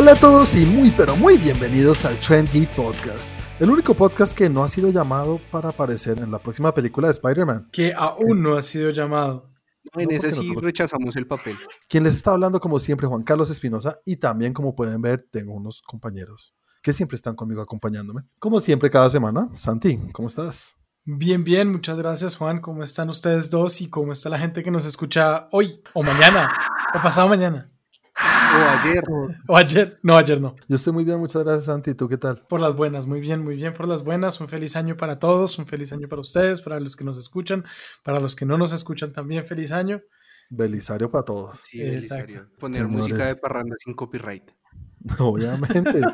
Hola 0.00 0.12
a 0.12 0.14
todos 0.14 0.54
y 0.54 0.64
muy 0.64 0.92
pero 0.92 1.16
muy 1.16 1.36
bienvenidos 1.38 2.04
al 2.04 2.20
Trend 2.20 2.48
Geek 2.52 2.72
Podcast, 2.76 3.32
el 3.58 3.68
único 3.68 3.94
podcast 3.94 4.32
que 4.32 4.48
no 4.48 4.62
ha 4.62 4.68
sido 4.68 4.92
llamado 4.92 5.40
para 5.50 5.70
aparecer 5.70 6.20
en 6.20 6.30
la 6.30 6.38
próxima 6.38 6.72
película 6.72 7.08
de 7.08 7.14
Spider-Man. 7.14 7.68
Que 7.72 7.92
aún 7.92 8.40
no 8.40 8.56
ha 8.56 8.62
sido 8.62 8.90
llamado. 8.90 9.50
No, 9.92 10.00
en 10.00 10.12
ese 10.12 10.30
sí 10.30 10.36
nosotros- 10.42 10.62
rechazamos 10.62 11.16
el 11.16 11.26
papel. 11.26 11.56
Quien 11.88 12.04
les 12.04 12.14
está 12.14 12.30
hablando 12.30 12.60
como 12.60 12.78
siempre 12.78 13.08
Juan 13.08 13.24
Carlos 13.24 13.50
Espinosa 13.50 13.98
y 14.04 14.18
también 14.18 14.52
como 14.52 14.76
pueden 14.76 15.02
ver 15.02 15.26
tengo 15.32 15.52
unos 15.54 15.82
compañeros 15.82 16.54
que 16.80 16.92
siempre 16.92 17.16
están 17.16 17.34
conmigo 17.34 17.60
acompañándome. 17.60 18.22
Como 18.38 18.60
siempre 18.60 18.90
cada 18.90 19.10
semana, 19.10 19.48
Santi, 19.54 19.98
¿cómo 20.12 20.28
estás? 20.28 20.76
Bien, 21.06 21.42
bien, 21.42 21.72
muchas 21.72 21.98
gracias 21.98 22.36
Juan. 22.36 22.60
¿Cómo 22.60 22.84
están 22.84 23.08
ustedes 23.10 23.50
dos 23.50 23.80
y 23.80 23.90
cómo 23.90 24.12
está 24.12 24.28
la 24.28 24.38
gente 24.38 24.62
que 24.62 24.70
nos 24.70 24.86
escucha 24.86 25.48
hoy 25.50 25.82
o 25.92 26.04
mañana 26.04 26.46
o 26.94 27.02
pasado 27.02 27.26
mañana 27.28 27.72
O 28.20 28.88
ayer. 28.88 29.04
o 29.46 29.56
ayer? 29.56 29.98
No, 30.02 30.16
ayer 30.16 30.40
no. 30.40 30.56
Yo 30.68 30.76
estoy 30.76 30.92
muy 30.92 31.04
bien, 31.04 31.18
muchas 31.18 31.44
gracias 31.44 31.66
Santi, 31.66 31.94
¿tú 31.94 32.08
qué 32.08 32.16
tal? 32.16 32.42
Por 32.48 32.60
las 32.60 32.74
buenas, 32.74 33.06
muy 33.06 33.20
bien, 33.20 33.44
muy 33.44 33.56
bien 33.56 33.74
por 33.74 33.86
las 33.86 34.02
buenas. 34.02 34.40
Un 34.40 34.48
feliz 34.48 34.74
año 34.76 34.96
para 34.96 35.18
todos, 35.18 35.58
un 35.58 35.66
feliz 35.66 35.92
año 35.92 36.08
para 36.08 36.20
ustedes, 36.20 36.60
para 36.60 36.80
los 36.80 36.96
que 36.96 37.04
nos 37.04 37.18
escuchan, 37.18 37.64
para 38.02 38.20
los 38.20 38.34
que 38.34 38.44
no 38.46 38.58
nos 38.58 38.72
escuchan 38.72 39.12
también, 39.12 39.44
feliz 39.44 39.70
año. 39.70 40.00
Belisario 40.50 41.10
para 41.10 41.24
todos, 41.24 41.60
Sí, 41.68 41.80
Exacto. 41.82 42.24
Belisario. 42.24 42.56
Poner 42.58 42.82
Señores. 42.82 42.98
música 42.98 43.26
de 43.26 43.34
parranda 43.36 43.76
sin 43.78 43.94
copyright. 43.94 44.50
obviamente. 45.18 46.00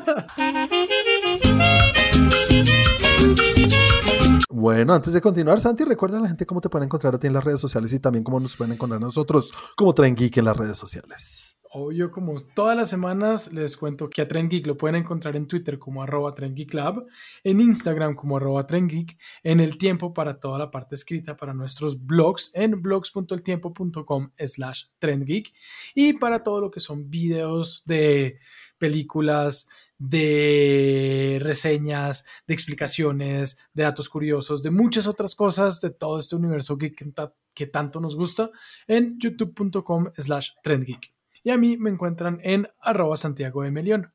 Bueno, 4.49 4.93
antes 4.93 5.11
de 5.11 5.19
continuar, 5.19 5.59
Santi, 5.59 5.83
recuerda 5.83 6.17
a 6.17 6.21
la 6.21 6.27
gente 6.29 6.45
cómo 6.45 6.61
te 6.61 6.69
pueden 6.69 6.85
encontrar 6.85 7.13
a 7.13 7.19
ti 7.19 7.27
en 7.27 7.33
las 7.33 7.43
redes 7.43 7.59
sociales 7.59 7.91
y 7.91 7.99
también 7.99 8.23
cómo 8.23 8.39
nos 8.39 8.55
pueden 8.55 8.73
encontrar 8.73 9.01
a 9.01 9.05
nosotros 9.05 9.51
como 9.75 9.93
Tren 9.93 10.15
Geek 10.15 10.37
en 10.37 10.45
las 10.45 10.55
redes 10.55 10.77
sociales. 10.77 11.54
Obvio, 11.77 12.09
como 12.09 12.33
todas 12.39 12.77
las 12.77 12.89
semanas, 12.89 13.51
les 13.51 13.75
cuento 13.75 14.09
que 14.09 14.21
a 14.21 14.27
Tren 14.29 14.47
Geek 14.47 14.65
lo 14.65 14.77
pueden 14.77 14.95
encontrar 14.95 15.35
en 15.35 15.45
Twitter 15.45 15.77
como 15.77 16.01
arroba 16.01 16.33
Lab, 16.71 17.05
en 17.43 17.59
Instagram 17.59 18.15
como 18.15 18.37
arroba 18.37 18.65
Geek, 18.65 19.17
en 19.43 19.59
el 19.59 19.77
tiempo 19.77 20.13
para 20.13 20.39
toda 20.39 20.57
la 20.57 20.71
parte 20.71 20.95
escrita 20.95 21.35
para 21.35 21.53
nuestros 21.53 22.05
blogs 22.05 22.49
en 22.53 22.81
blogs.eltiempo.com 22.81 24.29
slash 24.37 24.85
Tren 24.99 25.25
Geek 25.25 25.53
y 25.93 26.13
para 26.13 26.43
todo 26.43 26.61
lo 26.61 26.71
que 26.71 26.79
son 26.79 27.09
videos 27.09 27.83
de 27.85 28.39
películas, 28.77 29.67
de 29.97 31.39
reseñas, 31.41 32.25
de 32.47 32.53
explicaciones, 32.53 33.67
de 33.73 33.83
datos 33.83 34.07
curiosos, 34.07 34.63
de 34.63 34.71
muchas 34.71 35.07
otras 35.07 35.35
cosas 35.35 35.81
de 35.81 35.89
todo 35.89 36.19
este 36.19 36.37
universo 36.37 36.77
geek 36.77 36.95
que, 36.95 37.11
que 37.53 37.67
tanto 37.67 37.99
nos 37.99 38.15
gusta 38.15 38.49
en 38.87 39.19
youtube.com 39.19 40.11
slash 40.17 40.51
trendgeek. 40.63 41.14
Y 41.45 41.51
a 41.51 41.59
mí 41.59 41.77
me 41.77 41.91
encuentran 41.91 42.39
en 42.41 42.67
arroba 42.81 43.15
Santiago 43.17 43.61
de 43.61 43.69
Melión. 43.69 44.11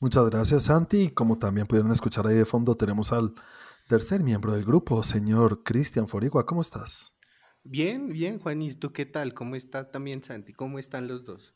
Muchas 0.00 0.28
gracias, 0.28 0.64
Santi. 0.64 1.02
Y 1.02 1.10
Como 1.10 1.38
también 1.38 1.68
pudieron 1.68 1.92
escuchar 1.92 2.26
ahí 2.26 2.34
de 2.34 2.44
fondo, 2.44 2.74
tenemos 2.74 3.12
al 3.12 3.36
tercer 3.88 4.24
miembro 4.24 4.52
del 4.52 4.64
grupo, 4.64 5.04
señor 5.04 5.62
Cristian 5.62 6.08
Forigua. 6.08 6.46
¿Cómo 6.46 6.60
estás? 6.60 7.14
Bien, 7.62 8.08
bien, 8.08 8.40
Juan. 8.40 8.62
¿Y 8.62 8.74
tú 8.74 8.92
qué 8.92 9.06
tal? 9.06 9.32
¿Cómo 9.32 9.54
está 9.54 9.92
también 9.92 10.24
Santi? 10.24 10.52
¿Cómo 10.52 10.80
están 10.80 11.06
los 11.06 11.24
dos? 11.24 11.54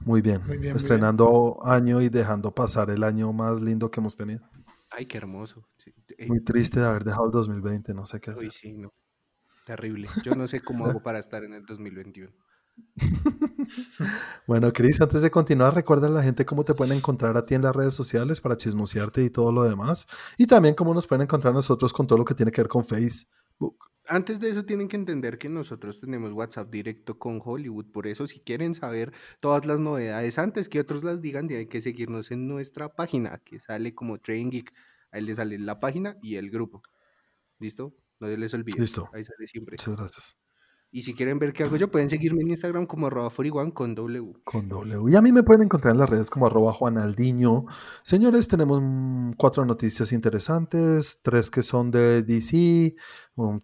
Muy 0.00 0.20
bien. 0.20 0.42
Muy 0.46 0.58
bien, 0.58 0.74
muy 0.74 0.76
Estrenando 0.76 1.60
año 1.64 2.02
y 2.02 2.10
dejando 2.10 2.54
pasar 2.54 2.90
el 2.90 3.04
año 3.04 3.32
más 3.32 3.62
lindo 3.62 3.90
que 3.90 4.00
hemos 4.00 4.14
tenido. 4.14 4.46
Ay, 4.90 5.06
qué 5.06 5.16
hermoso. 5.16 5.66
Sí, 5.78 5.94
eh, 6.18 6.26
Muy 6.26 6.44
triste 6.44 6.80
de 6.80 6.86
haber 6.86 7.04
dejado 7.04 7.24
el 7.24 7.32
2020, 7.32 7.94
no 7.94 8.04
sé 8.04 8.20
qué 8.20 8.32
hacer. 8.32 8.44
Uy, 8.44 8.50
sí, 8.50 8.74
no. 8.74 8.92
Terrible. 9.64 10.06
Yo 10.22 10.34
no 10.34 10.46
sé 10.46 10.60
cómo 10.60 10.84
hago 10.84 11.02
para 11.02 11.18
estar 11.18 11.44
en 11.44 11.54
el 11.54 11.64
2021. 11.64 12.30
Bueno, 14.46 14.72
Cris, 14.72 15.00
antes 15.00 15.20
de 15.20 15.30
continuar, 15.30 15.74
recuerda 15.74 16.06
a 16.06 16.10
la 16.10 16.22
gente 16.22 16.46
cómo 16.46 16.64
te 16.64 16.74
pueden 16.74 16.96
encontrar 16.96 17.36
a 17.36 17.44
ti 17.44 17.54
en 17.54 17.62
las 17.62 17.76
redes 17.76 17.94
sociales 17.94 18.40
para 18.40 18.56
chismosearte 18.56 19.22
y 19.22 19.30
todo 19.30 19.52
lo 19.52 19.62
demás. 19.62 20.06
Y 20.38 20.46
también 20.46 20.74
cómo 20.74 20.94
nos 20.94 21.06
pueden 21.06 21.22
encontrar 21.22 21.52
nosotros 21.52 21.92
con 21.92 22.06
todo 22.06 22.18
lo 22.18 22.24
que 22.24 22.34
tiene 22.34 22.50
que 22.50 22.62
ver 22.62 22.68
con 22.68 22.84
Facebook. 22.84 23.76
Antes 24.06 24.40
de 24.40 24.48
eso 24.48 24.64
tienen 24.64 24.88
que 24.88 24.96
entender 24.96 25.36
que 25.36 25.50
nosotros 25.50 26.00
tenemos 26.00 26.32
WhatsApp 26.32 26.70
directo 26.70 27.18
con 27.18 27.42
Hollywood, 27.44 27.90
por 27.92 28.06
eso 28.06 28.26
si 28.26 28.40
quieren 28.40 28.72
saber 28.74 29.12
todas 29.38 29.66
las 29.66 29.80
novedades 29.80 30.38
antes 30.38 30.70
que 30.70 30.80
otros 30.80 31.04
las 31.04 31.20
digan, 31.20 31.46
tienen 31.46 31.68
que 31.68 31.82
seguirnos 31.82 32.30
en 32.30 32.48
nuestra 32.48 32.94
página, 32.94 33.38
que 33.44 33.60
sale 33.60 33.94
como 33.94 34.18
Train 34.18 34.48
Geek, 34.50 34.72
ahí 35.10 35.20
les 35.20 35.36
sale 35.36 35.58
la 35.58 35.78
página 35.78 36.16
y 36.22 36.36
el 36.36 36.50
grupo. 36.50 36.82
¿Listo? 37.58 37.94
No 38.18 38.28
se 38.28 38.38
les 38.38 38.54
olvide. 38.54 38.80
Listo. 38.80 39.10
Ahí 39.12 39.24
sale 39.26 39.46
siempre. 39.46 39.74
Muchas 39.74 39.96
gracias. 39.96 40.47
Y 40.90 41.02
si 41.02 41.12
quieren 41.12 41.38
ver 41.38 41.52
qué 41.52 41.64
hago 41.64 41.76
yo, 41.76 41.88
pueden 41.88 42.08
seguirme 42.08 42.40
en 42.40 42.48
Instagram 42.48 42.86
como 42.86 43.08
arroba 43.08 43.28
41 43.28 43.74
con 43.74 43.94
W. 43.94 44.32
Con 44.44 44.68
W. 44.70 45.12
Y 45.12 45.16
a 45.16 45.22
mí 45.22 45.32
me 45.32 45.42
pueden 45.42 45.64
encontrar 45.64 45.92
en 45.92 46.00
las 46.00 46.08
redes 46.08 46.30
como 46.30 46.46
arroba 46.46 46.72
Juanaldiño. 46.72 47.66
Señores, 48.02 48.48
tenemos 48.48 48.80
mm, 48.82 49.32
cuatro 49.32 49.66
noticias 49.66 50.12
interesantes, 50.12 51.20
tres 51.22 51.50
que 51.50 51.62
son 51.62 51.90
de 51.90 52.22
DC, 52.22 52.94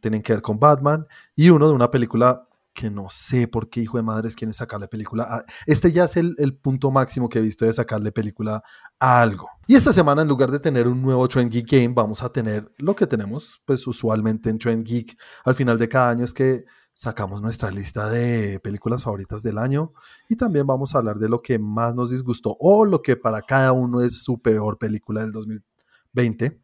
tienen 0.01 0.21
que 0.21 0.34
ver 0.34 0.43
con 0.43 0.59
Batman, 0.59 1.07
y 1.34 1.49
uno 1.49 1.67
de 1.67 1.75
una 1.75 1.91
película 1.91 2.43
que 2.75 2.91
no 2.91 3.07
sé 3.09 3.49
por 3.49 3.71
qué 3.71 3.81
hijo 3.81 3.97
de 3.97 4.03
madres 4.03 4.34
quieren 4.34 4.53
sacarle 4.53 4.89
película. 4.89 5.43
Este 5.65 5.93
ya 5.93 6.05
es 6.05 6.19
el, 6.19 6.34
el 6.39 6.55
punto 6.55 6.91
máximo 6.91 7.29
que 7.31 7.39
he 7.39 7.43
visto 7.43 7.65
de 7.65 7.73
sacarle 7.73 8.13
película 8.13 8.63
a 8.99 9.23
algo. 9.23 9.49
Y 9.67 9.77
esta 9.77 9.93
semana, 9.93 10.23
en 10.23 10.29
lugar 10.29 10.51
de 10.51 10.59
tener 10.59 10.89
un 10.89 11.01
nuevo 11.01 11.27
Trend 11.27 11.51
Geek 11.51 11.71
Game, 11.71 11.95
vamos 11.95 12.23
a 12.23 12.31
tener 12.31 12.71
lo 12.77 12.95
que 12.95 13.07
tenemos, 13.07 13.63
pues 13.65 13.87
usualmente 13.87 14.51
en 14.51 14.59
Trend 14.59 14.84
Geek 14.84 15.17
al 15.45 15.55
final 15.55 15.79
de 15.79 15.89
cada 15.89 16.11
año, 16.11 16.25
es 16.25 16.34
que 16.34 16.65
sacamos 16.94 17.43
nuestra 17.43 17.71
lista 17.71 18.09
de 18.09 18.60
películas 18.60 19.03
favoritas 19.03 19.43
del 19.43 19.59
año 19.59 19.93
y 20.28 20.37
también 20.37 20.66
vamos 20.66 20.94
a 20.94 20.99
hablar 20.99 21.19
de 21.19 21.28
lo 21.28 21.43
que 21.43 21.59
más 21.59 21.94
nos 21.94 22.10
disgustó 22.10 22.56
o 22.60 22.84
lo 22.84 23.03
que 23.03 23.16
para 23.16 23.43
cada 23.43 23.72
uno 23.72 24.00
es 24.00 24.22
su 24.22 24.41
peor 24.41 24.78
película 24.78 25.21
del 25.21 25.33
2020. 25.33 26.64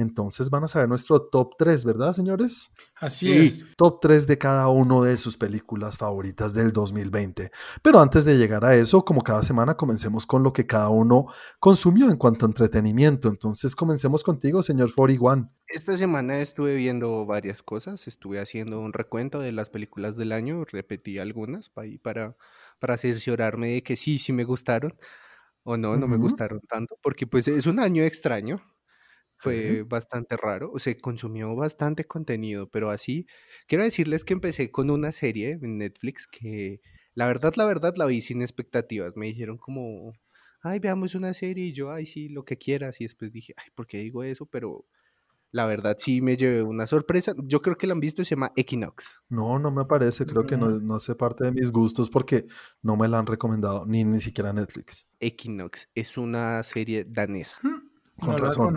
Entonces 0.00 0.50
van 0.50 0.64
a 0.64 0.68
saber 0.68 0.88
nuestro 0.88 1.22
top 1.22 1.54
3, 1.58 1.84
¿verdad, 1.84 2.12
señores? 2.12 2.70
Así 2.96 3.26
Sí, 3.32 3.32
es. 3.32 3.66
top 3.76 4.00
3 4.00 4.26
de 4.26 4.38
cada 4.38 4.68
uno 4.68 5.02
de 5.02 5.18
sus 5.18 5.36
películas 5.36 5.96
favoritas 5.98 6.52
del 6.54 6.72
2020. 6.72 7.50
Pero 7.82 8.00
antes 8.00 8.24
de 8.24 8.36
llegar 8.38 8.64
a 8.64 8.74
eso, 8.74 9.04
como 9.04 9.20
cada 9.22 9.42
semana, 9.42 9.76
comencemos 9.76 10.26
con 10.26 10.42
lo 10.42 10.52
que 10.52 10.66
cada 10.66 10.88
uno 10.88 11.26
consumió 11.58 12.10
en 12.10 12.16
cuanto 12.16 12.46
a 12.46 12.48
entretenimiento. 12.48 13.28
Entonces 13.28 13.76
comencemos 13.76 14.22
contigo, 14.22 14.62
señor 14.62 14.90
41. 14.94 15.50
Esta 15.68 15.92
semana 15.96 16.40
estuve 16.40 16.74
viendo 16.74 17.24
varias 17.26 17.62
cosas, 17.62 18.08
estuve 18.08 18.40
haciendo 18.40 18.80
un 18.80 18.92
recuento 18.92 19.38
de 19.38 19.52
las 19.52 19.70
películas 19.70 20.16
del 20.16 20.32
año, 20.32 20.64
repetí 20.64 21.18
algunas 21.18 21.68
para, 21.70 22.36
para 22.80 22.96
cerciorarme 22.96 23.68
de 23.74 23.82
que 23.82 23.96
sí, 23.96 24.18
sí 24.18 24.32
me 24.32 24.42
gustaron 24.44 24.98
o 25.62 25.76
no, 25.76 25.96
no 25.96 26.08
me 26.08 26.16
gustaron 26.16 26.60
tanto, 26.68 26.96
porque 27.02 27.26
pues 27.26 27.46
es 27.46 27.66
un 27.66 27.78
año 27.78 28.02
extraño, 28.02 28.60
fue 29.40 29.82
bastante 29.84 30.36
raro, 30.36 30.72
se 30.78 30.98
consumió 30.98 31.54
bastante 31.56 32.04
contenido, 32.04 32.68
pero 32.70 32.90
así, 32.90 33.26
quiero 33.66 33.84
decirles 33.84 34.24
que 34.24 34.34
empecé 34.34 34.70
con 34.70 34.90
una 34.90 35.12
serie 35.12 35.52
en 35.62 35.78
Netflix 35.78 36.26
que 36.28 36.80
la 37.14 37.26
verdad, 37.26 37.54
la 37.56 37.64
verdad 37.66 37.94
la 37.96 38.06
vi 38.06 38.20
sin 38.22 38.42
expectativas, 38.42 39.16
me 39.16 39.26
dijeron 39.26 39.58
como, 39.58 40.12
ay, 40.62 40.78
veamos 40.78 41.14
una 41.14 41.34
serie 41.34 41.66
y 41.66 41.72
yo, 41.72 41.90
ay, 41.90 42.06
sí, 42.06 42.28
lo 42.28 42.44
que 42.44 42.56
quieras, 42.58 43.00
y 43.00 43.04
después 43.04 43.32
dije, 43.32 43.54
ay, 43.56 43.68
¿por 43.74 43.86
qué 43.86 43.98
digo 43.98 44.22
eso? 44.24 44.46
Pero 44.46 44.86
la 45.52 45.66
verdad 45.66 45.96
sí 45.98 46.20
me 46.20 46.36
llevé 46.36 46.62
una 46.62 46.86
sorpresa, 46.86 47.34
yo 47.44 47.60
creo 47.62 47.76
que 47.76 47.86
la 47.86 47.94
han 47.94 48.00
visto, 48.00 48.24
se 48.24 48.34
llama 48.36 48.52
Equinox. 48.56 49.20
No, 49.28 49.58
no 49.58 49.70
me 49.70 49.84
parece, 49.84 50.26
creo 50.26 50.46
que 50.46 50.56
no, 50.56 50.68
No. 50.68 50.94
hace 50.94 51.14
parte 51.14 51.44
de 51.44 51.52
mis 51.52 51.72
gustos 51.72 52.08
porque 52.10 52.46
no 52.82 52.96
me 52.96 53.08
la 53.08 53.18
han 53.18 53.26
recomendado, 53.26 53.84
ni, 53.86 54.04
ni 54.04 54.20
siquiera 54.20 54.52
Netflix. 54.52 55.08
Equinox 55.18 55.88
es 55.94 56.18
una 56.18 56.62
serie 56.62 57.04
danesa. 57.04 57.56
Con 58.20 58.32
No 58.32 58.38
razón. 58.38 58.76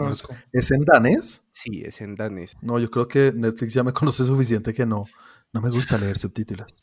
¿Es 0.51 0.71
en 0.71 0.85
danés? 0.85 1.45
Sí, 1.51 1.81
es 1.85 2.01
en 2.01 2.15
danés. 2.15 2.55
No, 2.61 2.79
yo 2.79 2.89
creo 2.89 3.07
que 3.07 3.31
Netflix 3.33 3.73
ya 3.73 3.83
me 3.83 3.93
conoce 3.93 4.23
suficiente 4.23 4.73
que 4.73 4.85
no. 4.85 5.05
No 5.53 5.61
me 5.61 5.69
gusta 5.69 5.97
leer 5.97 6.17
subtítulos. 6.17 6.81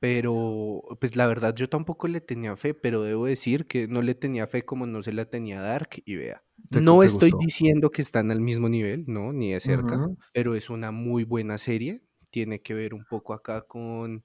Pero, 0.00 0.82
pues 0.98 1.14
la 1.14 1.26
verdad, 1.26 1.54
yo 1.54 1.68
tampoco 1.68 2.08
le 2.08 2.20
tenía 2.22 2.56
fe, 2.56 2.72
pero 2.72 3.02
debo 3.02 3.26
decir 3.26 3.66
que 3.66 3.86
no 3.86 4.00
le 4.00 4.14
tenía 4.14 4.46
fe 4.46 4.64
como 4.64 4.86
no 4.86 5.02
se 5.02 5.12
la 5.12 5.26
tenía 5.26 5.60
Dark 5.60 5.90
y 6.06 6.16
vea. 6.16 6.42
¿Te- 6.70 6.80
No 6.80 7.02
estoy 7.02 7.30
gustó? 7.30 7.38
diciendo 7.38 7.90
que 7.90 8.00
están 8.02 8.30
al 8.30 8.40
mismo 8.40 8.68
nivel, 8.68 9.04
no, 9.06 9.32
ni 9.32 9.52
de 9.52 9.60
cerca, 9.60 9.98
pero 10.32 10.54
es 10.54 10.70
una 10.70 10.90
muy 10.90 11.24
buena 11.24 11.58
serie. 11.58 12.02
Tiene 12.30 12.62
que 12.62 12.72
ver 12.74 12.94
un 12.94 13.04
poco 13.10 13.34
acá 13.34 13.62
con 13.62 14.24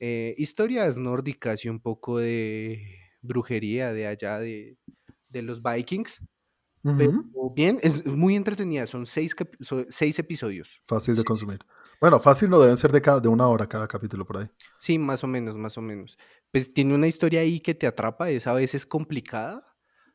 eh, 0.00 0.34
historias 0.38 0.98
nórdicas 0.98 1.64
y 1.64 1.68
un 1.68 1.80
poco 1.80 2.18
de 2.18 2.98
brujería 3.22 3.92
de 3.92 4.06
allá 4.06 4.38
de, 4.38 4.76
de 5.28 5.42
los 5.42 5.62
Vikings. 5.62 6.20
Pero 6.82 7.24
bien, 7.54 7.78
es 7.82 8.04
muy 8.06 8.36
entretenida, 8.36 8.86
son 8.86 9.06
seis, 9.06 9.34
seis 9.88 10.18
episodios. 10.18 10.80
Fácil 10.86 11.14
de 11.14 11.20
Sí, 11.20 11.24
consumir. 11.24 11.58
Bueno, 12.00 12.18
fácil 12.20 12.48
no 12.48 12.58
deben 12.58 12.76
ser 12.76 12.90
de, 12.92 13.02
cada, 13.02 13.20
de 13.20 13.28
una 13.28 13.46
hora 13.46 13.66
cada 13.68 13.86
capítulo 13.86 14.24
por 14.24 14.38
ahí. 14.38 14.48
Sí, 14.78 14.98
más 14.98 15.22
o 15.22 15.26
menos, 15.26 15.56
más 15.58 15.76
o 15.76 15.82
menos. 15.82 16.18
Pues 16.50 16.72
tiene 16.72 16.94
una 16.94 17.06
historia 17.06 17.40
ahí 17.40 17.60
que 17.60 17.74
te 17.74 17.86
atrapa, 17.86 18.30
es 18.30 18.46
a 18.46 18.54
veces 18.54 18.86
complicada, 18.86 19.62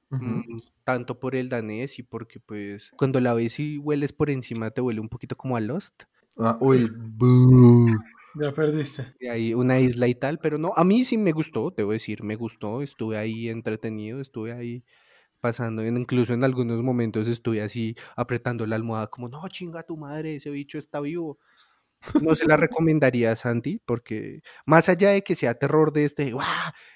mm, 0.10 0.42
tanto 0.84 1.20
por 1.20 1.36
el 1.36 1.50
danés 1.50 2.00
y 2.00 2.04
porque 2.04 2.40
pues 2.40 2.92
cuando 2.98 3.20
la 3.20 3.34
ves 3.36 3.60
y 3.60 3.78
hueles 3.78 4.14
por 4.14 4.30
encima 4.32 4.72
te 4.72 4.82
huele 4.82 5.00
un 5.00 5.10
poquito 5.10 5.36
como 5.36 5.58
a 5.58 5.62
Lost. 5.62 6.04
Ah, 6.38 6.58
uy, 6.60 6.92
boo. 6.92 7.88
Ya 8.36 8.52
perdiste. 8.52 9.14
Y 9.20 9.28
ahí 9.28 9.54
una 9.54 9.80
isla 9.80 10.08
y 10.08 10.16
tal, 10.16 10.40
pero 10.40 10.58
no, 10.58 10.74
a 10.76 10.84
mí 10.84 11.06
sí 11.06 11.18
me 11.18 11.32
gustó, 11.32 11.72
debo 11.72 11.92
decir, 11.92 12.24
me 12.24 12.36
gustó, 12.36 12.82
estuve 12.82 13.18
ahí 13.18 13.48
entretenido, 13.50 14.20
estuve 14.20 14.52
ahí 14.52 14.84
pasando, 15.46 15.86
incluso 15.86 16.34
en 16.34 16.44
algunos 16.44 16.82
momentos 16.82 17.28
estuve 17.28 17.62
así 17.62 17.96
apretando 18.16 18.66
la 18.66 18.76
almohada 18.76 19.12
como, 19.12 19.30
no, 19.30 19.48
chinga 19.48 19.84
tu 19.84 19.96
madre, 19.96 20.38
ese 20.38 20.50
bicho 20.50 20.80
está 20.80 21.00
vivo. 21.02 21.38
No 22.20 22.34
se 22.34 22.48
la 22.48 22.58
recomendaría 22.58 23.32
a 23.32 23.36
Santi, 23.36 23.80
porque 23.86 24.42
más 24.66 24.90
allá 24.90 25.12
de 25.12 25.24
que 25.24 25.36
sea 25.36 25.54
terror 25.54 25.94
de 25.94 26.06
este, 26.06 26.34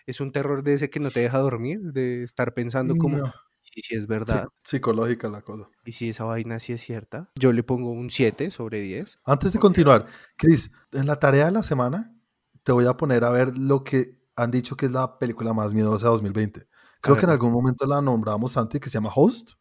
es 0.07 0.19
un 0.19 0.31
terror 0.31 0.63
de 0.63 0.73
ese 0.73 0.89
que 0.89 0.99
no 0.99 1.11
te 1.11 1.19
deja 1.19 1.37
dormir, 1.37 1.79
de 1.79 2.23
estar 2.23 2.55
pensando 2.55 2.95
como, 2.95 3.31
si 3.61 3.81
sí, 3.81 3.95
es 3.95 4.07
verdad. 4.07 4.47
psicológica 4.63 5.29
la 5.29 5.43
cosa. 5.43 5.69
Y 5.85 5.91
si 5.91 6.09
esa 6.09 6.23
vaina 6.23 6.57
sí 6.57 6.73
es 6.73 6.81
cierta, 6.81 7.29
yo 7.35 7.53
le 7.53 7.61
pongo 7.61 7.91
un 7.91 8.09
7 8.09 8.49
sobre 8.49 8.81
10. 8.81 9.19
Antes 9.25 9.53
de 9.53 9.59
continuar, 9.59 10.07
Chris, 10.37 10.71
en 10.91 11.05
la 11.05 11.17
tarea 11.17 11.45
de 11.45 11.51
la 11.51 11.61
semana 11.61 12.15
te 12.63 12.71
voy 12.71 12.87
a 12.87 12.97
poner 12.97 13.23
a 13.25 13.29
ver 13.29 13.55
lo 13.55 13.83
que 13.83 14.17
han 14.35 14.49
dicho 14.49 14.75
que 14.75 14.87
es 14.87 14.91
la 14.91 15.19
película 15.19 15.53
más 15.53 15.75
miedosa 15.75 16.07
de 16.07 16.11
2020. 16.13 16.67
Creo 17.01 17.15
que 17.15 17.25
en 17.25 17.31
algún 17.31 17.51
momento 17.51 17.85
la 17.85 18.01
nombramos 18.01 18.53
Santi, 18.53 18.79
que 18.79 18.89
se 18.89 18.95
llama 18.95 19.11
Host. 19.13 19.53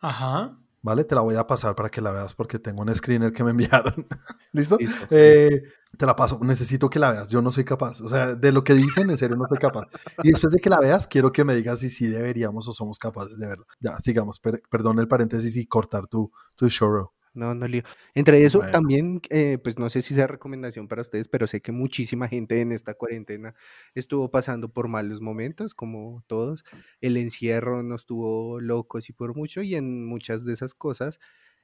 Ajá. 0.00 0.56
¿vale? 0.86 1.02
Te 1.02 1.16
la 1.16 1.20
voy 1.20 1.34
a 1.34 1.44
pasar 1.44 1.74
para 1.74 1.88
que 1.88 2.00
la 2.00 2.12
veas 2.12 2.32
porque 2.32 2.60
tengo 2.60 2.80
un 2.80 2.94
screener 2.94 3.32
que 3.32 3.42
me 3.42 3.50
enviaron. 3.50 3.92
¿Listo? 4.52 4.78
Eh, 5.10 5.62
te 5.98 6.06
la 6.06 6.14
paso, 6.14 6.38
necesito 6.42 6.88
que 6.88 7.00
la 7.00 7.10
veas, 7.10 7.28
yo 7.28 7.42
no 7.42 7.50
soy 7.50 7.64
capaz, 7.64 8.00
o 8.00 8.08
sea, 8.08 8.36
de 8.36 8.52
lo 8.52 8.62
que 8.62 8.72
dicen, 8.74 9.10
en 9.10 9.18
serio 9.18 9.36
no 9.36 9.48
soy 9.48 9.58
capaz. 9.58 9.88
Y 10.22 10.28
después 10.28 10.52
de 10.52 10.60
que 10.60 10.70
la 10.70 10.78
veas, 10.78 11.08
quiero 11.08 11.32
que 11.32 11.42
me 11.42 11.56
digas 11.56 11.80
si 11.80 11.88
sí 11.88 12.06
deberíamos 12.06 12.68
o 12.68 12.72
somos 12.72 13.00
capaces 13.00 13.36
de 13.36 13.48
verla. 13.48 13.64
Ya, 13.80 13.98
sigamos, 13.98 14.40
perdón 14.70 15.00
el 15.00 15.08
paréntesis 15.08 15.56
y 15.56 15.66
cortar 15.66 16.06
tu, 16.06 16.30
tu 16.54 16.68
show. 16.68 17.10
No, 17.36 17.54
no 17.54 17.68
lío. 17.68 17.82
Entre 18.14 18.42
eso 18.44 18.60
también, 18.60 19.20
eh, 19.28 19.58
pues 19.62 19.78
no 19.78 19.90
sé 19.90 20.02
si 20.02 20.14
sea 20.14 20.26
recomendación 20.26 20.88
para 20.88 21.02
ustedes, 21.02 21.28
pero 21.28 21.46
sé 21.46 21.60
que 21.60 21.70
muchísima 21.70 22.28
gente 22.28 22.60
en 22.60 22.72
esta 22.72 22.94
cuarentena 22.94 23.54
estuvo 23.94 24.30
pasando 24.30 24.70
por 24.70 24.88
malos 24.88 25.20
momentos, 25.20 25.74
como 25.74 26.24
todos. 26.26 26.64
El 27.00 27.16
encierro 27.18 27.82
nos 27.82 28.06
tuvo 28.06 28.60
locos 28.60 29.10
y 29.10 29.12
por 29.12 29.36
mucho, 29.36 29.62
y 29.62 29.74
en 29.74 30.06
muchas 30.06 30.44
de 30.44 30.54
esas 30.54 30.74
cosas 30.74 31.20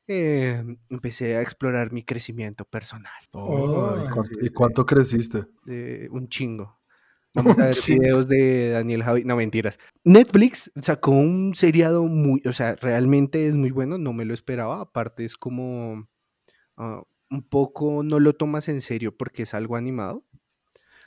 eh, 0.07 0.63
empecé 0.91 1.37
a 1.37 1.43
explorar 1.43 1.91
mi 1.91 2.05
crecimiento 2.05 2.65
personal. 2.67 3.13
¿y, 4.43 4.51
cuánto, 4.51 4.85
creciste? 4.85 5.47
un 6.11 6.29
chingo. 6.29 6.82
Vamos 7.35 7.59
a 7.59 7.67
ver 7.67 7.75
videos 7.89 8.29
de 8.29 8.71
Daniel 8.71 9.03
Javi. 9.03 9.25
No, 9.25 9.37
mentiras. 9.37 9.79
Netflix 10.05 10.71
sacó 10.81 11.13
un 11.13 11.55
seriado 11.55 12.05
muy, 12.05 12.43
o 12.47 12.53
sea, 12.53 12.77
realmente 12.77 13.47
es 13.47 13.57
muy 13.57 13.71
bueno, 13.71 13.99
no 13.99 14.13
me 14.13 14.25
lo 14.25 14.35
esperaba. 14.35 14.81
Aparte 14.81 15.25
es 15.25 15.37
como 15.37 16.09
ah, 16.77 17.03
un 17.31 17.43
poco, 17.43 18.03
no 18.03 18.21
lo 18.21 18.35
tomas 18.35 18.69
en 18.69 18.81
serio 18.81 19.17
porque 19.17 19.43
es 19.43 19.55
algo 19.55 19.77
animado, 19.77 20.25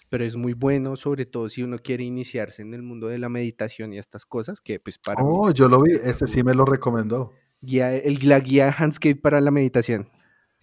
pero 0.10 0.24
es 0.24 0.36
muy 0.36 0.54
bueno, 0.54 0.96
sobre 0.96 1.26
todo 1.26 1.50
si 1.50 1.62
uno 1.64 1.78
quiere 1.80 2.04
iniciarse 2.04 2.62
en 2.62 2.74
el 2.74 2.82
mundo 2.82 3.08
de 3.08 3.20
la 3.20 3.30
meditación 3.30 3.94
y 3.94 4.00
estas 4.00 4.26
cosas, 4.26 4.62
que 4.62 4.80
pues 4.80 4.98
para... 4.98 5.24
Oh, 5.24 5.52
yo 5.52 5.70
lo 5.70 5.82
vi, 5.82 5.92
ese 5.92 6.28
sí 6.28 6.44
me 6.44 6.56
lo 6.56 6.66
recomendó. 6.66 7.34
Guía, 7.62 7.94
el, 7.94 8.20
la 8.28 8.40
guía 8.40 8.72
Handscape 8.72 9.16
para 9.16 9.42
la 9.42 9.52
meditación. 9.52 10.10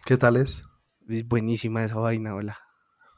¿Qué 0.04 0.16
tal 0.16 0.36
es? 0.36 0.64
Es 1.08 1.26
buenísima 1.26 1.84
esa 1.84 1.98
vaina, 1.98 2.34
hola. 2.34 2.58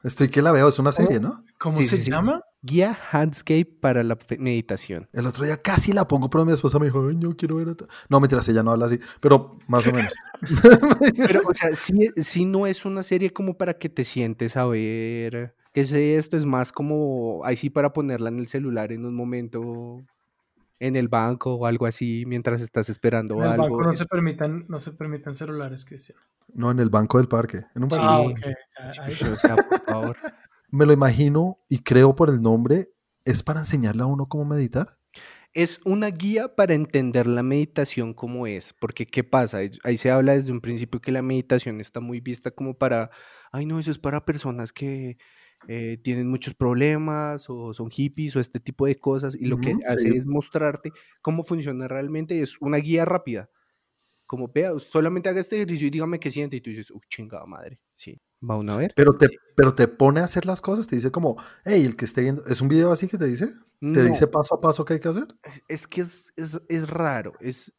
Estoy 0.04 0.28
que 0.28 0.42
la 0.42 0.52
veo, 0.52 0.68
es 0.68 0.78
una 0.78 0.92
serie, 0.92 1.18
¿no? 1.18 1.42
¿Cómo 1.58 1.82
se 1.82 1.96
llama? 2.04 2.42
Guía 2.60 2.98
Handscape 3.10 3.64
para 3.64 4.04
la 4.04 4.18
meditación. 4.38 5.08
El 5.14 5.26
otro 5.26 5.46
día 5.46 5.56
casi 5.56 5.94
la 5.94 6.06
pongo, 6.06 6.28
pero 6.28 6.44
mi 6.44 6.52
esposa 6.52 6.78
me 6.78 6.86
dijo, 6.86 7.08
Ay, 7.08 7.16
no 7.16 7.34
quiero 7.34 7.56
ver. 7.56 7.74
No, 8.10 8.20
mientras 8.20 8.46
ella 8.50 8.62
no 8.62 8.72
habla 8.72 8.84
así, 8.84 9.00
pero 9.20 9.56
más 9.66 9.86
o 9.86 9.92
menos. 9.92 10.12
pero, 11.26 11.40
o 11.48 11.54
sea, 11.54 11.70
sí, 11.74 12.44
no 12.44 12.66
es 12.66 12.84
una 12.84 13.02
serie 13.02 13.32
como 13.32 13.56
para 13.56 13.78
que 13.78 13.88
te 13.88 14.04
sientes 14.04 14.58
a 14.58 14.66
ver. 14.66 15.56
¿Qué 15.72 15.80
es 15.80 15.92
esto? 15.92 16.36
Es 16.36 16.44
más 16.44 16.70
como, 16.70 17.40
ahí 17.42 17.56
sí, 17.56 17.70
para 17.70 17.94
ponerla 17.94 18.28
en 18.28 18.38
el 18.38 18.48
celular 18.48 18.92
en 18.92 19.06
un 19.06 19.14
momento 19.14 19.96
en 20.80 20.96
el 20.96 21.08
banco 21.08 21.54
o 21.54 21.66
algo 21.66 21.86
así 21.86 22.24
mientras 22.26 22.60
estás 22.60 22.88
esperando 22.90 23.34
en 23.36 23.52
el 23.52 23.58
Banco 23.58 23.82
no 23.82 23.94
se 23.94 24.06
permitan, 24.06 24.66
no 24.68 24.80
se 24.80 24.92
permitan 24.92 25.34
celulares, 25.34 25.84
Cristian. 25.84 26.18
No, 26.52 26.70
en 26.70 26.78
el 26.78 26.90
banco 26.90 27.18
del 27.18 27.28
parque. 27.28 27.64
En 27.74 27.84
un 27.84 27.90
Ah, 27.92 28.20
ok. 28.20 28.40
por 29.68 29.84
favor. 29.86 30.16
Me 30.70 30.86
lo 30.86 30.92
imagino 30.92 31.58
y 31.68 31.78
creo 31.78 32.16
por 32.16 32.30
el 32.30 32.42
nombre, 32.42 32.90
¿es 33.24 33.42
para 33.42 33.60
enseñarle 33.60 34.02
a 34.02 34.06
uno 34.06 34.26
cómo 34.26 34.44
meditar? 34.44 34.88
Es 35.52 35.80
una 35.84 36.08
guía 36.08 36.56
para 36.56 36.74
entender 36.74 37.28
la 37.28 37.44
meditación 37.44 38.12
como 38.12 38.48
es, 38.48 38.72
porque 38.80 39.06
¿qué 39.06 39.22
pasa? 39.22 39.60
Ahí 39.84 39.98
se 39.98 40.10
habla 40.10 40.32
desde 40.32 40.50
un 40.50 40.60
principio 40.60 41.00
que 41.00 41.12
la 41.12 41.22
meditación 41.22 41.80
está 41.80 42.00
muy 42.00 42.20
vista 42.20 42.50
como 42.50 42.76
para, 42.76 43.10
ay 43.52 43.66
no, 43.66 43.78
eso 43.78 43.92
es 43.92 43.98
para 43.98 44.24
personas 44.24 44.72
que 44.72 45.16
eh, 45.68 45.98
tienen 46.02 46.28
muchos 46.28 46.54
problemas 46.54 47.48
o 47.48 47.72
son 47.72 47.88
hippies 47.88 48.34
o 48.34 48.40
este 48.40 48.58
tipo 48.58 48.86
de 48.86 48.96
cosas 48.96 49.36
y 49.36 49.46
lo 49.46 49.58
que 49.58 49.76
hace 49.86 50.08
es 50.08 50.26
mostrarte 50.26 50.90
cómo 51.22 51.44
funciona 51.44 51.86
realmente, 51.86 52.40
es 52.40 52.60
una 52.60 52.78
guía 52.78 53.04
rápida. 53.04 53.48
Como 54.34 54.50
vea, 54.52 54.72
solamente 54.80 55.28
haga 55.28 55.40
este 55.40 55.54
ejercicio 55.54 55.86
y 55.86 55.90
dígame 55.90 56.18
qué 56.18 56.28
siente 56.28 56.56
y 56.56 56.60
tú 56.60 56.70
dices, 56.70 56.90
uh, 56.90 56.98
chingada 57.08 57.46
madre, 57.46 57.78
sí, 57.94 58.20
va 58.42 58.56
uno 58.56 58.72
a 58.72 58.76
ver. 58.78 58.92
Pero 58.96 59.14
te, 59.14 59.28
pero 59.54 59.76
te 59.76 59.86
pone 59.86 60.18
a 60.18 60.24
hacer 60.24 60.44
las 60.44 60.60
cosas, 60.60 60.88
te 60.88 60.96
dice 60.96 61.12
como, 61.12 61.36
hey, 61.64 61.84
el 61.84 61.94
que 61.94 62.04
esté 62.04 62.22
viendo, 62.22 62.44
¿es 62.46 62.60
un 62.60 62.66
video 62.66 62.90
así 62.90 63.06
que 63.06 63.16
te 63.16 63.26
dice? 63.26 63.48
¿Te 63.78 64.02
dice 64.02 64.26
paso 64.26 64.56
a 64.56 64.58
paso 64.58 64.84
qué 64.84 64.94
hay 64.94 64.98
que 64.98 65.08
hacer? 65.08 65.28
Es, 65.68 65.86
que 65.86 66.00
es, 66.00 66.32
es, 66.34 66.90
raro, 66.90 67.34
es, 67.38 67.72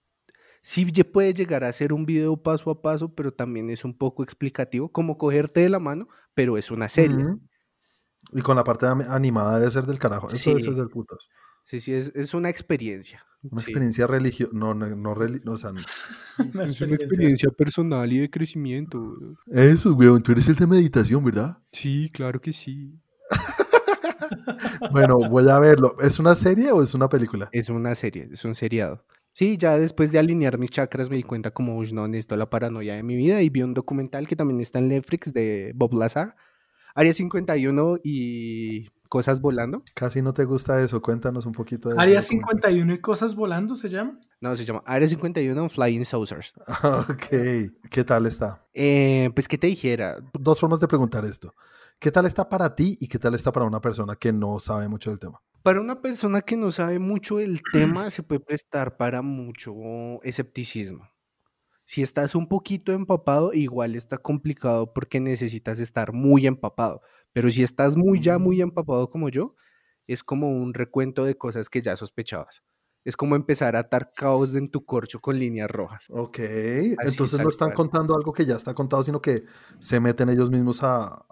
sí 0.62 0.86
puede 1.04 1.34
llegar 1.34 1.66
a 1.66 1.74
ser 1.74 1.92
un 1.92 2.06
video 2.06 2.42
paso 2.42 2.70
a 2.70 2.82
paso, 2.82 3.14
pero 3.14 3.34
también 3.34 3.70
es 3.70 3.84
un 3.84 3.98
poco 3.98 4.24
explicativo, 4.24 4.90
como 4.90 5.18
cogerte 5.18 5.60
de 5.60 5.70
la 5.70 5.80
mano, 5.80 6.08
pero 6.34 6.58
es 6.58 6.72
una 6.72 6.88
serie. 6.88 7.26
Y 8.32 8.42
con 8.42 8.56
la 8.56 8.64
parte 8.64 8.86
animada 8.86 9.60
debe 9.60 9.72
ser 9.72 9.86
del 9.86 10.00
carajo. 10.00 10.28
Eso 10.28 10.52
debe 10.52 10.62
ser 10.62 10.76
del 10.76 10.88
putas. 10.88 11.28
Sí, 11.66 11.80
sí, 11.80 11.94
es, 11.94 12.16
es 12.16 12.36
una 12.36 12.50
experiencia. 12.50 13.26
Una 13.42 13.62
experiencia 13.62 14.06
religiosa. 14.06 14.52
No, 14.54 14.76
no, 14.76 14.88
no, 14.88 15.12
o 15.52 15.58
sea, 15.58 15.72
es 16.64 16.82
una 16.82 16.96
experiencia 16.96 17.50
personal 17.50 18.14
y 18.14 18.20
de 18.20 18.30
crecimiento. 18.30 19.18
Eso, 19.48 19.94
weón. 19.96 20.22
Tú 20.22 20.32
eres 20.32 20.48
el 20.48 20.56
de 20.56 20.68
meditación, 20.68 21.24
¿verdad? 21.24 21.58
Sí, 21.72 22.12
claro 22.14 22.40
que 22.40 22.54
sí. 22.54 22.94
bueno, 24.92 25.18
voy 25.28 25.50
a 25.50 25.60
verlo. 25.60 25.96
¿Es 26.00 26.20
una 26.20 26.36
serie 26.36 26.72
o 26.72 26.84
es 26.84 26.94
una 26.94 27.10
película? 27.10 27.50
Es 27.52 27.70
una 27.70 27.96
serie, 27.96 28.30
es 28.32 28.46
un 28.46 28.54
seriado. 28.54 29.04
Sí, 29.34 29.58
ya 29.58 29.80
después 29.80 30.12
de 30.12 30.20
alinear 30.20 30.60
mis 30.60 30.70
chakras 30.70 31.10
me 31.10 31.16
di 31.16 31.24
cuenta 31.24 31.50
como, 31.50 31.84
no, 31.84 32.08
necesito 32.08 32.38
la 32.38 32.50
paranoia 32.50 32.94
de 32.94 33.04
mi 33.04 33.16
vida 33.16 33.42
y 33.42 33.50
vi 33.50 33.64
un 33.64 33.74
documental 33.74 34.28
que 34.28 34.36
también 34.36 34.62
está 34.62 34.78
en 34.78 34.90
Netflix 34.90 35.34
de 35.34 35.74
Bob 35.76 35.96
Lazar 35.96 36.36
Área 36.96 37.14
51 37.14 37.98
y 38.04 38.88
cosas 39.10 39.42
volando. 39.42 39.84
Casi 39.94 40.22
no 40.22 40.34
te 40.34 40.46
gusta 40.46 40.82
eso, 40.82 41.02
cuéntanos 41.02 41.46
un 41.46 41.52
poquito 41.52 41.90
de 41.90 42.02
Área 42.02 42.22
51 42.22 42.94
y 42.94 43.00
cosas 43.00 43.36
volando 43.36 43.76
se 43.76 43.90
llama. 43.90 44.18
No, 44.40 44.56
se 44.56 44.64
llama 44.64 44.82
Área 44.86 45.08
51 45.08 45.70
Flying 45.70 46.06
Saucers. 46.06 46.54
Ok, 47.10 47.26
¿qué 47.92 48.04
tal 48.06 48.26
está? 48.26 48.66
Eh, 48.74 49.30
pues, 49.36 49.48
¿qué 49.50 49.58
te 49.58 49.68
dijera? 49.68 50.18
Dos 50.40 50.60
formas 50.60 50.80
de 50.80 50.88
preguntar 50.88 51.26
esto. 51.26 51.54
¿Qué 52.00 52.12
tal 52.12 52.26
está 52.26 52.48
para 52.48 52.76
ti 52.76 52.98
y 53.00 53.08
qué 53.08 53.20
tal 53.20 53.36
está 53.36 53.52
para 53.52 53.66
una 53.66 53.82
persona 53.82 54.16
que 54.16 54.32
no 54.32 54.60
sabe 54.60 54.88
mucho 54.88 55.10
del 55.10 55.20
tema? 55.20 55.42
Para 55.64 55.82
una 55.82 56.02
persona 56.02 56.42
que 56.42 56.56
no 56.56 56.72
sabe 56.72 57.00
mucho 57.00 57.38
del 57.38 57.62
tema, 57.74 58.10
se 58.10 58.24
puede 58.24 58.40
prestar 58.40 58.96
para 58.96 59.22
mucho 59.22 59.74
escepticismo. 60.24 61.10
Si 61.86 62.02
estás 62.02 62.36
un 62.36 62.48
poquito 62.48 62.92
empapado, 62.92 63.54
igual 63.54 63.96
está 63.96 64.18
complicado 64.18 64.92
porque 64.92 65.20
necesitas 65.20 65.80
estar 65.80 66.14
muy 66.14 66.48
empapado. 66.48 67.02
Pero 67.32 67.52
si 67.52 67.64
estás 67.64 67.96
muy 67.96 68.20
ya 68.20 68.40
muy 68.40 68.58
mm. 68.58 68.62
empapado 68.62 69.10
como 69.10 69.30
yo, 69.30 69.56
es 70.08 70.24
como 70.24 70.50
un 70.50 70.74
recuento 70.74 71.26
de 71.26 71.38
cosas 71.38 71.70
que 71.70 71.82
ya 71.82 71.96
sospechabas. 71.96 72.64
Es 73.04 73.16
como 73.16 73.36
empezar 73.36 73.76
a 73.76 73.80
atar 73.80 74.14
caos 74.16 74.56
en 74.56 74.72
tu 74.72 74.84
corcho 74.84 75.20
con 75.20 75.38
líneas 75.38 75.70
rojas. 75.70 76.08
Ok, 76.10 76.40
entonces 76.40 77.40
no 77.40 77.50
están 77.50 77.72
contando 77.72 78.16
algo 78.16 78.34
que 78.34 78.46
ya 78.46 78.56
está 78.56 78.74
contado, 78.74 79.04
sino 79.04 79.22
que 79.22 79.44
se 79.78 80.00
meten 80.00 80.30
ellos 80.30 80.50
mismos 80.50 80.82
a, 80.82 81.26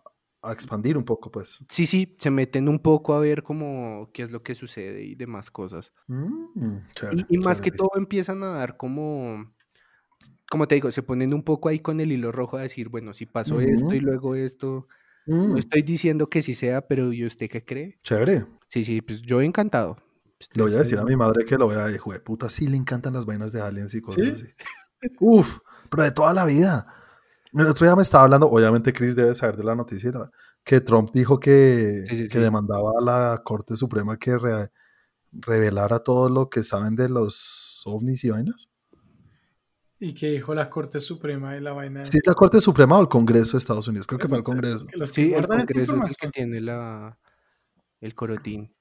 expandir 0.52 0.98
un 0.98 1.06
poco, 1.06 1.32
pues. 1.32 1.64
Sí, 1.70 1.86
sí, 1.86 2.16
se 2.20 2.30
meten 2.30 2.68
un 2.68 2.78
poco 2.78 3.14
a 3.14 3.20
ver 3.20 3.44
cómo 3.44 4.12
qué 4.14 4.24
es 4.24 4.32
lo 4.32 4.44
que 4.44 4.54
sucede 4.56 5.02
y 5.04 5.16
demás 5.16 5.50
cosas. 5.50 5.94
Mm, 6.08 6.80
y, 7.30 7.38
más 7.38 7.62
que 7.62 7.72
todo 7.72 7.92
empiezan 7.96 8.44
a 8.44 8.48
dar 8.48 8.76
como 8.76 9.54
como 10.50 10.68
te 10.68 10.76
digo, 10.76 10.92
se 10.92 11.04
ponen 11.04 11.34
un 11.34 11.44
poco 11.44 11.70
ahí 11.70 11.80
con 11.80 12.00
el 12.00 12.12
hilo 12.12 12.32
rojo 12.32 12.58
a 12.58 12.62
decir, 12.62 12.90
bueno, 12.90 13.14
si 13.14 13.26
pasó 13.26 13.60
esto 13.62 13.94
y 13.94 14.00
luego 14.00 14.36
esto. 14.36 14.88
No 15.26 15.56
mm. 15.56 15.58
estoy 15.58 15.82
diciendo 15.84 16.30
que 16.30 16.42
sí 16.42 16.54
sea, 16.54 16.88
pero 16.88 17.14
¿y 17.14 17.26
usted 17.26 17.50
qué 17.50 17.64
cree? 17.64 18.00
Chévere. 18.04 18.46
Sí, 18.68 18.84
sí, 18.84 19.02
pues 19.02 19.22
yo 19.22 19.42
encantado. 19.42 19.98
Le 20.54 20.64
voy 20.64 20.74
a 20.74 20.80
decir 20.80 21.00
a 21.00 21.06
mi 21.06 21.16
madre 21.16 21.46
que 21.46 21.58
lo 21.58 21.68
vea, 21.68 21.90
hijo 21.90 22.12
de 22.12 22.20
puta, 22.20 22.50
sí 22.50 22.68
le 22.68 22.76
encantan 22.76 23.14
las 23.14 23.26
vainas 23.26 23.54
de 23.54 23.62
aliens 23.62 23.94
y 23.94 24.02
cosas 24.02 24.36
así. 24.36 24.48
Uf, 25.20 25.60
pero 25.90 26.04
de 26.04 26.12
toda 26.12 26.34
la 26.34 26.46
vida. 26.46 26.88
El 27.54 27.68
otro 27.68 27.86
día 27.86 27.96
me 27.96 28.02
estaba 28.02 28.24
hablando, 28.24 28.50
obviamente 28.50 28.92
Chris 28.92 29.16
debe 29.16 29.36
saber 29.36 29.56
de 29.58 29.64
la 29.64 29.76
noticia, 29.76 30.12
que 30.64 30.82
Trump 30.82 31.12
dijo 31.14 31.40
que, 31.40 32.04
que 32.30 32.40
demandaba 32.40 32.92
a 33.00 33.04
la 33.04 33.42
Corte 33.44 33.78
Suprema 33.78 34.18
que 34.18 34.36
revelara 35.32 36.00
todo 36.00 36.30
lo 36.30 36.50
que 36.50 36.64
saben 36.64 36.96
de 36.96 37.10
los 37.10 37.84
ovnis 37.86 38.24
y 38.24 38.32
vainas. 38.32 38.70
Y 40.04 40.14
que 40.14 40.30
dijo 40.32 40.54
la 40.54 40.70
Corte 40.70 41.00
Suprema 41.00 41.54
de 41.54 41.62
la 41.62 41.72
vaina. 41.74 42.06
Sí, 42.06 42.20
la 42.26 42.34
Corte 42.34 42.60
Suprema 42.60 42.98
o 42.98 43.02
el 43.02 43.08
Congreso 43.08 43.54
de 43.54 43.60
Estados 43.60 43.88
Unidos, 43.88 44.06
creo 44.06 44.20
que 44.20 44.28
fue 44.28 44.38
el 44.38 44.44
Congreso. 44.44 44.86
que 44.88 44.98
los 44.98 45.12
que 45.12 45.26
Sí, 45.26 45.34
el 45.34 45.48
Congreso 45.48 45.96
es 45.96 46.02
el 46.12 46.16
que 46.18 46.28
tiene 46.30 46.60
la, 46.62 47.18
el 48.02 48.14
corotín. 48.14 48.74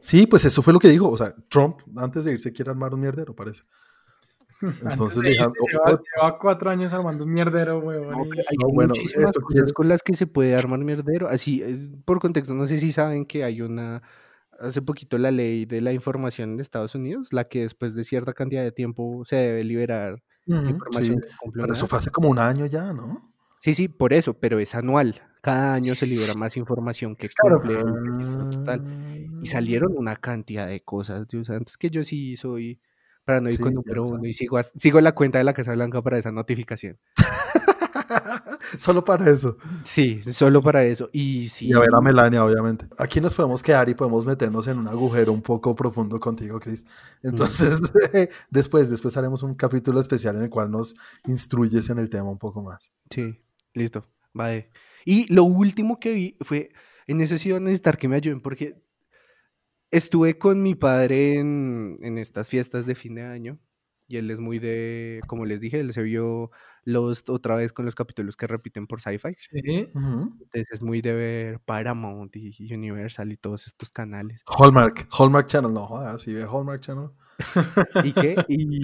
Sí, 0.00 0.26
pues 0.26 0.44
eso 0.44 0.62
fue 0.62 0.72
lo 0.72 0.78
que 0.78 0.88
dijo. 0.88 1.10
O 1.10 1.16
sea, 1.16 1.34
Trump, 1.48 1.80
antes 1.96 2.24
de 2.24 2.32
irse, 2.32 2.52
quiere 2.52 2.70
armar 2.70 2.94
un 2.94 3.00
mierdero, 3.00 3.34
parece. 3.34 3.62
Antes 4.60 4.86
Entonces 4.92 5.22
de 5.22 5.28
"Oh, 5.30 5.32
lleva, 5.32 5.94
oh". 5.94 6.00
lleva 6.16 6.38
cuatro 6.38 6.70
años 6.70 6.94
armando 6.94 7.24
un 7.24 7.32
mierdero, 7.32 7.80
huevón. 7.80 8.12
No, 8.12 8.24
y- 8.34 8.38
hay 8.38 8.56
No, 8.62 8.68
bueno, 8.72 8.94
muchísimas 8.96 9.34
cosas 9.36 9.72
con 9.72 9.88
las 9.88 10.02
que 10.02 10.14
se 10.14 10.26
puede 10.26 10.54
armar 10.54 10.78
mierdero. 10.78 11.28
Así, 11.28 11.60
es- 11.62 11.90
por 12.06 12.20
contexto, 12.20 12.54
no 12.54 12.66
sé 12.66 12.78
si 12.78 12.90
saben 12.92 13.26
que 13.26 13.44
hay 13.44 13.60
una, 13.60 14.02
hace 14.60 14.80
poquito 14.80 15.18
la 15.18 15.30
ley 15.30 15.66
de 15.66 15.80
la 15.82 15.92
información 15.92 16.52
en 16.52 16.60
Estados 16.60 16.94
Unidos, 16.94 17.32
la 17.32 17.44
que 17.48 17.60
después 17.62 17.94
de 17.94 18.04
cierta 18.04 18.32
cantidad 18.32 18.62
de 18.62 18.72
tiempo 18.72 19.24
se 19.26 19.36
debe 19.36 19.64
liberar 19.64 20.22
Ujú, 20.46 20.62
información 20.66 21.16
sí, 21.16 21.20
pero 21.60 21.72
eso 21.72 21.86
fue 21.86 21.98
hace 21.98 22.10
como 22.10 22.28
un 22.28 22.38
año 22.38 22.66
ya, 22.66 22.92
¿no? 22.92 23.32
Sí, 23.62 23.72
sí, 23.74 23.88
por 23.88 24.12
eso, 24.12 24.38
pero 24.38 24.58
es 24.58 24.74
anual. 24.74 25.22
Cada 25.40 25.74
año 25.74 25.94
se 25.94 26.06
libera 26.06 26.34
más 26.34 26.56
información 26.56 27.16
que 27.16 27.30
Claro. 27.36 27.58
cumple 27.58 27.80
el 27.80 27.96
registro 28.04 28.46
total. 28.46 28.84
Y 29.40 29.46
salieron 29.48 29.92
Ah. 29.92 29.96
una 29.96 30.16
cantidad 30.16 30.66
de 30.68 30.82
cosas, 30.84 31.26
Dios 31.28 31.48
santo. 31.48 31.70
Es 31.70 31.78
que 31.78 31.90
yo 31.90 32.04
sí 32.04 32.36
soy 32.36 32.80
paranoico 33.24 33.70
Sí, 33.70 33.72
número 33.72 34.06
uno 34.06 34.26
y 34.26 34.34
sigo, 34.34 34.58
sigo 34.62 35.00
la 35.00 35.12
cuenta 35.14 35.38
de 35.38 35.44
la 35.44 35.54
Casa 35.54 35.72
Blanca 35.74 36.02
para 36.02 36.18
esa 36.18 36.32
notificación. 36.32 36.98
Solo 38.78 39.04
para 39.04 39.30
eso. 39.30 39.56
Sí, 39.84 40.20
solo 40.32 40.62
para 40.62 40.84
eso. 40.84 41.10
Y 41.12 41.48
sí, 41.48 41.68
Y 41.68 41.72
a 41.72 41.80
ver 41.80 41.90
a 41.94 42.00
Melania, 42.00 42.44
obviamente. 42.44 42.86
Aquí 42.98 43.20
nos 43.20 43.34
podemos 43.34 43.62
quedar 43.62 43.88
y 43.88 43.94
podemos 43.94 44.24
meternos 44.24 44.66
en 44.68 44.78
un 44.78 44.88
agujero 44.88 45.32
un 45.32 45.42
poco 45.42 45.74
profundo 45.74 46.18
contigo, 46.18 46.58
Chris. 46.60 46.84
Entonces, 47.22 47.78
después, 48.50 48.90
después 48.90 49.16
haremos 49.16 49.42
un 49.42 49.54
capítulo 49.54 50.00
especial 50.00 50.36
en 50.36 50.42
el 50.44 50.50
cual 50.50 50.70
nos 50.70 50.94
instruyes 51.26 51.90
en 51.90 51.98
el 51.98 52.08
tema 52.08 52.30
un 52.30 52.38
poco 52.38 52.62
más. 52.62 52.92
Sí, 53.10 53.40
listo. 53.72 54.04
Vale. 54.32 54.70
Y 55.04 55.32
lo 55.32 55.44
último 55.44 56.00
que 56.00 56.14
vi 56.14 56.36
fue, 56.40 56.70
en 57.06 57.20
eso 57.20 57.36
sí 57.36 57.50
iba 57.50 57.58
a 57.58 57.60
necesitar 57.60 57.98
que 57.98 58.08
me 58.08 58.16
ayuden 58.16 58.40
porque 58.40 58.82
estuve 59.90 60.38
con 60.38 60.62
mi 60.62 60.74
padre 60.74 61.38
en, 61.38 61.98
en 62.00 62.18
estas 62.18 62.48
fiestas 62.48 62.86
de 62.86 62.94
fin 62.94 63.14
de 63.14 63.22
año 63.22 63.58
y 64.06 64.16
él 64.16 64.30
es 64.30 64.40
muy 64.40 64.58
de, 64.58 65.20
como 65.26 65.44
les 65.44 65.60
dije, 65.60 65.80
él 65.80 65.92
se 65.92 66.02
vio 66.02 66.50
Lost 66.84 67.30
otra 67.30 67.54
vez 67.56 67.72
con 67.72 67.84
los 67.84 67.94
capítulos 67.94 68.36
que 68.36 68.46
repiten 68.46 68.86
por 68.86 69.00
Sci-Fi. 69.00 69.32
Sí. 69.34 69.52
Entonces 69.64 70.66
es 70.70 70.82
muy 70.82 71.00
de 71.00 71.12
ver 71.12 71.60
Paramount 71.60 72.34
y 72.36 72.72
Universal 72.72 73.32
y 73.32 73.36
todos 73.36 73.66
estos 73.66 73.90
canales. 73.90 74.42
Hallmark, 74.46 75.08
Hallmark 75.18 75.46
Channel, 75.46 75.72
no 75.72 75.86
jodas, 75.86 76.22
si 76.22 76.32
ve 76.34 76.42
Hallmark 76.42 76.80
Channel. 76.80 77.10
¿Y 78.04 78.12
qué? 78.12 78.36
Y 78.48 78.80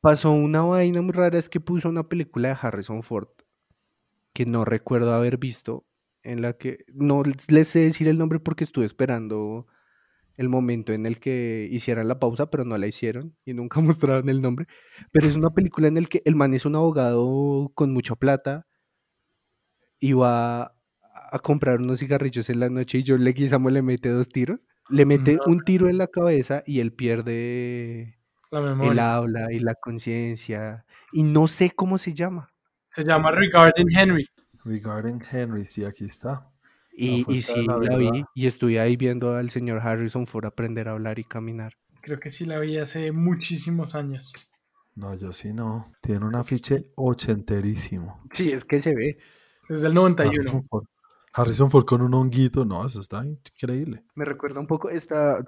pasó 0.00 0.30
una 0.30 0.62
vaina 0.62 1.02
muy 1.02 1.12
rara, 1.12 1.38
es 1.38 1.48
que 1.48 1.60
puso 1.60 1.88
una 1.88 2.08
película 2.08 2.48
de 2.48 2.56
Harrison 2.60 3.02
Ford 3.02 3.28
que 4.32 4.46
no 4.46 4.64
recuerdo 4.64 5.12
haber 5.14 5.36
visto, 5.36 5.84
en 6.22 6.42
la 6.42 6.52
que 6.52 6.84
no 6.92 7.22
les 7.24 7.68
sé 7.68 7.80
decir 7.80 8.06
el 8.06 8.18
nombre 8.18 8.38
porque 8.38 8.64
estuve 8.64 8.86
esperando 8.86 9.66
el 10.38 10.48
momento 10.48 10.92
en 10.94 11.04
el 11.04 11.20
que 11.20 11.68
hicieran 11.70 12.08
la 12.08 12.18
pausa, 12.18 12.48
pero 12.50 12.64
no 12.64 12.78
la 12.78 12.86
hicieron 12.86 13.36
y 13.44 13.52
nunca 13.52 13.80
mostraron 13.82 14.28
el 14.30 14.40
nombre. 14.40 14.66
Pero 15.12 15.26
es 15.26 15.36
una 15.36 15.50
película 15.50 15.88
en 15.88 15.96
la 15.96 16.02
que 16.02 16.22
el 16.24 16.34
man 16.36 16.54
es 16.54 16.64
un 16.64 16.74
abogado 16.76 17.70
con 17.74 17.92
mucha 17.92 18.14
plata 18.16 18.66
y 20.00 20.12
va 20.14 20.74
a 21.30 21.38
comprar 21.42 21.80
unos 21.80 21.98
cigarrillos 21.98 22.48
en 22.50 22.60
la 22.60 22.70
noche 22.70 22.98
y 22.98 23.04
John 23.06 23.24
Leguizamo 23.24 23.68
le 23.70 23.82
mete 23.82 24.08
dos 24.08 24.28
tiros. 24.28 24.62
Le 24.88 25.04
mete 25.04 25.34
No. 25.34 25.42
un 25.46 25.60
tiro 25.64 25.88
en 25.88 25.98
la 25.98 26.06
cabeza 26.06 26.62
y 26.66 26.80
él 26.80 26.92
pierde 26.94 28.16
La 28.50 28.60
el 28.60 28.64
memoria. 28.66 29.16
habla 29.16 29.52
y 29.52 29.58
la 29.58 29.74
conciencia. 29.74 30.86
Y 31.12 31.24
no 31.24 31.46
sé 31.48 31.72
cómo 31.74 31.98
se 31.98 32.14
llama. 32.14 32.48
Se 32.84 33.04
llama 33.04 33.30
Regarding 33.32 33.88
Henry. 33.94 34.26
Regarding 34.64 35.20
Henry, 35.30 35.66
sí, 35.66 35.84
aquí 35.84 36.04
está. 36.04 36.50
Y, 37.00 37.24
y 37.32 37.40
sí, 37.42 37.64
la 37.64 37.78
la 37.78 37.96
vi 37.96 38.24
y 38.34 38.46
estuve 38.46 38.80
ahí 38.80 38.96
viendo 38.96 39.32
al 39.34 39.50
señor 39.50 39.78
Harrison 39.80 40.26
Ford 40.26 40.44
aprender 40.46 40.88
a 40.88 40.92
hablar 40.92 41.20
y 41.20 41.24
caminar. 41.24 41.74
Creo 42.00 42.18
que 42.18 42.28
sí 42.28 42.44
la 42.44 42.58
vi 42.58 42.76
hace 42.78 43.12
muchísimos 43.12 43.94
años. 43.94 44.32
No, 44.96 45.14
yo 45.14 45.32
sí 45.32 45.52
no. 45.52 45.92
Tiene 46.02 46.24
un 46.26 46.34
afiche 46.34 46.86
ochenterísimo. 46.96 48.20
Sí, 48.32 48.50
es 48.50 48.64
que 48.64 48.82
se 48.82 48.94
ve. 48.96 49.18
Desde 49.68 49.86
el 49.86 49.94
91. 49.94 50.40
Harrison 50.40 50.64
Ford. 50.68 50.84
Harrison 51.32 51.70
Ford 51.70 51.84
con 51.84 52.02
un 52.02 52.14
honguito, 52.14 52.64
no, 52.64 52.84
eso 52.84 53.00
está 53.00 53.24
increíble. 53.24 54.02
Me 54.16 54.24
recuerda 54.24 54.58
un 54.58 54.66
poco 54.66 54.90
esta... 54.90 55.38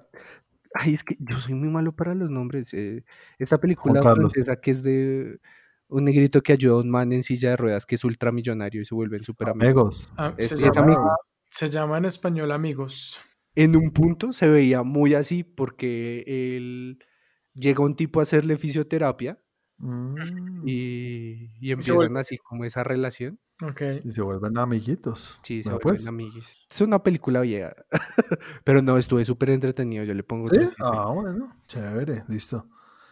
Ay, 0.75 0.95
es 0.95 1.03
que 1.03 1.17
yo 1.19 1.37
soy 1.41 1.55
muy 1.55 1.69
malo 1.69 1.91
para 1.91 2.15
los 2.15 2.31
nombres. 2.31 2.73
eh, 2.75 3.05
Esta 3.41 3.59
película 3.59 4.01
francesa 4.15 4.61
que 4.61 4.71
es 4.71 4.85
de 4.85 5.41
un 5.89 6.05
negrito 6.05 6.43
que 6.45 6.53
ayuda 6.53 6.75
a 6.75 6.81
un 6.83 6.91
man 6.91 7.11
en 7.11 7.25
silla 7.25 7.51
de 7.51 7.57
ruedas 7.57 7.87
que 7.87 7.97
es 7.97 8.05
ultramillonario 8.05 8.83
y 8.83 8.85
se 8.85 8.95
vuelven 8.95 9.25
super 9.25 9.49
amigos. 9.49 10.09
Amigos. 10.11 10.13
Ah, 10.17 10.35
Es- 10.39 10.53
es 10.53 10.77
amigos. 10.77 11.13
Se 11.51 11.71
llama 11.71 11.99
en 11.99 12.07
español 12.07 12.53
Amigos. 12.53 13.21
En 13.55 13.77
un 13.77 13.91
punto 13.91 14.33
se 14.33 14.49
veía 14.49 14.83
muy 14.83 15.15
así 15.15 15.43
porque 15.43 16.25
él 16.27 17.05
llega 17.55 17.85
un 17.85 17.97
tipo 17.97 18.21
a 18.21 18.23
hacerle 18.23 18.57
fisioterapia 18.57 19.43
Mm, 19.81 20.69
y, 20.69 21.51
y 21.59 21.73
empiezan 21.73 22.17
así 22.19 22.37
como 22.37 22.65
esa 22.65 22.85
relación. 22.85 23.41
Ok. 23.63 23.83
y 24.05 24.11
se 24.11 24.23
vuelven 24.23 24.57
amiguitos. 24.59 25.39
Sí, 25.43 25.63
se 25.63 25.71
vuelven 25.71 25.83
pues. 25.83 26.07
amiguis. 26.07 26.57
Es 26.71 26.81
una 26.81 27.03
película 27.03 27.41
vieja, 27.41 27.75
pero 28.65 28.83
no, 28.83 28.97
estuve 28.99 29.25
súper 29.25 29.51
entretenido. 29.51 30.05
Yo 30.05 30.15
le 30.15 30.23
pongo 30.23 30.49
¿Sí? 30.49 30.59
Ah, 30.81 31.11
bueno, 31.15 31.57
chévere, 31.67 32.25
listo. 32.29 32.67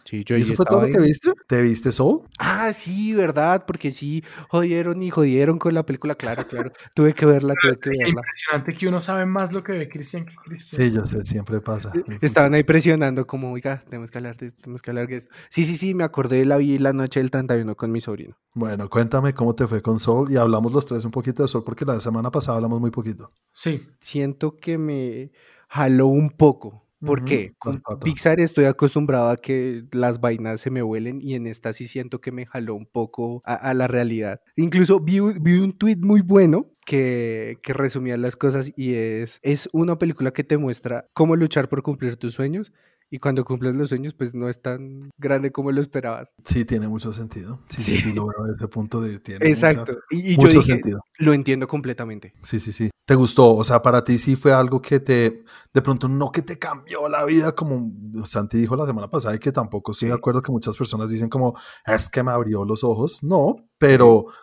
Sí, 0.09 0.23
yo 0.25 0.35
¿Y 0.37 0.41
eso 0.41 0.55
fue 0.55 0.65
todo 0.65 0.81
lo 0.81 0.89
que 0.89 0.97
viste? 0.99 1.33
¿Te 1.47 1.61
viste 1.61 1.91
Soul? 1.91 2.21
Ah, 2.39 2.73
sí, 2.73 3.13
verdad, 3.13 3.65
porque 3.67 3.91
sí, 3.91 4.23
jodieron 4.49 5.03
y 5.03 5.11
jodieron 5.11 5.59
con 5.59 5.75
la 5.75 5.85
película, 5.85 6.15
claro, 6.15 6.47
claro. 6.47 6.71
Tuve 6.95 7.13
que 7.13 7.27
verla, 7.27 7.53
tuve 7.61 7.75
que 7.75 7.91
Es 7.91 7.97
verla. 7.99 8.13
impresionante 8.21 8.73
que 8.73 8.87
uno 8.87 9.03
sabe 9.03 9.27
más 9.27 9.53
lo 9.53 9.61
que 9.61 9.73
ve 9.73 9.87
Cristian 9.87 10.25
que 10.25 10.33
Cristian. 10.43 10.81
Sí, 10.81 10.91
yo 10.95 11.05
sé, 11.05 11.23
siempre 11.25 11.61
pasa. 11.61 11.91
Estaban 12.21 12.55
ahí 12.55 12.63
presionando 12.63 13.27
como, 13.27 13.51
oiga, 13.51 13.83
tenemos 13.87 14.09
que 14.09 14.17
hablar 14.17 14.35
de 14.37 14.47
esto, 14.47 14.63
tenemos 14.63 14.81
que 14.81 14.89
hablar 14.89 15.07
de 15.07 15.17
esto. 15.17 15.35
Sí, 15.51 15.63
sí, 15.63 15.75
sí, 15.75 15.93
me 15.93 16.03
acordé, 16.03 16.43
la 16.43 16.57
vi 16.57 16.79
la 16.79 16.91
noche 16.91 17.19
del 17.19 17.29
31 17.29 17.75
con 17.75 17.91
mi 17.91 18.01
sobrino. 18.01 18.35
Bueno, 18.55 18.89
cuéntame 18.89 19.35
cómo 19.35 19.53
te 19.53 19.67
fue 19.67 19.83
con 19.83 19.99
Soul 19.99 20.31
y 20.31 20.37
hablamos 20.37 20.73
los 20.73 20.87
tres 20.87 21.05
un 21.05 21.11
poquito 21.11 21.43
de 21.43 21.47
Soul 21.49 21.63
porque 21.63 21.85
la 21.85 21.99
semana 21.99 22.31
pasada 22.31 22.57
hablamos 22.57 22.81
muy 22.81 22.89
poquito. 22.89 23.31
Sí. 23.53 23.87
Siento 23.99 24.57
que 24.57 24.79
me 24.79 25.31
jaló 25.67 26.07
un 26.07 26.31
poco. 26.31 26.88
¿Por 27.03 27.19
Ujú, 27.19 27.25
qué? 27.25 27.53
las 27.63 27.77
Con. 27.81 27.83
Pixar 28.01 28.39
estoy 28.39 28.65
acostumbrado 28.65 29.29
a 29.29 29.37
que 29.37 29.83
las 29.91 30.19
vainas 30.21 30.61
se 30.61 30.69
me 30.71 30.81
vuelen 30.81 31.19
y 31.21 31.35
en 31.35 31.47
esta 31.47 31.73
sí 31.73 31.87
siento 31.87 32.21
que 32.21 32.31
me 32.31 32.45
jaló 32.45 32.75
un 32.75 32.85
poco 32.85 33.41
a, 33.45 33.55
a 33.55 33.73
la 33.73 33.87
realidad. 33.87 34.41
Incluso 34.55 34.99
vi, 34.99 35.19
un- 35.19 35.41
vi 35.41 35.57
un 35.57 35.73
tweet 35.73 35.97
muy 35.97 36.21
bueno 36.21 36.71
que, 36.85 37.59
que 37.63 37.73
resumía 37.73 38.17
las 38.17 38.35
cosas 38.35 38.71
y 38.75 38.93
es, 38.95 39.39
es 39.43 39.69
una 39.73 39.97
película 39.97 40.31
que 40.31 40.43
te 40.43 40.57
muestra 40.57 41.07
cómo 41.13 41.35
luchar 41.35 41.69
por 41.69 41.83
cumplir 41.83 42.17
tus 42.17 42.33
sueños 42.33 42.73
y 43.11 43.19
cuando 43.19 43.43
cumples 43.45 43.75
los 43.75 43.89
sueños 43.89 44.13
pues 44.13 44.33
no 44.35 44.49
es 44.49 44.61
tan 44.61 45.09
grande 45.17 45.51
como 45.51 45.71
lo 45.71 45.81
esperabas. 45.81 46.33
Sí, 46.45 46.65
tiene 46.65 46.87
mucho 46.87 47.11
sentido. 47.13 47.59
Sí, 47.65 47.81
sí, 47.81 47.91
Sí. 47.95 47.97
sí, 47.97 48.13
lo 48.13 48.27
veo 48.27 48.43
desde 48.45 48.57
ese 48.57 48.67
punto 48.67 49.01
de 49.01 49.19
tiene 49.19 49.39
mucha- 49.49 49.49
Exacto. 49.71 49.97
Y, 50.09 50.17
y 50.17 50.35
yo 50.35 50.41
mucho 50.43 50.59
dije, 50.59 50.73
sentido. 50.73 51.01
lo 51.17 51.33
entiendo 51.33 51.67
completamente. 51.67 52.33
Sí, 52.41 52.59
sí, 52.59 52.71
sí. 52.71 52.89
¿Te 53.05 53.15
gustó? 53.15 53.55
O 53.55 53.63
sea, 53.63 53.81
para 53.81 54.03
ti 54.03 54.19
sí 54.19 54.35
fue 54.35 54.53
algo 54.53 54.79
que 54.81 54.99
te, 54.99 55.43
de 55.73 55.81
pronto 55.81 56.07
no 56.07 56.31
que 56.31 56.43
te 56.43 56.59
cambió 56.59 57.09
la 57.09 57.25
vida, 57.25 57.53
como 57.55 57.91
Santi 58.25 58.57
dijo 58.57 58.75
la 58.75 58.85
semana 58.85 59.09
pasada, 59.09 59.33
y 59.35 59.39
que 59.39 59.51
tampoco 59.51 59.93
estoy 59.93 60.09
de 60.09 60.13
Sí. 60.13 60.17
acuerdo 60.19 60.43
que 60.43 60.51
muchas 60.51 60.77
personas 60.77 61.09
dicen 61.09 61.27
como, 61.29 61.57
es 61.87 62.07
que 62.07 62.21
me 62.21 62.31
abrió 62.31 62.63
los 62.65 62.83
ojos. 62.83 63.23
No, 63.23 63.55
pero 63.79 64.25
sí 64.29 64.35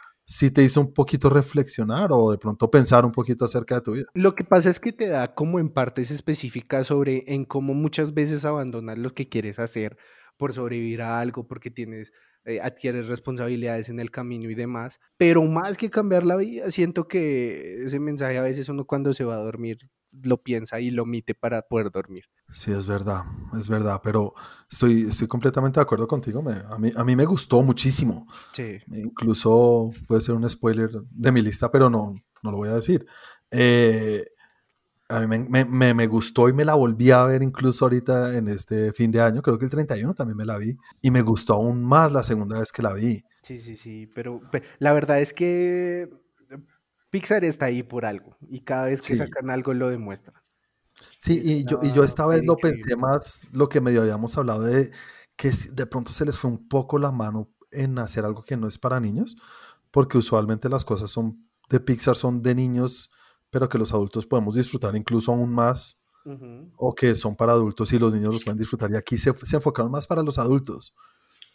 te 0.50 0.62
hizo 0.62 0.80
un 0.80 0.92
poquito 0.92 1.30
reflexionar 1.30 2.09
o 2.11 2.33
de 2.33 2.38
pronto 2.38 2.71
pensar 2.71 3.04
un 3.04 3.12
poquito 3.12 3.45
acerca 3.45 3.76
de 3.76 3.80
tu 3.80 3.92
vida. 3.92 4.06
Lo 4.14 4.35
que 4.35 4.45
pasa 4.45 4.68
es 4.68 4.80
que 4.80 4.92
te 4.92 5.06
da 5.06 5.35
como 5.35 5.61
en 5.61 5.68
partes 5.71 6.11
específicas 6.11 6.88
sobre 6.88 7.25
en 7.28 7.45
cómo 7.45 7.75
muchas 7.75 8.12
veces 8.12 8.45
abandonas 8.45 8.99
lo 8.99 9.11
que 9.11 9.28
quieres 9.28 9.59
hacer 9.59 9.97
por 10.37 10.52
sobrevivir 10.52 11.02
a 11.02 11.21
algo, 11.21 11.47
porque 11.47 11.71
tienes, 11.71 12.12
eh, 12.45 12.61
adquieres 12.61 13.09
responsabilidades 13.09 13.88
en 13.88 14.00
el 14.00 14.11
camino 14.11 14.49
y 14.50 14.55
demás. 14.55 15.00
Pero 15.16 15.43
más 15.45 15.76
que 15.76 15.90
cambiar 15.90 16.25
la 16.25 16.37
vida, 16.37 16.71
siento 16.71 17.09
que 17.09 17.83
ese 17.85 17.99
mensaje 18.00 18.38
a 18.38 18.43
veces 18.43 18.69
uno 18.69 18.85
cuando 18.85 19.12
se 19.12 19.25
va 19.25 19.35
a 19.35 19.43
dormir 19.45 19.78
lo 20.23 20.43
piensa 20.43 20.81
y 20.81 20.90
lo 20.90 21.02
omite 21.02 21.35
para 21.35 21.62
poder 21.62 21.90
dormir. 21.90 22.25
Sí, 22.52 22.71
es 22.73 22.87
verdad, 22.87 23.25
es 23.59 23.69
verdad, 23.69 24.00
pero 24.02 24.33
estoy, 24.71 25.02
estoy 25.09 25.26
completamente 25.26 25.81
de 25.81 25.83
acuerdo 25.83 26.07
contigo. 26.07 26.40
Me- 26.43 26.52
a, 26.71 26.78
mí, 26.78 26.93
a 26.95 27.05
mí 27.05 27.16
me 27.16 27.25
gustó 27.25 27.61
muchísimo. 27.62 28.26
Sí. 28.52 28.78
Incluso 28.93 29.90
puede 30.07 30.21
ser 30.21 30.35
un 30.37 30.49
spoiler 30.49 30.90
de 31.11 31.33
mi 31.33 31.43
lista, 31.43 31.71
pero 31.71 31.90
no, 31.90 32.14
no 32.43 32.50
lo 32.50 32.57
voy 32.57 32.69
a 32.69 32.75
decir. 32.75 33.05
Eh, 33.50 34.25
a 35.08 35.20
mí 35.20 35.26
me, 35.26 35.38
me- 35.48 35.64
me- 35.64 35.94
me 35.94 36.06
gustó 36.06 36.48
y 36.48 36.52
me 36.52 36.64
la 36.64 36.75
volví 36.75 37.10
a 37.10 37.25
ver 37.25 37.42
incluso 37.42 37.84
ahorita 37.84 38.36
en 38.36 38.48
este 38.48 38.92
fin 38.92 39.10
de 39.12 39.20
año. 39.20 39.42
Creo 39.42 39.58
que 39.58 39.64
el 39.64 39.70
31 39.70 40.14
también 40.14 40.36
me 40.36 40.44
la 40.44 40.58
vi. 40.58 40.76
Y 41.02 41.10
me 41.10 41.22
gustó 41.22 41.54
aún 41.54 41.84
más 41.84 42.12
la 42.12 42.22
segunda 42.22 42.58
vez 42.58 42.72
que 42.72 42.82
la 42.82 42.92
vi. 42.92 43.25
Sí, 43.42 43.58
sí, 43.60 43.76
sí, 43.76 44.06
pero 44.14 44.40
pe- 44.50 44.62
la 44.78 44.92
verdad 44.92 45.20
es 45.20 45.32
que 45.32 46.08
Pixar 47.10 47.44
está 47.44 47.66
ahí 47.66 47.82
por 47.82 48.04
algo 48.04 48.36
y 48.48 48.60
cada 48.62 48.86
vez 48.86 49.00
que 49.00 49.14
Sí. 49.14 49.16
sacan 49.16 49.50
algo 49.50 49.72
lo 49.75 49.88
demuestra. 49.88 50.42
Sí, 51.18 51.40
y 51.42 51.64
yo, 51.64 51.78
y 51.82 51.92
yo 51.92 52.02
esta 52.04 52.26
vez 52.26 52.44
lo 52.44 52.56
pensé 52.56 52.96
más 52.96 53.42
lo 53.52 53.68
que 53.68 53.80
medio 53.80 54.02
habíamos 54.02 54.36
hablado 54.38 54.62
de 54.62 54.90
que 55.36 55.50
de 55.72 55.86
pronto 55.86 56.10
se 56.12 56.25
les 56.25 56.36
fue 56.38 56.50
un 56.50 56.68
poco 56.68 56.98
la 56.98 57.12
mano 57.12 57.50
en 57.70 57.98
hacer 57.98 58.25
algo 58.25 58.42
que 58.42 58.56
no 58.56 58.66
es 58.66 58.78
para 58.78 58.98
niños, 59.00 59.36
porque 59.90 60.18
usualmente 60.18 60.68
las 60.68 60.84
cosas 60.84 61.10
son 61.10 61.48
de 61.68 61.80
Pixar 61.80 62.16
son 62.16 62.42
de 62.42 62.54
niños, 62.54 63.10
pero 63.56 63.70
que 63.70 63.78
los 63.78 63.94
adultos 63.94 64.26
podemos 64.26 64.54
disfrutar 64.54 64.94
incluso 64.94 65.32
aún 65.32 65.50
más, 65.50 65.98
o 66.76 66.94
que 66.94 67.14
son 67.14 67.34
para 67.34 67.52
adultos 67.52 67.90
y 67.90 67.98
los 67.98 68.12
niños 68.12 68.34
los 68.34 68.44
pueden 68.44 68.58
disfrutar. 68.58 68.90
Y 68.90 68.96
aquí 68.96 69.16
se, 69.16 69.32
se 69.32 69.56
enfocaron 69.56 69.90
más 69.90 70.06
para 70.06 70.22
los 70.22 70.36
adultos. 70.36 70.94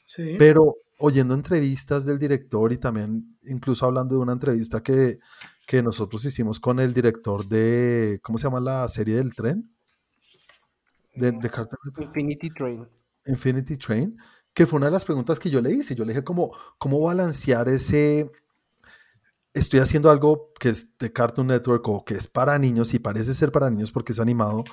Sí. 0.04 0.34
Pero 0.40 0.78
oyendo 0.98 1.36
entrevistas 1.36 2.04
del 2.04 2.18
director 2.18 2.74
y 2.74 2.80
también 2.80 3.38
incluso 3.44 3.86
hablando 3.86 4.16
de 4.16 4.22
una 4.22 4.34
entrevista 4.34 4.82
que, 4.82 5.20
que 5.68 5.84
nosotros 5.84 6.26
hicimos 6.26 6.60
con 6.60 6.80
el 6.80 6.92
director 6.92 7.46
de, 7.46 8.20
¿cómo 8.24 8.40
se 8.40 8.46
llama 8.46 8.60
la 8.60 8.88
serie 8.88 9.18
del 9.18 9.36
tren? 9.36 9.70
De, 11.14 11.32
de 11.34 11.52
Infinity 12.00 12.50
Train. 12.50 12.90
Infinity 13.28 13.78
Train, 13.78 14.18
que 14.56 14.66
fue 14.66 14.78
una 14.78 14.88
de 14.88 14.94
las 14.94 15.06
preguntas 15.06 15.38
que 15.38 15.52
yo 15.52 15.62
le 15.62 15.72
hice. 15.72 15.94
Yo 15.94 16.04
le 16.04 16.14
dije, 16.14 16.24
¿cómo, 16.24 16.52
cómo 16.80 17.00
balancear 17.00 17.70
ese... 17.70 18.28
Estoy 19.54 19.80
haciendo 19.80 20.10
algo 20.10 20.52
que 20.60 20.70
es 20.70 20.98
de 20.98 21.12
Cartoon 21.12 21.48
Network 21.48 21.88
o 21.90 22.06
que 22.06 22.14
es 22.14 22.28
para 22.28 22.58
niños 22.58 22.94
y 22.94 23.00
parece 23.00 23.34
ser 23.34 23.52
para 23.52 23.70
niños 23.70 23.92
porque 23.92 24.14
es 24.14 24.20
animado, 24.20 24.64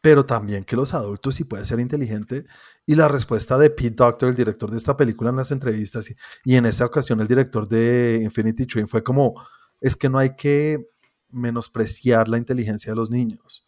pero 0.00 0.26
también 0.26 0.64
que 0.64 0.76
los 0.76 0.94
adultos 0.94 1.34
sí 1.36 1.44
puede 1.44 1.64
ser 1.64 1.78
inteligente. 1.78 2.44
Y 2.86 2.94
la 2.94 3.08
respuesta 3.08 3.58
de 3.58 3.70
Pete 3.70 3.96
Doctor, 3.96 4.30
el 4.30 4.36
director 4.36 4.70
de 4.70 4.78
esta 4.78 4.96
película 4.96 5.30
en 5.30 5.36
las 5.36 5.52
entrevistas, 5.52 6.10
y, 6.10 6.16
y 6.44 6.56
en 6.56 6.66
esa 6.66 6.86
ocasión 6.86 7.20
el 7.20 7.28
director 7.28 7.68
de 7.68 8.20
Infinity 8.22 8.66
Train 8.66 8.88
fue 8.88 9.02
como, 9.02 9.34
es 9.80 9.96
que 9.96 10.08
no 10.08 10.18
hay 10.18 10.34
que 10.36 10.88
menospreciar 11.30 12.28
la 12.28 12.38
inteligencia 12.38 12.92
de 12.92 12.96
los 12.96 13.10
niños. 13.10 13.66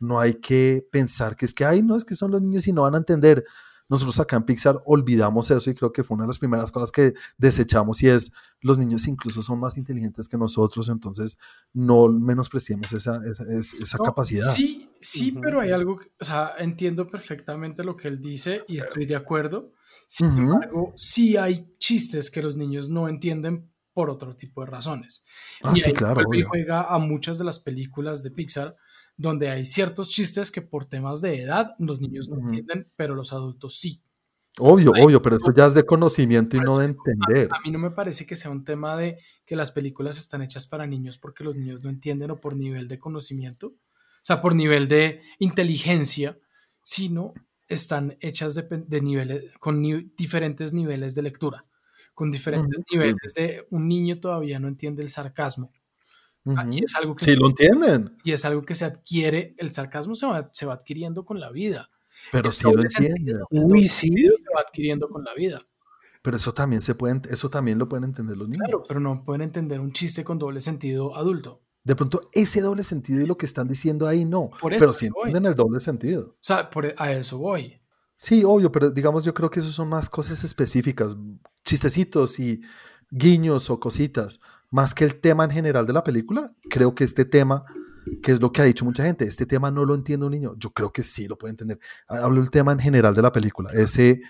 No 0.00 0.18
hay 0.18 0.34
que 0.34 0.86
pensar 0.90 1.36
que 1.36 1.46
es 1.46 1.54
que, 1.54 1.64
ay, 1.64 1.82
no, 1.82 1.96
es 1.96 2.04
que 2.04 2.14
son 2.14 2.30
los 2.30 2.42
niños 2.42 2.66
y 2.66 2.72
no 2.72 2.82
van 2.82 2.94
a 2.94 2.98
entender. 2.98 3.44
Nosotros 3.88 4.18
acá 4.18 4.36
en 4.36 4.44
Pixar 4.44 4.80
olvidamos 4.86 5.50
eso 5.50 5.70
y 5.70 5.74
creo 5.74 5.92
que 5.92 6.04
fue 6.04 6.14
una 6.14 6.24
de 6.24 6.28
las 6.28 6.38
primeras 6.38 6.72
cosas 6.72 6.90
que 6.90 7.14
desechamos 7.36 8.02
y 8.02 8.08
es, 8.08 8.32
los 8.60 8.78
niños 8.78 9.06
incluso 9.06 9.42
son 9.42 9.60
más 9.60 9.76
inteligentes 9.76 10.28
que 10.28 10.38
nosotros, 10.38 10.88
entonces 10.88 11.38
no 11.72 12.08
menospreciemos 12.08 12.92
esa, 12.92 13.20
esa, 13.28 13.44
esa 13.52 13.98
capacidad. 13.98 14.50
Sí, 14.52 14.90
sí, 15.00 15.32
pero 15.32 15.60
hay 15.60 15.70
algo, 15.70 16.00
o 16.18 16.24
sea, 16.24 16.52
entiendo 16.58 17.08
perfectamente 17.08 17.84
lo 17.84 17.96
que 17.96 18.08
él 18.08 18.20
dice 18.20 18.64
y 18.68 18.78
estoy 18.78 19.06
de 19.06 19.16
acuerdo. 19.16 19.72
Sin 20.06 20.28
embargo, 20.36 20.92
sí 20.96 21.36
hay 21.36 21.70
chistes 21.78 22.30
que 22.30 22.42
los 22.42 22.56
niños 22.56 22.88
no 22.88 23.08
entienden 23.08 23.70
por 23.92 24.10
otro 24.10 24.34
tipo 24.34 24.60
de 24.62 24.66
razones. 24.66 25.24
Ah, 25.62 25.72
y 25.74 25.80
sí, 25.80 25.92
claro. 25.92 26.22
juega 26.48 26.92
a 26.92 26.98
muchas 26.98 27.38
de 27.38 27.44
las 27.44 27.60
películas 27.60 28.22
de 28.22 28.30
Pixar 28.30 28.76
donde 29.16 29.48
hay 29.48 29.64
ciertos 29.64 30.10
chistes 30.10 30.50
que 30.50 30.62
por 30.62 30.86
temas 30.86 31.20
de 31.20 31.42
edad 31.42 31.74
los 31.78 32.00
niños 32.00 32.28
no 32.28 32.38
entienden, 32.38 32.88
pero 32.96 33.14
los 33.14 33.32
adultos 33.32 33.78
sí. 33.78 34.02
Obvio, 34.58 34.92
obvio, 34.92 35.20
pero 35.20 35.36
eso 35.36 35.52
ya 35.52 35.66
es 35.66 35.74
de 35.74 35.84
conocimiento 35.84 36.56
y 36.56 36.60
no 36.60 36.78
de 36.78 36.86
entender. 36.86 37.48
A, 37.52 37.60
mí 37.60 37.72
no 37.72 37.78
me 37.78 37.90
parece 37.90 38.24
que 38.24 38.36
sea 38.36 38.52
un 38.52 38.64
tema 38.64 38.96
de 38.96 39.18
que 39.44 39.56
las 39.56 39.72
películas 39.72 40.16
están 40.16 40.42
hechas 40.42 40.66
para 40.66 40.86
niños 40.86 41.18
porque 41.18 41.42
los 41.42 41.56
niños 41.56 41.82
no 41.82 41.90
entienden 41.90 42.30
o 42.30 42.40
por 42.40 42.54
nivel 42.54 42.86
de 42.86 43.00
conocimiento, 43.00 43.68
o 43.68 44.22
sea, 44.22 44.40
por 44.40 44.54
nivel 44.54 44.88
de 44.88 45.22
inteligencia, 45.40 46.38
sino 46.82 47.34
están 47.66 48.16
hechas 48.20 48.54
de, 48.54 49.00
niveles, 49.00 49.44
con 49.58 49.82
diferentes 50.16 50.72
niveles 50.72 51.16
de 51.16 51.22
lectura, 51.22 51.66
con 52.14 52.30
diferentes 52.30 52.80
niveles 52.92 53.34
de 53.34 53.66
un 53.70 53.88
niño 53.88 54.20
todavía 54.20 54.60
no 54.60 54.68
entiende 54.68 55.02
el 55.02 55.08
sarcasmo, 55.08 55.72
Ah, 56.46 56.66
y 56.70 56.84
es 56.84 56.94
algo 56.96 57.14
que... 57.16 57.24
Sí, 57.24 57.36
lo 57.36 57.48
entienden. 57.48 58.16
Y 58.22 58.32
es 58.32 58.44
algo 58.44 58.62
que 58.62 58.74
se 58.74 58.84
adquiere, 58.84 59.54
el 59.58 59.72
sarcasmo 59.72 60.14
se 60.14 60.26
va, 60.26 60.50
se 60.52 60.66
va 60.66 60.74
adquiriendo 60.74 61.24
con 61.24 61.40
la 61.40 61.50
vida. 61.50 61.90
Pero 62.30 62.52
sí 62.52 62.64
lo 62.64 62.82
entienden. 62.82 63.40
Uy, 63.50 63.88
sí. 63.88 64.08
Se 64.10 64.54
va 64.54 64.60
adquiriendo 64.60 65.08
con 65.08 65.24
la 65.24 65.34
vida. 65.34 65.60
Pero 66.22 66.36
eso 66.36 66.54
también 66.54 66.82
se 66.82 66.94
pueden, 66.94 67.22
eso 67.30 67.50
también 67.50 67.78
lo 67.78 67.88
pueden 67.88 68.04
entender 68.04 68.36
los 68.36 68.48
niños. 68.48 68.64
Claro, 68.64 68.82
pero 68.86 69.00
no 69.00 69.24
pueden 69.24 69.42
entender 69.42 69.80
un 69.80 69.92
chiste 69.92 70.24
con 70.24 70.38
doble 70.38 70.60
sentido 70.60 71.16
adulto. 71.16 71.62
De 71.82 71.94
pronto, 71.94 72.30
ese 72.32 72.62
doble 72.62 72.82
sentido 72.82 73.20
y 73.20 73.26
lo 73.26 73.36
que 73.36 73.44
están 73.44 73.68
diciendo 73.68 74.08
ahí 74.08 74.24
no. 74.24 74.50
pero 74.62 74.94
sí 74.94 75.06
entienden 75.06 75.44
el 75.44 75.54
doble 75.54 75.80
sentido. 75.80 76.22
O 76.22 76.36
sea, 76.40 76.70
e, 76.82 76.94
a 76.96 77.12
eso 77.12 77.36
voy. 77.36 77.78
Sí, 78.16 78.42
obvio, 78.42 78.72
pero 78.72 78.90
digamos, 78.90 79.24
yo 79.24 79.34
creo 79.34 79.50
que 79.50 79.60
eso 79.60 79.70
son 79.70 79.88
más 79.88 80.08
cosas 80.08 80.44
específicas, 80.44 81.14
chistecitos 81.62 82.38
y 82.38 82.62
guiños 83.10 83.68
o 83.68 83.78
cositas 83.78 84.40
más 84.74 84.92
que 84.92 85.04
el 85.04 85.20
tema 85.20 85.44
en 85.44 85.52
general 85.52 85.86
de 85.86 85.92
la 85.92 86.02
película, 86.02 86.52
creo 86.68 86.96
que 86.96 87.04
este 87.04 87.24
tema, 87.24 87.64
que 88.20 88.32
es 88.32 88.42
lo 88.42 88.50
que 88.50 88.60
ha 88.60 88.64
dicho 88.64 88.84
mucha 88.84 89.04
gente, 89.04 89.24
este 89.24 89.46
tema 89.46 89.70
no 89.70 89.84
lo 89.84 89.94
entiende 89.94 90.26
un 90.26 90.32
niño. 90.32 90.56
Yo 90.58 90.72
creo 90.72 90.92
que 90.92 91.04
sí 91.04 91.28
lo 91.28 91.38
puede 91.38 91.52
entender. 91.52 91.78
Hablo 92.08 92.40
del 92.40 92.50
tema 92.50 92.72
en 92.72 92.80
general 92.80 93.14
de 93.14 93.22
la 93.22 93.30
película. 93.30 93.70
Ese, 93.72 94.20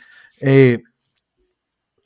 eh, 0.43 0.83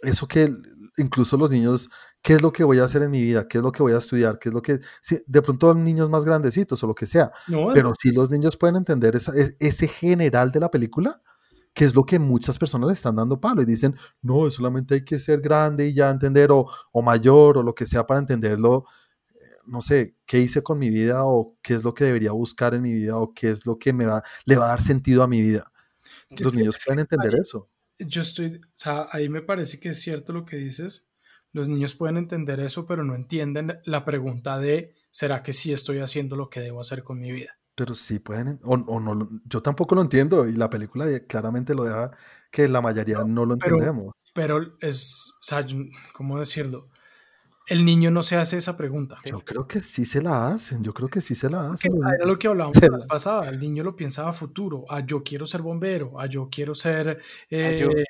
eso 0.03 0.29
que 0.29 0.55
incluso 0.99 1.37
los 1.37 1.51
niños, 1.51 1.91
¿qué 2.23 2.35
es 2.35 2.41
lo 2.41 2.53
que 2.53 2.63
voy 2.63 2.79
a 2.79 2.85
hacer 2.85 3.03
en 3.03 3.11
mi 3.11 3.21
vida? 3.21 3.49
¿Qué 3.49 3.59
es 3.59 3.65
lo 3.65 3.73
que 3.73 3.83
voy 3.83 3.93
a 3.93 3.99
estudiar? 3.99 4.39
¿Qué 4.39 4.51
es 4.51 4.55
lo 4.55 4.63
que... 4.63 4.79
de 5.27 5.43
pronto 5.43 5.75
niños 5.75 6.09
más 6.09 6.25
grandecitos 6.25 6.81
o 6.85 6.87
lo 6.87 6.95
que 6.95 7.07
sea. 7.07 7.33
pero 7.75 7.93
si 8.01 8.13
los 8.13 8.31
niños 8.31 8.57
pueden 8.57 8.77
entender 8.77 9.17
ese 9.17 9.89
general 9.89 10.53
de 10.53 10.61
la 10.61 10.71
película, 10.71 11.21
que 11.79 11.85
es 11.85 11.95
lo 11.95 12.05
que 12.05 12.19
muchas 12.19 12.59
personas 12.59 12.89
le 12.89 12.95
están 12.95 13.15
dando 13.15 13.41
palo 13.41 13.63
y 13.63 13.65
dicen, 13.65 13.95
no, 14.21 14.51
solamente 14.51 14.95
hay 14.95 15.05
que 15.05 15.17
ser 15.17 15.41
grande 15.41 15.87
y 15.87 15.95
ya 15.95 16.11
entender 16.11 16.51
o, 16.51 16.69
o 16.91 17.03
mayor 17.03 17.57
o 17.57 17.63
lo 17.63 17.73
que 17.73 17.87
sea 17.87 18.05
para 18.05 18.19
entenderlo, 18.19 18.85
eh, 19.37 19.45
no 19.65 19.81
sé, 19.81 20.17
qué 20.27 20.41
hice 20.41 20.61
con 20.61 20.77
mi 20.81 20.91
vida 20.91 21.25
o 21.25 21.57
qué 21.63 21.75
es 21.75 21.85
lo 21.85 21.95
que 21.95 22.03
debería 22.03 22.33
buscar 22.33 22.75
en 22.75 22.83
mi 22.83 22.93
vida 22.93 23.17
o 23.17 23.33
qué 23.33 23.53
es 23.53 23.65
lo 23.65 23.79
que 23.79 23.93
me 23.93 24.07
va, 24.07 24.25
le 24.45 24.57
va 24.57 24.65
a 24.65 24.69
dar 24.71 24.83
sentido 24.83 25.23
a 25.23 25.29
mi 25.29 25.41
vida. 25.41 25.71
Los 26.31 26.53
niños 26.53 26.79
pueden 26.85 26.99
entender 26.99 27.37
eso. 27.41 27.71
Yo 28.01 28.23
estoy, 28.23 28.57
o 28.57 28.71
sea, 28.75 29.07
ahí 29.13 29.29
me 29.29 29.43
parece 29.43 29.79
que 29.79 29.91
es 29.91 30.01
cierto 30.01 30.33
lo 30.33 30.45
que 30.45 30.57
dices. 30.57 31.07
Los 31.53 31.69
niños 31.69 31.95
pueden 31.95 32.17
entender 32.17 32.59
eso, 32.59 32.89
pero 32.89 33.05
no 33.05 33.15
entienden 33.15 33.79
la 33.85 34.05
pregunta 34.05 34.59
de, 34.59 34.97
¿será 35.13 35.45
que 35.45 35.53
sí 35.53 35.73
estoy 35.73 36.01
haciendo 36.01 36.35
lo 36.35 36.51
que 36.51 36.59
debo 36.59 36.81
hacer 36.81 37.05
con 37.05 37.21
mi 37.21 37.31
vida? 37.31 37.58
Pero 37.79 37.95
sí 37.95 38.19
pueden, 38.19 38.59
o, 38.65 38.77
no, 38.77 39.29
yo 39.45 39.63
tampoco 39.63 39.95
lo 39.95 40.01
entiendo 40.01 40.49
y 40.49 40.55
la 40.55 40.69
película 40.69 41.07
claramente 41.29 41.77
lo 41.77 41.85
deja 41.85 42.11
que 42.51 42.67
la 42.67 42.81
mayoría 42.81 43.23
no, 43.25 43.47
lo 43.47 43.55
entendemos. 43.55 44.17
Pero 44.35 44.77
es, 44.81 45.35
o 45.41 45.45
sea, 45.45 45.65
¿cómo 46.13 46.41
decirlo? 46.41 46.89
El 47.69 47.85
niño 47.85 48.11
no 48.11 48.25
se 48.25 48.35
hace 48.35 48.57
esa 48.57 48.77
pregunta. 48.77 49.21
Yo 49.25 49.45
creo 49.45 49.69
que 49.69 49.81
sí 49.81 50.05
se 50.05 50.21
la 50.21 50.49
hacen, 50.49 50.83
yo 50.83 50.93
creo 50.93 51.09
que 51.09 51.21
sí 51.21 51.37
se 51.37 51.49
la 51.49 51.71
hacen. 51.71 51.93
Era 52.03 52.27
lo 52.27 52.37
que 52.37 52.49
hablábamos 52.49 52.83
la 52.83 53.07
pasada, 53.07 53.49
el 53.49 53.61
niño 53.61 53.85
lo 53.85 53.95
pensaba 53.95 54.31
a 54.31 54.33
futuro, 54.33 54.85
a 54.89 55.07
yo 55.07 55.23
quiero 55.23 55.47
ser 55.47 55.63
bombero, 55.63 56.19
a 56.19 56.27
yo 56.27 56.49
quiero 56.51 56.75
ser... 56.75 57.21
yo. 57.49 57.57
Eh, 57.57 58.05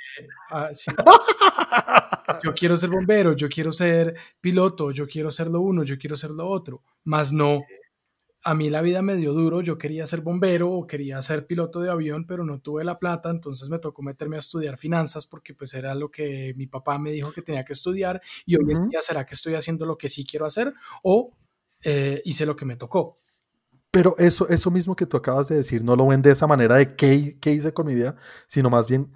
yo 2.42 2.54
quiero 2.54 2.74
ser 2.74 2.88
bombero, 2.88 3.34
yo 3.34 3.50
quiero 3.50 3.70
ser 3.70 4.14
piloto, 4.40 4.92
yo 4.92 5.06
quiero 5.06 5.30
ser 5.30 5.48
lo 5.48 5.60
uno, 5.60 5.82
yo 5.82 5.98
quiero 5.98 6.16
ser 6.16 6.30
lo 6.30 6.48
otro, 6.48 6.82
más 7.04 7.34
no 7.34 7.60
a 8.48 8.54
mí 8.54 8.70
la 8.70 8.80
vida 8.80 9.02
me 9.02 9.14
dio 9.14 9.34
duro, 9.34 9.60
yo 9.60 9.76
quería 9.76 10.06
ser 10.06 10.22
bombero 10.22 10.72
o 10.72 10.86
quería 10.86 11.20
ser 11.20 11.46
piloto 11.46 11.80
de 11.80 11.90
avión, 11.90 12.26
pero 12.26 12.44
no 12.44 12.62
tuve 12.62 12.82
la 12.82 12.98
plata, 12.98 13.28
entonces 13.28 13.68
me 13.68 13.78
tocó 13.78 14.00
meterme 14.00 14.36
a 14.36 14.38
estudiar 14.38 14.78
finanzas 14.78 15.26
porque 15.26 15.52
pues 15.52 15.74
era 15.74 15.94
lo 15.94 16.10
que 16.10 16.54
mi 16.56 16.66
papá 16.66 16.98
me 16.98 17.10
dijo 17.10 17.30
que 17.30 17.42
tenía 17.42 17.62
que 17.62 17.74
estudiar 17.74 18.22
y 18.46 18.56
hoy 18.56 18.72
en 18.72 18.88
día 18.88 19.02
será 19.02 19.26
que 19.26 19.34
estoy 19.34 19.54
haciendo 19.54 19.84
lo 19.84 19.98
que 19.98 20.08
sí 20.08 20.24
quiero 20.24 20.46
hacer 20.46 20.72
o 21.02 21.36
eh, 21.84 22.22
hice 22.24 22.46
lo 22.46 22.56
que 22.56 22.64
me 22.64 22.76
tocó. 22.76 23.18
Pero 23.90 24.14
eso, 24.16 24.48
eso 24.48 24.70
mismo 24.70 24.96
que 24.96 25.04
tú 25.04 25.18
acabas 25.18 25.48
de 25.48 25.56
decir, 25.56 25.84
no 25.84 25.94
lo 25.94 26.06
ven 26.06 26.22
de 26.22 26.30
esa 26.30 26.46
manera 26.46 26.76
de 26.76 26.88
qué, 26.88 27.36
qué 27.38 27.52
hice 27.52 27.74
con 27.74 27.84
mi 27.84 27.94
vida, 27.94 28.16
sino 28.46 28.70
más 28.70 28.88
bien, 28.88 29.12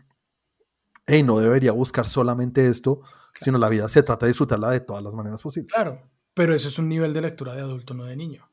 hey, 1.06 1.22
no 1.22 1.38
debería 1.38 1.72
buscar 1.72 2.06
solamente 2.06 2.68
esto, 2.68 3.00
sino 3.32 3.56
la 3.56 3.70
vida 3.70 3.88
se 3.88 4.02
trata 4.02 4.26
de 4.26 4.30
disfrutarla 4.32 4.68
de 4.72 4.80
todas 4.80 5.02
las 5.02 5.14
maneras 5.14 5.40
posibles. 5.40 5.72
Claro, 5.72 6.02
pero 6.34 6.54
eso 6.54 6.68
es 6.68 6.78
un 6.78 6.90
nivel 6.90 7.14
de 7.14 7.22
lectura 7.22 7.54
de 7.54 7.62
adulto, 7.62 7.94
no 7.94 8.04
de 8.04 8.14
niño. 8.14 8.51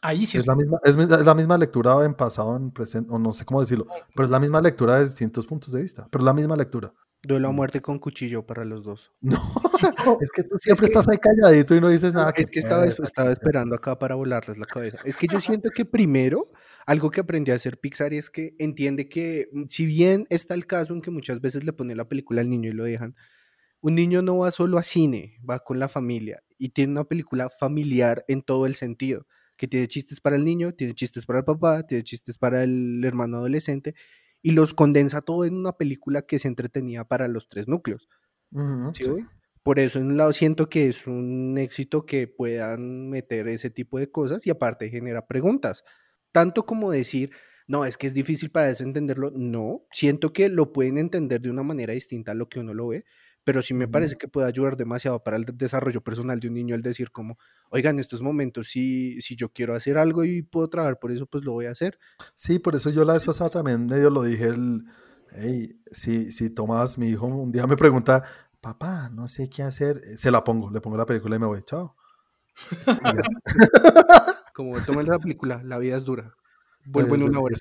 Ahí 0.00 0.26
sí 0.26 0.38
es, 0.38 0.46
la 0.46 0.54
misma, 0.54 0.78
es, 0.84 0.96
la 0.96 1.34
misma 1.34 1.58
lectura 1.58 2.04
en 2.04 2.14
pasado, 2.14 2.56
en 2.56 2.70
presente, 2.70 3.12
o 3.12 3.18
no 3.18 3.32
sé 3.32 3.44
cómo 3.44 3.60
decirlo, 3.60 3.86
pero 4.14 4.26
es 4.26 4.30
la 4.30 4.38
misma 4.38 4.60
lectura 4.60 4.96
de 4.96 5.04
distintos 5.04 5.46
puntos 5.46 5.72
de 5.72 5.82
vista, 5.82 6.06
pero 6.10 6.22
es 6.22 6.26
la 6.26 6.34
misma 6.34 6.56
lectura. 6.56 6.92
Duelo 7.20 7.48
a 7.48 7.50
muerte 7.50 7.80
con 7.80 7.98
cuchillo 7.98 8.46
para 8.46 8.64
los 8.64 8.84
dos. 8.84 9.12
No, 10.04 10.18
es 10.20 10.30
que 10.30 10.42
tú 10.42 10.56
siempre 10.58 10.86
estás 10.86 11.06
ahí 11.08 11.18
calladito 11.18 11.74
y 11.74 11.80
no 11.80 11.88
dices 11.88 12.12
nada. 12.12 12.32
Es 12.34 12.50
que, 12.50 12.58
estaba, 12.58 12.84
estaba 12.84 13.30
esperando 13.30 13.76
acá 13.76 13.96
para 13.96 14.16
volarles 14.16 14.58
la 14.58 14.66
cabeza. 14.66 14.98
Es 15.04 15.16
que 15.16 15.28
yo 15.28 15.38
siento 15.38 15.70
que 15.70 15.84
primero, 15.84 16.50
algo 16.84 17.10
que 17.10 17.20
aprendí 17.20 17.52
a 17.52 17.54
hacer 17.54 17.78
Pixar 17.78 18.12
es 18.12 18.28
que 18.28 18.56
entiende 18.58 19.08
que, 19.08 19.48
mm, 19.52 19.64
si 19.68 19.86
bien 19.86 20.26
está 20.30 20.54
el 20.54 20.66
caso 20.66 20.94
en 20.94 21.00
que 21.00 21.12
muchas 21.12 21.40
veces 21.40 21.64
le 21.64 21.72
ponen 21.72 21.96
la 21.96 22.08
película 22.08 22.40
al 22.40 22.50
niño 22.50 22.70
y 22.70 22.72
lo 22.72 22.84
dejan, 22.84 23.14
un 23.80 23.94
niño 23.94 24.20
no 24.22 24.38
va 24.38 24.50
solo 24.50 24.78
a 24.78 24.82
cine, 24.82 25.38
va 25.48 25.60
con 25.60 25.78
la 25.78 25.88
familia 25.88 26.42
y 26.56 26.70
tiene 26.70 26.92
una 26.92 27.04
película 27.04 27.48
familiar 27.48 28.24
en 28.26 28.42
todo 28.42 28.66
el 28.66 28.74
sentido 28.74 29.26
que 29.58 29.68
tiene 29.68 29.88
chistes 29.88 30.20
para 30.20 30.36
el 30.36 30.44
niño, 30.44 30.72
tiene 30.72 30.94
chistes 30.94 31.26
para 31.26 31.40
el 31.40 31.44
papá, 31.44 31.86
tiene 31.86 32.04
chistes 32.04 32.38
para 32.38 32.62
el 32.62 33.04
hermano 33.04 33.36
adolescente, 33.38 33.94
y 34.40 34.52
los 34.52 34.72
condensa 34.72 35.20
todo 35.20 35.44
en 35.44 35.54
una 35.54 35.72
película 35.72 36.22
que 36.22 36.38
se 36.38 36.48
entretenía 36.48 37.04
para 37.04 37.28
los 37.28 37.48
tres 37.48 37.68
núcleos. 37.68 38.08
Por 39.62 39.78
eso, 39.78 39.98
en 39.98 40.06
un 40.06 40.16
lado, 40.16 40.32
siento 40.32 40.70
que 40.70 40.88
es 40.88 41.06
un 41.06 41.58
éxito 41.58 42.06
que 42.06 42.26
puedan 42.28 43.10
meter 43.10 43.48
ese 43.48 43.68
tipo 43.68 43.98
de 43.98 44.10
cosas 44.10 44.46
y 44.46 44.50
aparte 44.50 44.88
genera 44.88 45.26
preguntas. 45.26 45.84
Tanto 46.32 46.64
como 46.64 46.90
decir, 46.90 47.32
no, 47.66 47.84
es 47.84 47.98
que 47.98 48.06
es 48.06 48.14
difícil 48.14 48.50
para 48.50 48.70
eso 48.70 48.84
entenderlo. 48.84 49.30
No, 49.34 49.86
siento 49.92 50.32
que 50.32 50.48
lo 50.48 50.72
pueden 50.72 50.96
entender 50.96 51.42
de 51.42 51.50
una 51.50 51.62
manera 51.64 51.92
distinta 51.92 52.32
a 52.32 52.34
lo 52.34 52.48
que 52.48 52.60
uno 52.60 52.72
lo 52.72 52.88
ve, 52.88 53.04
pero 53.44 53.62
sí 53.62 53.74
me 53.74 53.88
parece 53.88 54.16
que 54.16 54.28
puede 54.28 54.46
ayudar 54.46 54.76
demasiado 54.76 55.22
para 55.22 55.36
el 55.36 55.44
desarrollo 55.44 56.02
personal 56.02 56.38
de 56.38 56.48
un 56.48 56.54
niño 56.54 56.74
el 56.74 56.82
decir 56.82 57.10
como, 57.10 57.38
oigan, 57.70 57.96
en 57.96 58.00
estos 58.00 58.20
momentos 58.20 58.68
si, 58.68 59.20
si 59.20 59.36
yo 59.36 59.52
quiero 59.52 59.74
hacer 59.74 59.96
algo 59.96 60.24
y 60.24 60.42
puedo 60.42 60.68
trabajar 60.68 60.98
por 60.98 61.12
eso, 61.12 61.26
pues 61.26 61.44
lo 61.44 61.52
voy 61.52 61.66
a 61.66 61.70
hacer. 61.70 61.98
Sí, 62.34 62.58
por 62.58 62.74
eso 62.74 62.90
yo 62.90 63.04
la 63.04 63.14
vez 63.14 63.24
pasada 63.24 63.50
también 63.50 63.86
medio 63.86 64.10
lo 64.10 64.22
dije, 64.22 64.48
el, 64.48 64.84
hey, 65.32 65.80
si, 65.90 66.30
si 66.32 66.50
Tomás, 66.50 66.98
mi 66.98 67.08
hijo, 67.08 67.26
un 67.26 67.50
día 67.50 67.66
me 67.66 67.76
pregunta, 67.76 68.22
papá, 68.60 69.08
no 69.10 69.28
sé 69.28 69.48
qué 69.48 69.62
hacer, 69.62 70.02
se 70.16 70.30
la 70.30 70.44
pongo, 70.44 70.70
le 70.70 70.80
pongo 70.80 70.96
la 70.96 71.06
película 71.06 71.36
y 71.36 71.38
me 71.38 71.46
voy, 71.46 71.62
chao. 71.62 71.96
como 74.54 74.78
toma 74.80 75.02
la 75.04 75.18
película, 75.18 75.62
la 75.62 75.78
vida 75.78 75.96
es 75.96 76.04
dura. 76.04 76.34
Vuelvo 76.84 77.14
en 77.14 77.22
una 77.22 77.40
hora. 77.40 77.54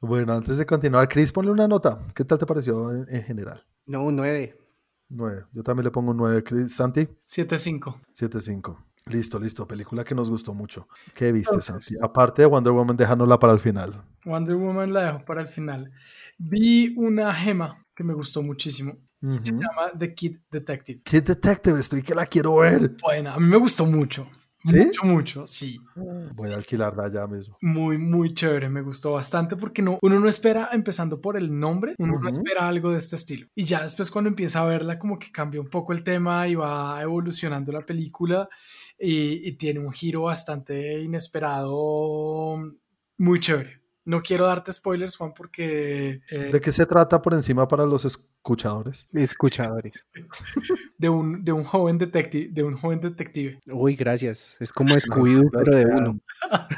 Bueno, 0.00 0.32
antes 0.34 0.58
de 0.58 0.66
continuar, 0.66 1.08
Chris, 1.08 1.32
ponle 1.32 1.50
una 1.50 1.66
nota. 1.66 1.98
¿Qué 2.14 2.24
tal 2.24 2.38
te 2.38 2.46
pareció 2.46 2.92
en, 2.92 3.06
en 3.08 3.22
general? 3.24 3.66
No, 3.86 4.04
un 4.04 4.16
9. 4.16 4.63
9. 5.08 5.46
Yo 5.52 5.62
también 5.62 5.84
le 5.84 5.90
pongo 5.90 6.10
un 6.10 6.16
9. 6.16 6.42
Chris, 6.42 6.74
Santi. 6.74 7.08
7-5. 7.26 8.00
7-5. 8.14 8.76
Listo, 9.06 9.38
listo. 9.38 9.66
Película 9.66 10.02
que 10.04 10.14
nos 10.14 10.30
gustó 10.30 10.54
mucho. 10.54 10.88
¿Qué 11.14 11.30
viste, 11.30 11.60
Santi? 11.60 11.94
Aparte 12.02 12.42
de 12.42 12.46
Wonder 12.46 12.72
Woman, 12.72 12.96
dejándola 12.96 13.38
para 13.38 13.52
el 13.52 13.60
final. 13.60 14.02
Wonder 14.24 14.56
Woman 14.56 14.92
la 14.92 15.04
dejo 15.04 15.24
para 15.24 15.42
el 15.42 15.48
final. 15.48 15.92
Vi 16.38 16.94
una 16.96 17.32
gema 17.34 17.84
que 17.94 18.02
me 18.02 18.14
gustó 18.14 18.42
muchísimo. 18.42 18.96
Se 19.38 19.52
llama 19.52 19.92
The 19.98 20.14
Kid 20.14 20.38
Detective. 20.50 21.00
Kid 21.02 21.22
Detective, 21.22 21.80
estoy 21.80 22.02
que 22.02 22.14
la 22.14 22.26
quiero 22.26 22.56
ver. 22.56 22.94
Bueno, 23.02 23.30
a 23.30 23.40
mí 23.40 23.46
me 23.46 23.56
gustó 23.56 23.86
mucho. 23.86 24.28
¿Sí? 24.64 24.78
Mucho, 24.78 25.04
mucho, 25.04 25.46
sí. 25.46 25.78
Voy 25.94 26.50
a 26.50 26.54
alquilarla 26.54 27.12
ya 27.12 27.26
mismo. 27.26 27.58
Muy, 27.60 27.98
muy 27.98 28.32
chévere, 28.32 28.70
me 28.70 28.80
gustó 28.80 29.12
bastante 29.12 29.56
porque 29.56 29.82
no, 29.82 29.98
uno 30.00 30.18
no 30.18 30.28
espera, 30.28 30.70
empezando 30.72 31.20
por 31.20 31.36
el 31.36 31.58
nombre, 31.58 31.94
uno 31.98 32.18
no 32.18 32.28
espera 32.28 32.66
algo 32.66 32.90
de 32.90 32.96
este 32.96 33.16
estilo. 33.16 33.46
Y 33.54 33.64
ya 33.64 33.82
después 33.82 34.10
cuando 34.10 34.28
empieza 34.28 34.62
a 34.62 34.64
verla, 34.64 34.98
como 34.98 35.18
que 35.18 35.30
cambia 35.30 35.60
un 35.60 35.68
poco 35.68 35.92
el 35.92 36.02
tema 36.02 36.48
y 36.48 36.54
va 36.54 37.00
evolucionando 37.02 37.72
la 37.72 37.84
película 37.84 38.48
y, 38.98 39.46
y 39.46 39.52
tiene 39.52 39.80
un 39.80 39.92
giro 39.92 40.22
bastante 40.22 41.02
inesperado, 41.02 42.56
muy 43.18 43.40
chévere. 43.40 43.83
No 44.06 44.22
quiero 44.22 44.46
darte 44.46 44.72
spoilers, 44.72 45.16
Juan, 45.16 45.32
porque... 45.34 46.20
Eh, 46.30 46.50
¿De 46.52 46.60
qué 46.60 46.72
se 46.72 46.84
trata 46.84 47.22
por 47.22 47.32
encima 47.32 47.66
para 47.66 47.86
los 47.86 48.04
escuchadores? 48.04 49.08
Escuchadores. 49.12 50.04
De 50.98 51.08
un, 51.08 51.44
de 51.44 51.52
un 51.52 51.64
joven 51.64 51.98
detective, 51.98 52.48
de 52.50 52.62
un 52.62 52.76
joven 52.76 53.00
detective. 53.00 53.58
Uy, 53.66 53.96
gracias. 53.96 54.56
Es 54.60 54.72
como 54.72 54.94
Scooby-Doo, 54.94 55.50
pero 55.52 55.76
de 55.76 55.84
uno. 55.86 56.20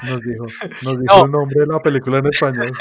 Nos 0.04 0.20
dijo, 0.22 0.46
nos 0.84 1.00
dijo 1.00 1.16
no. 1.18 1.24
el 1.26 1.30
nombre 1.30 1.60
de 1.60 1.66
la 1.66 1.80
película 1.80 2.18
en 2.18 2.26
español. 2.26 2.72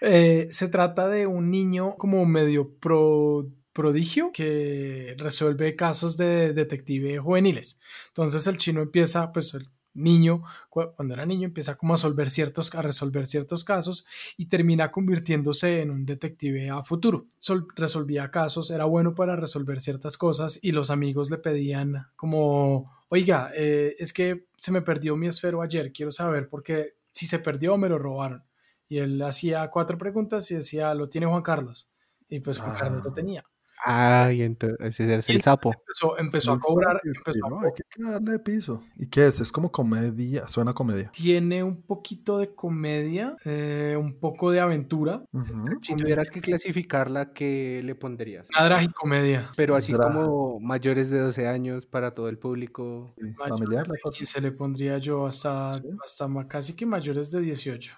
eh, 0.00 0.48
se 0.50 0.68
trata 0.68 1.08
de 1.08 1.26
un 1.26 1.50
niño 1.50 1.96
como 1.96 2.24
medio 2.26 2.74
pro 2.78 3.46
prodigio 3.72 4.32
que 4.32 5.14
resuelve 5.18 5.76
casos 5.76 6.16
de 6.16 6.52
detective 6.52 7.18
juveniles. 7.18 7.78
Entonces 8.08 8.46
el 8.46 8.58
chino 8.58 8.82
empieza, 8.82 9.30
pues 9.32 9.54
el 9.54 9.68
niño, 9.94 10.42
cuando 10.68 11.14
era 11.14 11.26
niño, 11.26 11.46
empieza 11.46 11.76
como 11.76 11.94
a 11.94 11.96
resolver 11.96 12.30
ciertos, 12.30 12.74
a 12.74 12.82
resolver 12.82 13.26
ciertos 13.26 13.64
casos 13.64 14.06
y 14.36 14.46
termina 14.46 14.90
convirtiéndose 14.90 15.80
en 15.80 15.90
un 15.90 16.06
detective 16.06 16.70
a 16.70 16.82
futuro. 16.82 17.26
Sol, 17.38 17.66
resolvía 17.74 18.30
casos, 18.30 18.70
era 18.70 18.84
bueno 18.84 19.14
para 19.14 19.36
resolver 19.36 19.80
ciertas 19.80 20.16
cosas 20.16 20.58
y 20.62 20.72
los 20.72 20.90
amigos 20.90 21.30
le 21.30 21.38
pedían 21.38 22.06
como, 22.16 22.92
oiga, 23.08 23.50
eh, 23.54 23.96
es 23.98 24.12
que 24.12 24.46
se 24.56 24.72
me 24.72 24.82
perdió 24.82 25.16
mi 25.16 25.26
esfero 25.26 25.62
ayer, 25.62 25.92
quiero 25.92 26.12
saber 26.12 26.48
porque 26.48 26.94
si 27.10 27.26
se 27.26 27.38
perdió 27.38 27.76
me 27.76 27.88
lo 27.88 27.98
robaron. 27.98 28.44
Y 28.88 28.98
él 28.98 29.22
hacía 29.22 29.68
cuatro 29.70 29.98
preguntas 29.98 30.50
y 30.50 30.56
decía, 30.56 30.92
lo 30.94 31.08
tiene 31.08 31.26
Juan 31.26 31.42
Carlos. 31.42 31.90
Y 32.28 32.40
pues 32.40 32.58
Juan 32.58 32.72
ah. 32.74 32.78
Carlos 32.78 33.04
lo 33.04 33.12
tenía. 33.12 33.44
Ay, 33.84 34.42
entonces 34.42 34.78
ese 34.80 35.14
es 35.16 35.28
el 35.28 35.36
y 35.36 35.40
sapo. 35.40 35.72
Empezó, 35.72 36.18
empezó 36.18 36.52
a 36.52 36.58
cobrar. 36.58 37.00
Empezó 37.02 37.48
no, 37.48 37.60
a 37.60 37.64
hay 37.64 37.70
que 37.72 38.02
darle 38.02 38.38
piso. 38.38 38.80
¿Y 38.96 39.06
qué 39.06 39.26
es? 39.26 39.40
Es 39.40 39.50
como 39.50 39.72
comedia, 39.72 40.46
suena 40.48 40.72
comedia. 40.72 41.10
Tiene 41.10 41.62
un 41.62 41.82
poquito 41.82 42.38
de 42.38 42.54
comedia, 42.54 43.36
eh, 43.44 43.96
un 43.98 44.18
poco 44.18 44.50
de 44.50 44.60
aventura. 44.60 45.22
Uh 45.32 45.38
-huh. 45.40 45.78
Si 45.82 45.96
tuvieras 45.96 46.30
que 46.30 46.40
clasificarla, 46.40 47.32
¿qué 47.32 47.80
le 47.82 47.94
pondrías? 47.94 48.48
Una 48.50 48.92
comedia. 48.92 49.50
Pero 49.56 49.74
así 49.76 49.92
Drag. 49.92 50.12
como 50.12 50.60
mayores 50.60 51.10
de 51.10 51.18
12 51.20 51.46
años 51.48 51.86
para 51.86 52.14
todo 52.14 52.28
el 52.28 52.38
público. 52.38 53.06
Sí, 53.18 53.32
familiar. 53.34 53.86
Y 54.20 54.24
se 54.24 54.40
le 54.40 54.52
pondría 54.52 54.98
yo 54.98 55.26
hasta, 55.26 55.74
¿Sí? 55.74 55.88
hasta 56.04 56.48
casi 56.48 56.74
que 56.76 56.86
mayores 56.86 57.30
de 57.30 57.40
18. 57.40 57.96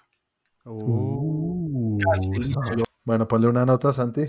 Uh, 0.65 1.97
casi. 1.99 2.29
Bueno, 3.05 3.27
ponle 3.27 3.47
una 3.47 3.65
nota, 3.65 3.91
Santi. 3.91 4.21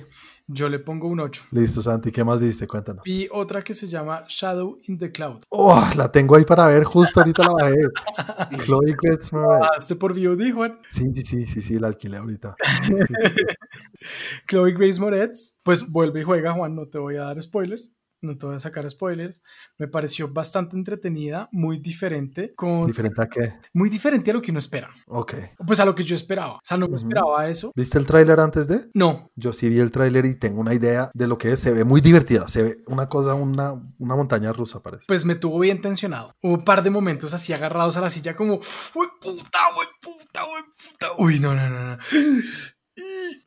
Yo 0.48 0.68
le 0.68 0.80
pongo 0.80 1.06
un 1.06 1.20
8. 1.20 1.44
Listo, 1.52 1.80
Santi. 1.80 2.10
¿Qué 2.10 2.24
más 2.24 2.40
viste? 2.40 2.66
Cuéntanos. 2.66 3.06
Y 3.06 3.28
otra 3.30 3.62
que 3.62 3.72
se 3.72 3.86
llama 3.86 4.24
Shadow 4.28 4.80
in 4.88 4.98
the 4.98 5.12
Cloud. 5.12 5.42
Oh, 5.50 5.80
la 5.96 6.10
tengo 6.10 6.34
ahí 6.34 6.44
para 6.44 6.66
ver. 6.66 6.82
Justo 6.82 7.20
ahorita 7.20 7.44
la 7.44 7.50
bajé. 7.52 8.56
Chloe 8.64 8.96
Grace 9.00 9.34
Moretz. 9.34 9.68
¿Este 9.78 9.94
por 9.94 10.12
VOD, 10.12 10.52
Juan? 10.52 10.80
Sí, 10.88 11.04
sí, 11.14 11.22
sí, 11.22 11.46
sí, 11.46 11.62
sí, 11.62 11.78
la 11.78 11.86
alquilé 11.86 12.16
ahorita. 12.16 12.56
Chloe 14.48 14.72
Grace 14.72 15.00
Moretz, 15.00 15.58
pues 15.62 15.88
vuelve 15.90 16.22
y 16.22 16.24
juega, 16.24 16.52
Juan. 16.52 16.74
No 16.74 16.86
te 16.86 16.98
voy 16.98 17.14
a 17.14 17.22
dar 17.22 17.40
spoilers 17.40 17.94
no 18.24 18.36
te 18.36 18.46
voy 18.46 18.56
a 18.56 18.58
sacar 18.58 18.88
spoilers, 18.88 19.42
me 19.78 19.88
pareció 19.88 20.28
bastante 20.28 20.76
entretenida, 20.76 21.48
muy 21.52 21.78
diferente. 21.78 22.54
Con, 22.54 22.86
¿Diferente 22.86 23.22
a 23.22 23.26
qué? 23.26 23.54
Muy 23.72 23.90
diferente 23.90 24.30
a 24.30 24.34
lo 24.34 24.42
que 24.42 24.50
uno 24.50 24.58
espera. 24.58 24.90
Ok. 25.06 25.34
Pues 25.66 25.80
a 25.80 25.84
lo 25.84 25.94
que 25.94 26.04
yo 26.04 26.14
esperaba. 26.14 26.56
O 26.56 26.60
sea, 26.62 26.76
no 26.76 26.88
me 26.88 26.96
esperaba 26.96 27.48
eso. 27.48 27.72
¿Viste 27.74 27.98
el 27.98 28.06
tráiler 28.06 28.40
antes 28.40 28.66
de? 28.68 28.88
No. 28.94 29.30
Yo 29.36 29.52
sí 29.52 29.68
vi 29.68 29.78
el 29.78 29.90
tráiler 29.90 30.26
y 30.26 30.34
tengo 30.34 30.60
una 30.60 30.74
idea 30.74 31.10
de 31.14 31.26
lo 31.26 31.38
que 31.38 31.52
es. 31.52 31.60
Se 31.60 31.70
ve 31.70 31.84
muy 31.84 32.00
divertida. 32.00 32.48
Se 32.48 32.62
ve 32.62 32.84
una 32.86 33.08
cosa, 33.08 33.34
una, 33.34 33.72
una 33.98 34.16
montaña 34.16 34.52
rusa, 34.52 34.80
parece. 34.80 35.04
Pues 35.06 35.24
me 35.24 35.34
tuvo 35.34 35.58
bien 35.60 35.80
tensionado. 35.80 36.34
Hubo 36.42 36.54
un 36.54 36.64
par 36.64 36.82
de 36.82 36.90
momentos 36.90 37.34
así 37.34 37.52
agarrados 37.52 37.96
a 37.96 38.00
la 38.00 38.10
silla 38.10 38.34
como, 38.34 38.54
uy, 38.54 39.06
puta, 39.20 39.58
uy, 39.78 39.86
puta, 40.00 40.44
uy, 40.44 40.62
puta. 40.90 41.06
Uy, 41.18 41.40
no, 41.40 41.54
no, 41.54 41.70
no, 41.70 41.96
no. 41.96 41.98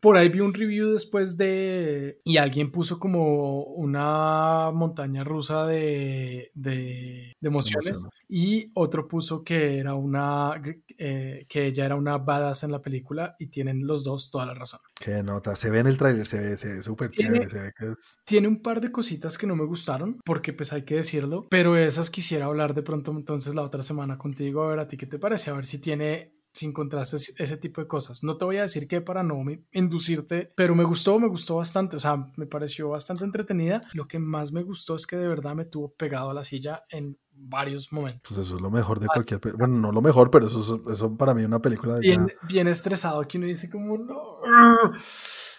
Por 0.02 0.18
ahí 0.18 0.30
vi 0.30 0.42
un 0.42 0.54
review 0.54 0.92
después 0.92 1.38
de... 1.38 2.20
Y 2.24 2.38
alguien 2.38 2.72
puso 2.72 3.00
como 3.00 3.64
una 3.64 4.72
montaña 4.72 5.24
rusa 5.24 5.66
de, 5.66 6.52
de, 6.54 7.34
de 7.40 7.48
emociones, 7.48 7.88
emociones. 7.88 8.26
Y 8.28 8.72
otro 8.76 9.08
puso 9.08 9.44
que 9.44 9.80
era 9.80 9.96
una... 9.96 10.62
Eh, 10.98 11.46
que 11.48 11.66
ella 11.66 11.86
era 11.86 11.96
una 11.96 12.18
badass 12.18 12.64
en 12.64 12.72
la 12.72 12.82
película 12.82 13.36
y 13.40 13.48
tienen 13.48 13.88
los 13.88 14.04
dos 14.04 14.30
toda 14.30 14.46
la 14.46 14.54
razón. 14.54 14.80
Qué 15.00 15.24
nota. 15.24 15.56
Se 15.56 15.70
ve 15.70 15.80
en 15.80 15.88
el 15.88 15.98
tráiler, 15.98 16.28
se 16.28 16.40
ve, 16.40 16.58
se 16.58 16.76
ve 16.76 16.84
súper 16.84 17.10
chévere. 17.10 17.50
Se 17.50 17.60
ve 17.60 17.74
que 17.78 17.86
es... 17.92 18.20
Tiene 18.26 18.48
un 18.48 18.62
par 18.62 18.82
de 18.82 18.92
cositas 18.92 19.38
que 19.38 19.48
no 19.48 19.56
me 19.56 19.66
gustaron, 19.66 20.20
porque 20.26 20.54
pues 20.54 20.74
hay 20.74 20.84
que 20.84 20.96
decirlo. 20.96 21.48
Pero 21.50 21.76
esas 21.78 22.10
quisiera 22.10 22.46
hablar 22.46 22.74
de 22.74 22.84
pronto 22.84 23.12
entonces 23.12 23.56
la 23.56 23.64
otra 23.64 23.82
semana 23.82 24.18
contigo. 24.18 24.64
A 24.64 24.70
ver 24.70 24.80
a 24.80 24.88
ti 24.88 24.98
qué 24.98 25.06
te 25.06 25.20
parece. 25.20 25.52
A 25.52 25.54
ver 25.54 25.66
si 25.66 25.80
tiene 25.80 26.37
si 26.58 26.66
encontraste 26.66 27.18
ese 27.18 27.58
tipo 27.58 27.82
de 27.82 27.88
cosas. 27.88 28.24
No 28.24 28.38
te 28.38 28.46
voy 28.46 28.58
a 28.58 28.64
decir 28.64 28.88
que 28.88 29.02
para 29.02 29.24
no 29.24 29.38
inducirte, 29.72 30.52
pero 30.56 30.76
me 30.76 30.84
gustó, 30.84 31.20
me 31.20 31.28
gustó 31.28 31.58
bastante, 31.58 31.98
o 31.98 32.00
sea, 32.00 32.32
me 32.36 32.46
pareció 32.46 32.90
bastante 32.90 33.24
entretenida. 33.24 33.84
Lo 33.94 34.08
que 34.08 34.20
más 34.20 34.52
me 34.52 34.64
gustó 34.64 34.96
es 34.96 35.06
que 35.06 35.16
de 35.16 35.28
verdad 35.28 35.56
me 35.56 35.66
tuvo 35.66 35.94
pegado 35.94 36.32
a 36.32 36.34
la 36.34 36.44
silla 36.44 36.84
en 36.90 37.18
varios 37.32 37.94
momentos. 37.94 38.22
Pues 38.28 38.40
eso 38.40 38.56
es 38.56 38.62
lo 38.62 38.72
mejor 38.72 39.00
de 39.00 39.06
así, 39.06 39.14
cualquier 39.14 39.40
película. 39.40 39.68
Bueno, 39.68 39.82
no 39.82 39.92
lo 39.92 40.02
mejor, 40.02 40.32
pero 40.32 40.48
eso, 40.48 40.84
eso 40.90 41.16
para 41.16 41.34
mí 41.34 41.42
es 41.42 41.48
una 41.48 41.62
película 41.62 41.96
de 41.96 42.00
bien, 42.02 42.28
bien 42.48 42.68
estresado 42.68 43.28
que 43.28 43.38
uno 43.38 43.48
dice 43.48 43.70
como 43.70 43.98
no. 43.98 44.42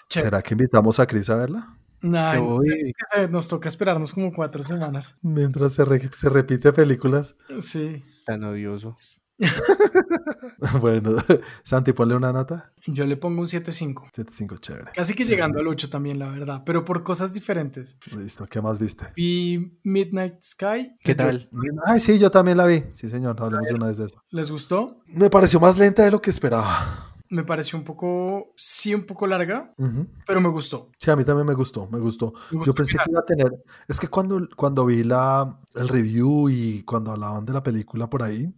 ¿Será 0.08 0.42
que 0.42 0.54
invitamos 0.54 0.98
a 0.98 1.06
Chris 1.06 1.30
a 1.30 1.36
verla? 1.36 1.78
Nah, 2.00 2.36
no 2.36 2.56
sé, 2.58 3.28
nos 3.28 3.48
toca 3.48 3.68
esperarnos 3.68 4.12
como 4.12 4.32
cuatro 4.32 4.62
semanas. 4.62 5.18
Mientras 5.22 5.72
se, 5.72 5.84
re, 5.84 5.98
se 6.12 6.28
repite 6.28 6.72
películas. 6.72 7.34
Sí. 7.60 8.02
Tan 8.24 8.44
odioso. 8.44 8.96
bueno, 10.80 11.16
Santi, 11.62 11.92
ponle 11.92 12.16
una 12.16 12.32
nota. 12.32 12.72
Yo 12.86 13.06
le 13.06 13.16
pongo 13.16 13.40
un 13.40 13.46
7.5. 13.46 14.10
7.5, 14.12 14.60
chévere. 14.60 14.90
Casi 14.94 15.14
que 15.14 15.24
llegando 15.24 15.60
al 15.60 15.66
8 15.66 15.90
también, 15.90 16.18
la 16.18 16.30
verdad, 16.30 16.62
pero 16.64 16.84
por 16.84 17.02
cosas 17.02 17.32
diferentes. 17.32 17.98
Listo, 18.16 18.46
¿qué 18.46 18.60
más 18.60 18.78
viste? 18.78 19.06
Vi 19.14 19.78
Midnight 19.84 20.42
Sky. 20.42 20.96
¿Qué 21.00 21.14
tal? 21.14 21.48
Yo... 21.52 21.58
Ay, 21.86 22.00
sí, 22.00 22.18
yo 22.18 22.30
también 22.30 22.56
la 22.56 22.66
vi. 22.66 22.84
Sí, 22.92 23.08
señor, 23.08 23.36
hablemos 23.40 23.68
de 23.68 23.74
una 23.74 23.86
vez 23.86 23.98
de 23.98 24.06
eso. 24.06 24.22
¿Les 24.30 24.50
gustó? 24.50 25.00
Me 25.06 25.30
pareció 25.30 25.60
más 25.60 25.78
lenta 25.78 26.02
de 26.02 26.10
lo 26.10 26.20
que 26.20 26.30
esperaba. 26.30 27.14
Me 27.30 27.44
pareció 27.44 27.78
un 27.78 27.84
poco, 27.84 28.54
sí, 28.56 28.94
un 28.94 29.04
poco 29.04 29.26
larga, 29.26 29.74
uh 29.76 29.84
-huh. 29.84 30.08
pero 30.26 30.40
me 30.40 30.48
gustó. 30.48 30.90
Sí, 30.98 31.10
a 31.10 31.16
mí 31.16 31.24
también 31.24 31.46
me 31.46 31.52
gustó, 31.52 31.86
me 31.86 31.98
gustó. 31.98 32.32
Me 32.50 32.56
gustó 32.56 32.64
yo 32.64 32.74
pensé 32.74 32.96
que 32.96 33.10
iba 33.10 33.20
a 33.20 33.24
tener, 33.24 33.52
es 33.86 34.00
que 34.00 34.08
cuando, 34.08 34.48
cuando 34.56 34.86
vi 34.86 35.04
la, 35.04 35.60
el 35.74 35.88
review 35.88 36.48
y 36.48 36.82
cuando 36.84 37.10
hablaban 37.10 37.44
de 37.44 37.52
la 37.52 37.62
película 37.62 38.08
por 38.08 38.22
ahí, 38.22 38.50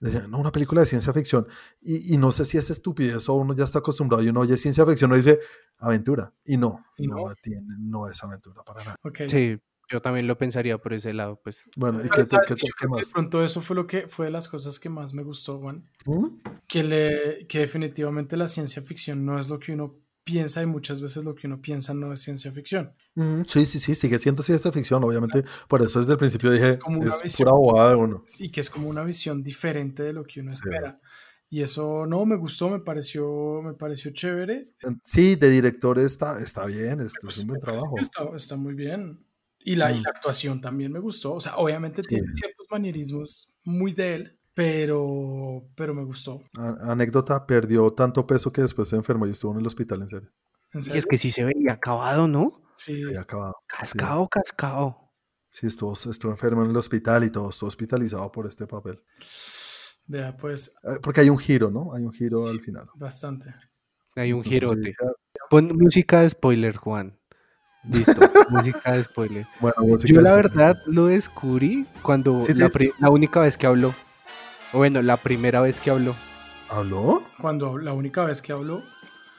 Decían, 0.00 0.30
no, 0.30 0.38
una 0.38 0.50
película 0.50 0.80
de 0.80 0.86
ciencia 0.86 1.12
ficción. 1.12 1.46
Y, 1.80 2.14
y, 2.14 2.16
no 2.16 2.32
sé 2.32 2.46
si 2.46 2.56
es 2.56 2.70
estupidez 2.70 3.28
o 3.28 3.34
uno 3.34 3.54
ya 3.54 3.64
está 3.64 3.80
acostumbrado 3.80 4.22
y 4.22 4.28
uno 4.28 4.40
oye 4.40 4.56
ciencia 4.56 4.86
ficción, 4.86 5.10
uno 5.10 5.16
dice 5.16 5.40
aventura. 5.78 6.32
Y 6.44 6.56
no, 6.56 6.84
¿Y 6.96 7.06
no? 7.06 7.16
no, 7.16 7.34
tiene, 7.42 7.62
no 7.78 8.08
es 8.08 8.22
aventura 8.24 8.62
para 8.64 8.82
nada. 8.82 8.96
Okay. 9.02 9.28
Sí, 9.28 9.58
Yo 9.90 10.00
también 10.00 10.26
lo 10.26 10.38
pensaría 10.38 10.78
por 10.78 10.94
ese 10.94 11.12
lado, 11.12 11.38
pues. 11.44 11.68
Bueno, 11.76 12.00
¿y 12.02 12.08
qué, 12.08 12.24
te- 12.24 12.30
¿sabes 12.30 12.48
qué 12.48 12.54
qué? 12.54 12.68
qué 12.78 12.88
más? 12.88 13.06
de 13.06 13.12
pronto 13.12 13.44
eso 13.44 13.60
fue 13.60 13.76
lo 13.76 13.86
que 13.86 14.08
fue 14.08 14.26
de 14.26 14.32
las 14.32 14.48
cosas 14.48 14.80
que 14.80 14.88
más 14.88 15.12
me 15.12 15.22
gustó, 15.22 15.58
Juan. 15.58 15.82
¿Mm? 16.06 16.28
Que, 16.66 16.82
le, 16.82 17.46
que 17.46 17.58
definitivamente 17.58 18.38
la 18.38 18.48
ciencia 18.48 18.80
ficción 18.80 19.26
no 19.26 19.38
es 19.38 19.50
lo 19.50 19.58
que 19.58 19.72
uno 19.74 19.96
piensa 20.30 20.62
y 20.62 20.66
muchas 20.66 21.00
veces 21.00 21.24
lo 21.24 21.34
que 21.34 21.46
uno 21.46 21.60
piensa 21.60 21.92
no 21.94 22.12
es 22.12 22.20
ciencia 22.20 22.50
ficción. 22.52 22.92
Mm, 23.14 23.42
Sí, 23.46 23.64
sí, 23.64 23.80
sí, 23.80 23.94
sigue 23.94 24.18
siendo 24.18 24.42
ciencia 24.42 24.70
ficción, 24.72 25.02
obviamente. 25.04 25.44
Por 25.68 25.82
eso 25.82 25.98
desde 25.98 26.12
el 26.12 26.18
principio 26.18 26.50
dije, 26.52 26.78
como 26.78 26.98
una 27.00 27.08
es 27.08 27.22
visión. 27.22 27.46
pura 27.48 27.56
bobada 27.56 27.90
de 27.90 27.96
uno. 27.96 28.24
y 28.38 28.50
que 28.50 28.60
es 28.60 28.70
como 28.70 28.88
una 28.88 29.04
visión 29.04 29.42
diferente 29.42 30.02
de 30.02 30.12
lo 30.12 30.24
que 30.24 30.40
uno 30.40 30.50
Sí. 30.50 30.56
espera. 30.64 30.96
Y 31.52 31.62
eso 31.62 32.06
no 32.06 32.24
me 32.26 32.36
gustó, 32.36 32.68
me 32.70 32.78
pareció, 32.78 33.60
me 33.62 33.72
pareció 33.74 34.12
chévere. 34.12 34.70
Sí, 35.02 35.34
de 35.34 35.50
director 35.50 35.98
está, 35.98 36.38
está 36.40 36.64
bien, 36.66 37.00
esto 37.00 37.28
es 37.28 37.38
un 37.38 37.48
buen 37.48 37.60
trabajo. 37.60 37.94
Está, 37.98 38.24
está 38.36 38.56
muy 38.56 38.74
bien. 38.74 39.18
Y 39.62 39.74
la, 39.74 39.90
y 39.92 39.98
Mm. 39.98 40.02
la 40.04 40.10
actuación 40.10 40.60
también 40.60 40.92
me 40.92 41.00
gustó. 41.00 41.34
O 41.34 41.40
sea, 41.40 41.56
obviamente 41.56 42.02
Sí. 42.02 42.08
tiene 42.10 42.32
ciertos 42.32 42.66
manierismos 42.70 43.54
muy 43.64 43.92
de 43.92 44.14
él, 44.14 44.38
pero, 44.54 45.62
pero 45.76 45.94
me 45.94 46.04
gustó. 46.04 46.40
A- 46.58 46.92
anécdota, 46.92 47.46
perdió 47.46 47.90
tanto 47.92 48.26
peso 48.26 48.52
que 48.52 48.62
después 48.62 48.88
se 48.88 48.96
enfermó 48.96 49.26
y 49.26 49.30
estuvo 49.30 49.52
en 49.52 49.60
el 49.60 49.66
hospital, 49.66 50.02
en 50.02 50.08
serio. 50.08 50.30
¿En 50.72 50.80
Y 50.94 50.98
es 50.98 51.06
que 51.06 51.18
sí 51.18 51.30
se 51.30 51.44
veía 51.44 51.72
acabado, 51.72 52.28
¿no? 52.28 52.62
Sí, 52.76 52.96
Se 52.96 53.18
acabado. 53.18 53.54
Cascado, 53.66 54.28
cascado. 54.28 55.10
Sí, 55.50 55.66
estuvo, 55.66 55.92
estuvo 55.92 56.30
enfermo 56.30 56.64
en 56.64 56.70
el 56.70 56.76
hospital 56.76 57.24
y 57.24 57.30
todo, 57.30 57.50
estuvo 57.50 57.68
hospitalizado 57.68 58.30
por 58.30 58.46
este 58.46 58.66
papel. 58.66 59.02
vea, 60.06 60.36
pues 60.36 60.74
Eh, 60.84 60.98
Porque 61.02 61.20
hay 61.20 61.28
un 61.30 61.38
giro, 61.38 61.70
¿no? 61.70 61.92
Hay 61.92 62.04
un 62.04 62.12
giro 62.12 62.48
al 62.48 62.60
final. 62.60 62.86
bastante. 62.94 63.52
Hay 64.16 64.32
un 64.32 64.42
dice, 64.42 64.66
Pon 65.48 65.76
música 65.76 66.20
de 66.20 66.30
spoiler, 66.30 66.76
Juan. 66.76 67.18
Listo, 67.84 68.20
música 68.50 68.92
de 68.92 69.04
spoiler. 69.04 69.46
Bueno, 69.60 69.74
música 69.80 70.12
Yo 70.12 70.20
la 70.20 70.34
verdad 70.34 70.76
lo 70.86 71.06
descubrí 71.06 71.86
cuando 72.02 72.40
Sí, 72.40 72.52
la 72.54 73.10
única 73.10 73.40
vez 73.40 73.56
que 73.56 73.66
habló. 73.66 73.94
O 74.72 74.78
bueno, 74.78 75.02
la 75.02 75.16
primera 75.16 75.60
vez 75.60 75.80
que 75.80 75.90
habló. 75.90 76.14
¿Habló? 76.68 77.22
Cuando 77.40 77.76
la 77.78 77.92
única 77.92 78.24
vez 78.24 78.40
que 78.42 78.52
habló, 78.52 78.82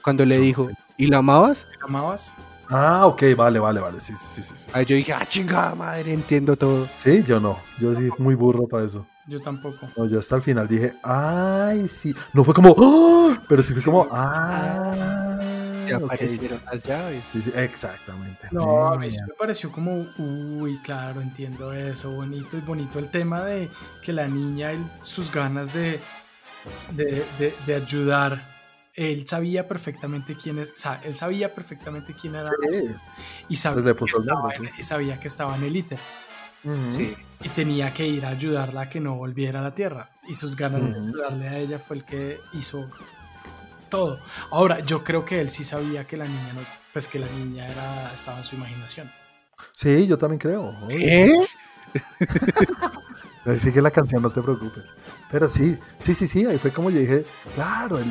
Cuando 0.01 0.25
le 0.25 0.35
Yo- 0.35 0.41
dijo, 0.41 0.69
¿y 0.97 1.07
la 1.07 1.19
amabas? 1.19 1.65
¿me 1.79 1.85
amabas? 1.85 2.33
Ah, 2.69 3.05
ok, 3.05 3.21
vale, 3.37 3.59
vale, 3.59 3.79
vale. 3.81 3.99
Sí, 4.01 4.13
sí, 4.15 4.25
sí, 4.25 4.43
sí. 4.43 4.53
Sí, 4.57 4.69
Ahí 4.73 4.85
yo 4.85 4.95
dije, 4.95 5.13
ah, 5.13 5.25
chingada 5.27 5.75
madre, 5.75 6.11
entiendo 6.13 6.55
todo. 6.55 6.87
Sí, 6.95 7.21
yo 7.23 7.39
no. 7.39 7.59
Yo 7.79 7.93
sí, 7.93 8.09
muy 8.17 8.33
burro 8.35 8.67
para 8.67 8.85
eso. 8.85 9.05
Yo 9.27 9.39
tampoco. 9.41 9.87
No, 9.95 10.05
yo 10.07 10.17
hasta 10.19 10.35
el 10.37 10.41
final 10.41 10.67
dije, 10.67 10.93
ay, 11.03 11.87
sí. 11.87 12.15
No 12.33 12.43
fue 12.43 12.53
como, 12.53 12.73
¡ah! 12.77 13.37
pero 13.47 13.61
sí 13.61 13.73
fue 13.73 13.83
como, 13.83 14.07
ah. 14.11 15.20
Aparecieron 15.97 16.59
las 16.71 16.83
llaves. 16.83 17.23
Sí, 17.31 17.41
sí, 17.41 17.51
exactamente. 17.55 18.47
No, 18.51 18.87
a 18.87 18.95
mí 18.97 19.07
Bien. 19.07 19.11
sí 19.13 19.19
me 19.27 19.33
pareció 19.33 19.71
como, 19.71 20.05
uy, 20.17 20.77
claro, 20.83 21.21
entiendo 21.21 21.73
eso, 21.73 22.11
bonito 22.11 22.57
y 22.57 22.61
bonito 22.61 22.99
el 22.99 23.09
tema 23.09 23.43
de 23.43 23.69
que 24.03 24.13
la 24.13 24.27
niña, 24.27 24.71
él- 24.71 24.85
sus 25.01 25.31
ganas 25.31 25.73
de, 25.73 25.99
de, 26.93 27.25
de- 27.39 27.55
de 27.65 27.75
ayudar, 27.75 28.49
él 28.93 29.25
sabía 29.25 29.67
perfectamente 29.67 30.35
quién 30.35 30.59
es, 30.59 30.73
sa- 30.75 30.99
él 31.03 31.15
sabía 31.15 31.53
perfectamente 31.55 32.13
quién 32.19 32.35
era 32.35 32.45
Sí. 32.45 32.89
y 33.49 33.55
sabía, 33.55 33.93
Pues 33.95 34.11
que 34.11 34.17
estaba 34.19 34.41
nombre, 34.41 34.57
en, 34.57 34.63
sí. 34.65 34.69
y 34.79 34.83
sabía 34.83 35.19
que 35.19 35.27
estaba 35.27 35.55
en 35.55 35.63
el 35.63 35.75
ITER 35.77 35.99
Ujú. 36.63 36.91
Sí. 36.97 37.15
y 37.43 37.49
tenía 37.49 37.93
que 37.93 38.05
ir 38.05 38.25
a 38.25 38.29
ayudarla 38.29 38.81
a 38.81 38.89
que 38.89 38.99
no 38.99 39.15
volviera 39.15 39.59
a 39.61 39.63
la 39.63 39.73
Tierra 39.73 40.09
y 40.27 40.33
sus 40.35 40.55
ganas 40.55 40.81
de 40.83 40.99
ayudarle 40.99 41.47
a 41.47 41.57
ella 41.57 41.79
fue 41.79 41.95
el 41.97 42.03
que 42.03 42.37
hizo 42.53 42.87
todo. 43.91 44.19
Ahora, 44.49 44.79
yo 44.79 45.03
creo 45.03 45.23
que 45.23 45.39
él 45.39 45.49
sí 45.49 45.63
sabía 45.63 46.07
que 46.07 46.17
la 46.17 46.25
niña 46.25 46.53
no, 46.55 46.61
pues 46.91 47.07
que 47.07 47.19
la 47.19 47.27
niña 47.27 47.67
era, 47.67 48.11
estaba 48.11 48.39
en 48.39 48.43
su 48.43 48.55
imaginación. 48.55 49.11
Sí, 49.75 50.07
yo 50.07 50.17
también 50.17 50.39
creo. 50.39 50.73
Ahí 53.45 53.59
sigue 53.59 53.81
la 53.81 53.91
canción, 53.91 54.21
no 54.23 54.31
te 54.31 54.41
preocupes. 54.41 54.83
Pero 55.31 55.47
sí, 55.47 55.77
sí, 55.99 56.13
sí, 56.13 56.27
sí, 56.27 56.45
ahí 56.45 56.57
fue 56.57 56.71
como 56.71 56.89
yo 56.89 56.99
dije, 56.99 57.25
claro, 57.55 57.97
él 57.99 58.05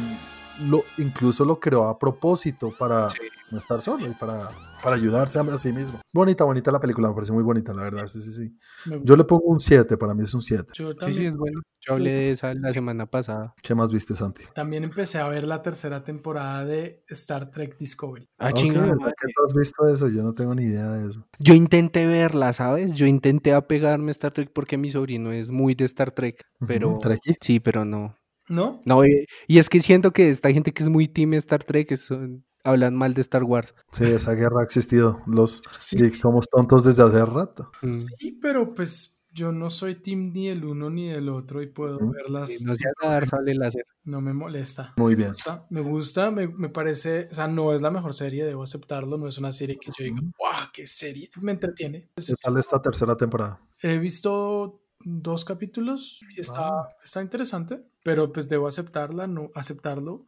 lo, 0.60 0.84
incluso 0.98 1.44
lo 1.44 1.58
creó 1.60 1.88
a 1.88 1.98
propósito 1.98 2.72
para 2.78 3.10
Sí. 3.10 3.18
no 3.50 3.58
estar 3.58 3.80
solo 3.80 4.06
y 4.06 4.10
para, 4.10 4.50
para 4.82 4.96
ayudarse 4.96 5.38
a, 5.38 5.42
a 5.42 5.58
sí 5.58 5.72
mismo. 5.72 6.00
Bonita, 6.12 6.44
bonita 6.44 6.70
la 6.72 6.80
película, 6.80 7.08
me 7.08 7.14
parece 7.14 7.32
muy 7.32 7.42
bonita, 7.42 7.72
la 7.74 7.82
verdad, 7.82 8.06
sí, 8.06 8.20
sí, 8.20 8.32
sí. 8.32 8.58
Yo 9.02 9.16
le 9.16 9.24
pongo 9.24 9.44
un 9.46 9.60
7, 9.60 9.96
para 9.96 10.14
mí 10.14 10.24
es 10.24 10.34
un 10.34 10.42
7. 10.42 10.72
Yo 10.74 10.90
Sí, 10.92 10.98
también, 10.98 11.16
sí, 11.22 11.26
es 11.26 11.36
bueno. 11.36 11.60
Yo 11.82 11.94
hablé 11.94 12.12
de 12.12 12.30
esa 12.32 12.52
la 12.54 12.72
semana 12.74 13.06
pasada. 13.06 13.54
¿Qué 13.62 13.74
más 13.74 13.90
viste, 13.92 14.14
Santi? 14.14 14.42
también 14.54 14.84
empecé 14.84 15.18
a 15.18 15.28
ver 15.28 15.44
la 15.46 15.62
tercera 15.62 16.04
temporada 16.04 16.64
de 16.64 17.02
Star 17.08 17.50
Trek 17.50 17.78
Discovery. 17.78 18.28
Ah, 18.38 18.50
Ok, 18.50 18.54
chingada 18.56 18.86
¿verdad 18.86 18.98
madre. 19.00 19.14
que 19.18 19.28
tú 19.34 19.44
has 19.46 19.54
visto 19.54 19.86
eso? 19.86 20.08
Yo 20.08 20.22
no 20.22 20.32
tengo 20.32 20.54
ni 20.54 20.64
idea 20.64 20.90
de 20.92 21.08
eso. 21.10 21.24
Yo 21.38 21.54
intenté 21.54 22.06
verla, 22.06 22.52
¿sabes? 22.52 22.94
Yo 22.94 23.06
intenté 23.06 23.54
apegarme 23.54 24.10
a 24.10 24.12
Star 24.12 24.32
Trek 24.32 24.50
porque 24.52 24.76
mi 24.76 24.90
sobrino 24.90 25.32
es 25.32 25.50
muy 25.50 25.74
de 25.74 25.86
Star 25.86 26.10
Trek, 26.12 26.42
pero 26.66 26.98
Trekkie. 27.00 27.36
sí, 27.40 27.60
pero 27.60 27.84
no. 27.86 28.14
¿No? 28.50 28.82
No, 28.84 29.04
y, 29.06 29.24
y 29.46 29.58
es 29.58 29.68
que 29.70 29.80
siento 29.80 30.10
que 30.12 30.28
esta 30.28 30.52
gente 30.52 30.72
que 30.72 30.82
es 30.82 30.88
muy 30.90 31.08
team 31.08 31.32
Star 31.34 31.64
Trek 31.64 31.92
es- 31.92 32.02
son- 32.02 32.44
hablan 32.64 32.94
mal 32.94 33.14
de 33.14 33.22
Star 33.22 33.44
Wars. 33.44 33.74
Sí, 33.92 34.04
esa 34.04 34.34
guerra 34.34 34.60
ha 34.60 34.64
existido. 34.64 35.20
Los 35.26 35.62
Sí, 35.78 35.96
geeks 35.96 36.18
somos 36.18 36.46
tontos 36.50 36.84
desde 36.84 37.02
hace 37.04 37.24
rato. 37.24 37.70
Mm. 37.80 37.92
sí, 37.92 38.32
pero 38.42 38.74
pues 38.74 39.16
yo 39.32 39.52
no 39.52 39.70
soy 39.70 39.94
team 39.94 40.32
ni 40.34 40.48
el 40.48 40.64
uno 40.64 40.90
ni 40.90 41.08
el 41.08 41.28
otro 41.28 41.62
y 41.62 41.68
puedo 41.68 41.96
Ujú. 41.98 42.10
verlas. 42.10 42.50
Sí, 42.50 42.64
no 42.64 42.72
láser. 43.54 43.84
Me 44.04 44.32
molesta. 44.32 44.92
Muy 44.96 45.12
Me 45.12 45.16
bien. 45.18 45.30
gusta, 45.30 45.66
me 45.70 45.80
gusta, 45.80 46.30
me, 46.32 46.48
me 46.48 46.68
parece, 46.68 47.28
o 47.30 47.34
sea, 47.34 47.46
no 47.46 47.72
es 47.72 47.80
la 47.80 47.92
mejor 47.92 48.12
serie, 48.12 48.44
debo 48.44 48.64
aceptarlo, 48.64 49.16
no 49.16 49.28
es 49.28 49.38
una 49.38 49.52
serie 49.52 49.78
que 49.78 49.92
yo 49.96 50.04
diga, 50.04 50.20
wow, 50.20 50.68
qué 50.72 50.86
serie, 50.86 51.30
me 51.40 51.52
entretiene. 51.52 52.08
Pues, 52.14 52.26
¿Qué 52.26 52.34
tal 52.42 52.58
esta 52.58 52.82
tercera 52.82 53.16
temporada? 53.16 53.60
He 53.82 53.98
visto 53.98 54.79
dos 55.04 55.44
capítulos 55.44 56.20
y 56.36 56.40
está, 56.40 56.68
Ah. 56.68 56.88
está 57.04 57.22
interesante, 57.22 57.82
pero 58.04 58.32
pues 58.32 58.48
debo 58.48 58.66
aceptarla, 58.68 59.26
no 59.26 59.50
aceptarlo. 59.54 60.26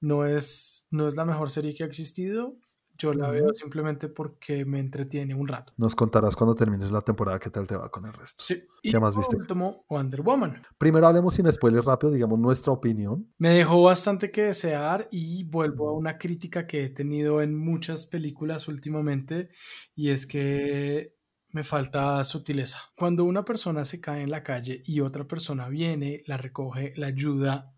No 0.00 0.26
es, 0.26 0.88
no 0.90 1.06
es 1.06 1.14
la 1.16 1.24
mejor 1.24 1.48
serie 1.50 1.74
que 1.74 1.84
ha 1.84 1.86
existido. 1.86 2.56
Yo 2.98 3.12
la 3.14 3.30
veo 3.30 3.52
simplemente 3.54 4.08
porque 4.08 4.64
me 4.64 4.78
entretiene 4.78 5.34
un 5.34 5.48
rato. 5.48 5.72
Nos 5.76 5.94
contarás 5.94 6.36
cuando 6.36 6.54
termines 6.54 6.90
la 6.92 7.00
temporada 7.00 7.38
qué 7.40 7.50
tal 7.50 7.66
te 7.66 7.74
va 7.76 7.88
con 7.90 8.04
el 8.04 8.12
resto. 8.12 8.44
Sí. 8.44 8.62
¿Qué 8.82 8.90
Y 8.90 9.00
más 9.00 9.16
viste? 9.16 9.34
último, 9.36 9.84
Wonder 9.88 10.20
Woman. 10.22 10.62
Primero 10.78 11.06
hablemos 11.06 11.34
sin 11.34 11.50
spoiler 11.50 11.82
rápido, 11.84 12.12
digamos 12.12 12.38
nuestra 12.38 12.72
opinión. 12.72 13.32
Me 13.38 13.50
dejó 13.50 13.82
bastante 13.82 14.30
que 14.30 14.42
desear 14.42 15.08
y 15.10 15.44
vuelvo 15.44 15.88
a 15.88 15.96
una 15.96 16.18
crítica 16.18 16.66
que 16.66 16.84
he 16.84 16.90
tenido 16.90 17.40
en 17.42 17.56
muchas 17.56 18.06
películas 18.06 18.68
últimamente 18.68 19.48
y 19.94 20.10
es 20.10 20.26
que 20.26 21.14
me 21.52 21.64
falta 21.64 22.22
sutileza. 22.24 22.78
Cuando 22.96 23.24
una 23.24 23.44
persona 23.44 23.84
se 23.84 24.00
cae 24.00 24.22
en 24.22 24.30
la 24.30 24.42
calle 24.42 24.82
y 24.84 25.00
otra 25.00 25.26
persona 25.26 25.68
viene, 25.68 26.22
la 26.26 26.36
recoge, 26.36 26.92
la 26.96 27.08
ayuda, 27.08 27.74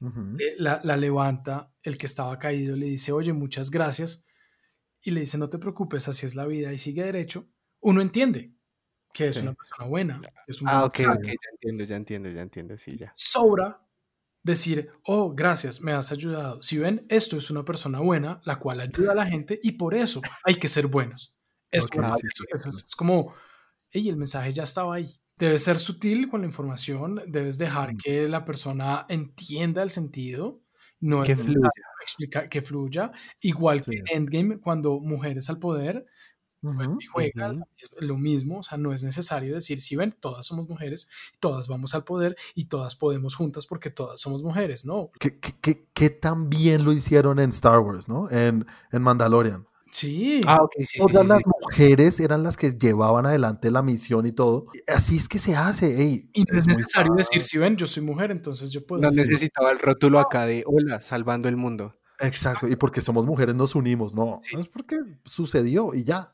eh, 0.00 0.54
la, 0.58 0.80
la 0.84 0.96
levanta, 0.96 1.72
el 1.82 1.98
que 1.98 2.06
estaba 2.06 2.38
caído 2.38 2.76
le 2.76 2.86
dice, 2.86 3.10
oye, 3.12 3.32
muchas 3.32 3.70
gracias, 3.70 4.24
y 5.02 5.10
le 5.10 5.20
dice, 5.20 5.38
no 5.38 5.48
te 5.48 5.58
preocupes, 5.58 6.06
así 6.08 6.26
es 6.26 6.34
la 6.36 6.46
vida, 6.46 6.72
y 6.72 6.78
sigue 6.78 7.02
derecho, 7.04 7.48
uno 7.80 8.00
entiende 8.00 8.54
que 9.12 9.28
es 9.28 9.36
Sí. 9.36 9.42
una 9.42 9.54
persona 9.54 9.86
buena. 9.88 10.20
es 10.46 10.62
un 10.62 10.68
Ah, 10.68 10.84
ok, 10.84 11.00
ok, 11.00 11.24
ya 11.26 11.32
entiendo, 11.52 11.84
ya 11.84 11.96
entiendo, 11.96 12.28
ya 12.30 12.42
entiendo, 12.42 12.76
sí, 12.78 12.96
ya. 12.96 13.12
Sobra 13.16 13.84
decir, 14.44 14.90
oh, 15.04 15.34
gracias, 15.34 15.80
me 15.80 15.92
has 15.92 16.12
ayudado. 16.12 16.62
Si 16.62 16.78
ven, 16.78 17.04
esto 17.08 17.36
es 17.36 17.50
una 17.50 17.64
persona 17.64 17.98
buena, 18.00 18.40
la 18.44 18.60
cual 18.60 18.80
ayuda 18.80 19.12
a 19.12 19.14
la 19.16 19.26
gente, 19.26 19.58
y 19.62 19.72
por 19.72 19.94
eso 19.94 20.22
hay 20.44 20.54
que 20.56 20.68
ser 20.68 20.86
buenos. 20.86 21.34
Es, 21.70 21.86
como- 21.86 22.08
sí, 22.16 22.26
eso- 22.26 22.44
sí, 22.44 22.50
eso 22.54 22.70
sí. 22.70 22.76
es- 22.78 22.84
es 22.86 22.96
como, 22.96 23.32
hey, 23.90 24.08
el 24.08 24.16
mensaje 24.16 24.52
ya 24.52 24.62
estaba 24.62 24.94
ahí. 24.94 25.08
Debes 25.36 25.62
ser 25.62 25.78
sutil 25.78 26.28
con 26.28 26.40
la 26.40 26.46
información, 26.48 27.22
debes 27.28 27.58
dejar 27.58 27.94
Mm. 27.94 27.96
que 27.98 28.28
la 28.28 28.44
persona 28.44 29.06
entienda 29.08 29.82
el 29.82 29.90
sentido. 29.90 30.62
No 31.00 31.22
Que 31.22 31.32
es 31.34 31.40
fluya. 31.40 31.70
explicar 32.02 32.48
que 32.48 32.60
fluya. 32.60 33.12
Igual 33.40 33.84
Sí. 33.84 33.90
que 33.92 33.96
en 33.98 34.04
Endgame, 34.08 34.58
cuando 34.58 34.98
mujeres 34.98 35.48
al 35.48 35.60
poder 35.60 36.06
Ujú. 36.60 36.96
y 37.00 37.06
juega 37.06 37.52
Ujú. 37.52 37.62
es 37.76 37.90
lo 38.00 38.16
mismo, 38.18 38.58
o 38.58 38.62
sea, 38.64 38.78
no 38.78 38.92
es 38.92 39.04
necesario 39.04 39.54
decir, 39.54 39.80
si 39.80 39.94
ven, 39.94 40.10
todas 40.18 40.44
somos 40.44 40.68
mujeres, 40.68 41.08
todas 41.38 41.68
vamos 41.68 41.94
al 41.94 42.02
poder 42.02 42.34
y 42.56 42.64
todas 42.64 42.96
podemos 42.96 43.36
juntas 43.36 43.64
porque 43.68 43.90
todas 43.90 44.20
somos 44.20 44.42
mujeres, 44.42 44.84
¿no? 44.84 45.12
¿Qué, 45.20 45.38
qué, 45.38 45.54
qué- 45.60 45.86
qué 45.94 46.10
tan 46.10 46.50
bien 46.50 46.84
lo 46.84 46.92
hicieron 46.92 47.38
en 47.38 47.50
Star 47.50 47.78
Wars, 47.78 48.08
¿no? 48.08 48.28
En, 48.28 48.66
en 48.90 49.02
Mandalorian. 49.02 49.67
Sí, 49.90 50.40
Ah, 50.46 50.58
ok, 50.62 50.72
sí, 50.84 50.98
Todas 50.98 51.22
sí, 51.22 51.28
las 51.28 51.38
sí. 51.38 51.44
mujeres 51.62 52.20
eran 52.20 52.42
las 52.42 52.56
que 52.56 52.70
llevaban 52.72 53.26
adelante 53.26 53.70
la 53.70 53.82
misión 53.82 54.26
y 54.26 54.32
todo. 54.32 54.66
Así 54.86 55.16
es 55.16 55.28
que 55.28 55.38
se 55.38 55.56
hace. 55.56 56.00
ey, 56.00 56.30
y 56.34 56.44
no 56.44 56.58
es, 56.58 56.66
necesario 56.66 57.12
decir, 57.14 57.42
si 57.42 57.58
ven, 57.58 57.76
yo 57.76 57.86
soy 57.86 58.02
mujer, 58.02 58.30
entonces 58.30 58.70
yo 58.70 58.84
puedo. 58.86 59.02
No 59.02 59.08
hacer". 59.08 59.26
necesitaba 59.26 59.70
el 59.70 59.78
rótulo 59.78 60.18
acá 60.20 60.46
de 60.46 60.62
hola, 60.66 61.00
salvando 61.02 61.48
el 61.48 61.56
mundo. 61.56 61.94
Exacto. 62.20 62.66
Y 62.68 62.76
porque 62.76 63.00
somos 63.00 63.24
mujeres 63.26 63.54
nos 63.54 63.74
unimos. 63.74 64.12
No, 64.14 64.40
Sí. 64.42 64.56
es 64.58 64.66
porque 64.68 64.98
sucedió 65.24 65.94
y 65.94 66.04
ya. 66.04 66.32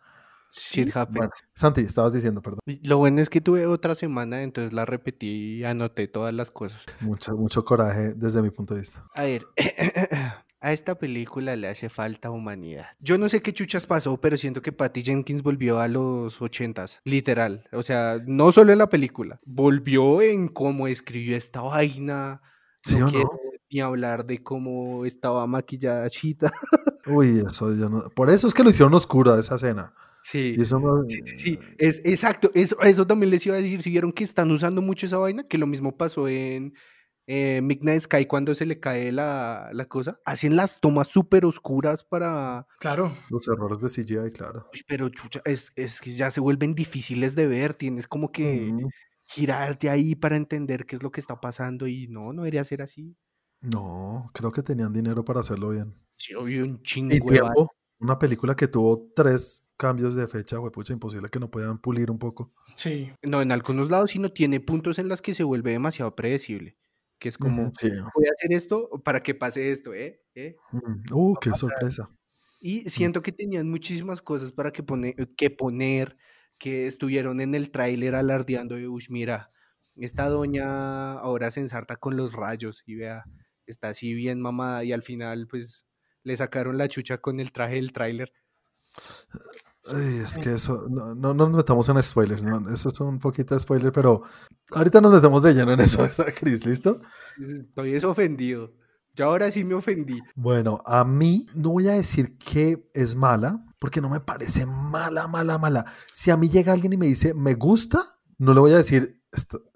Shit 0.51 0.97
happens. 0.97 1.17
Bueno, 1.19 1.33
Santi, 1.55 1.81
estabas 1.81 2.12
diciendo, 2.12 2.40
perdón. 2.40 2.61
Lo 2.85 2.99
bueno 2.99 3.21
es 3.21 3.29
que 3.29 3.40
tuve 3.40 3.67
otra 3.67 3.95
semana, 3.97 4.43
entonces 4.43 4.73
la 4.73 4.85
repetí 4.85 5.57
y 5.59 5.64
anoté 5.64 6.07
todas 6.07 6.33
las 6.33 6.53
cosas. 6.53 6.87
Mucho, 7.01 7.33
mucho 7.33 7.64
coraje 7.64 8.14
desde 8.14 8.40
mi 8.40 8.51
punto 8.51 8.73
de 8.75 8.81
vista. 8.81 9.05
A 9.14 9.25
ver, 9.25 9.45
a 10.64 10.72
esta 10.72 10.98
película 10.98 11.55
le 11.57 11.68
hace 11.68 11.88
falta 11.90 12.31
humanidad. 12.31 12.87
Yo 12.98 13.18
no 13.18 13.29
sé 13.29 13.42
qué 13.42 13.53
chuchas 13.53 13.87
pasó, 13.87 14.16
pero 14.18 14.37
siento 14.38 14.62
que 14.62 14.72
Patty 14.72 15.03
Jenkins 15.03 15.42
volvió 15.42 15.79
a 15.79 15.88
los 15.88 16.40
ochentas, 16.40 17.00
literal. 17.05 17.68
O 17.72 17.83
sea, 17.83 18.16
no 18.27 18.50
solo 18.50 18.72
en 18.72 18.79
la 18.79 18.88
película, 18.88 19.38
volvió 19.44 20.22
en 20.22 20.48
cómo 20.48 20.88
escribió 20.88 21.37
esta 21.37 21.61
vaina. 21.61 22.40
¿Sí 22.83 22.96
no 22.96 23.07
o 23.07 23.11
quiero 23.11 23.24
no? 23.33 23.40
ni 23.70 23.81
hablar 23.81 24.24
de 24.24 24.42
cómo 24.42 25.05
estaba 25.05 25.46
maquillada 25.46 26.09
Chita. 26.09 26.50
Uy, 27.07 27.42
eso 27.46 27.74
yo 27.77 27.88
no. 27.90 28.09
Por 28.11 28.31
eso 28.31 28.48
es 28.48 28.55
que 28.55 28.64
lo 28.64 28.70
hicieron 28.70 28.94
oscura 28.94 29.38
esa 29.38 29.57
escena. 29.57 29.92
Sí. 30.22 30.55
Y 30.57 30.62
eso 30.62 30.79
no- 30.81 31.05
Sí, 31.07 31.20
sí, 31.24 31.35
sí, 31.37 31.59
es 31.77 32.00
exacto, 32.07 32.50
eso, 32.55 32.81
eso 32.81 33.07
también 33.07 33.31
les 33.31 33.44
iba 33.44 33.57
a 33.57 33.59
decir, 33.59 33.83
si 33.83 33.90
vieron 33.90 34.12
que 34.12 34.24
están 34.24 34.50
usando 34.50 34.81
mucho 34.81 35.05
esa 35.05 35.18
vaina, 35.18 35.42
que 35.46 35.59
lo 35.59 35.66
mismo 35.66 35.94
pasó 35.98 36.27
en 36.29 36.72
eh, 37.27 37.61
Midnight 37.63 38.03
Sky 38.03 38.27
cuando 38.27 38.55
se 38.55 38.67
le 38.67 38.81
cae 38.81 39.13
la, 39.13 39.71
la 39.73 39.87
cosa, 39.87 40.21
hacen 40.25 40.57
las 40.57 40.81
tomas 40.81 41.09
súper 41.09 41.45
oscuras 41.45 42.05
para, 42.05 42.67
Claro. 42.81 43.15
Los 43.31 43.49
errores 43.49 43.79
de 43.81 43.89
CGI, 43.89 44.33
claro. 44.33 44.69
Uy, 44.73 44.83
pero 44.87 45.09
chucha, 45.09 45.41
es, 45.45 45.73
es 45.77 46.01
que 46.01 46.11
ya 46.13 46.31
se 46.31 46.41
vuelven 46.41 46.75
difíciles 46.75 47.35
de 47.35 47.47
ver, 47.47 47.75
tienes 47.75 48.07
como 48.07 48.31
que 48.33 48.73
girarte 49.27 49.91
ahí 49.91 50.15
para 50.15 50.37
entender 50.37 50.87
qué 50.87 50.97
es 50.97 51.03
lo 51.03 51.11
que 51.11 51.21
está 51.21 51.41
pasando 51.41 51.87
y 51.87 52.07
no, 52.09 52.33
no 52.33 52.43
debería 52.43 52.65
ser 52.65 52.83
así. 52.83 53.17
No, 53.61 54.31
creo 54.35 54.51
que 54.51 54.63
tenían 54.63 54.93
dinero 54.93 55.25
para 55.25 55.41
hacerlo 55.41 55.71
bien. 55.71 55.95
Sí, 56.17 56.35
obvio, 56.35 56.65
un 56.65 56.83
chingo 56.83 57.15
Y 57.15 57.21
tiempo. 57.21 57.71
Una 58.01 58.19
película 58.19 58.55
que 58.55 58.69
tuvo 58.69 59.11
tres 59.15 59.63
cambios 59.77 60.15
de 60.15 60.29
fecha, 60.29 60.59
pucha, 60.73 60.93
imposible 60.93 61.29
que 61.29 61.41
no 61.41 61.51
puedan 61.51 61.79
pulir 61.79 62.11
un 62.11 62.19
poco. 62.19 62.51
Sí. 62.77 63.11
No, 63.23 63.41
en 63.41 63.53
algunos 63.53 63.89
lados 63.89 64.11
sí 64.11 64.19
no 64.19 64.31
tiene 64.31 64.61
puntos 64.61 64.99
en 64.99 65.09
las 65.09 65.23
que 65.23 65.33
se 65.33 65.45
vuelve 65.45 65.73
demasiado 65.73 66.15
predecible, 66.15 66.77
que 67.25 67.31
es 67.31 67.39
como, 67.39 67.71
Sí. 67.73 67.89
voy 68.15 68.27
a 68.27 68.33
hacer 68.37 68.53
esto 68.53 68.91
para 69.03 69.23
que 69.23 69.35
pase 69.35 69.71
esto, 69.73 69.95
¿eh? 69.95 70.21
¿eh? 70.35 70.57
Mm, 70.73 71.05
Uh, 71.11 71.35
qué 71.41 71.55
sorpresa. 71.55 72.07
Y 72.61 72.91
siento 72.91 73.23
que 73.23 73.33
tenían 73.33 73.71
muchísimas 73.71 74.21
cosas 74.21 74.53
para 74.53 74.73
que, 74.73 74.83
pone- 74.83 75.15
que 75.39 75.49
poner, 75.49 76.19
que 76.59 76.87
estuvieron 76.87 77.41
en 77.41 77.55
el 77.55 77.71
tráiler 77.71 78.15
alardeando 78.15 78.75
de, 78.75 78.89
uy, 78.89 79.03
mira, 79.09 79.51
esta 79.97 80.29
doña 80.29 81.15
ahora 81.15 81.51
se 81.51 81.61
ensarta 81.61 81.97
con 81.97 82.19
los 82.19 82.35
rayos 82.35 82.83
y 82.85 82.97
vea, 82.97 83.25
está 83.67 83.89
así 83.89 84.13
bien 84.13 84.39
mamada 84.43 84.85
y 84.85 84.93
al 84.93 85.03
final 85.03 85.47
pues 85.47 85.87
le 86.25 86.37
sacaron 86.37 86.77
la 86.77 86.89
chucha 86.89 87.19
con 87.23 87.41
el 87.41 87.53
traje 87.53 87.77
del 87.77 87.93
tráiler. 87.93 88.35
Ay, 89.92 90.18
es 90.25 90.38
que 90.38 90.53
eso, 90.55 90.87
no, 90.88 91.14
no 91.14 91.35
nos 91.35 91.51
metamos 91.51 91.88
en 91.90 92.03
spoilers, 92.03 92.42
¿no? 92.42 92.70
eso 92.73 92.88
es 92.88 93.01
un 93.01 93.18
poquito 93.18 93.55
de 93.55 93.61
spoiler, 93.61 93.92
pero 93.92 94.23
ahorita 94.73 95.01
nos 95.01 95.12
metemos 95.12 95.42
de 95.42 95.53
lleno 95.55 95.73
en 95.73 95.81
eso, 95.81 96.07
Chris, 96.40 96.64
¿listo? 96.64 97.01
Estoy 97.38 97.94
es 97.94 98.05
ofendido. 98.05 98.73
Yo 99.16 99.27
ahora 99.27 99.51
sí 99.51 99.62
me 99.62 99.75
ofendí. 99.75 100.18
Bueno, 100.35 100.83
a 100.87 101.05
mí 101.05 101.47
no 101.55 101.70
voy 101.70 101.88
a 101.88 101.92
decir 101.92 102.37
que 102.38 102.88
es 102.94 103.14
mala, 103.14 103.61
porque 103.79 104.01
no 104.01 104.09
me 104.09 104.20
parece 104.20 104.66
mala, 104.66 105.29
mala, 105.29 105.59
mala. 105.59 105.85
Si 106.12 106.31
a 106.31 106.37
mí 106.37 106.49
llega 106.49 106.73
alguien 106.73 106.94
y 106.94 106.97
me 106.97 107.07
dice, 107.07 107.33
me 107.35 107.55
gusta, 107.55 108.03
no 108.38 108.55
le 108.55 108.61
voy 108.61 108.73
a 108.73 108.79
decir, 108.79 109.03
"Esto- 109.03 109.24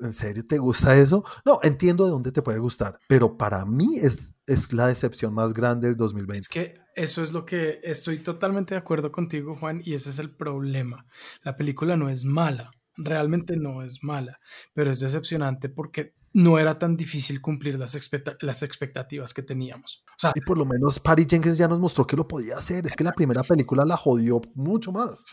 ¿en 0.00 0.12
serio 0.12 0.46
te 0.46 0.58
gusta 0.58 0.96
eso? 0.96 1.24
No, 1.44 1.58
entiendo 1.62 2.04
de 2.04 2.10
dónde 2.10 2.32
te 2.32 2.42
puede 2.42 2.58
gustar, 2.58 2.98
pero 3.08 3.36
para 3.36 3.64
mí 3.64 3.98
es, 3.98 4.34
es 4.46 4.72
la 4.72 4.86
decepción 4.86 5.34
más 5.34 5.54
grande 5.54 5.88
del 5.88 5.96
2020. 5.96 6.38
Es 6.40 6.48
que 6.48 6.74
eso 6.94 7.22
es 7.22 7.32
lo 7.32 7.44
que 7.44 7.80
estoy 7.82 8.18
totalmente 8.18 8.74
de 8.74 8.80
acuerdo 8.80 9.12
contigo, 9.12 9.56
Juan, 9.56 9.80
y 9.84 9.94
ese 9.94 10.10
es 10.10 10.18
el 10.18 10.34
problema. 10.34 11.06
La 11.42 11.56
película 11.56 11.96
no 11.96 12.08
es 12.08 12.24
mala, 12.24 12.70
realmente 12.96 13.56
no 13.56 13.82
es 13.82 14.02
mala, 14.02 14.38
pero 14.74 14.90
es 14.90 15.00
decepcionante 15.00 15.68
porque 15.68 16.14
no 16.32 16.58
era 16.58 16.78
tan 16.78 16.96
difícil 16.96 17.40
cumplir 17.40 17.78
las, 17.78 17.94
expecta- 17.94 18.36
las 18.40 18.62
expectativas 18.62 19.32
que 19.34 19.42
teníamos. 19.42 20.04
O 20.10 20.20
sea, 20.20 20.32
Y 20.34 20.40
por 20.40 20.58
lo 20.58 20.64
menos 20.64 20.98
Patty 21.00 21.26
Jenkins 21.28 21.56
ya 21.58 21.68
nos 21.68 21.78
mostró 21.78 22.06
que 22.06 22.16
lo 22.16 22.26
podía 22.26 22.56
hacer. 22.56 22.86
Es 22.86 22.94
que 22.96 23.04
la 23.04 23.12
primera 23.12 23.42
película 23.42 23.84
la 23.84 23.96
jodió 23.96 24.40
mucho 24.54 24.90
más. 24.92 25.24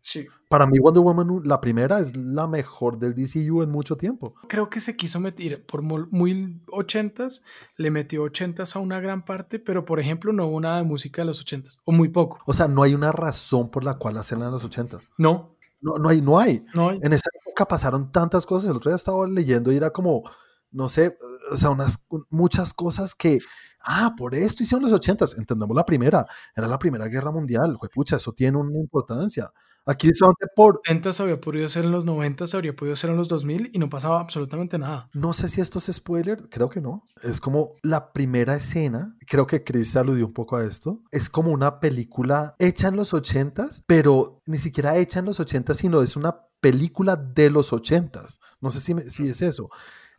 sí, 0.00 0.26
Para 0.48 0.66
mí 0.66 0.78
Wonder 0.80 1.02
Woman, 1.02 1.40
la 1.44 1.60
primera, 1.60 2.00
es 2.00 2.16
la 2.16 2.46
mejor 2.46 2.98
del 2.98 3.14
DCU 3.14 3.62
en 3.62 3.70
mucho 3.70 3.96
tiempo. 3.96 4.34
creo 4.48 4.68
que 4.68 4.80
se 4.80 4.96
quiso 4.96 5.20
meter 5.20 5.64
por 5.64 5.82
muy 5.82 6.60
ochentas, 6.70 7.44
le 7.76 7.90
metió 7.90 8.24
ochentas 8.24 8.74
a 8.76 8.80
una 8.80 9.00
gran 9.00 9.24
parte, 9.24 9.58
pero 9.58 9.84
por 9.84 10.00
ejemplo 10.00 10.32
no 10.32 10.46
hubo 10.46 10.60
nada 10.60 10.78
de 10.78 10.84
música 10.84 11.22
de 11.22 11.26
los 11.26 11.40
ochentas, 11.40 11.80
o 11.84 11.92
muy 11.92 12.08
poco. 12.08 12.40
O 12.46 12.52
sea, 12.52 12.66
no 12.68 12.82
hay 12.82 12.94
una 12.94 13.12
razón 13.12 13.70
por 13.70 13.84
la 13.84 13.94
cual 13.94 14.18
hacerla 14.18 14.46
en 14.46 14.52
los 14.52 14.64
80. 14.64 14.98
No, 15.18 15.56
No, 15.80 15.96
no 15.98 16.08
hay, 16.08 16.20
no 16.20 16.38
hay. 16.38 16.64
no 16.74 16.90
hay. 16.90 16.98
En 17.02 17.12
esa 17.12 17.28
pasaron 17.68 18.10
tantas 18.12 18.46
cosas. 18.46 18.70
El 18.70 18.76
otro 18.76 18.90
día 18.90 18.96
estaba 18.96 19.26
leyendo 19.26 19.72
y 19.72 19.76
era 19.76 19.90
como, 19.90 20.22
no 20.70 20.88
sé, 20.88 21.16
o 21.50 21.56
sea, 21.56 21.70
unas 21.70 22.04
muchas 22.30 22.72
cosas 22.72 23.14
que, 23.14 23.38
ah, 23.84 24.14
por 24.16 24.34
esto 24.34 24.62
hicieron 24.62 24.82
los 24.84 24.92
ochentas. 24.92 25.36
Entendemos 25.38 25.76
la 25.76 25.84
primera, 25.84 26.26
era 26.54 26.66
la 26.68 26.78
primera 26.78 27.06
guerra 27.08 27.30
mundial. 27.30 27.78
Pucha, 27.92 28.16
eso 28.16 28.32
tiene 28.32 28.58
una 28.58 28.78
importancia. 28.78 29.50
Aquí 29.84 30.14
solamente 30.14 30.46
por, 30.54 30.80
70 30.84 31.10
había 31.24 31.40
podido 31.40 31.66
ser 31.66 31.84
en 31.84 31.90
los 31.90 32.04
90, 32.04 32.44
habría 32.54 32.72
podido 32.76 32.94
ser 32.94 33.10
en 33.10 33.16
los 33.16 33.26
2000 33.26 33.68
y 33.72 33.80
no 33.80 33.88
pasaba 33.90 34.20
absolutamente 34.20 34.78
nada. 34.78 35.08
no 35.12 35.32
sé 35.32 35.48
si 35.48 35.60
esto 35.60 35.80
es 35.80 35.86
spoiler, 35.92 36.48
creo 36.50 36.68
que 36.68 36.80
no. 36.80 37.08
Es 37.20 37.40
como 37.40 37.72
la 37.82 38.12
primera 38.12 38.54
escena, 38.54 39.16
creo 39.26 39.44
que 39.48 39.64
Chris 39.64 39.96
aludió 39.96 40.26
un 40.26 40.32
poco 40.32 40.54
a 40.56 40.64
esto. 40.64 41.00
Es 41.10 41.28
como 41.28 41.50
una 41.50 41.80
película 41.80 42.54
hecha 42.60 42.86
en 42.88 42.96
los 42.96 43.12
ochentas, 43.12 43.82
pero 43.84 44.40
ni 44.46 44.58
siquiera 44.58 44.96
hecha 44.98 45.18
en 45.18 45.24
los 45.24 45.40
ochentas, 45.40 45.78
sino 45.78 46.00
es 46.00 46.14
una 46.14 46.36
película 46.60 47.16
de 47.16 47.50
los 47.50 47.72
ochentas. 47.72 48.38
No 48.60 48.70
sé 48.70 48.78
si, 48.78 48.94
me- 48.94 49.10
si 49.10 49.28
es 49.28 49.42
eso. 49.42 49.68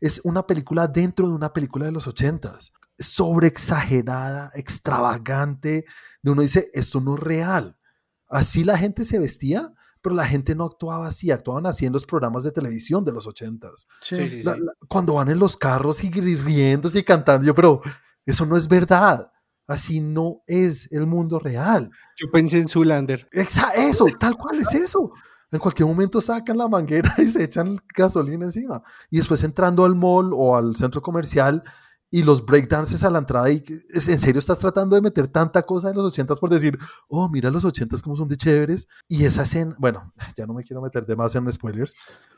Es 0.02 0.20
una 0.26 0.46
película 0.46 0.88
dentro 0.88 1.30
de 1.30 1.36
una 1.36 1.54
película 1.54 1.86
de 1.86 1.94
los 1.94 2.06
ochentas. 2.08 2.74
Sobre 3.00 3.48
exagerada, 3.48 4.52
extravagante. 5.04 5.86
De 6.22 6.32
uno 6.32 6.42
dice, 6.42 6.70
esto 6.74 7.02
no 7.02 7.16
es 7.16 7.22
real. 7.22 7.78
Así 8.30 8.64
la 8.64 8.78
gente 8.78 9.04
se 9.04 9.20
vestía, 9.20 9.70
pero 10.02 10.16
la 10.16 10.26
gente 10.26 10.56
no 10.56 10.66
actuaba 10.66 11.08
así. 11.08 11.32
Actuaban 11.32 11.66
así 11.66 11.86
en 11.86 11.94
los 11.94 12.06
programas 12.06 12.44
de 12.44 12.52
televisión 12.52 13.04
de 13.06 13.12
los 13.12 13.28
ochentas. 13.28 13.88
Sí, 14.02 14.16
Sí, 14.16 14.28
sí, 14.30 14.44
La- 14.44 14.56
sí. 14.56 14.62
la- 14.62 14.74
cuando 14.88 15.14
van 15.16 15.30
en 15.30 15.40
los 15.40 15.58
carros 15.58 16.04
y 16.04 16.12
riéndose 16.12 17.00
y 17.00 17.04
cantando, 17.04 17.46
yo, 17.46 17.56
pero 17.56 17.82
eso 18.26 18.46
no 18.46 18.58
es 18.58 18.68
verdad. 18.68 19.30
Así 19.68 20.02
no 20.02 20.42
es 20.46 20.92
el 20.92 21.08
mundo 21.08 21.40
real. 21.40 21.90
Yo 22.18 22.30
pensé 22.32 22.58
en 22.60 22.68
Zulander. 22.68 23.28
Eso, 23.32 24.06
tal 24.20 24.36
cual 24.38 24.60
es 24.60 24.74
eso. 24.74 25.12
En 25.52 25.60
cualquier 25.60 25.88
momento 25.88 26.20
sacan 26.20 26.58
la 26.58 26.68
manguera 26.68 27.14
y 27.18 27.28
se 27.30 27.44
echan 27.44 27.78
gasolina 27.96 28.46
encima. 28.46 28.82
Y 29.10 29.18
después 29.18 29.44
entrando 29.44 29.86
al 29.86 29.96
mall 29.96 30.32
o 30.34 30.56
al 30.58 30.76
centro 30.76 31.02
comercial 31.02 31.64
y 32.16 32.22
los 32.22 32.46
breakdances 32.46 33.04
a 33.04 33.10
la 33.10 33.18
entrada 33.18 33.50
y 33.50 33.60
que- 33.62 33.74
¿es- 33.90 34.08
en 34.08 34.20
serio 34.20 34.38
estás 34.38 34.60
tratando 34.60 34.96
de 34.96 35.02
meter 35.02 35.28
tanta 35.28 35.64
cosa 35.64 35.90
en 35.90 35.96
los 35.96 36.06
ochentas 36.06 36.40
por 36.40 36.48
decir, 36.52 36.78
oh, 37.08 37.28
mira 37.28 37.50
los 37.50 37.66
ochentas 37.66 38.04
como 38.04 38.16
son 38.16 38.28
de 38.28 38.38
chéveres. 38.38 38.88
Y 39.08 39.26
esa 39.26 39.42
escena, 39.42 39.76
bueno, 39.80 40.14
ya 40.38 40.46
no 40.46 40.54
me 40.54 40.64
quiero 40.64 40.80
meter 40.84 41.08
de 41.08 41.16
más 41.16 41.34
en 41.34 41.52
spoilers 41.52 41.96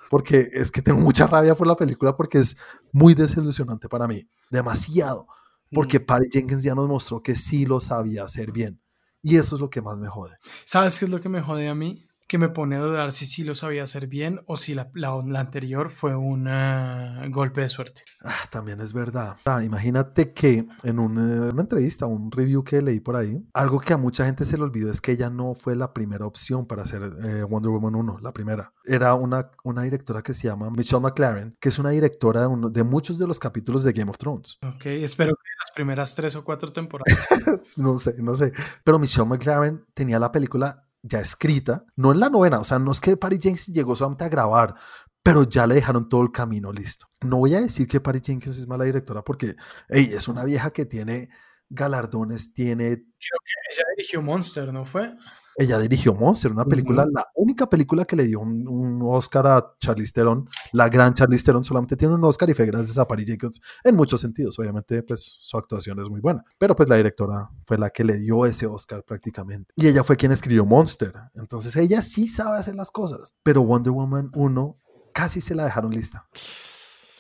porque 0.10 0.48
es 0.54 0.72
que 0.72 0.82
tengo 0.82 1.02
mucha 1.02 1.28
rabia 1.28 1.56
por 1.56 1.68
la 1.68 1.76
película 1.76 2.16
porque 2.16 2.38
es 2.38 2.56
muy 2.94 3.14
desilusionante 3.16 3.90
para 3.90 4.08
mí, 4.08 4.26
demasiado. 4.50 5.28
Porque 5.74 6.00
Mm. 6.00 6.06
Patty 6.06 6.30
Jenkins 6.32 6.64
ya 6.64 6.74
nos 6.74 6.88
mostró 6.88 7.22
que 7.22 7.36
sí 7.36 7.66
lo 7.66 7.82
sabía 7.82 8.24
hacer 8.24 8.52
bien. 8.54 8.80
Y 9.22 9.36
eso 9.38 9.56
es 9.56 9.62
lo 9.62 9.70
que 9.70 9.82
más 9.82 9.98
me 10.00 10.08
jode. 10.08 10.36
¿Sabes 10.66 10.98
qué 11.00 11.06
es 11.06 11.12
lo 11.12 11.20
que 11.20 11.28
me 11.28 11.42
jode 11.42 11.68
a 11.68 11.76
mí? 11.76 12.05
Que 12.28 12.40
me 12.40 12.50
pone 12.50 12.76
a 12.76 12.80
dudar 12.80 13.12
si 13.12 13.28
sí 13.28 13.44
lo 13.44 13.54
sabía 13.54 13.84
hacer 13.84 14.08
bien 14.08 14.42
o 14.48 14.58
si 14.58 14.74
la, 14.74 14.90
la- 14.96 15.22
la 15.28 15.40
anterior 15.40 15.92
fue 15.92 16.16
un 16.16 16.48
eh, 16.50 17.30
golpe 17.30 17.62
de 17.62 17.70
suerte. 17.70 18.02
Ah, 18.24 18.34
también 18.50 18.82
es 18.82 18.94
verdad. 18.94 19.38
Ah, 19.46 19.64
imagínate 19.64 20.34
que 20.34 20.66
en 20.84 20.98
eh, 21.00 21.02
una 21.02 21.62
entrevista, 21.62 22.08
un 22.08 22.32
review 22.32 22.64
que 22.64 22.82
leí 22.82 23.00
por 23.00 23.16
ahí, 23.16 23.46
algo 23.54 23.80
que 23.80 23.94
a 23.94 23.98
mucha 23.98 24.26
gente 24.26 24.44
se 24.44 24.58
le 24.58 24.64
olvidó 24.64 24.90
es 24.92 25.02
que 25.02 25.12
ella 25.12 25.30
no 25.30 25.54
fue 25.54 25.76
la 25.76 25.94
primera 25.94 26.26
opción 26.26 26.66
para 26.66 26.82
hacer 26.82 27.04
eh, 27.24 27.44
Wonder 27.44 27.70
Woman 27.72 27.94
1, 27.94 28.18
la 28.24 28.34
primera. 28.34 28.74
Era 28.86 29.14
una, 29.14 29.52
una 29.64 29.84
directora 29.84 30.24
que 30.24 30.34
se 30.34 30.48
llama 30.48 30.72
Michelle 30.72 31.02
McLaren, 31.04 31.56
que 31.60 31.70
es 31.70 31.78
una 31.78 31.92
directora 31.92 32.42
de, 32.42 32.48
uno- 32.48 32.70
de 32.72 32.84
muchos 32.84 33.20
de 33.20 33.28
los 33.28 33.40
capítulos 33.40 33.84
de 33.84 33.94
Game 33.94 34.10
of 34.10 34.18
Thrones. 34.18 34.58
Ok, 34.64 34.88
espero 34.88 35.36
que 35.36 35.50
las 35.64 35.72
primeras 35.76 36.16
tres 36.16 36.36
o 36.36 36.44
cuatro 36.44 36.74
temporadas. 36.74 37.16
No 37.78 38.00
sé, 38.00 38.16
no 38.20 38.34
sé. 38.36 38.52
Pero 38.84 38.98
Michelle 39.00 39.28
McLaren 39.28 39.86
tenía 39.94 40.18
la 40.18 40.32
película 40.32 40.85
ya 41.06 41.20
escrita, 41.20 41.86
no 41.96 42.12
en 42.12 42.20
la 42.20 42.30
novena, 42.30 42.60
o 42.60 42.64
sea, 42.64 42.80
no 42.80 42.92
es 42.92 43.00
que 43.00 43.16
Patty 43.16 43.40
Jenkins 43.40 43.68
llegó 43.68 43.96
solamente 43.96 44.26
a 44.26 44.30
grabar, 44.30 44.76
pero 45.22 45.44
ya 45.44 45.68
le 45.68 45.76
dejaron 45.76 46.10
todo 46.10 46.24
el 46.24 46.32
camino 46.32 46.72
listo. 46.72 47.08
No 47.22 47.38
voy 47.38 47.56
a 47.56 47.62
decir 47.62 47.88
que 47.88 48.02
Patty 48.02 48.22
Jenkins 48.24 48.58
es 48.58 48.68
mala 48.68 48.86
directora 48.86 49.24
porque, 49.24 49.56
hey, 49.90 50.12
es 50.14 50.28
una 50.28 50.44
vieja 50.44 50.72
que 50.72 50.86
tiene 50.86 51.30
galardones, 51.70 52.54
tiene... 52.54 52.88
Ella 52.88 53.84
dirigió 53.96 54.22
Monster, 54.22 54.72
¿no 54.74 54.86
fue? 54.86 55.16
Ella 55.58 55.80
dirigió 55.80 56.14
Monster, 56.14 56.52
una 56.52 56.66
película, 56.66 57.04
Ujú. 57.04 57.12
la 57.14 57.28
única 57.36 57.68
película 57.70 58.06
que 58.06 58.16
le 58.16 58.26
dio 58.26 58.40
un, 58.42 58.68
un 58.68 59.00
Oscar 59.04 59.48
a 59.48 59.74
Charlize 59.80 60.12
Theron, 60.14 60.48
la 60.74 60.90
gran 60.90 61.14
Charlize 61.14 61.46
Theron, 61.46 61.64
solamente 61.64 61.96
tiene 61.96 62.14
un 62.14 62.24
Oscar 62.26 62.50
y 62.50 62.54
fue 62.54 62.66
gracias 62.66 62.98
a 62.98 63.08
Patty 63.08 63.26
Jenkins 63.26 63.62
en 63.84 63.96
muchos 63.96 64.20
sentidos. 64.22 64.60
Obviamente, 64.60 65.02
pues 65.04 65.38
su 65.42 65.58
actuación 65.58 66.00
es 66.02 66.10
muy 66.10 66.20
buena, 66.20 66.44
pero 66.58 66.76
pues 66.76 66.90
la 66.90 66.98
directora 66.98 67.50
fue 67.64 67.78
la 67.78 67.90
que 67.90 68.04
le 68.04 68.18
dio 68.18 68.46
ese 68.46 68.68
Oscar 68.68 69.04
prácticamente. 69.04 69.74
Y 69.76 69.88
ella 69.88 70.04
fue 70.04 70.18
quien 70.18 70.32
escribió 70.32 70.66
Monster. 70.66 71.14
Entonces 71.36 71.76
ella 71.78 72.02
sí 72.02 72.28
sabe 72.28 72.58
hacer 72.58 72.76
las 72.76 72.92
cosas, 72.92 73.34
pero 73.44 73.62
Wonder 73.62 73.92
Woman 73.94 74.32
1 74.34 74.78
casi 75.14 75.40
se 75.40 75.56
la 75.56 75.64
dejaron 75.64 75.92
lista. 75.92 76.28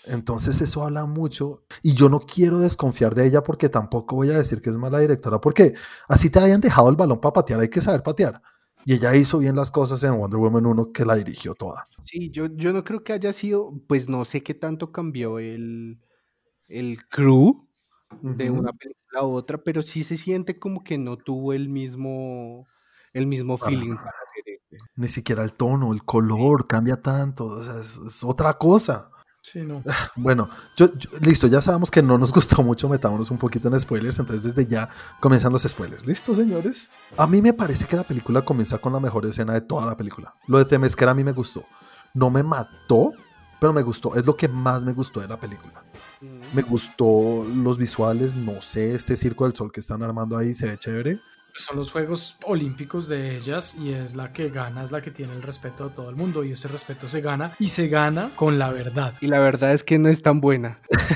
Entonces 0.06 0.62
eso 0.62 0.84
habla 0.84 1.06
mucho 1.06 1.64
y 1.82 1.94
yo 1.94 2.10
no 2.10 2.20
quiero 2.20 2.60
desconfiar 2.60 3.16
de 3.16 3.28
ella 3.28 3.44
porque 3.44 3.70
tampoco 3.70 4.16
voy 4.16 4.30
a 4.30 4.38
decir 4.38 4.62
que 4.62 4.70
es 4.70 4.76
mala 4.76 5.00
directora 5.00 5.42
porque 5.42 5.74
así 6.08 6.30
te 6.30 6.40
hayan 6.40 6.62
dejado 6.62 6.90
el 6.90 6.96
balón 6.96 7.20
para 7.20 7.34
patear, 7.34 7.60
hay 7.60 7.70
que 7.70 7.82
saber 7.82 8.04
patear. 8.04 8.42
Y 8.88 8.94
ella 8.94 9.16
hizo 9.16 9.40
bien 9.40 9.56
las 9.56 9.72
cosas 9.72 10.04
en 10.04 10.16
Wonder 10.16 10.40
Woman 10.40 10.68
1 10.68 10.92
que 10.92 11.06
la 11.06 11.16
dirigió 11.16 11.56
toda. 11.56 11.86
Sí, 12.04 12.30
yo, 12.30 12.46
yo 12.56 12.72
no 12.72 12.84
creo 12.84 13.04
que 13.04 13.14
haya 13.14 13.34
sido, 13.34 13.74
pues 13.88 14.08
no 14.08 14.26
sé 14.26 14.44
qué 14.44 14.54
tanto 14.54 14.92
cambió 14.92 15.40
el, 15.40 16.00
el 16.68 17.08
crew 17.08 17.68
de 18.22 18.52
una 18.52 18.72
película 18.74 19.22
a 19.22 19.24
otra, 19.24 19.58
pero 19.58 19.82
sí 19.82 20.04
se 20.04 20.18
siente 20.18 20.60
como 20.60 20.84
que 20.84 21.00
no 21.00 21.18
tuvo 21.18 21.54
el 21.54 21.68
mismo, 21.68 22.68
el 23.12 23.26
mismo 23.26 23.58
feeling 23.58 23.96
para 23.96 24.10
hacer 24.10 24.44
este. 24.46 24.78
Ni 24.96 25.08
siquiera 25.08 25.44
el 25.44 25.54
tono, 25.54 25.92
el 25.92 26.04
color 26.04 26.68
cambia 26.68 27.02
tanto, 27.02 27.46
o 27.46 27.64
sea, 27.64 27.80
es 27.80 28.24
otra 28.24 28.54
cosa. 28.54 29.10
Sí, 29.46 29.64
no. 29.64 29.84
Bueno, 30.16 30.50
yo, 30.76 30.88
listo, 31.22 31.46
ya 31.46 31.62
sabemos 31.62 31.92
que 31.92 32.02
no 32.02 32.18
nos 32.18 32.34
gustó 32.34 32.64
mucho, 32.64 32.90
metámonos 32.90 33.30
un 33.30 33.38
poquito 33.38 33.68
en 33.68 33.80
spoilers, 33.80 34.18
entonces 34.18 34.44
desde 34.44 34.68
ya 34.68 34.90
comienzan 35.20 35.52
los 35.52 35.62
spoilers. 35.62 36.04
¿Listo, 36.04 36.34
señores? 36.34 36.90
A 37.16 37.28
mí 37.28 37.44
me 37.44 37.54
parece 37.54 37.86
que 37.86 37.96
la 37.96 38.04
película 38.04 38.44
comienza 38.44 38.80
con 38.80 38.94
la 38.94 39.00
mejor 39.00 39.24
escena 39.28 39.54
de 39.54 39.62
toda 39.62 39.86
la 39.86 39.96
película. 39.96 40.34
Lo 40.48 40.58
de 40.58 40.66
Temesquera 40.66 41.12
a 41.12 41.14
mí 41.14 41.24
me 41.24 41.32
gustó. 41.32 41.64
No 42.16 42.32
me 42.32 42.42
mató, 42.42 43.12
pero 43.60 43.72
me 43.72 43.84
gustó. 43.84 44.16
Es 44.16 44.26
lo 44.26 44.36
que 44.36 44.48
más 44.48 44.84
me 44.84 44.94
gustó 44.94 45.20
de 45.20 45.28
la 45.28 45.40
película. 45.40 45.84
Me 46.22 46.64
mm. 46.64 46.66
gustó 46.68 47.46
los 47.56 47.78
visuales, 47.78 48.36
no 48.36 48.64
sé, 48.64 48.96
este 48.96 49.16
circo 49.16 49.44
del 49.44 49.56
sol 49.56 49.72
que 49.72 49.80
están 49.80 50.02
armando 50.02 50.38
ahí 50.38 50.56
se 50.56 50.66
ve 50.66 50.78
chévere 50.78 51.20
son 51.56 51.78
los 51.78 51.92
Juegos 51.92 52.38
Olímpicos 52.44 53.08
de 53.08 53.36
ellas 53.38 53.76
y 53.76 53.94
es 53.94 54.16
la 54.16 54.32
que 54.34 54.50
gana, 54.50 54.84
es 54.84 54.92
la 54.92 55.02
que 55.02 55.12
tiene 55.12 55.34
el 55.34 55.42
respeto 55.42 55.90
de 55.90 55.96
todo 55.96 56.10
el 56.10 56.16
mundo 56.16 56.44
y 56.44 56.52
ese 56.52 56.68
respeto 56.68 57.08
se 57.08 57.22
gana 57.22 57.56
y 57.60 57.70
se 57.70 57.88
gana 57.88 58.32
con 58.36 58.60
la 58.60 58.72
verdad. 58.72 59.14
Y 59.22 59.28
la 59.28 59.40
verdad 59.40 59.74
es 59.74 59.84
que 59.84 59.98
no 59.98 60.10
es 60.10 60.22
tan 60.22 60.42
buena. 60.42 60.80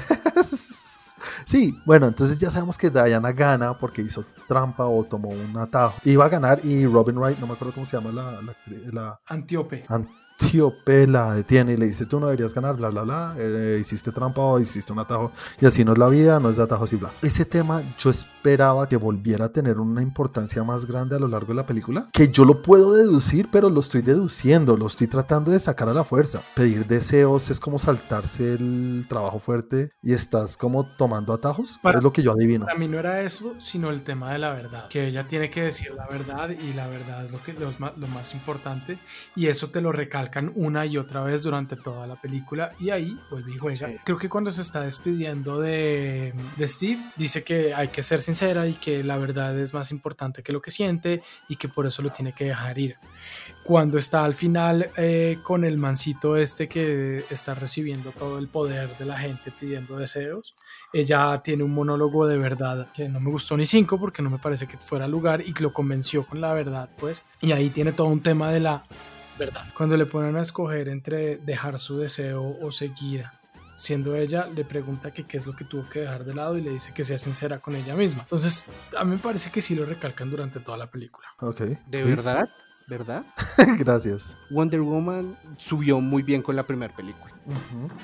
Sí, 1.45 1.75
bueno, 1.83 2.05
entonces 2.05 2.37
ya 2.37 2.51
sabemos 2.51 2.77
que 2.77 2.91
Diana 2.91 3.31
gana 3.31 3.73
porque 3.73 4.03
hizo 4.03 4.23
trampa 4.47 4.85
o 4.85 5.03
tomó 5.03 5.29
un 5.29 5.57
atajo. 5.57 5.95
Iba 6.03 6.25
a 6.25 6.29
ganar 6.29 6.59
y 6.63 6.85
Robin 6.85 7.17
Wright, 7.17 7.39
no 7.39 7.47
me 7.47 7.53
acuerdo 7.53 7.73
cómo 7.73 7.87
se 7.87 7.97
llama 7.97 8.11
la... 8.11 8.39
la, 8.91 9.19
Antíope 9.25 9.83
tío 10.39 10.73
P 10.83 11.05
la 11.05 11.33
detiene 11.33 11.73
y 11.73 11.77
le 11.77 11.87
dice, 11.87 12.05
tú 12.05 12.19
no 12.19 12.27
deberías 12.27 12.53
ganar, 12.53 12.75
bla, 12.77 12.89
bla, 12.89 13.01
bla, 13.01 13.35
eh, 13.37 13.77
hiciste 13.79 14.11
trampa 14.11 14.41
o 14.41 14.59
hiciste 14.59 14.93
un 14.93 14.99
atajo, 14.99 15.31
y 15.59 15.65
así 15.65 15.83
no 15.83 15.91
es 15.91 15.97
la 15.97 16.07
vida, 16.07 16.39
no 16.39 16.49
es 16.49 16.55
de 16.55 16.63
atajo 16.63 16.85
así, 16.85 16.95
bla. 16.95 17.11
Ese 17.21 17.45
tema 17.45 17.83
yo 17.97 18.09
esperaba 18.09 18.87
que 18.87 18.95
volviera 18.95 19.45
a 19.45 19.49
tener 19.49 19.79
una 19.79 20.01
importancia 20.01 20.63
más 20.63 20.85
grande 20.85 21.17
a 21.17 21.19
lo 21.19 21.27
largo 21.27 21.49
de 21.49 21.55
la 21.55 21.65
película, 21.65 22.09
que 22.13 22.29
yo 22.29 22.45
lo 22.45 22.61
puedo 22.61 22.93
deducir, 22.93 23.49
pero 23.51 23.69
lo 23.69 23.81
estoy 23.81 24.01
deduciendo, 24.01 24.77
lo 24.77 24.87
estoy 24.87 25.07
tratando 25.07 25.51
de 25.51 25.59
sacar 25.59 25.89
a 25.89 25.93
la 25.93 26.05
fuerza. 26.05 26.41
Pedir 26.55 26.87
deseos 26.87 27.49
es 27.49 27.59
como 27.59 27.77
saltarse 27.77 28.53
el 28.53 29.05
trabajo 29.09 29.39
fuerte 29.39 29.91
y 30.01 30.13
estás 30.13 30.55
como 30.55 30.85
tomando 30.85 31.33
atajos, 31.33 31.79
es 31.83 32.03
lo 32.03 32.13
que 32.13 32.23
yo 32.23 32.31
adivino. 32.31 32.65
Para 32.65 32.79
mí 32.79 32.87
no 32.87 32.97
era 32.97 33.21
eso, 33.21 33.55
sino 33.57 33.89
el 33.89 34.03
tema 34.03 34.31
de 34.31 34.39
la 34.39 34.53
verdad, 34.53 34.87
que 34.87 35.07
ella 35.07 35.27
tiene 35.27 35.49
que 35.49 35.63
decir 35.63 35.91
la 35.91 36.07
verdad 36.07 36.49
y 36.49 36.73
la 36.73 36.87
verdad 36.87 37.25
es 37.25 37.33
lo, 37.33 37.43
que, 37.43 37.53
lo, 37.53 37.71
lo 37.71 38.07
más 38.07 38.33
importante, 38.33 38.97
y 39.35 39.47
eso 39.47 39.69
te 39.69 39.81
lo 39.81 39.91
recalca 39.91 40.28
una 40.55 40.85
y 40.85 40.97
otra 40.97 41.23
vez 41.23 41.43
durante 41.43 41.75
toda 41.75 42.07
la 42.07 42.15
película 42.15 42.71
y 42.79 42.89
ahí 42.89 43.17
vuelve 43.29 43.53
y 43.53 43.57
juega. 43.57 43.89
Creo 44.03 44.17
que 44.17 44.29
cuando 44.29 44.51
se 44.51 44.61
está 44.61 44.81
despidiendo 44.81 45.59
de, 45.59 46.33
de, 46.57 46.67
Steve, 46.67 46.99
dice 47.15 47.43
que 47.43 47.73
hay 47.73 47.89
que 47.89 48.01
ser 48.01 48.19
sincera 48.19 48.67
y 48.67 48.73
que 48.73 49.03
la 49.03 49.17
verdad 49.17 49.57
es 49.59 49.73
más 49.73 49.91
importante 49.91 50.43
que 50.43 50.51
lo 50.51 50.61
que 50.61 50.71
siente 50.71 51.21
y 51.47 51.55
que 51.55 51.67
por 51.67 51.85
eso 51.85 52.01
lo 52.01 52.11
tiene 52.11 52.33
que 52.33 52.45
dejar 52.45 52.77
ir. 52.77 52.97
Cuando 53.63 53.97
está 53.97 54.23
al 54.23 54.35
final 54.35 54.89
eh, 54.97 55.37
con 55.43 55.63
el 55.63 55.77
mancito 55.77 56.37
este 56.37 56.67
que 56.67 57.25
está 57.29 57.53
recibiendo 57.53 58.11
todo 58.11 58.39
el 58.39 58.47
poder 58.47 58.97
de 58.97 59.05
la 59.05 59.17
gente 59.17 59.51
pidiendo 59.51 59.97
deseos, 59.97 60.55
ella 60.93 61.39
tiene 61.43 61.63
un 61.63 61.73
monólogo 61.73 62.25
de 62.25 62.37
verdad 62.37 62.87
que 62.93 63.09
no 63.09 63.19
me 63.19 63.29
gustó 63.29 63.55
ni 63.57 63.65
cinco 63.65 63.99
porque 63.99 64.21
no 64.21 64.29
me 64.29 64.39
parece 64.39 64.67
que 64.67 64.77
fuera 64.77 65.07
lugar 65.07 65.41
y 65.41 65.53
lo 65.59 65.73
convenció 65.73 66.25
con 66.25 66.41
la 66.41 66.53
verdad, 66.53 66.89
pues. 66.97 67.23
Y 67.41 67.51
ahí 67.51 67.69
tiene 67.69 67.91
todo 67.91 68.07
un 68.07 68.21
tema 68.21 68.51
de 68.51 68.59
la 68.59 68.83
verdad. 69.39 69.65
Cuando 69.75 69.97
le 69.97 70.05
ponen 70.05 70.35
a 70.35 70.41
escoger 70.41 70.89
entre 70.89 71.37
dejar 71.37 71.79
su 71.79 71.97
deseo 71.97 72.57
o 72.61 72.71
seguir, 72.71 73.25
siendo 73.79 74.15
ella, 74.15 74.47
le 74.53 74.65
pregunta 74.65 75.11
que 75.11 75.23
qué 75.23 75.37
es 75.37 75.47
lo 75.47 75.55
que 75.55 75.63
tuvo 75.63 75.89
que 75.89 76.01
dejar 76.01 76.25
de 76.25 76.33
lado 76.33 76.57
y 76.57 76.61
le 76.61 76.71
dice 76.71 76.93
que 76.93 77.03
sea 77.03 77.17
sincera 77.17 77.59
con 77.59 77.75
ella 77.75 77.95
misma. 77.95 78.21
Entonces, 78.23 78.65
a 78.97 79.03
mí 79.03 79.11
me 79.11 79.17
parece 79.17 79.49
que 79.49 79.61
sí 79.61 79.73
lo 79.73 79.85
recalcan 79.85 80.29
durante 80.29 80.59
toda 80.59 80.77
la 80.77 80.91
película. 80.91 81.27
Ok. 81.39 81.61
¿De 81.87 82.03
verdad? 82.03 82.49
¿Verdad? 82.87 83.23
Gracias. 83.77 84.35
Wonder 84.49 84.81
Woman 84.81 85.37
subió 85.57 86.01
muy 86.01 86.23
bien 86.23 86.41
con 86.41 86.55
la 86.55 86.63
primera 86.63 86.93
película. 86.93 87.33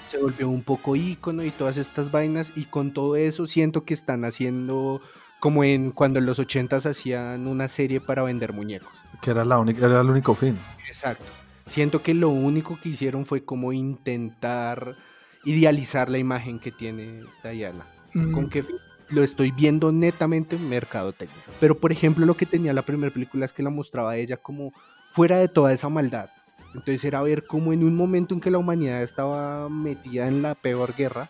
Se 0.07 0.17
volvió 0.17 0.49
un 0.49 0.63
poco 0.63 0.95
ícono 0.95 1.43
y 1.43 1.51
todas 1.51 1.77
estas 1.77 2.09
vainas 2.09 2.51
y 2.55 2.65
con 2.65 2.93
todo 2.93 3.15
eso 3.15 3.45
siento 3.45 3.83
que 3.83 3.93
están 3.93 4.25
haciendo 4.25 5.01
como 5.45 5.63
en 5.63 5.91
cuando 5.91 6.17
en 6.17 6.25
los 6.25 6.39
ochentas 6.39 6.87
hacían 6.87 7.45
una 7.45 7.67
serie 7.67 8.01
para 8.01 8.23
vender 8.23 8.51
muñecos. 8.51 9.03
Que 9.21 9.29
era, 9.29 9.45
la 9.45 9.59
única, 9.59 9.85
era 9.85 10.01
el 10.01 10.09
único 10.09 10.33
fin. 10.33 10.57
Exacto. 10.87 11.25
Siento 11.67 12.01
que 12.01 12.15
lo 12.15 12.29
único 12.29 12.79
que 12.81 12.89
hicieron 12.89 13.27
fue 13.27 13.45
como 13.45 13.71
intentar 13.71 14.95
idealizar 15.43 16.09
la 16.09 16.17
imagen 16.17 16.57
que 16.57 16.71
tiene 16.71 17.21
Diana. 17.43 17.85
Mm. 18.15 18.31
¿Con 18.31 18.49
qué 18.49 18.63
fin? 18.63 18.75
Lo 19.09 19.21
estoy 19.21 19.51
viendo 19.51 19.91
netamente 19.91 20.55
en 20.55 20.67
mercado 20.67 21.13
técnico. 21.13 21.51
Pero 21.59 21.77
por 21.77 21.91
ejemplo 21.91 22.25
lo 22.25 22.35
que 22.35 22.47
tenía 22.47 22.73
la 22.73 22.81
primera 22.81 23.13
película 23.13 23.45
es 23.45 23.53
que 23.53 23.61
la 23.61 23.69
mostraba 23.69 24.13
a 24.13 24.17
ella 24.17 24.37
como 24.37 24.73
fuera 25.11 25.37
de 25.37 25.47
toda 25.47 25.73
esa 25.73 25.89
maldad. 25.89 26.31
Entonces 26.76 27.05
era 27.05 27.21
ver 27.23 27.45
cómo 27.45 27.71
en 27.71 27.84
un 27.84 27.95
momento 27.95 28.34
en 28.36 28.41
que 28.41 28.51
la 28.51 28.57
humanidad 28.57 29.01
estaba 29.01 29.69
metida 29.69 30.28
en 30.28 30.41
la 30.41 30.55
peor 30.55 30.93
guerra, 30.95 31.30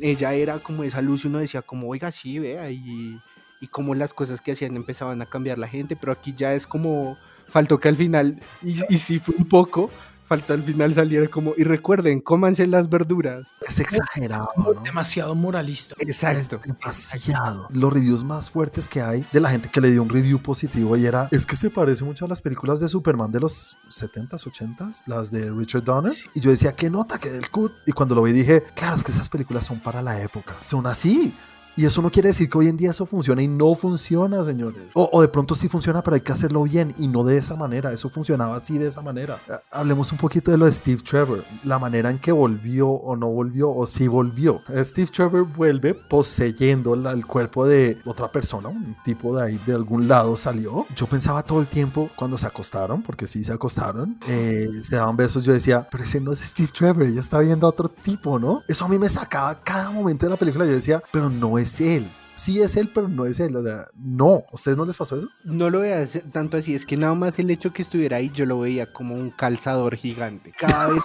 ella 0.00 0.34
era 0.34 0.58
como 0.60 0.84
esa 0.84 1.02
luz 1.02 1.24
y 1.24 1.28
uno 1.28 1.38
decía 1.38 1.62
como, 1.62 1.88
oiga, 1.88 2.12
sí, 2.12 2.38
vea, 2.38 2.70
y, 2.70 3.18
y 3.60 3.66
cómo 3.66 3.94
las 3.94 4.14
cosas 4.14 4.40
que 4.40 4.52
hacían 4.52 4.76
empezaban 4.76 5.20
a 5.20 5.26
cambiar 5.26 5.58
la 5.58 5.66
gente, 5.66 5.96
pero 5.96 6.12
aquí 6.12 6.32
ya 6.36 6.54
es 6.54 6.66
como, 6.66 7.16
faltó 7.48 7.80
que 7.80 7.88
al 7.88 7.96
final, 7.96 8.40
y, 8.62 8.72
y 8.88 8.98
sí 8.98 9.18
fue 9.18 9.34
un 9.36 9.48
poco, 9.48 9.90
falta 10.32 10.54
al 10.54 10.62
final 10.62 10.94
saliera 10.94 11.28
como, 11.28 11.52
y 11.58 11.64
recuerden, 11.64 12.22
cómanse 12.22 12.66
las 12.66 12.88
verduras. 12.88 13.48
Es 13.68 13.78
exagerado. 13.80 14.48
Demasiado 14.82 15.34
moralista. 15.34 15.94
Exacto. 15.98 16.58
demasiado. 16.64 17.68
Los 17.70 17.92
reviews 17.92 18.24
más 18.24 18.48
fuertes 18.48 18.88
que 18.88 19.02
hay 19.02 19.26
de 19.30 19.40
la 19.40 19.50
gente 19.50 19.68
que 19.68 19.78
le 19.82 19.90
dio 19.90 20.02
un 20.02 20.08
review 20.08 20.40
positivo 20.40 20.96
y 20.96 21.04
era, 21.04 21.28
es 21.30 21.44
que 21.44 21.54
se 21.54 21.68
parece 21.68 22.02
mucho 22.04 22.24
a 22.24 22.28
las 22.28 22.40
películas 22.40 22.80
de 22.80 22.88
Superman 22.88 23.30
de 23.30 23.40
los 23.40 23.76
70s, 23.90 24.46
80s, 24.46 25.02
las 25.06 25.30
de 25.30 25.50
Richard 25.50 25.84
Donner. 25.84 26.14
Y 26.32 26.40
yo 26.40 26.50
decía, 26.50 26.72
¿qué 26.72 26.88
nota? 26.88 27.18
que 27.18 27.28
del 27.28 27.50
cut? 27.50 27.72
Y 27.84 27.92
cuando 27.92 28.14
lo 28.14 28.22
vi 28.22 28.32
dije, 28.32 28.64
claro, 28.74 28.96
es 28.96 29.04
que 29.04 29.12
esas 29.12 29.28
películas 29.28 29.66
son 29.66 29.80
para 29.80 30.00
la 30.00 30.18
época. 30.22 30.56
Son 30.62 30.86
así. 30.86 31.34
Y 31.74 31.86
eso 31.86 32.02
no 32.02 32.10
quiere 32.10 32.28
decir 32.28 32.48
que 32.48 32.58
hoy 32.58 32.68
en 32.68 32.76
día 32.76 32.90
eso 32.90 33.06
funcione 33.06 33.42
y 33.42 33.48
no 33.48 33.74
funciona, 33.74 34.44
señores. 34.44 34.82
O, 34.94 35.22
de 35.22 35.28
pronto 35.28 35.54
sí 35.54 35.68
funciona, 35.68 36.02
pero 36.02 36.14
hay 36.16 36.20
que 36.20 36.32
hacerlo 36.32 36.62
bien 36.64 36.94
y 36.98 37.08
no 37.08 37.24
de 37.24 37.38
esa 37.38 37.56
manera. 37.56 37.92
Eso 37.92 38.10
funcionaba 38.10 38.56
así 38.56 38.76
de 38.76 38.88
esa 38.88 39.00
manera. 39.00 39.40
Ah, 39.48 39.60
hablemos 39.70 40.12
un 40.12 40.18
poquito 40.18 40.50
de 40.50 40.58
lo 40.58 40.66
de 40.66 40.72
Steve 40.72 41.02
Trevor. 41.02 41.44
La 41.64 41.78
manera 41.78 42.10
en 42.10 42.18
que 42.18 42.30
volvió 42.30 42.88
o 42.88 43.16
no 43.16 43.28
volvió 43.28 43.74
o 43.74 43.86
sí 43.86 44.06
volvió. 44.06 44.60
Steve 44.82 45.10
Trevor 45.10 45.44
vuelve 45.44 45.94
poseyendo 45.94 46.94
el 46.94 47.26
cuerpo 47.26 47.66
de 47.66 47.98
otra 48.04 48.30
persona, 48.30 48.68
un 48.68 48.94
tipo 49.04 49.36
de 49.36 49.44
ahí 49.44 49.60
de 49.66 49.72
algún 49.72 50.08
lado 50.08 50.36
salió. 50.36 50.86
Yo 50.94 51.06
pensaba 51.06 51.42
todo 51.42 51.60
el 51.60 51.66
tiempo 51.68 52.10
cuando 52.16 52.36
se 52.36 52.46
acostaron, 52.46 53.02
porque 53.02 53.26
sí 53.26 53.44
se 53.44 53.52
acostaron, 53.52 54.18
eh, 54.28 54.68
se 54.82 54.96
daban 54.96 55.16
besos. 55.16 55.42
Yo 55.44 55.52
decía, 55.54 55.88
pero 55.90 56.04
ese 56.04 56.20
no 56.20 56.32
es 56.32 56.40
Steve 56.40 56.70
Trevor, 56.72 57.04
ella 57.04 57.20
está 57.20 57.38
viendo 57.38 57.66
a 57.66 57.70
otro 57.70 57.88
tipo, 57.88 58.38
¿no? 58.38 58.62
Eso 58.68 58.84
a 58.84 58.88
mí 58.88 58.98
me 58.98 59.08
sacaba 59.08 59.58
cada 59.62 59.90
momento 59.90 60.26
de 60.26 60.30
la 60.30 60.36
película. 60.36 60.66
Yo 60.66 60.72
decía, 60.72 61.02
pero 61.10 61.30
no 61.30 61.58
es 61.58 61.61
es 61.62 61.80
él. 61.80 62.10
Sí 62.36 62.60
es 62.60 62.76
él, 62.76 62.90
pero 62.92 63.08
no 63.08 63.26
es 63.26 63.40
él. 63.40 63.54
O 63.56 63.62
sea, 63.62 63.86
no. 63.94 64.44
¿Ustedes 64.52 64.76
no 64.76 64.84
les 64.84 64.96
pasó 64.96 65.16
eso? 65.16 65.28
No 65.44 65.70
lo 65.70 65.80
veía 65.80 66.06
tanto 66.32 66.56
así. 66.56 66.74
Es 66.74 66.84
que 66.84 66.96
nada 66.96 67.14
más 67.14 67.38
el 67.38 67.50
hecho 67.50 67.72
que 67.72 67.82
estuviera 67.82 68.18
ahí, 68.18 68.30
yo 68.34 68.46
lo 68.46 68.60
veía 68.60 68.92
como 68.92 69.14
un 69.14 69.30
calzador 69.30 69.96
gigante. 69.96 70.52
Cada 70.58 70.88
vez 70.88 71.02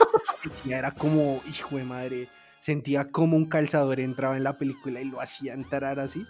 que 0.64 0.74
era 0.74 0.92
como, 0.92 1.42
hijo 1.48 1.78
de 1.78 1.84
madre 1.84 2.30
sentía 2.68 3.10
como 3.12 3.38
un 3.38 3.46
calzador 3.46 4.02
entraba 4.02 4.36
en 4.36 4.44
la 4.44 4.58
película 4.58 5.00
y 5.00 5.06
lo 5.06 5.22
hacía 5.22 5.54
entrar 5.54 6.02
así. 6.02 6.26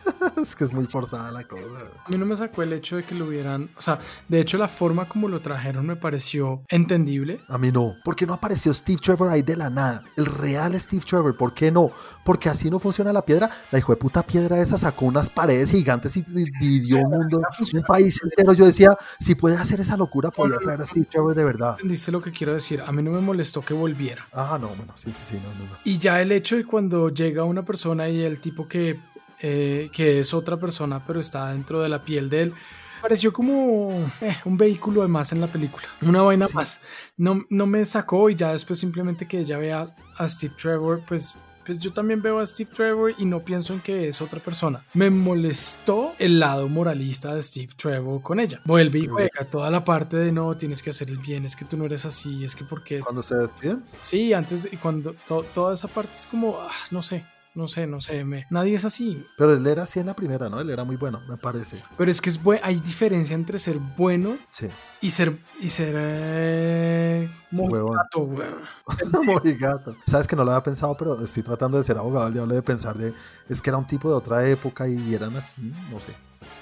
es 0.40 0.56
que 0.56 0.64
es 0.64 0.72
muy 0.72 0.86
forzada 0.86 1.30
la 1.30 1.44
cosa. 1.44 1.64
A 2.06 2.08
mí 2.08 2.16
no 2.16 2.24
me 2.24 2.34
sacó 2.34 2.62
el 2.62 2.72
hecho 2.72 2.96
de 2.96 3.02
que 3.02 3.14
lo 3.14 3.26
hubieran, 3.26 3.68
o 3.76 3.82
sea, 3.82 3.98
de 4.26 4.40
hecho 4.40 4.56
la 4.56 4.68
forma 4.68 5.06
como 5.06 5.28
lo 5.28 5.42
trajeron 5.42 5.86
me 5.86 5.96
pareció 5.96 6.62
entendible. 6.68 7.40
A 7.46 7.58
mí 7.58 7.70
no, 7.70 7.94
porque 8.04 8.24
no 8.24 8.32
apareció 8.32 8.72
Steve 8.72 9.00
Trevor 9.02 9.28
ahí 9.28 9.42
de 9.42 9.54
la 9.54 9.68
nada, 9.68 10.02
el 10.16 10.24
real 10.24 10.80
Steve 10.80 11.04
Trevor, 11.06 11.36
¿por 11.36 11.52
qué 11.52 11.70
no? 11.70 11.90
Porque 12.24 12.48
así 12.48 12.70
no 12.70 12.78
funciona 12.78 13.12
la 13.12 13.24
piedra, 13.24 13.50
la 13.70 13.78
hijo 13.78 13.92
de 13.92 13.96
puta 13.96 14.22
piedra 14.22 14.60
esa 14.60 14.78
sacó 14.78 15.06
unas 15.06 15.28
paredes 15.28 15.70
gigantes 15.72 16.16
y 16.16 16.22
dividió 16.22 16.98
un 16.98 17.10
mundo, 17.10 17.42
un 17.74 17.82
país 17.82 18.20
entero. 18.22 18.52
Yo 18.52 18.64
decía, 18.64 18.96
si 19.18 19.34
puede 19.34 19.56
hacer 19.56 19.80
esa 19.80 19.96
locura, 19.96 20.30
podría 20.30 20.58
traer 20.58 20.80
a 20.80 20.84
Steve 20.84 21.06
Trevor 21.10 21.34
de 21.34 21.42
verdad. 21.44 21.72
¿Entendiste 21.72 22.12
lo 22.12 22.22
que 22.22 22.30
quiero 22.30 22.54
decir? 22.54 22.80
A 22.80 22.92
mí 22.92 23.02
no 23.02 23.10
me 23.10 23.20
molestó 23.20 23.62
que 23.64 23.74
volviera. 23.74 24.24
Ah, 24.32 24.56
no, 24.60 24.68
bueno, 24.68 24.92
sí, 24.94 25.12
sí, 25.12 25.24
sí, 25.24 25.34
no, 25.42 25.48
no. 25.58 25.70
no. 25.70 25.76
Y 25.84 25.98
ya 25.98 26.20
el 26.20 26.30
hecho 26.32 26.56
de 26.56 26.64
cuando 26.64 27.08
llega 27.08 27.42
una 27.44 27.64
persona 27.64 28.08
y 28.08 28.20
el 28.22 28.38
tipo 28.40 28.68
que, 28.68 29.00
eh, 29.40 29.90
que 29.92 30.20
es 30.20 30.32
otra 30.32 30.56
persona, 30.58 31.02
pero 31.04 31.18
está 31.18 31.50
dentro 31.52 31.80
de 31.82 31.88
la 31.88 32.04
piel 32.04 32.30
de 32.30 32.42
él, 32.42 32.54
pareció 33.00 33.32
como 33.32 34.08
eh, 34.20 34.36
un 34.44 34.56
vehículo 34.56 35.02
de 35.02 35.08
más 35.08 35.32
en 35.32 35.40
la 35.40 35.48
película, 35.48 35.86
una 36.02 36.22
vaina 36.22 36.46
Sí. 36.46 36.54
más. 36.54 36.82
No, 37.16 37.42
no 37.50 37.66
me 37.66 37.84
sacó 37.84 38.30
y 38.30 38.36
ya 38.36 38.52
después 38.52 38.78
simplemente 38.78 39.26
que 39.26 39.40
ella 39.40 39.58
vea 39.58 39.86
a 40.18 40.28
Steve 40.28 40.54
Trevor, 40.56 41.02
pues, 41.08 41.34
pues 41.64 41.78
yo 41.78 41.92
también 41.92 42.20
veo 42.22 42.38
a 42.38 42.46
Steve 42.46 42.70
Trevor 42.74 43.14
y 43.18 43.24
no 43.24 43.40
pienso 43.40 43.72
en 43.74 43.80
que 43.80 44.08
es 44.08 44.20
otra 44.20 44.40
persona. 44.40 44.84
Me 44.94 45.10
molestó 45.10 46.12
el 46.18 46.38
lado 46.40 46.68
moralista 46.68 47.34
de 47.34 47.42
Steve 47.42 47.72
Trevor 47.76 48.22
con 48.22 48.40
ella. 48.40 48.60
Vuelve 48.64 49.00
y 49.00 49.06
juega 49.06 49.44
toda 49.50 49.70
la 49.70 49.84
parte 49.84 50.16
de 50.16 50.32
no, 50.32 50.56
tienes 50.56 50.82
que 50.82 50.90
hacer 50.90 51.08
el 51.10 51.18
bien, 51.18 51.44
es 51.44 51.56
que 51.56 51.64
tú 51.64 51.76
no 51.76 51.84
eres 51.84 52.04
así, 52.04 52.44
es 52.44 52.54
que 52.56 52.64
porque... 52.64 53.00
Cuando 53.00 53.22
se 53.22 53.34
despiden, 53.36 53.84
Sí, 54.00 54.32
antes 54.32 54.64
de 54.64 54.70
cuando 54.78 55.14
to- 55.26 55.44
toda 55.54 55.74
esa 55.74 55.88
parte 55.88 56.16
es 56.16 56.26
como, 56.26 56.58
ah, 56.60 56.70
no 56.90 57.02
sé, 57.02 57.24
no 57.54 57.68
sé, 57.68 57.86
no 57.86 58.00
sé, 58.00 58.24
me, 58.24 58.46
nadie 58.50 58.74
es 58.74 58.84
así. 58.84 59.24
pero 59.36 59.52
él 59.52 59.66
era 59.66 59.82
así 59.82 60.00
en 60.00 60.06
la 60.06 60.14
primera, 60.14 60.48
¿no? 60.48 60.60
Él 60.60 60.70
era 60.70 60.84
muy 60.84 60.96
bueno, 60.96 61.20
me 61.28 61.36
parece. 61.36 61.80
Pero 61.98 62.10
es 62.10 62.20
que 62.20 62.30
es 62.30 62.42
bue- 62.42 62.60
hay 62.62 62.76
diferencia 62.80 63.34
entre 63.34 63.58
ser 63.58 63.78
bueno 63.96 64.36
Sí. 64.50 64.68
y 65.00 65.10
ser 65.10 65.38
y 65.60 65.68
ser 65.68 65.94
eh, 65.96 67.30
mojigato, 67.50 68.20
weón. 68.20 68.54
Mojigato. 69.26 69.96
Sabes 70.06 70.26
que 70.26 70.36
no 70.36 70.44
lo 70.44 70.50
había 70.52 70.62
pensado, 70.62 70.96
pero 70.96 71.22
estoy 71.22 71.42
tratando 71.42 71.76
de 71.78 71.84
ser 71.84 71.98
abogado 71.98 72.24
del 72.26 72.34
diablo 72.34 72.54
de 72.54 72.62
pensar 72.62 72.96
de 72.96 73.12
es 73.48 73.60
que 73.60 73.70
era 73.70 73.76
un 73.78 73.86
tipo 73.86 74.08
de 74.08 74.14
otra 74.14 74.46
época 74.48 74.88
y 74.88 75.14
eran 75.14 75.36
así, 75.36 75.72
no 75.90 76.00
sé. 76.00 76.12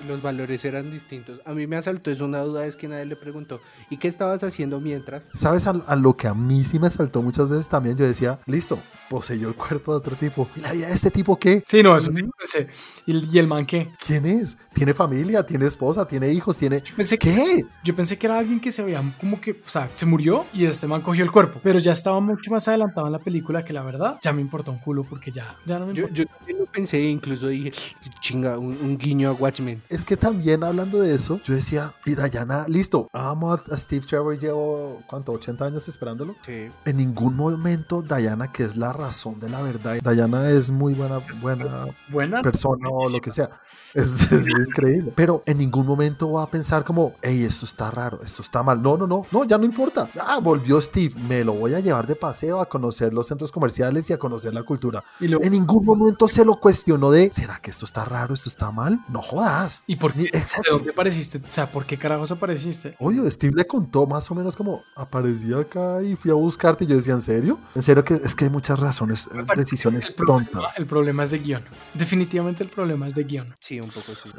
Los 0.08 0.22
valores 0.22 0.64
eran 0.64 0.90
distintos. 0.90 1.40
A 1.44 1.52
mí 1.52 1.66
me 1.66 1.76
asaltó 1.76 2.10
es 2.10 2.20
una 2.20 2.40
duda, 2.40 2.66
es 2.66 2.76
que 2.76 2.88
nadie 2.88 3.06
le 3.06 3.16
preguntó, 3.16 3.60
¿y 3.90 3.96
qué 3.96 4.08
estabas 4.08 4.42
haciendo 4.44 4.80
mientras? 4.80 5.28
¿Sabes 5.34 5.66
a, 5.66 5.70
a 5.70 5.96
lo 5.96 6.16
que 6.16 6.28
a 6.28 6.34
mí 6.34 6.64
sí 6.64 6.78
me 6.78 6.90
saltó 6.90 7.22
muchas 7.22 7.48
veces 7.50 7.68
también? 7.68 7.96
Yo 7.96 8.06
decía, 8.06 8.38
listo, 8.46 8.78
poseyó 9.08 9.48
el 9.48 9.54
cuerpo 9.54 9.92
de 9.92 9.98
otro 9.98 10.16
tipo. 10.16 10.48
¿Y 10.56 10.60
la 10.60 10.72
vida 10.72 10.86
de 10.88 10.94
este 10.94 11.10
tipo 11.10 11.38
qué? 11.38 11.62
Sí, 11.66 11.82
no, 11.82 11.96
eso 11.96 12.12
sí 12.12 12.22
pensé. 12.38 12.68
¿Y, 13.06 13.12
el- 13.12 13.28
y 13.34 13.38
el 13.38 13.46
man 13.46 13.66
qué? 13.66 13.88
¿Quién 14.06 14.26
es? 14.26 14.56
¿Tiene 14.72 14.94
familia? 14.94 15.44
¿Tiene 15.44 15.66
esposa? 15.66 16.06
¿Tiene 16.06 16.30
hijos? 16.32 16.56
¿Tiene 16.56 16.80
Yo 16.84 16.94
pensé 16.96 17.18
que 17.18 17.34
qué? 17.34 17.64
yo 17.82 17.94
pensé 17.96 18.16
que 18.18 18.26
era 18.26 18.38
alguien 18.38 18.60
que 18.60 18.70
se 18.72 18.82
veía 18.82 19.02
como 19.20 19.40
que, 19.40 19.52
o 19.52 19.68
sea, 19.68 19.90
se 19.96 20.06
murió 20.06 20.46
y 20.52 20.64
este 20.64 20.86
man 20.86 21.00
cogió 21.02 21.24
el 21.24 21.30
cuerpo, 21.32 21.60
pero 21.62 21.78
ya 21.78 21.92
estaba 21.92 22.20
mucho 22.20 22.50
más 22.50 22.66
adelantado 22.68 23.06
en 23.06 23.12
la 23.12 23.18
película 23.18 23.64
que 23.64 23.72
la 23.72 23.82
verdad 23.82 24.18
ya 24.22 24.32
me 24.32 24.40
importó 24.40 24.70
un 24.70 24.78
culo 24.78 25.04
porque 25.04 25.30
ya 25.32 25.56
ya 25.66 25.78
no 25.78 25.86
me 25.86 25.94
Yo, 25.94 26.02
importa. 26.02 26.14
yo 26.22 26.26
también 26.26 26.58
lo 26.58 26.66
pensé, 26.66 27.00
incluso 27.02 27.48
dije, 27.48 27.72
chinga, 28.20 28.58
un, 28.58 28.76
un 28.80 28.96
guiño 28.98 29.30
a 29.30 29.32
Watchmen. 29.32 29.69
Es 29.88 30.04
que 30.04 30.16
también 30.16 30.64
hablando 30.64 31.00
de 31.00 31.14
eso, 31.14 31.40
yo 31.44 31.54
decía, 31.54 31.92
y 32.04 32.14
Dayana, 32.14 32.66
listo, 32.68 33.08
amo 33.12 33.52
a, 33.52 33.62
a 33.70 33.76
Steve 33.76 34.04
Trevor, 34.06 34.38
llevo, 34.38 35.02
¿cuánto? 35.06 35.32
¿80 35.32 35.60
años 35.62 35.88
esperándolo? 35.88 36.36
Sí. 36.44 36.70
En 36.84 36.96
ningún 36.96 37.36
momento 37.36 38.02
Dayana, 38.02 38.52
que 38.52 38.64
es 38.64 38.76
la 38.76 38.92
razón 38.92 39.40
de 39.40 39.48
la 39.48 39.62
verdad, 39.62 39.98
Dayana 40.02 40.48
es 40.50 40.70
muy 40.70 40.94
buena, 40.94 41.18
buena 41.40 41.86
Buena 42.08 42.42
persona 42.42 42.88
o 42.88 43.08
lo 43.10 43.20
que 43.20 43.30
sea. 43.30 43.50
Es, 43.94 44.30
es 44.32 44.48
increíble. 44.48 45.12
Pero 45.14 45.42
en 45.46 45.58
ningún 45.58 45.86
momento 45.86 46.32
va 46.32 46.44
a 46.44 46.50
pensar 46.50 46.84
como, 46.84 47.14
hey, 47.22 47.44
esto 47.44 47.64
está 47.64 47.90
raro, 47.90 48.20
esto 48.24 48.42
está 48.42 48.62
mal. 48.62 48.80
No, 48.80 48.96
no, 48.96 49.06
no, 49.06 49.26
no, 49.30 49.44
ya 49.44 49.58
no 49.58 49.64
importa. 49.64 50.08
Ah, 50.18 50.38
volvió 50.40 50.80
Steve, 50.80 51.14
me 51.28 51.44
lo 51.44 51.54
voy 51.54 51.74
a 51.74 51.80
llevar 51.80 52.06
de 52.06 52.16
paseo 52.16 52.60
a 52.60 52.68
conocer 52.68 53.12
los 53.12 53.26
centros 53.26 53.50
comerciales 53.52 54.08
y 54.10 54.12
a 54.12 54.18
conocer 54.18 54.54
la 54.54 54.62
cultura. 54.62 55.02
y 55.18 55.28
lo 55.28 55.42
En 55.42 55.52
ningún 55.52 55.84
momento 55.84 56.28
se 56.28 56.44
lo 56.44 56.56
cuestionó 56.56 57.10
de, 57.10 57.30
¿será 57.32 57.58
que 57.60 57.70
esto 57.70 57.84
está 57.84 58.04
raro, 58.04 58.34
esto 58.34 58.48
está 58.48 58.70
mal? 58.70 59.00
No 59.08 59.22
jodas. 59.22 59.59
Y 59.86 59.96
por 59.96 60.12
qué 60.12 60.22
¿De 60.22 60.28
exacto. 60.38 60.72
dónde 60.72 60.90
apareciste? 60.90 61.38
O 61.38 61.52
sea, 61.52 61.70
¿por 61.70 61.84
qué 61.86 61.96
carajos 61.96 62.30
apareciste? 62.32 62.96
Oye, 62.98 63.28
Steve 63.30 63.54
le 63.56 63.66
contó 63.66 64.06
más 64.06 64.30
o 64.30 64.34
menos 64.34 64.56
como 64.56 64.82
aparecí 64.96 65.52
acá 65.52 66.02
y 66.02 66.16
fui 66.16 66.30
a 66.30 66.34
buscarte. 66.34 66.84
Y 66.84 66.86
yo 66.88 66.96
decía, 66.96 67.14
¿en 67.14 67.22
serio? 67.22 67.58
En 67.74 67.82
serio 67.82 68.04
que 68.04 68.14
es 68.14 68.34
que 68.34 68.44
hay 68.44 68.50
muchas 68.50 68.78
razones, 68.78 69.28
decisiones 69.56 70.08
El 70.08 70.14
problema, 70.14 70.50
tontas. 70.50 70.78
el 70.78 70.86
problema 70.86 71.24
es 71.24 71.30
de 71.30 71.38
guion. 71.38 71.62
Definitivamente 71.94 72.62
el 72.62 72.70
problema 72.70 73.06
es 73.08 73.14
de 73.14 73.24
guion. 73.24 73.54
Sí, 73.60 73.80
un 73.80 73.88
poco 73.90 74.12
sí. 74.12 74.30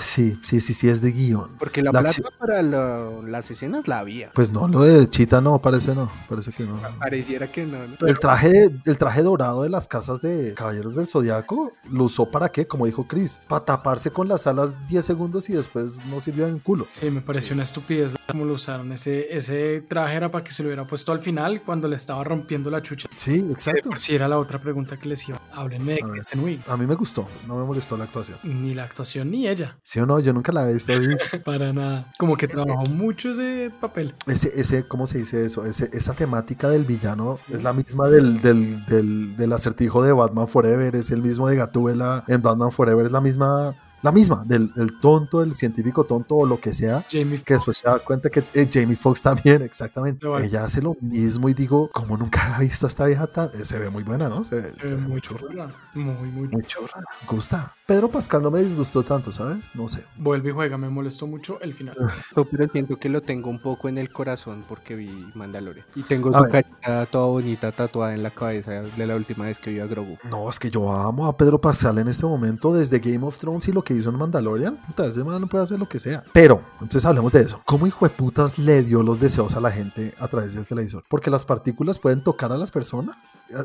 Sí, 0.00 0.38
sí, 0.42 0.60
sí, 0.60 0.74
sí, 0.74 0.88
es 0.88 1.00
de 1.02 1.12
guion. 1.12 1.56
Porque 1.58 1.82
la, 1.82 1.92
La 1.92 2.00
plata 2.02 2.30
para 2.38 2.62
la- 2.62 3.10
las 3.26 3.50
escenas 3.50 3.86
la 3.88 3.98
había. 3.98 4.30
Pues 4.32 4.50
no, 4.50 4.68
lo 4.68 4.82
de 4.82 5.08
Chita 5.08 5.40
no, 5.40 5.60
parece 5.60 5.94
no, 5.94 6.10
parece 6.28 6.52
que 6.52 6.64
no. 6.64 6.78
Pareciera 6.98 7.50
que 7.50 7.64
no. 7.66 7.78
¿no? 7.86 8.06
El 8.06 8.18
traje, 8.18 8.70
el 8.84 8.98
traje 8.98 9.22
dorado 9.22 9.62
de 9.62 9.68
las 9.68 9.88
casas 9.88 10.20
de 10.22 10.54
Caballeros 10.54 10.94
del 10.94 11.08
Zodiaco 11.08 11.72
lo 11.90 12.04
usó 12.04 12.30
para 12.30 12.48
qué, 12.50 12.66
como 12.66 12.86
dijo 12.86 13.06
Chris, 13.06 13.40
para 13.48 13.64
taparse 13.64 14.10
con 14.10 14.28
las 14.28 14.46
alas 14.46 14.69
10 14.88 15.04
segundos 15.04 15.48
y 15.50 15.52
después 15.54 15.98
no 16.08 16.20
sirvió 16.20 16.46
en 16.48 16.58
culo. 16.58 16.86
Sí, 16.90 17.10
me 17.10 17.20
pareció 17.20 17.48
Sí. 17.48 17.54
una 17.54 17.62
estupidez 17.64 18.14
como 18.30 18.44
lo 18.44 18.54
usaron. 18.54 18.92
Ese, 18.92 19.34
ese 19.36 19.80
traje 19.82 20.14
era 20.14 20.30
para 20.30 20.44
que 20.44 20.52
se 20.52 20.62
lo 20.62 20.68
hubiera 20.68 20.84
puesto 20.86 21.10
al 21.12 21.20
final 21.20 21.62
cuando 21.62 21.88
le 21.88 21.96
estaba 21.96 22.22
rompiendo 22.22 22.70
la 22.70 22.82
chucha. 22.82 23.08
Sí, 23.16 23.44
exacto. 23.50 23.88
por 23.90 23.98
si 23.98 24.14
era 24.14 24.28
la 24.28 24.38
otra 24.38 24.58
pregunta 24.60 24.96
que 24.98 25.08
les 25.08 25.28
iba. 25.28 25.40
Háblenme 25.52 25.94
de. 25.94 26.00
Kristen 26.00 26.44
Wiig. 26.44 26.60
A 26.68 26.76
mí 26.76 26.86
me 26.86 26.94
gustó, 26.94 27.26
no 27.46 27.56
me 27.56 27.64
molestó 27.64 27.96
la 27.96 28.04
actuación. 28.04 28.38
Ni 28.44 28.74
la 28.74 28.84
actuación 28.84 29.30
ni 29.30 29.48
ella. 29.48 29.78
¿Sí 29.82 29.98
o 30.00 30.06
no? 30.06 30.20
Yo 30.20 30.32
nunca 30.32 30.52
la 30.52 30.68
he 30.68 30.72
visto 30.74 30.92
así. 30.92 31.06
Para 31.44 31.72
nada. 31.72 32.12
Como 32.18 32.36
que 32.36 32.46
trabajó 32.46 32.82
mucho 32.90 33.30
ese 33.30 33.70
papel. 33.80 34.14
Ese, 34.26 34.52
ese, 34.60 34.86
¿cómo 34.86 35.06
se 35.06 35.18
dice 35.18 35.44
eso? 35.44 35.64
Ese, 35.66 35.90
esa 35.92 36.12
temática 36.14 36.68
del 36.68 36.84
villano 36.84 37.38
es 37.48 37.62
la 37.62 37.72
misma 37.72 38.08
del, 38.08 38.40
del, 38.40 38.84
del, 38.86 39.36
del 39.36 39.52
acertijo 39.52 40.02
de 40.02 40.12
Batman 40.12 40.46
Forever, 40.48 40.94
es 40.96 41.10
el 41.10 41.22
mismo 41.22 41.48
de 41.48 41.56
Gatúbela 41.56 42.24
en 42.28 42.42
Batman 42.42 42.70
Forever, 42.72 43.06
es 43.06 43.12
la 43.12 43.20
misma, 43.20 43.74
la 44.02 44.12
misma, 44.12 44.44
del, 44.46 44.72
del 44.74 44.98
tonto, 45.00 45.42
el 45.42 45.54
científico 45.54 46.04
tonto 46.04 46.36
o 46.36 46.46
lo 46.46 46.58
que 46.60 46.72
sea, 46.74 47.04
Jamie 47.10 47.38
que 47.42 47.54
después 47.54 47.78
se 47.78 47.88
da 47.88 47.98
cuenta 47.98 48.30
que 48.30 48.42
eh, 48.54 48.68
Jamie 48.72 48.96
Foxx 48.96 49.22
también, 49.22 49.62
exactamente. 49.70 50.26
Ella 50.42 50.64
hace 50.64 50.80
lo 50.82 50.96
mismo 51.00 51.48
y 51.48 51.54
digo, 51.54 51.88
como 51.92 52.16
nunca 52.16 52.56
he 52.58 52.62
visto 52.64 52.86
a 52.86 52.88
esta 52.88 53.06
vieja 53.06 53.26
tan... 53.26 53.48
eh, 53.54 53.64
Se 53.64 53.78
ve 53.78 53.90
muy 53.90 54.02
buena, 54.02 54.28
¿no? 54.28 54.44
Se, 54.44 54.70
se 54.72 54.78
se 54.78 54.84
ve 54.86 54.90
ve 54.94 54.96
muy 55.02 55.10
muy 55.12 55.20
churra. 55.20 55.40
churra. 55.40 55.72
Muy, 55.94 56.28
muy 56.30 56.48
Muy 56.48 56.62
churra. 56.64 57.02
Gusta. 57.28 57.74
Pedro 57.86 58.08
Pascal 58.08 58.42
no 58.42 58.50
me 58.50 58.60
disgustó 58.62 59.02
tanto, 59.02 59.32
¿sabes? 59.32 59.58
No 59.74 59.88
sé. 59.88 60.04
Vuelve 60.16 60.50
y 60.50 60.52
juega. 60.52 60.78
Me 60.78 60.88
molestó 60.88 61.26
mucho 61.26 61.60
el 61.60 61.74
final. 61.74 61.96
No, 62.36 62.44
Pero 62.44 62.68
siento 62.70 62.96
que 62.96 63.08
lo 63.08 63.22
tengo 63.22 63.50
un 63.50 63.58
poco 63.60 63.88
en 63.88 63.98
el 63.98 64.10
corazón 64.12 64.64
porque 64.68 64.94
vi 64.94 65.10
Mandalorian. 65.34 65.84
Y 65.96 66.02
tengo 66.04 66.30
A 66.34 66.38
su 66.38 66.42
ver. 66.44 66.64
carita 66.64 67.06
toda 67.06 67.26
bonita 67.26 67.72
tatuada 67.72 68.14
en 68.14 68.22
la 68.22 68.30
cabeza 68.30 68.70
de 68.82 69.06
la 69.06 69.16
última 69.16 69.46
vez 69.46 69.58
que 69.58 69.70
vi 69.70 69.80
a 69.80 69.86
Grogu. 69.86 70.16
No, 70.30 70.48
es 70.48 70.58
que 70.58 70.70
yo 70.70 70.92
amo 70.92 71.26
a 71.26 71.36
Pedro 71.36 71.60
Pascal 71.60 71.98
en 71.98 72.06
este 72.08 72.24
momento 72.24 72.72
desde 72.72 72.98
Game 73.00 73.24
of 73.26 73.38
Thrones 73.38 73.66
y 73.68 73.72
lo 73.72 73.82
que 73.82 73.89
hizo 73.94 74.10
en 74.10 74.16
Mandalorian. 74.16 74.76
Puta, 74.86 75.06
ese 75.06 75.24
man 75.24 75.48
puede 75.48 75.64
hacer 75.64 75.78
lo 75.78 75.88
que 75.88 76.00
sea. 76.00 76.22
Pero, 76.32 76.60
entonces 76.74 77.04
hablemos 77.04 77.32
de 77.32 77.42
eso. 77.42 77.60
¿Cómo 77.64 77.86
hijo 77.86 78.06
de 78.06 78.10
putas 78.10 78.58
le 78.58 78.82
dio 78.82 79.02
los 79.02 79.20
deseos 79.20 79.54
a 79.56 79.60
la 79.60 79.70
gente 79.70 80.14
a 80.18 80.28
través 80.28 80.54
del 80.54 80.66
televisor? 80.66 81.04
Porque 81.08 81.30
las 81.30 81.44
partículas 81.44 81.98
pueden 81.98 82.22
tocar 82.22 82.52
a 82.52 82.56
las 82.56 82.70
personas. 82.70 83.16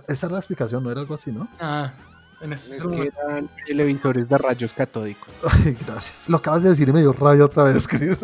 Esa 0.07 0.25
es 0.27 0.31
la 0.31 0.37
explicación, 0.37 0.83
¿no 0.83 0.91
era 0.91 1.01
algo 1.01 1.15
así, 1.15 1.31
no? 1.31 1.47
Ah, 1.59 1.91
en 2.41 2.53
ese 2.53 2.75
Es 2.75 2.81
que 2.81 2.87
momento. 2.87 3.17
eran 3.27 3.49
televisores 3.65 4.27
de 4.29 4.37
rayos 4.37 4.73
catódicos. 4.73 5.29
Ay, 5.65 5.77
gracias. 5.85 6.29
Lo 6.29 6.37
acabas 6.37 6.63
de 6.63 6.69
decir 6.69 6.87
y 6.89 6.93
me 6.93 6.99
dio 7.01 7.13
rabia 7.13 7.45
otra 7.45 7.63
vez, 7.63 7.87
Chris. 7.87 8.17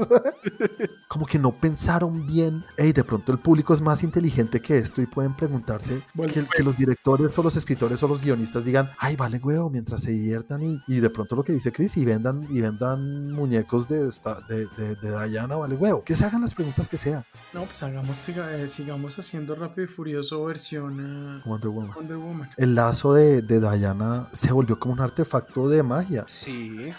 Como 1.08 1.26
que 1.26 1.38
no 1.40 1.52
pensaron 1.52 2.26
bien. 2.26 2.64
Ey, 2.78 2.94
de 2.94 3.04
pronto 3.04 3.32
el 3.32 3.40
público 3.40 3.74
es 3.74 3.82
más 3.82 4.04
inteligente 4.04 4.62
que 4.62 4.78
esto 4.78 5.02
y 5.02 5.06
pueden 5.06 5.36
preguntarse 5.36 6.02
que, 6.34 6.46
que 6.56 6.64
los 6.64 6.78
directores 6.78 7.38
o 7.38 7.44
los 7.44 7.56
escritores 7.56 8.02
o 8.04 8.08
los 8.08 8.22
guionistas 8.22 8.64
digan, 8.66 8.90
ay, 8.98 9.16
vale, 9.16 9.38
huevo, 9.40 9.70
mientras 9.70 10.02
se 10.02 10.12
diviertan 10.12 10.64
y, 10.64 10.82
y 10.88 11.00
de 11.00 11.10
pronto 11.10 11.36
lo 11.36 11.44
que 11.44 11.54
dice 11.54 11.72
Chris 11.72 11.98
y 11.98 12.06
vendan, 12.06 12.46
y 12.50 12.62
vendan 12.62 13.32
muñecos 13.32 13.88
de, 13.88 14.08
esta, 14.08 14.40
de, 14.42 14.68
de, 14.78 14.96
de 14.96 15.28
Diana, 15.30 15.56
vale, 15.58 15.76
huevo. 15.76 16.04
Que 16.04 16.16
se 16.16 16.26
hagan 16.26 16.42
las 16.42 16.54
preguntas 16.54 16.88
que 16.88 16.98
sea. 16.98 17.26
No, 17.54 17.66
pues 17.66 17.82
hagamos, 17.84 18.18
siga- 18.18 18.52
eh, 18.54 18.68
sigamos 18.68 19.18
haciendo 19.20 19.56
Rápido 19.56 19.86
y 19.86 19.88
Furioso 19.88 20.46
versión 20.46 21.40
eh, 21.40 21.42
Wonder 21.46 21.70
Woman. 21.70 21.92
Wonder 21.94 22.18
Woman. 22.18 22.50
El 22.58 22.76
lazo 22.76 23.14
de, 23.14 23.42
de 23.42 23.60
Diana 23.60 24.01
se 24.32 24.52
volvió 24.52 24.78
como 24.80 24.94
un 24.94 25.02
artefacto 25.02 25.68
de 25.70 25.84
magia. 25.84 26.24
Sí. 26.28 26.92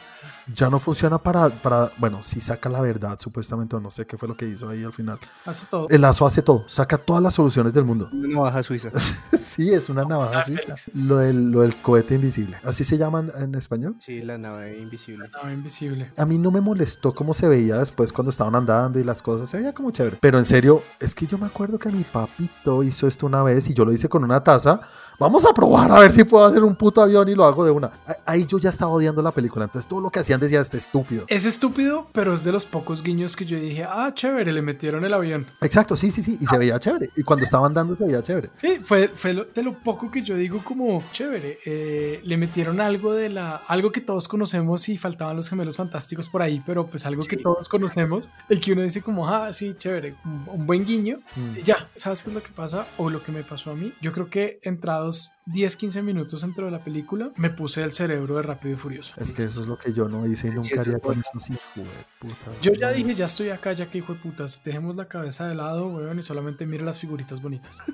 Ya 0.55 0.69
no 0.71 0.79
funciona 0.79 1.19
para, 1.19 1.49
para, 1.51 1.93
bueno, 1.99 2.21
si 2.23 2.41
saca 2.41 2.69
la 2.69 2.81
verdad, 2.81 3.19
supuestamente, 3.21 3.77
o 3.77 3.81
no 3.81 3.91
sé 3.91 4.07
qué 4.07 4.17
fue 4.17 4.29
lo 4.29 4.37
que 4.37 4.47
hizo 4.49 4.69
ahí 4.69 4.83
al 4.85 4.93
final. 4.93 5.19
Hace 5.47 5.67
todo. 5.67 5.89
El 5.89 6.01
lazo 6.01 6.27
hace 6.27 6.43
todo, 6.43 6.65
saca 6.69 6.99
todas 6.99 7.23
las 7.23 7.35
soluciones 7.35 7.75
del 7.75 7.85
mundo. 7.85 8.09
Una 8.13 8.29
navaja 8.29 8.63
suiza. 8.63 8.91
sí, 9.41 9.73
es 9.73 9.89
una 9.89 10.05
navaja 10.05 10.41
Ah, 10.41 10.45
suiza. 10.45 10.75
Lo 10.95 11.17
del, 11.19 11.51
lo 11.51 11.63
del 11.63 11.77
cohete 11.77 12.17
invisible. 12.17 12.57
¿Así 12.65 12.83
se 12.85 12.99
llaman 12.99 13.31
en 13.37 13.55
español? 13.55 13.97
Sí, 14.01 14.21
la 14.23 14.37
nave 14.39 14.79
invisible. 14.79 15.29
Nave 15.33 15.55
invisible. 15.55 16.13
A 16.17 16.27
mí 16.27 16.39
no 16.39 16.51
me 16.51 16.61
molestó 16.61 17.15
cómo 17.15 17.35
se 17.35 17.49
veía 17.49 17.79
después 17.79 18.13
cuando 18.13 18.31
estaban 18.31 18.55
andando 18.55 18.99
y 18.99 19.05
las 19.05 19.23
cosas. 19.23 19.49
Se 19.49 19.59
veía 19.59 19.73
como 19.73 19.91
chévere. 19.91 20.19
Pero 20.21 20.39
en 20.39 20.45
serio, 20.45 20.83
es 21.01 21.15
que 21.15 21.27
yo 21.27 21.39
me 21.39 21.47
acuerdo 21.47 21.79
que 21.79 21.91
mi 21.91 22.05
papito 22.05 22.83
hizo 22.83 23.07
esto 23.07 23.27
una 23.27 23.43
vez 23.43 23.69
y 23.71 23.75
yo 23.75 23.85
lo 23.85 23.93
hice 23.93 24.09
con 24.09 24.25
una 24.25 24.43
taza. 24.43 24.81
Vamos 25.23 25.47
a 25.47 25.53
probar 25.55 25.91
a 25.93 25.99
ver 26.01 26.11
si 26.11 26.25
puedo 26.25 26.45
hacer 26.45 26.63
un 26.65 26.75
puto 26.75 27.01
avión 27.03 27.29
y 27.29 27.35
lo 27.35 27.45
hago 27.45 27.65
de 27.65 27.71
una. 27.71 27.91
Ahí 28.27 28.45
yo 28.47 28.59
ya 28.59 28.71
estaba 28.71 28.91
odiando 28.93 29.23
la 29.23 29.31
película. 29.31 29.65
Entonces 29.67 29.89
todo 29.89 30.01
lo 30.01 30.11
que 30.11 30.19
hacían 30.21 30.41
decía 30.41 30.61
este 30.61 30.79
estúpido. 30.79 31.25
Es 31.29 31.45
estúpido, 31.45 32.09
pero 32.13 32.35
es 32.35 32.45
de 32.45 32.53
los 32.53 32.67
pocos 32.67 33.03
guiños 33.03 33.37
que 33.37 33.45
yo 33.45 33.59
dije, 33.59 33.85
ah, 33.85 34.11
chévere, 34.15 34.53
le 34.53 34.63
metieron 34.63 35.05
el 35.05 35.15
avión. 35.15 35.47
Exacto, 35.61 35.97
sí, 35.97 36.11
sí, 36.11 36.23
sí. 36.23 36.39
Y 36.41 36.47
se 36.47 36.59
veía 36.59 36.79
chévere. 36.79 37.11
Y 37.17 37.23
cuando 37.23 37.45
estaban 37.45 37.67
andando 37.67 37.97
se 37.97 38.05
veía 38.05 38.23
chévere. 38.23 38.51
Sí, 38.57 38.81
fue, 38.83 39.09
fue 39.09 39.33
lo- 39.33 39.45
de 39.45 39.63
lo 39.63 39.75
poco 39.79 40.11
que 40.11 40.23
yo 40.23 40.35
digo 40.37 40.61
como 40.65 41.03
chévere. 41.13 41.59
Eh, 41.65 42.21
le 42.25 42.37
metieron 42.37 42.81
algo 42.81 43.13
de 43.13 43.29
la. 43.29 43.57
algo 43.69 43.93
que 43.93 44.01
todos 44.01 44.27
conocemos 44.29 44.89
y 44.89 44.97
faltaban 44.97 45.37
los 45.37 45.49
gemelos 45.49 45.77
fantásticos 45.77 46.29
por 46.29 46.43
ahí, 46.43 46.63
pero 46.67 46.87
pues 46.87 47.07
algo 47.07 47.23
que 47.23 47.37
todos 47.37 47.69
conocemos. 47.69 48.29
El 48.49 48.61
que 48.61 48.73
uno 48.73 48.83
dice 48.83 49.03
como, 49.03 49.29
ah, 49.29 49.53
sí, 49.53 49.75
chévere, 49.77 50.15
un, 50.25 50.45
un 50.61 50.67
buen 50.67 50.85
guiño. 50.85 51.19
Mm. 51.37 51.59
Y 51.59 51.63
ya, 51.63 51.89
¿sabes 51.95 52.23
qué 52.23 52.31
es 52.31 52.35
lo 52.35 52.43
que 52.43 52.51
pasa? 52.51 52.87
O 52.99 53.11
lo 53.11 53.23
que 53.23 53.31
me 53.33 53.43
pasó 53.45 53.71
a 53.71 53.75
mí. 53.75 53.93
Yo 54.01 54.13
creo 54.13 54.29
que 54.29 54.59
entrados 54.63 55.12
10, 55.47 55.77
15 55.77 56.03
minutos 56.03 56.43
dentro 56.43 56.67
de 56.67 56.71
la 56.71 56.83
película, 56.83 57.31
me 57.37 57.51
puse 57.51 57.83
el 57.83 57.93
cerebro 57.93 58.37
de 58.37 58.43
Rápido 58.43 58.75
y 58.75 58.77
Furioso. 58.77 59.15
Es 59.19 59.33
que 59.33 59.45
eso 59.45 59.61
es 59.61 59.67
lo 59.67 59.79
que 59.79 59.93
yo 59.93 60.09
no 60.09 60.27
hice 60.27 60.49
y 60.49 60.51
nunca 60.51 60.81
haría 60.81 60.99
con 60.99 61.21
estos 61.21 61.51
hijos 61.51 61.63
de 61.75 61.83
puta. 62.19 62.51
Yo 62.61 62.73
ya 62.73 62.91
dije, 62.91 63.15
ya 63.15 63.27
estoy 63.27 63.51
acá, 63.51 63.73
ya 63.73 63.91
que 63.91 63.99
hijo 63.99 64.15
de 64.15 64.21
putas, 64.21 64.63
dejemos 64.65 64.97
la 64.97 65.09
cabeza 65.09 65.49
de 65.49 65.55
lado, 65.55 65.89
weón, 65.89 66.19
y 66.19 66.23
solamente 66.23 66.67
mire 66.67 66.85
las 66.85 66.99
figuritas 66.99 67.41
bonitas. 67.41 67.83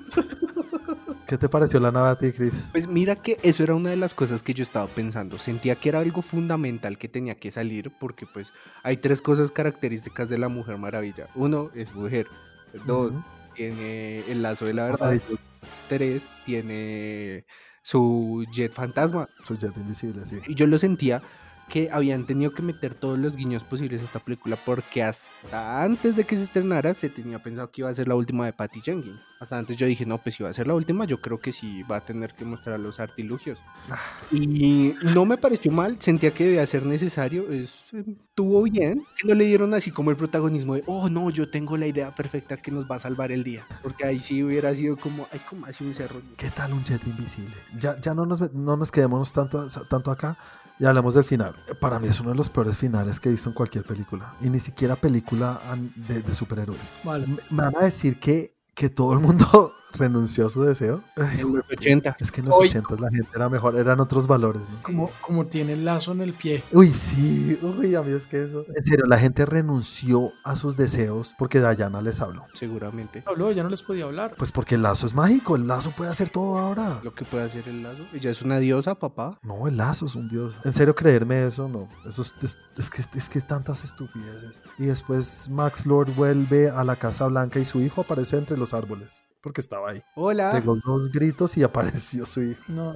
¿Qué 1.29 1.37
te 1.37 1.47
pareció 1.47 1.79
la 1.79 1.91
nave 1.91 2.09
a 2.09 2.15
ti, 2.15 2.31
Chris? 2.31 2.67
Pues 2.71 2.87
mira 2.87 3.15
que 3.15 3.37
eso 3.43 3.61
era 3.61 3.75
una 3.75 3.91
de 3.91 3.95
las 3.95 4.15
cosas 4.15 4.41
que 4.41 4.55
yo 4.55 4.63
estaba 4.63 4.87
pensando. 4.87 5.37
Sentía 5.37 5.75
que 5.75 5.89
era 5.89 5.99
algo 5.99 6.23
fundamental 6.23 6.97
que 6.97 7.07
tenía 7.07 7.35
que 7.35 7.51
salir 7.51 7.91
porque 7.99 8.25
pues 8.25 8.51
hay 8.81 8.97
tres 8.97 9.21
cosas 9.21 9.51
características 9.51 10.27
de 10.27 10.39
la 10.39 10.49
Mujer 10.49 10.79
Maravilla. 10.79 11.27
Uno 11.35 11.69
es 11.75 11.93
mujer. 11.93 12.25
Dos, 12.87 13.13
tiene 13.53 14.19
el 14.21 14.41
lazo 14.41 14.65
de 14.65 14.73
la 14.73 14.85
verdad. 14.85 15.21
Tres, 15.87 16.29
tiene 16.45 17.45
su 17.81 18.45
jet 18.51 18.73
fantasma. 18.73 19.27
Su 19.43 19.57
jet 19.57 19.75
invisible, 19.77 20.25
sí. 20.25 20.37
Y 20.47 20.55
yo 20.55 20.67
lo 20.67 20.77
sentía 20.77 21.21
que 21.69 21.89
habían 21.91 22.25
tenido 22.25 22.51
que 22.51 22.61
meter 22.61 22.93
todos 22.95 23.17
los 23.17 23.35
guiños 23.37 23.63
posibles 23.63 24.01
a 24.01 24.05
esta 24.05 24.19
película 24.19 24.57
porque 24.65 25.03
hasta 25.03 25.83
antes 25.83 26.15
de 26.15 26.25
que 26.25 26.35
se 26.35 26.43
estrenara 26.43 26.93
se 26.93 27.09
tenía 27.09 27.39
pensado 27.41 27.71
que 27.71 27.81
iba 27.81 27.89
a 27.89 27.93
ser 27.93 28.07
la 28.07 28.15
última 28.15 28.45
de 28.45 28.53
Patty 28.53 28.81
Jenkins. 28.81 29.21
Hasta 29.39 29.57
antes 29.57 29.77
yo 29.77 29.85
dije, 29.85 30.05
no, 30.05 30.17
pues 30.17 30.35
si 30.35 30.43
va 30.43 30.49
a 30.49 30.53
ser 30.53 30.67
la 30.67 30.73
última, 30.73 31.05
yo 31.05 31.21
creo 31.21 31.39
que 31.39 31.53
sí 31.53 31.83
va 31.83 31.97
a 31.97 32.01
tener 32.01 32.33
que 32.33 32.43
mostrar 32.43 32.79
los 32.79 32.99
artilugios. 32.99 33.61
Y 34.31 34.95
no 35.01 35.23
me 35.25 35.37
pareció 35.37 35.71
mal, 35.71 35.97
sentía 36.01 36.31
que 36.31 36.43
debía 36.45 36.67
ser 36.67 36.85
necesario, 36.85 37.49
es- 37.49 37.85
estuvo 37.93 38.61
bien, 38.63 39.03
que 39.17 39.27
no 39.27 39.33
le 39.33 39.45
dieron 39.45 39.73
así 39.73 39.91
como 39.91 40.11
el 40.11 40.17
protagonismo 40.17 40.75
de, 40.75 40.83
oh 40.87 41.09
no, 41.09 41.29
yo 41.29 41.49
tengo 41.49 41.77
la 41.77 41.87
idea 41.87 42.13
perfecta 42.13 42.57
que 42.57 42.71
nos 42.71 42.89
va 42.89 42.95
a 42.95 42.99
salvar 42.99 43.31
el 43.31 43.43
día. 43.43 43.65
Porque 43.81 44.05
ahí 44.05 44.19
sí 44.19 44.43
hubiera 44.43 44.73
sido 44.75 44.97
como, 44.97 45.27
ay, 45.31 45.39
como 45.49 45.65
así 45.65 45.83
un 45.85 45.93
cerro. 45.93 46.21
¿Qué 46.35 46.49
tal 46.49 46.73
un 46.73 46.83
jet 46.83 47.05
invisible? 47.07 47.55
Ya, 47.79 47.99
ya 48.01 48.13
no, 48.13 48.25
nos, 48.25 48.51
no 48.53 48.75
nos 48.77 48.91
quedemos 48.91 49.31
tanto, 49.33 49.67
tanto 49.89 50.11
acá 50.11 50.37
y 50.79 50.85
hablemos 50.85 51.13
del 51.13 51.25
final. 51.25 51.53
Para 51.79 51.99
mí 51.99 52.07
es 52.07 52.19
uno 52.19 52.29
de 52.29 52.35
los 52.35 52.49
peores 52.49 52.77
finales 52.77 53.19
que 53.19 53.29
he 53.29 53.31
visto 53.31 53.49
en 53.49 53.55
cualquier 53.55 53.83
película. 53.83 54.33
Y 54.41 54.49
ni 54.49 54.59
siquiera 54.59 54.95
película 54.95 55.59
de, 55.95 56.21
de 56.21 56.33
superhéroes. 56.33 56.93
Vale. 57.03 57.27
Me 57.27 57.37
me 57.49 57.63
van 57.63 57.75
a 57.75 57.85
decir 57.85 58.19
que, 58.19 58.55
que 58.73 58.89
todo 58.89 59.13
el 59.13 59.19
mundo 59.19 59.73
renunció 59.93 60.45
a 60.47 60.49
su 60.49 60.63
deseo. 60.63 61.01
En 61.15 61.53
los 61.55 61.65
80. 61.69 62.17
Es 62.19 62.31
que 62.31 62.41
en 62.41 62.47
los 62.47 62.55
Hoy- 62.57 62.67
80 62.67 62.95
la 62.99 63.09
gente 63.09 63.29
era 63.35 63.49
mejor, 63.49 63.75
eran 63.75 63.99
otros 63.99 64.27
valores, 64.27 64.61
¿no? 64.69 64.81
Como, 64.83 65.11
como 65.21 65.45
tiene 65.47 65.73
el 65.73 65.85
lazo 65.85 66.11
en 66.11 66.21
el 66.21 66.33
pie. 66.33 66.63
Uy, 66.71 66.89
sí, 66.93 67.57
uy, 67.61 67.95
a 67.95 68.01
mí 68.01 68.11
es 68.11 68.25
que 68.25 68.43
eso. 68.43 68.65
En 68.75 68.83
serio, 68.83 69.05
la 69.05 69.17
gente 69.17 69.45
renunció 69.45 70.31
a 70.43 70.55
sus 70.55 70.75
deseos 70.75 71.33
porque 71.37 71.59
Dayana 71.59 72.01
les 72.01 72.21
habló. 72.21 72.45
Seguramente. 72.53 73.23
Habló, 73.25 73.51
ya 73.51 73.63
no 73.63 73.69
les 73.69 73.81
podía 73.81 74.05
hablar. 74.05 74.33
Pues 74.37 74.51
porque 74.51 74.75
el 74.75 74.81
lazo 74.83 75.05
es 75.05 75.13
mágico, 75.13 75.55
el 75.55 75.67
lazo 75.67 75.91
puede 75.91 76.09
hacer 76.11 76.29
todo 76.29 76.57
ahora. 76.57 76.99
Lo 77.03 77.13
que 77.13 77.25
puede 77.25 77.43
hacer 77.43 77.67
el 77.67 77.83
lazo. 77.83 78.03
Ella 78.13 78.31
es 78.31 78.41
una 78.41 78.59
diosa, 78.59 78.95
papá. 78.95 79.37
No, 79.43 79.67
el 79.67 79.77
lazo 79.77 80.05
es 80.05 80.15
un 80.15 80.29
dios. 80.29 80.57
En 80.63 80.73
serio, 80.73 80.95
creerme 80.95 81.45
eso, 81.45 81.67
no. 81.67 81.87
Eso 82.07 82.21
es, 82.21 82.33
es- 82.41 82.57
es 82.77 82.89
que, 82.89 83.03
es 83.17 83.29
que 83.29 83.41
tantas 83.41 83.83
estupideces. 83.83 84.61
Y 84.77 84.85
después 84.85 85.49
Max 85.49 85.85
Lord 85.85 86.13
vuelve 86.15 86.69
a 86.69 86.83
la 86.83 86.95
Casa 86.95 87.27
Blanca 87.27 87.59
y 87.59 87.65
su 87.65 87.81
hijo 87.81 88.01
aparece 88.01 88.37
entre 88.37 88.57
los 88.57 88.73
árboles. 88.73 89.23
Porque 89.41 89.61
estaba 89.61 89.91
ahí. 89.91 90.01
Hola. 90.15 90.51
Pegó 90.51 90.75
dos 90.75 91.11
gritos 91.11 91.57
y 91.57 91.63
apareció 91.63 92.25
su 92.25 92.43
hijo. 92.43 92.61
No, 92.67 92.93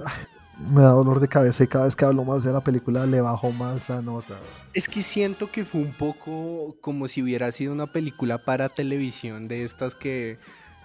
Me 0.70 0.82
da 0.82 0.90
dolor 0.90 1.20
de 1.20 1.28
cabeza 1.28 1.64
y 1.64 1.66
cada 1.66 1.84
vez 1.86 1.96
que 1.96 2.04
hablo 2.04 2.24
más 2.24 2.44
de 2.44 2.52
la 2.52 2.62
película 2.62 3.06
le 3.06 3.20
bajo 3.20 3.50
más 3.50 3.88
la 3.88 4.02
nota. 4.02 4.36
Es 4.74 4.88
que 4.88 5.02
siento 5.02 5.50
que 5.50 5.64
fue 5.64 5.80
un 5.80 5.92
poco 5.92 6.76
como 6.80 7.08
si 7.08 7.22
hubiera 7.22 7.50
sido 7.52 7.72
una 7.72 7.86
película 7.86 8.38
para 8.38 8.68
televisión 8.68 9.48
de 9.48 9.64
estas 9.64 9.94
que 9.94 10.38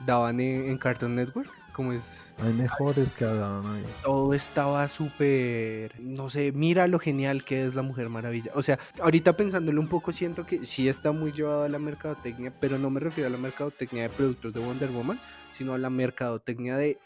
daban 0.05 0.39
en, 0.39 0.69
en 0.69 0.77
Cartoon 0.77 1.15
Network. 1.15 1.49
Como 1.73 1.93
es. 1.93 2.31
Hay 2.39 2.51
mejores 2.51 3.13
que 3.13 3.23
Adán 3.23 3.65
ahí. 3.65 3.83
Todo 4.03 4.33
estaba 4.33 4.87
súper. 4.89 5.97
No 6.01 6.29
sé, 6.29 6.51
mira 6.51 6.87
lo 6.87 6.99
genial 6.99 7.45
que 7.45 7.63
es 7.63 7.73
la 7.73 7.83
Mujer 7.83 8.09
Maravilla. 8.09 8.51
O 8.55 8.63
sea, 8.63 8.77
ahorita 9.01 9.33
pensándolo 9.33 9.79
un 9.79 9.87
poco, 9.87 10.11
siento 10.11 10.45
que 10.45 10.65
sí 10.65 10.89
está 10.89 11.13
muy 11.13 11.31
llevado 11.31 11.63
a 11.63 11.69
la 11.69 11.79
mercadotecnia, 11.79 12.51
pero 12.59 12.77
no 12.77 12.89
me 12.89 12.99
refiero 12.99 13.27
a 13.27 13.31
la 13.31 13.37
mercadotecnia 13.37 14.03
de 14.03 14.09
productos 14.09 14.53
de 14.53 14.59
Wonder 14.59 14.89
Woman, 14.89 15.21
sino 15.51 15.73
a 15.73 15.77
la 15.77 15.89
mercadotecnia 15.89 16.77
de 16.77 16.97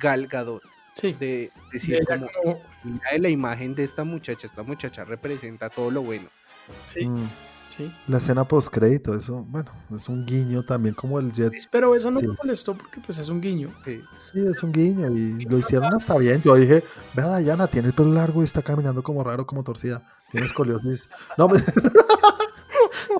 Gal 0.00 0.26
Gadot. 0.26 0.62
sí. 0.94 1.12
De 1.18 1.50
decir, 1.72 2.00
como, 2.06 2.26
como- 2.42 2.60
mira 2.84 3.18
la 3.18 3.28
imagen 3.28 3.74
de 3.74 3.82
esta 3.84 4.04
muchacha, 4.04 4.46
esta 4.46 4.62
muchacha 4.62 5.04
representa 5.04 5.70
todo 5.70 5.90
lo 5.90 6.02
bueno. 6.02 6.28
sí, 6.84 7.06
Mm, 7.06 7.28
sí. 7.68 7.92
La 8.08 8.18
escena 8.18 8.44
post 8.44 8.68
crédito, 8.72 9.14
eso, 9.14 9.44
bueno, 9.48 9.72
es 9.94 10.08
un 10.08 10.24
guiño 10.26 10.62
también 10.62 10.94
como 10.94 11.18
el 11.18 11.32
jet. 11.32 11.52
Pero 11.70 11.94
eso 11.96 12.10
no 12.10 12.20
Sí. 12.20 12.26
me 12.28 12.34
molestó 12.34 12.74
porque 12.76 13.00
pues 13.04 13.18
es 13.18 13.28
un 13.28 13.40
guiño. 13.40 13.68
Sí. 13.84 14.00
Sí, 14.32 14.40
es 14.46 14.62
un 14.62 14.70
guiño 14.72 15.10
y 15.10 15.44
lo 15.46 15.58
hicieron 15.58 15.92
hasta 15.94 16.16
bien. 16.18 16.40
Yo 16.42 16.54
dije, 16.56 16.84
vea 17.14 17.26
Dayana, 17.26 17.66
tiene 17.66 17.88
el 17.88 17.94
pelo 17.94 18.12
largo 18.12 18.40
y 18.42 18.44
está 18.44 18.62
caminando 18.62 19.02
como 19.02 19.24
raro, 19.24 19.46
como 19.46 19.62
torcida. 19.64 20.02
Tiene 20.30 20.46
escoliosis. 20.46 21.08
No, 21.36 21.48
me... 21.48 21.56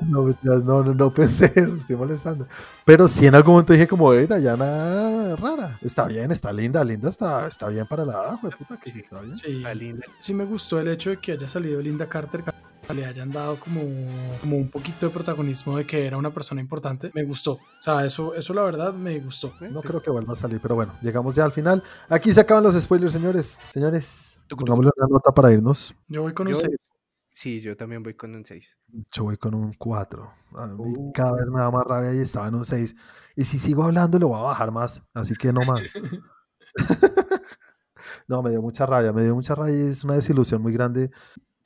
no, 0.09 0.35
no, 0.43 0.83
no, 0.83 0.95
no 0.95 1.11
pensé 1.15 1.53
eso, 1.55 1.75
estoy 1.77 1.97
molestando. 1.97 2.47
Pero 2.85 3.09
sí 3.09 3.27
en 3.27 3.35
algún 3.35 3.53
momento 3.55 3.73
dije 3.73 3.87
como, 3.89 4.13
hey, 4.15 4.27
Dayana, 4.29 5.37
rara. 5.37 5.79
Está 5.83 6.07
bien, 6.07 6.31
está 6.33 6.53
linda, 6.53 6.83
linda, 6.85 7.09
está, 7.09 7.47
está 7.47 7.69
bien 7.69 7.87
para 7.87 8.05
la 8.05 8.13
edad, 8.13 8.39
güey, 8.41 8.53
puta, 8.57 8.77
que 8.79 8.91
sí 8.93 9.01
está 9.01 9.21
bien. 9.21 9.37
Sí. 9.37 9.51
Está 9.51 9.75
linda. 9.75 10.05
Sí 10.21 10.35
me 10.35 10.45
gustó 10.45 10.81
el 10.81 10.89
hecho 10.89 11.11
de 11.11 11.17
que 11.19 11.33
haya 11.33 11.49
salido 11.49 11.81
Linda 11.81 12.09
Carter, 12.09 12.43
que 12.43 12.95
le 12.95 13.07
hayan 13.07 13.31
dado 13.31 13.59
como, 13.61 13.81
como 14.41 14.57
un 14.57 14.69
poquito 14.69 15.07
de 15.07 15.13
protagonismo 15.13 15.77
de 15.77 15.87
que 15.87 16.05
era 16.07 16.17
una 16.17 16.31
persona 16.35 16.61
importante. 16.61 17.11
Me 17.15 17.25
gustó. 17.25 17.53
O 17.53 17.61
sea, 17.81 18.05
eso, 18.05 18.35
eso 18.35 18.53
la 18.53 18.63
verdad 18.63 18.93
me 18.93 19.19
gustó. 19.21 19.49
¿eh? 19.61 19.69
No 19.71 19.81
Pues, 19.81 19.87
creo 19.91 20.01
que 20.03 20.11
vuelva 20.11 20.33
a 20.33 20.37
salir, 20.37 20.61
pero 20.61 20.75
bueno, 20.75 20.93
llegamos 21.01 21.35
ya 21.35 21.45
al 21.45 21.53
final. 21.53 21.83
Aquí 22.09 22.33
se 22.33 22.41
acaban 22.41 22.65
los 22.65 22.75
spoilers, 22.79 23.13
señores. 23.13 23.59
Señores, 23.73 24.37
pongámosle 24.49 24.91
una 24.97 25.07
nota 25.09 25.31
para 25.33 25.53
irnos. 25.53 25.95
Yo 26.09 26.23
voy 26.23 26.35
con 26.35 26.47
un 26.49 26.55
Yo- 26.55 26.61
6. 26.61 26.71
Sí, 27.33 27.61
yo 27.61 27.77
también 27.77 28.03
voy 28.03 28.15
con 28.15 28.35
un 28.35 28.45
6. 28.45 28.79
Yo 29.11 29.25
voy 29.25 29.39
con 29.39 29.55
un 29.55 29.73
4. 29.73 30.33
A 30.55 30.67
mí 30.67 30.75
Uh. 30.79 31.13
cada 31.13 31.33
vez 31.33 31.51
me 31.51 31.61
da 31.61 31.71
más 31.71 31.85
rabia 31.85 32.15
y 32.15 32.19
estaba 32.19 32.47
en 32.49 32.55
un 32.55 32.65
6. 32.65 32.95
Y 33.37 33.45
si 33.45 33.59
sigo 33.59 33.85
hablando, 33.85 34.19
lo 34.19 34.29
voy 34.29 34.39
a 34.39 34.43
bajar 34.43 34.71
más. 34.71 35.03
Así 35.15 35.35
que 35.35 35.53
no 35.53 35.63
más. 35.65 35.81
no, 38.29 38.43
me 38.43 38.51
dio 38.51 38.61
mucha 38.61 38.85
rabia. 38.85 39.13
Me 39.13 39.23
dio 39.23 39.35
mucha 39.35 39.55
rabia 39.55 39.75
y 39.75 39.89
es 39.89 40.05
una 40.05 40.15
desilusión 40.15 40.61
muy 40.63 40.73
grande. 40.75 41.11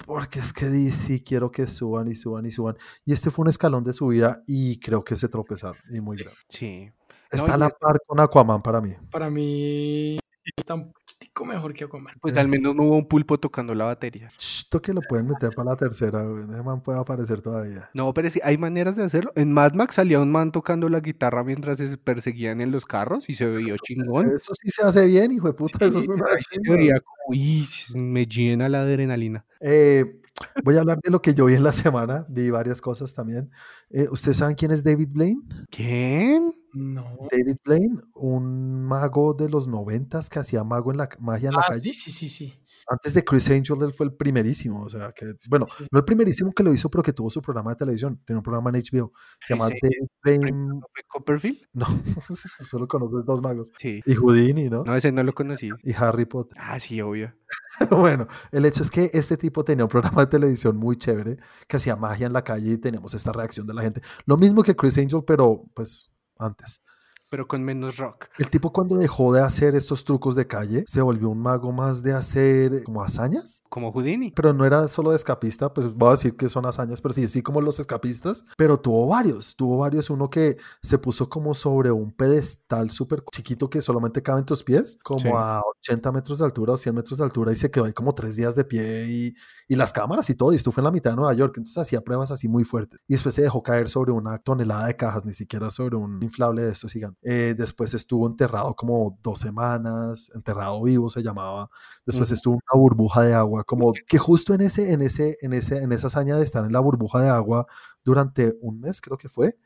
Porque 0.06 0.38
es 0.38 0.52
que 0.52 0.66
DC 0.66 1.24
quiero 1.24 1.50
que 1.50 1.66
suban 1.66 2.06
y 2.08 2.14
suban 2.14 2.46
y 2.46 2.50
suban. 2.52 2.76
Y 3.04 3.12
este 3.12 3.30
fue 3.30 3.42
un 3.42 3.48
escalón 3.48 3.82
de 3.82 3.92
subida 3.92 4.42
y 4.46 4.78
creo 4.78 5.02
que 5.02 5.16
se 5.16 5.28
tropezaron. 5.28 5.80
Y 5.90 6.00
muy 6.00 6.16
grande. 6.16 6.38
Sí. 6.48 6.92
Está 7.30 7.54
a 7.54 7.58
la 7.58 7.70
par 7.70 7.98
con 8.06 8.20
Aquaman 8.20 8.62
para 8.62 8.80
mí. 8.80 8.94
Para 9.10 9.30
mí 9.30 10.18
está 10.56 10.74
un 10.74 10.92
poquitico 11.18 11.44
mejor 11.46 11.72
que 11.72 11.84
Aquaman. 11.84 12.14
Pues 12.20 12.36
al 12.36 12.48
menos 12.48 12.74
no 12.74 12.84
hubo 12.84 12.96
un 12.96 13.06
pulpo 13.08 13.38
tocando 13.38 13.74
la 13.74 13.86
batería. 13.86 14.28
Esto 14.38 14.80
que 14.80 14.92
lo 14.92 15.00
pueden 15.02 15.26
meter 15.26 15.50
para 15.54 15.70
la 15.70 15.76
tercera. 15.76 16.22
güey. 16.22 16.44
Ese 16.44 16.62
man 16.62 16.82
puede 16.82 16.98
aparecer 16.98 17.40
todavía. 17.40 17.90
No, 17.94 18.12
pero 18.12 18.30
sí, 18.30 18.40
hay 18.42 18.58
maneras 18.58 18.96
de 18.96 19.04
hacerlo. 19.04 19.32
En 19.34 19.52
Mad 19.52 19.72
Max 19.74 19.94
salía 19.96 20.20
un 20.20 20.30
man 20.30 20.52
tocando 20.52 20.88
la 20.88 21.00
guitarra 21.00 21.42
mientras 21.44 21.78
se 21.78 21.96
perseguían 21.98 22.60
en 22.60 22.70
los 22.70 22.84
carros 22.84 23.28
y 23.28 23.34
se 23.34 23.46
veía 23.46 23.76
chingón. 23.82 24.26
Eso 24.26 24.52
sí 24.54 24.68
se 24.70 24.82
hace 24.84 25.06
bien, 25.06 25.32
hijo 25.32 25.46
de 25.48 25.54
puta. 25.54 25.84
Eso 25.84 25.98
es 25.98 26.04
Sí, 26.04 26.10
una 26.10 26.24
ahí 26.26 26.42
se 26.50 26.72
veía 26.72 27.00
como, 27.00 27.34
"Ih, 27.34 27.66
me 27.94 28.26
llena 28.26 28.68
la 28.68 28.82
adrenalina. 28.82 29.44
Eh, 29.60 30.20
voy 30.64 30.76
a 30.76 30.80
hablar 30.80 30.98
de 31.02 31.10
lo 31.10 31.22
que 31.22 31.32
yo 31.34 31.46
vi 31.46 31.54
en 31.54 31.64
la 31.64 31.72
semana. 31.72 32.26
Vi 32.28 32.50
varias 32.50 32.80
cosas 32.80 33.14
también. 33.14 33.50
Eh, 33.90 34.06
¿Ustedes 34.10 34.36
saben 34.38 34.54
quién 34.54 34.70
es 34.70 34.84
David 34.84 35.08
Blaine? 35.10 35.42
¿Quién? 35.70 36.52
No. 36.76 37.16
David 37.30 37.56
Blaine, 37.64 37.98
un 38.14 38.82
mago 38.84 39.32
de 39.32 39.48
los 39.48 39.66
noventas 39.66 40.28
que 40.28 40.38
hacía 40.38 40.62
mago 40.62 40.90
en 40.90 40.98
la 40.98 41.08
magia 41.20 41.48
en 41.48 41.54
la 41.54 41.60
Ah, 41.62 41.68
calle. 41.68 41.80
sí, 41.80 41.92
sí, 41.94 42.10
sí, 42.10 42.28
sí. 42.28 42.52
Antes 42.88 43.14
de 43.14 43.24
Chris 43.24 43.50
Angel, 43.50 43.82
él 43.82 43.92
fue 43.92 44.06
el 44.06 44.14
primerísimo. 44.14 44.82
O 44.84 44.88
sea, 44.88 45.10
que, 45.10 45.32
bueno, 45.50 45.66
sí, 45.68 45.82
sí. 45.84 45.88
no 45.90 45.98
el 45.98 46.04
primerísimo 46.04 46.52
que 46.52 46.62
lo 46.62 46.72
hizo, 46.72 46.88
pero 46.88 47.02
que 47.02 47.12
tuvo 47.12 47.28
su 47.30 47.40
programa 47.42 47.70
de 47.70 47.76
televisión. 47.76 48.22
Tiene 48.24 48.38
un 48.38 48.42
programa 48.44 48.70
en 48.70 48.76
HBO. 48.76 49.10
Se 49.40 49.54
llama 49.54 49.70
David 49.70 50.06
Blaine. 50.22 50.52
¿No 50.52 50.80
fue 50.92 51.02
Copperfield? 51.08 51.58
No, 51.72 51.86
tú 52.26 52.36
solo 52.60 52.86
conoces 52.86 53.24
dos 53.24 53.42
magos. 53.42 53.72
Sí. 53.78 54.02
Y 54.06 54.14
Houdini, 54.14 54.68
¿no? 54.68 54.84
No, 54.84 54.94
ese 54.94 55.10
no 55.10 55.22
lo 55.24 55.32
conocí. 55.34 55.70
Y 55.82 55.94
Harry 55.94 56.26
Potter. 56.26 56.58
Ah, 56.62 56.78
sí, 56.78 57.00
obvio. 57.00 57.34
Bueno, 57.90 58.26
el 58.52 58.64
hecho 58.66 58.82
es 58.82 58.90
que 58.90 59.10
este 59.12 59.36
tipo 59.36 59.64
tenía 59.64 59.84
un 59.84 59.88
programa 59.90 60.22
de 60.22 60.26
televisión 60.28 60.76
muy 60.76 60.96
chévere 60.96 61.36
que 61.68 61.76
hacía 61.76 61.94
magia 61.96 62.26
en 62.26 62.32
la 62.32 62.42
calle 62.42 62.72
y 62.72 62.78
teníamos 62.78 63.14
esta 63.14 63.32
reacción 63.32 63.66
de 63.66 63.74
la 63.74 63.82
gente. 63.82 64.00
Lo 64.26 64.36
mismo 64.36 64.62
que 64.62 64.74
Chris 64.76 64.96
Angel, 64.98 65.22
pero 65.26 65.64
pues 65.74 66.10
antes. 66.38 66.82
Pero 67.28 67.48
con 67.48 67.64
menos 67.64 67.96
rock. 67.96 68.26
El 68.38 68.48
tipo 68.50 68.72
cuando 68.72 68.94
dejó 68.96 69.32
de 69.32 69.42
hacer 69.42 69.74
estos 69.74 70.04
trucos 70.04 70.36
de 70.36 70.46
calle, 70.46 70.84
se 70.86 71.02
volvió 71.02 71.28
un 71.28 71.40
mago 71.42 71.72
más 71.72 72.04
de 72.04 72.12
hacer 72.12 72.84
como 72.84 73.02
hazañas. 73.02 73.64
Como 73.68 73.90
Houdini. 73.90 74.30
Pero 74.30 74.52
no 74.52 74.64
era 74.64 74.86
solo 74.86 75.10
de 75.10 75.16
escapista, 75.16 75.74
pues 75.74 75.92
voy 75.92 76.06
a 76.06 76.10
decir 76.12 76.36
que 76.36 76.48
son 76.48 76.66
hazañas, 76.66 77.00
pero 77.00 77.12
sí, 77.14 77.26
sí 77.26 77.42
como 77.42 77.60
los 77.60 77.80
escapistas. 77.80 78.46
Pero 78.56 78.78
tuvo 78.78 79.08
varios, 79.08 79.56
tuvo 79.56 79.78
varios. 79.78 80.08
Uno 80.08 80.30
que 80.30 80.56
se 80.84 80.98
puso 80.98 81.28
como 81.28 81.52
sobre 81.52 81.90
un 81.90 82.12
pedestal 82.12 82.90
súper 82.90 83.24
chiquito 83.32 83.68
que 83.68 83.82
solamente 83.82 84.22
cabe 84.22 84.38
en 84.38 84.46
tus 84.46 84.62
pies, 84.62 84.96
como 85.02 85.18
Sí. 85.18 85.28
a 85.34 85.62
80 85.80 86.12
metros 86.12 86.38
de 86.38 86.44
altura 86.44 86.74
o 86.74 86.76
100 86.76 86.94
metros 86.94 87.18
de 87.18 87.24
altura 87.24 87.50
y 87.50 87.56
se 87.56 87.72
quedó 87.72 87.86
ahí 87.86 87.92
como 87.92 88.14
tres 88.14 88.36
días 88.36 88.54
de 88.54 88.64
pie 88.64 89.06
y, 89.08 89.34
y 89.68 89.76
las 89.76 89.92
cámaras 89.92 90.28
y 90.30 90.34
todo. 90.34 90.52
Y 90.52 90.56
estuvo 90.56 90.74
en 90.78 90.84
la 90.84 90.90
mitad 90.90 91.10
de 91.10 91.16
Nueva 91.16 91.34
York, 91.34 91.54
entonces 91.56 91.78
hacía 91.78 92.00
pruebas 92.00 92.30
así 92.30 92.48
muy 92.48 92.64
fuertes. 92.64 93.00
Y 93.08 93.14
después 93.14 93.34
se 93.34 93.42
dejó 93.42 93.62
caer 93.62 93.88
sobre 93.88 94.12
una 94.12 94.38
tonelada 94.38 94.86
de 94.86 94.96
cajas, 94.96 95.24
ni 95.24 95.32
siquiera 95.32 95.70
sobre 95.70 95.96
un 95.96 96.22
inflable 96.22 96.62
de 96.62 96.72
estos 96.72 96.92
gigantes. 96.92 97.20
Eh, 97.22 97.54
después 97.56 97.94
estuvo 97.94 98.26
enterrado 98.26 98.74
como 98.74 99.18
dos 99.22 99.40
semanas, 99.40 100.30
enterrado 100.34 100.82
vivo 100.82 101.08
se 101.10 101.22
llamaba. 101.22 101.68
Después 102.04 102.30
estuvo 102.30 102.54
en 102.54 102.60
una 102.72 102.80
burbuja 102.80 103.22
de 103.22 103.34
agua, 103.34 103.64
como 103.64 103.92
que 104.06 104.18
justo 104.18 104.54
en 104.54 104.60
ese, 104.60 104.92
en 104.92 105.02
ese, 105.02 105.36
en 105.40 105.52
ese, 105.52 105.78
en 105.78 105.92
esa 105.92 106.08
hazaña 106.08 106.36
de 106.36 106.44
estar 106.44 106.64
en 106.64 106.72
la 106.72 106.80
burbuja 106.80 107.20
de 107.20 107.28
agua 107.28 107.66
durante 108.04 108.56
un 108.60 108.80
mes, 108.80 109.00
creo 109.00 109.18
que 109.18 109.28
fue. 109.28 109.56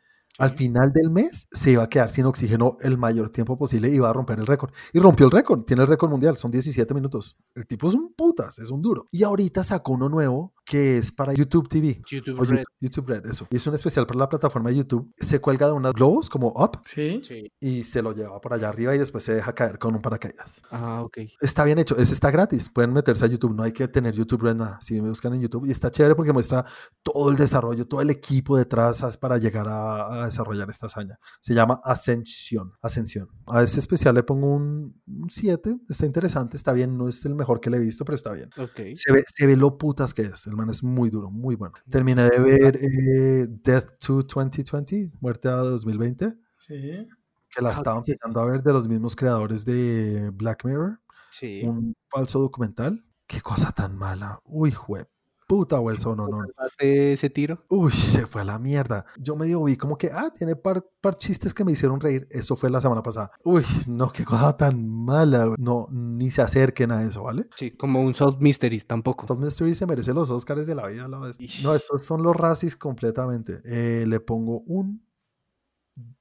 Al 0.41 0.53
final 0.53 0.91
del 0.91 1.11
mes 1.11 1.49
se 1.53 1.73
iba 1.73 1.83
a 1.83 1.89
quedar 1.91 2.09
sin 2.09 2.25
oxígeno 2.25 2.79
el 2.81 2.97
mayor 2.97 3.29
tiempo 3.29 3.59
posible 3.59 3.91
y 3.91 3.97
iba 3.97 4.09
a 4.09 4.13
romper 4.15 4.39
el 4.39 4.47
récord. 4.47 4.73
Y 4.95 4.99
rompió 4.99 5.27
el 5.27 5.33
récord, 5.33 5.65
tiene 5.65 5.83
el 5.83 5.89
récord 5.89 6.09
mundial, 6.09 6.39
son 6.39 6.51
17 6.51 6.95
minutos. 6.95 7.37
El 7.55 7.67
tipo 7.67 7.89
es 7.89 7.95
un 7.95 8.15
putas, 8.15 8.59
es 8.59 8.71
un 8.71 8.81
duro. 8.81 9.05
Y 9.11 9.23
ahorita 9.23 9.63
sacó 9.63 9.93
uno 9.93 10.09
nuevo 10.09 10.55
que 10.71 10.99
es 10.99 11.11
para 11.11 11.33
YouTube 11.35 11.69
TV. 11.69 12.01
YouTube 12.09 12.39
O 12.39 12.45
Red. 12.45 12.59
YouTube, 12.59 12.67
YouTube 12.81 13.09
Red, 13.09 13.27
eso. 13.27 13.49
Y 13.51 13.57
es 13.57 13.67
un 13.67 13.75
especial 13.75 14.07
para 14.07 14.21
la 14.21 14.29
plataforma 14.29 14.71
de 14.71 14.77
YouTube. 14.77 15.13
Se 15.17 15.41
cuelga 15.41 15.67
de 15.67 15.73
unos 15.73 15.93
globos 15.95 16.31
como 16.31 16.51
up 16.51 16.81
Sí. 16.85 17.21
Sí. 17.25 17.51
y 17.59 17.83
se 17.83 18.03
lo 18.03 18.13
lleva 18.13 18.41
por 18.41 18.53
allá 18.53 18.69
arriba 18.69 18.95
y 18.95 18.99
después 18.99 19.25
se 19.25 19.35
deja 19.35 19.53
caer 19.53 19.81
con 19.81 19.97
un 19.97 20.01
paracaídas. 20.01 20.63
Ah, 20.71 21.03
ok. 21.03 21.19
Está 21.41 21.65
bien 21.65 21.81
hecho, 21.81 21.97
ese 21.97 22.13
está 22.13 22.31
gratis. 22.31 22.69
Pueden 22.69 22.93
meterse 22.93 23.25
a 23.25 23.29
YouTube, 23.29 23.53
no 23.53 23.65
hay 23.65 23.73
que 23.73 23.89
tener 23.89 24.15
YouTube 24.15 24.43
Red 24.43 24.55
nada. 24.55 24.79
Si 24.81 25.01
me 25.01 25.09
buscan 25.09 25.35
en 25.35 25.41
YouTube 25.41 25.67
y 25.67 25.73
está 25.73 25.91
chévere 25.91 26.15
porque 26.15 26.33
muestra 26.33 26.65
todo 27.03 27.31
el 27.31 27.37
desarrollo, 27.37 27.89
todo 27.89 28.01
el 28.01 28.11
equipo 28.11 28.57
detrás 28.57 29.17
para 29.17 29.39
llegar 29.39 29.67
a, 29.67 30.23
a 30.23 30.27
desarrollar 30.27 30.71
esta 30.71 30.87
hazaña. 30.87 31.19
Se 31.41 31.53
llama 31.53 31.81
Ascensión. 31.83 32.75
Ascensión. 32.81 33.29
A 33.49 33.65
ese 33.65 33.81
especial 33.81 34.15
le 34.15 34.23
pongo 34.23 34.47
un 34.55 35.03
7. 35.29 35.79
Está 35.89 36.07
interesante, 36.07 36.57
está 36.57 36.73
bien. 36.73 36.97
No 36.97 37.09
es 37.09 37.25
el 37.25 37.35
mejor 37.35 37.61
que 37.61 37.71
le 37.71 37.79
he 37.79 37.81
visto, 37.81 38.05
pero 38.05 38.15
está 38.15 38.33
bien. 38.35 38.51
Ok. 38.57 38.95
Se 38.95 39.13
ve, 39.13 39.25
se 39.27 39.47
ve 39.49 39.57
lo 39.57 39.77
putas 39.77 40.15
que 40.15 40.23
es. 40.23 40.47
El 40.47 40.60
man 40.61 40.71
es 40.71 40.83
muy 40.83 41.11
duro, 41.11 41.31
muy 41.31 41.55
bueno. 41.57 41.75
Terminé 41.91 42.25
de 42.31 42.39
ver 42.41 42.77
eh, 42.81 43.47
Death 43.49 43.99
to 43.99 44.23
2020, 44.23 45.11
Muerte 45.21 45.49
a 45.49 45.57
2020, 45.57 46.37
Sí. 46.55 47.09
que 47.49 47.63
la 47.63 47.71
Ah, 47.71 47.73
estaba 47.73 47.99
empezando 47.99 48.41
a 48.41 48.47
ver 48.47 48.63
de 48.63 48.73
los 48.73 48.87
mismos 48.89 49.17
creadores 49.17 49.65
de 49.65 50.31
Black 50.35 50.65
Mirror 50.65 51.01
Sí. 51.31 51.63
un 51.65 51.95
falso 52.09 52.41
documental. 52.41 53.05
Qué 53.27 53.41
cosa 53.41 53.73
tan 53.73 53.97
mala. 53.97 54.41
Uy, 54.45 54.71
jue 54.73 55.07
puta, 55.51 55.81
Wilson, 55.81 56.17
no, 56.17 56.29
no. 56.29 56.45
¿Salvaste 56.47 57.15
ese 57.15 57.29
tiro? 57.29 57.65
Uy, 57.69 57.91
se 57.91 58.25
fue 58.25 58.43
a 58.43 58.45
la 58.45 58.61
mierda. 58.61 59.05
Yo 59.19 59.35
medio 59.35 59.65
vi 59.65 59.77
como 59.77 59.99
que, 59.99 60.09
ah, 60.13 60.33
tiene 60.33 60.55
par, 60.55 60.87
par 61.01 61.17
chistes 61.17 61.53
que 61.53 61.65
me 61.65 61.73
hicieron 61.73 61.99
reír. 61.99 62.29
Eso 62.31 62.55
fue 62.55 62.71
la 62.71 62.81
semana 62.81 63.03
pasada. 63.03 63.33
Uy, 63.43 63.65
no, 63.89 64.13
qué 64.13 64.25
cosa 64.25 64.57
tan 64.57 64.89
mala. 64.89 65.47
güey. 65.47 65.57
No, 65.59 65.89
ni 65.91 66.31
se 66.31 66.41
acerquen 66.41 66.93
a 66.93 67.03
eso, 67.03 67.25
¿vale? 67.25 67.49
Sí, 67.57 67.73
como 67.73 68.01
un 68.01 68.15
Soft 68.15 68.37
Mysteries 68.39 68.87
tampoco. 68.87 69.27
Top 69.27 69.41
Mystery 69.41 69.75
se 69.75 69.87
merece 69.87 70.15
los 70.15 70.31
Oscars 70.31 70.69
de 70.69 70.77
la 70.77 70.87
vida. 70.87 71.09
la 71.09 71.19
vez. 71.19 71.37
No, 71.65 71.75
estos 71.75 72.05
son 72.05 72.23
los 72.23 72.37
racis 72.37 72.77
completamente. 72.77 73.61
Eh, 73.65 74.05
le 74.07 74.21
pongo 74.21 74.61
un 74.67 75.05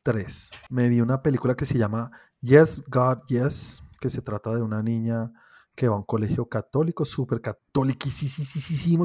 3. 0.02 0.50
Me 0.72 0.90
vi 0.90 1.02
una 1.02 1.22
película 1.22 1.54
que 1.54 1.66
se 1.66 1.78
llama 1.78 2.10
Yes, 2.42 2.82
God, 2.90 3.20
Yes, 3.28 3.84
que 4.02 4.10
se 4.10 4.24
trata 4.24 4.56
de 4.56 4.64
una 4.64 4.82
niña 4.82 5.32
que 5.80 5.88
va 5.88 5.96
a 5.96 6.00
un 6.00 6.04
colegio 6.04 6.50
católico, 6.50 7.06
súper 7.06 7.40
católico, 7.40 8.10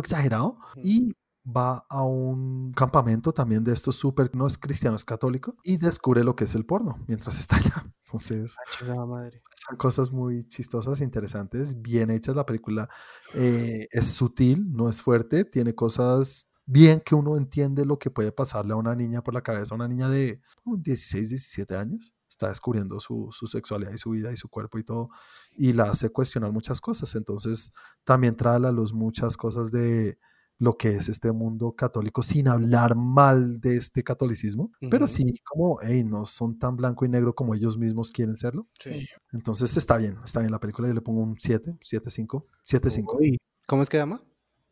exagerado, 0.01 0.59
y 0.83 1.15
va 1.47 1.87
a 1.89 2.03
un 2.03 2.73
campamento 2.73 3.33
también 3.33 3.63
de 3.63 3.73
estos 3.73 3.95
súper, 3.95 4.35
no 4.35 4.49
es 4.49 4.59
cristiano, 4.59 4.97
es 4.97 5.05
católico, 5.05 5.55
y 5.63 5.77
descubre 5.77 6.25
lo 6.25 6.35
que 6.35 6.45
es 6.45 6.55
el 6.57 6.67
porno 6.67 6.99
mientras 7.07 7.39
está 7.39 7.57
allá. 7.57 7.95
Entonces, 8.07 8.57
Ah, 8.89 9.07
madre. 9.07 9.41
son 9.69 9.77
cosas 9.77 10.11
muy 10.11 10.49
chistosas, 10.49 11.01
interesantes, 11.01 11.81
bien 11.81 12.11
hechas. 12.11 12.35
La 12.35 12.45
película 12.45 12.89
eh, 13.35 13.87
es 13.93 14.07
sutil, 14.07 14.67
no 14.73 14.89
es 14.89 15.01
fuerte, 15.01 15.45
tiene 15.45 15.77
cosas 15.77 16.49
bien 16.67 17.01
que 17.05 17.15
uno 17.15 17.37
entiende 17.37 17.85
lo 17.85 18.01
que 18.01 18.11
puede 18.11 18.33
pasarle 18.33 18.73
a 18.73 18.77
una 18.77 18.97
niña 18.97 19.23
por 19.23 19.33
la 19.33 19.43
cabeza, 19.43 19.77
una 19.77 19.87
niña 19.87 20.09
de 20.09 20.41
uh, 20.65 20.77
16, 20.77 21.29
17 21.29 21.77
años. 21.77 22.17
Está 22.35 22.49
descubriendo 22.49 22.99
su, 22.99 23.29
su 23.31 23.47
sexualidad 23.47 23.93
y 23.93 23.99
su 23.99 24.11
vida 24.11 24.33
y 24.33 24.37
su 24.37 24.49
cuerpo 24.49 24.79
y 24.79 24.83
todo, 24.85 25.11
y 25.57 25.73
la 25.73 25.85
hace 25.85 26.11
cuestionar 26.11 26.51
muchas 26.51 26.81
cosas. 26.81 27.15
Entonces, 27.15 27.73
también 28.03 28.37
trae 28.37 28.57
a 28.57 28.59
la 28.59 28.73
luz 28.73 28.93
muchas 28.93 29.37
cosas 29.37 29.71
de 29.71 30.19
lo 30.59 30.77
que 30.77 30.97
es 30.97 31.09
este 31.09 31.31
mundo 31.31 31.73
católico, 31.77 32.25
sin 32.25 32.49
hablar 32.49 32.97
mal 32.97 33.61
de 33.61 33.77
este 33.77 34.03
catolicismo, 34.03 34.73
pero 34.91 35.05
Ujú. 35.05 35.15
sí 35.15 35.35
como, 35.45 35.79
hey, 35.81 36.03
no 36.03 36.27
son 36.27 36.59
tan 36.59 36.75
blanco 36.75 37.05
y 37.05 37.09
negro 37.09 37.37
como 37.37 37.55
ellos 37.55 37.79
mismos 37.79 38.11
quieren 38.11 38.35
serlo. 38.35 38.67
Sí. 38.81 39.07
Entonces 39.33 39.77
está 39.77 39.97
bien, 39.97 40.19
está 40.25 40.41
bien 40.41 40.51
la 40.51 40.59
película. 40.59 40.89
Yo 40.89 40.95
le 40.95 41.03
pongo 41.03 41.21
un 41.21 41.37
7, 41.39 41.77
7, 41.81 42.11
5, 42.11 42.47
7, 42.63 42.91
5. 42.91 43.17
Uy, 43.21 43.39
¿Cómo 43.67 43.83
es 43.83 43.89
que 43.89 43.97
llama? 43.97 44.21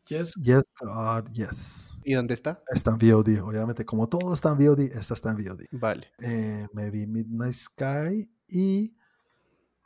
Yes. 0.07 0.33
Yes, 0.41 0.63
God, 0.81 1.31
yes. 1.31 1.99
¿Y 2.03 2.13
dónde 2.13 2.33
está? 2.33 2.61
Está 2.69 2.91
en 2.91 2.97
VOD, 2.97 3.41
obviamente. 3.41 3.85
Como 3.85 4.09
todo 4.09 4.33
está 4.33 4.51
en 4.51 4.57
VOD, 4.57 4.81
esta 4.93 5.13
está 5.13 5.31
en 5.31 5.37
VOD. 5.37 5.61
Vale. 5.71 6.11
Eh, 6.19 6.67
me 6.73 6.89
vi 6.89 7.07
Midnight 7.07 7.53
Sky 7.53 8.29
y 8.49 8.95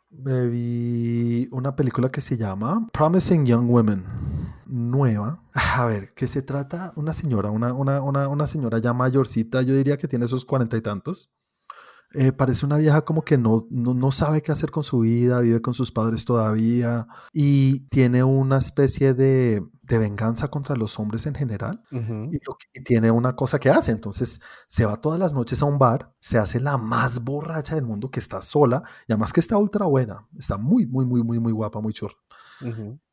me 0.10 0.48
vi 0.48 1.48
una 1.52 1.76
película 1.76 2.10
que 2.10 2.22
se 2.22 2.38
llama 2.38 2.88
Promising 2.94 3.46
Young 3.46 3.70
Women. 3.70 4.06
Nueva. 4.66 5.44
A 5.54 5.86
ver, 5.86 6.14
que 6.14 6.28
se 6.28 6.42
trata 6.42 6.94
una 6.96 7.14
señora, 7.14 7.52
una, 7.52 7.74
una, 7.74 8.02
una, 8.02 8.28
una 8.28 8.48
señora 8.48 8.80
ya 8.80 8.94
mayorcita, 8.94 9.62
yo 9.62 9.76
diría 9.76 9.98
que 9.98 10.08
tiene 10.08 10.28
sus 10.28 10.46
cuarenta 10.46 10.78
y 10.78 10.82
tantos. 10.82 11.30
Eh, 12.14 12.32
parece 12.32 12.66
una 12.66 12.78
vieja 12.78 13.02
como 13.04 13.22
que 13.24 13.38
no, 13.38 13.68
no, 13.70 13.94
no 13.94 14.12
sabe 14.14 14.42
qué 14.42 14.52
hacer 14.54 14.72
con 14.72 14.84
su 14.84 15.00
vida, 15.00 15.42
vive 15.42 15.62
con 15.62 15.74
sus 15.74 15.92
padres 15.92 16.24
todavía 16.24 17.06
y 17.34 17.82
tiene 17.90 18.24
una 18.24 18.58
especie 18.60 19.14
de, 19.14 19.62
de 19.82 19.98
venganza 19.98 20.48
contra 20.48 20.76
los 20.78 20.98
hombres 21.00 21.26
en 21.26 21.36
general 21.36 21.84
y, 22.34 22.38
lo 22.46 22.56
que- 22.58 22.80
y 22.80 22.84
tiene 22.84 23.12
una 23.12 23.36
cosa 23.36 23.60
que 23.60 23.70
hace. 23.70 23.92
Entonces 23.92 24.40
se 24.68 24.86
va 24.86 25.02
todas 25.02 25.20
las 25.20 25.34
noches 25.34 25.62
a 25.62 25.66
un 25.66 25.78
bar, 25.80 26.14
se 26.20 26.38
hace 26.38 26.60
la 26.62 26.78
más 26.78 27.24
borracha 27.24 27.76
del 27.76 27.86
mundo 27.86 28.10
que 28.10 28.22
está 28.22 28.42
sola 28.42 28.82
y 29.08 29.12
además 29.12 29.34
que 29.34 29.42
está 29.42 29.58
ultra 29.58 29.86
buena, 29.86 30.26
está 30.38 30.58
muy, 30.58 30.86
muy, 30.86 31.06
muy, 31.06 31.22
muy, 31.24 31.40
muy 31.40 31.52
guapa, 31.52 31.82
muy 31.82 31.92
churra. 31.94 32.16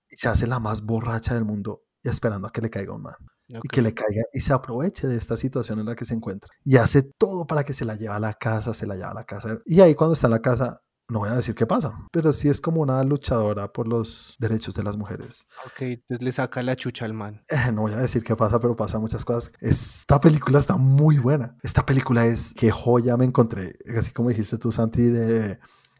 Y 0.09 0.17
se 0.17 0.29
hace 0.29 0.47
la 0.47 0.61
más 0.61 0.83
borracha 0.83 1.35
del 1.35 1.45
mundo 1.45 1.83
y 2.03 2.09
esperando 2.09 2.47
a 2.47 2.53
que 2.53 2.61
le 2.61 2.71
caiga 2.71 2.95
un 2.95 3.03
man 3.03 3.15
y 3.49 3.57
Ok. 3.57 3.65
que 3.71 3.83
le 3.83 3.95
caiga 3.95 4.23
y 4.33 4.41
se 4.41 4.53
aproveche 4.53 5.07
de 5.07 5.17
esta 5.17 5.37
situación 5.37 5.79
en 5.81 5.87
la 5.87 5.95
que 5.95 6.05
se 6.05 6.15
encuentra. 6.15 6.49
Y 6.65 6.77
hace 6.77 7.03
todo 7.03 7.47
para 7.47 7.65
que 7.65 7.73
se 7.73 7.85
la 7.85 7.95
lleve 7.95 8.15
a 8.15 8.21
la 8.21 8.35
casa, 8.35 8.75
se 8.75 8.87
la 8.87 8.95
lleva 8.95 9.11
a 9.11 9.15
la 9.15 9.25
casa. 9.25 9.59
Y 9.65 9.81
ahí 9.81 9.95
cuando 9.95 10.15
está 10.15 10.27
en 10.29 10.33
la 10.33 10.43
casa, 10.43 10.81
no 11.07 11.19
voy 11.19 11.29
a 11.29 11.35
decir 11.35 11.55
qué 11.55 11.67
pasa, 11.67 11.99
pero 12.11 12.33
sí 12.33 12.49
es 12.49 12.63
como 12.63 12.81
una 12.81 13.05
luchadora 13.05 13.71
por 13.71 13.87
los 13.87 14.37
derechos 14.39 14.75
de 14.75 14.83
las 14.83 14.97
mujeres. 14.97 15.47
Ok, 15.67 15.83
entonces 15.83 16.25
le 16.25 16.33
saca 16.33 16.63
la 16.63 16.77
chucha 16.77 17.05
al 17.05 17.13
man. 17.13 17.43
Eh, 17.51 17.71
no 17.73 17.83
voy 17.83 17.93
a 17.93 17.97
decir 17.99 18.25
qué 18.25 18.35
pasa, 18.35 18.59
pero 18.59 18.75
pasa 18.75 18.99
muchas 18.99 19.23
cosas. 19.23 19.53
Esta 19.61 20.19
película 20.19 20.59
está 20.59 20.77
muy 20.79 21.19
buena. 21.19 21.59
Esta 21.63 21.85
película 21.85 22.25
es 22.25 22.55
qué 22.57 22.71
joya 22.71 23.19
me 23.19 23.27
encontré. 23.27 23.77
Así 23.99 24.13
como 24.13 24.31
dijiste 24.31 24.57
tú, 24.57 24.73
Santi, 24.73 25.03
de, 25.03 25.59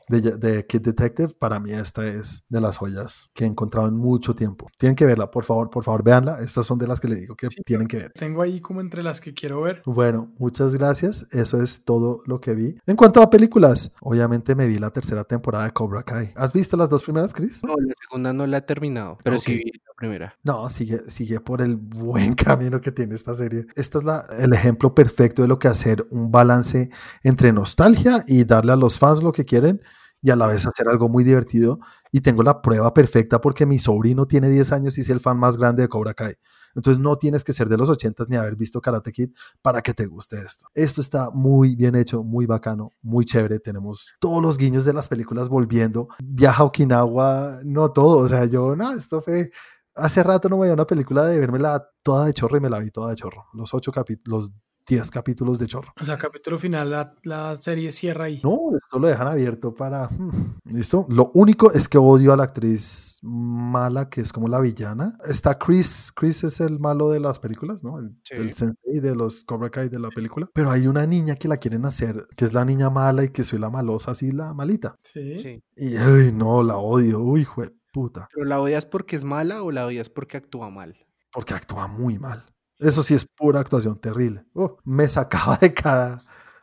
de, 0.09 0.21
de 0.21 0.67
Kid 0.67 0.83
Detective, 0.83 1.35
para 1.39 1.61
mí 1.61 1.73
esta 1.73 2.07
es 2.07 2.45
de 2.49 2.61
las 2.61 2.77
joyas 2.77 3.31
que 3.35 3.45
he 3.45 3.47
encontrado 3.47 3.89
en 3.89 3.95
mucho 3.97 4.35
tiempo. 4.35 4.67
Tienen 4.79 4.97
que 4.97 5.07
verla, 5.07 5.31
por 5.31 5.45
favor, 5.45 5.71
por 5.71 5.85
favor, 5.85 6.03
véanla. 6.03 6.41
Estas 6.41 6.67
son 6.67 6.79
de 6.79 6.87
las 6.87 7.01
que 7.01 7.09
les 7.09 7.21
digo 7.21 7.37
que 7.37 7.49
Sí, 7.51 7.63
tienen 7.65 7.87
que 7.89 7.97
ver. 7.99 8.13
Tengo 8.13 8.43
ahí 8.43 8.61
como 8.61 8.81
entre 8.81 9.03
las 9.03 9.21
que 9.21 9.35
quiero 9.35 9.63
ver. 9.63 9.83
Bueno, 9.87 10.33
muchas 10.39 10.75
gracias. 10.77 11.27
Eso 11.33 11.63
es 11.63 11.85
todo 11.85 12.23
lo 12.27 12.41
que 12.41 12.55
vi. 12.55 12.77
En 12.87 12.97
cuanto 12.97 13.23
a 13.23 13.31
películas, 13.31 13.95
obviamente 14.01 14.55
me 14.55 14.67
vi 14.67 14.79
la 14.79 14.91
tercera 14.91 15.25
temporada 15.25 15.65
de 15.65 15.71
Cobra 15.73 16.03
Kai. 16.03 16.33
¿Has 16.37 16.53
visto 16.53 16.77
las 16.77 16.89
dos 16.89 17.03
primeras, 17.03 17.33
Chris? 17.33 17.63
No, 17.65 17.75
la 17.77 17.95
segunda 18.01 18.33
no 18.33 18.47
la 18.47 18.59
he 18.59 18.63
terminado, 18.63 19.19
pero 19.23 19.39
sí 19.39 19.53
Ok. 19.53 19.59
vi 19.65 19.71
la 19.73 19.94
primera. 20.05 20.37
No, 20.45 20.69
sigue, 20.69 21.03
sigue 21.09 21.41
por 21.41 21.61
el 21.63 21.77
buen 21.77 22.35
camino 22.35 22.81
que 22.81 22.93
tiene 22.93 23.15
esta 23.15 23.35
serie. 23.35 23.67
Este 23.77 23.99
es 23.99 24.05
la- 24.05 24.27
el 24.39 24.53
ejemplo 24.53 24.95
perfecto 24.95 25.43
de 25.43 25.49
lo 25.49 25.59
que 25.59 25.69
hacer 25.69 26.07
un 26.11 26.31
balance 26.31 26.91
entre 27.23 27.53
nostalgia 27.53 28.25
y 28.27 28.45
darle 28.45 28.73
a 28.73 28.77
los 28.77 28.99
fans 28.99 29.23
lo 29.23 29.33
que 29.33 29.45
quieren 29.45 29.81
y 30.23 30.31
a 30.31 30.37
la 30.37 30.47
vez 30.47 30.67
hacer 30.67 30.89
algo 30.89 31.09
muy 31.09 31.25
divertido. 31.25 31.81
Y 32.13 32.21
tengo 32.21 32.43
la 32.43 32.63
prueba 32.63 32.95
perfecta 32.95 33.41
porque 33.41 33.67
mi 33.67 33.79
sobrino 33.79 34.27
tiene 34.27 34.49
10 34.49 34.73
años 34.73 34.97
y 34.99 35.01
es 35.03 35.09
el 35.09 35.21
fan 35.21 35.39
más 35.39 35.57
grande 35.59 35.83
de 35.83 35.89
Cobra 35.89 36.15
Kai. 36.15 36.35
Entonces 36.77 37.01
no 37.01 37.17
tienes 37.17 37.45
que 37.45 37.53
ser 37.53 37.69
de 37.69 37.77
los 37.77 37.89
80 37.89 38.25
ni 38.29 38.35
haber 38.37 38.57
visto 38.57 38.81
Karate 38.81 39.13
Kid 39.13 39.31
para 39.63 39.81
que 39.81 39.95
te 39.95 40.07
guste 40.07 40.39
esto. 40.41 40.67
Esto 40.75 41.01
está 41.01 41.31
muy 41.31 41.77
bien 41.77 41.95
hecho, 41.95 42.25
muy 42.25 42.47
bacano, 42.47 42.95
muy 43.01 43.25
chévere. 43.25 43.61
Tenemos 43.61 44.13
todos 44.19 44.43
los 44.43 44.59
guiños 44.59 44.85
de 44.85 44.93
las 44.93 45.07
películas 45.09 45.49
volviendo. 45.49 46.09
Viaja 46.25 46.63
a 46.65 46.67
Okinawa, 46.67 47.59
no 47.65 47.93
todo. 47.93 48.17
O 48.25 48.29
sea, 48.29 48.47
yo, 48.47 48.75
no, 48.75 48.93
esto 48.93 49.23
fue 49.23 49.53
hace 49.95 50.23
rato 50.23 50.49
no 50.49 50.59
veía 50.59 50.73
una 50.75 50.87
película 50.87 51.25
de 51.27 51.39
vermela 51.39 51.87
toda 52.03 52.27
de 52.27 52.35
chorro 52.35 52.57
y 52.57 52.61
me 52.61 52.71
la 52.71 52.79
vi 52.79 52.91
toda 52.91 53.11
de 53.11 53.17
chorro. 53.17 53.47
Los 53.53 53.73
ocho 53.75 53.93
capítulos, 53.93 54.47
los 54.49 54.53
diez 54.87 55.11
capítulos 55.11 55.59
de 55.59 55.67
chorro. 55.67 55.93
O 55.99 56.05
sea, 56.05 56.19
capítulo 56.19 56.59
final, 56.59 56.91
la, 56.91 57.15
la 57.23 57.57
serie 57.57 57.91
cierra 57.91 58.27
ahí. 58.27 58.41
No, 58.45 58.59
esto 58.77 58.99
lo 58.99 59.09
dejan 59.09 59.27
abierto 59.27 59.75
para... 59.75 60.09
hmm, 60.09 60.59
¿Listo? 60.67 61.07
Lo 61.09 61.31
único 61.35 61.73
es 61.73 61.89
que 61.89 61.97
odio 61.97 62.35
a 62.35 62.37
la 62.37 62.45
actriz 62.45 63.19
mala, 63.23 64.11
que 64.11 64.21
es 64.21 64.31
como 64.31 64.47
la 64.49 64.61
villana. 64.61 65.17
Está 65.27 65.59
Chris, 65.59 66.13
Chris 66.15 66.45
es 66.45 66.61
el 66.61 66.79
malo 66.81 67.09
de 67.09 67.21
las 67.21 67.39
películas, 67.39 67.83
¿no? 67.83 67.99
El, 67.99 68.11
Sí. 68.25 68.35
el 68.35 68.53
sensei 68.55 69.01
de 69.01 69.15
los 69.17 69.45
Cobra 69.45 69.71
Kai 69.71 69.89
de 69.89 69.99
la 69.99 70.11
película. 70.11 70.49
Pero 70.53 70.71
hay 70.71 70.87
una 70.87 71.07
niña 71.07 71.35
que 71.37 71.49
la 71.49 71.57
quieren 71.57 71.87
hacer, 71.87 72.27
que 72.37 72.45
es 72.45 72.53
la 72.53 72.67
niña 72.67 72.91
mala 72.91 73.25
y 73.25 73.31
que 73.31 73.43
soy 73.45 73.59
la 73.61 73.71
malosa, 73.71 74.11
así 74.11 74.33
la 74.33 74.53
malita. 74.53 74.97
Sí. 75.03 75.39
Sí. 75.39 75.63
Y, 75.77 75.97
ay, 75.97 76.31
no, 76.33 76.63
la 76.63 76.77
odio. 76.77 77.21
Uy, 77.21 77.45
jue 77.45 77.73
puta. 77.95 78.29
¿Pero 78.35 78.45
la 78.45 78.61
odias 78.61 78.85
porque 78.85 79.17
es 79.17 79.25
mala 79.25 79.63
o 79.63 79.71
la 79.71 79.87
odias 79.87 80.11
porque 80.11 80.37
actúa 80.37 80.69
mal? 80.69 81.05
porque 81.35 81.53
actúa 81.53 81.89
muy 81.89 82.19
mal. 82.19 82.47
Eso 82.79 83.03
sí 83.03 83.13
es 83.13 83.27
pura 83.27 83.61
actuación 83.61 84.01
terrible. 84.01 84.47
Oh, 84.55 84.79
me 84.85 85.09
sacaba 85.09 85.57
de 85.61 85.75
cada, 85.75 86.19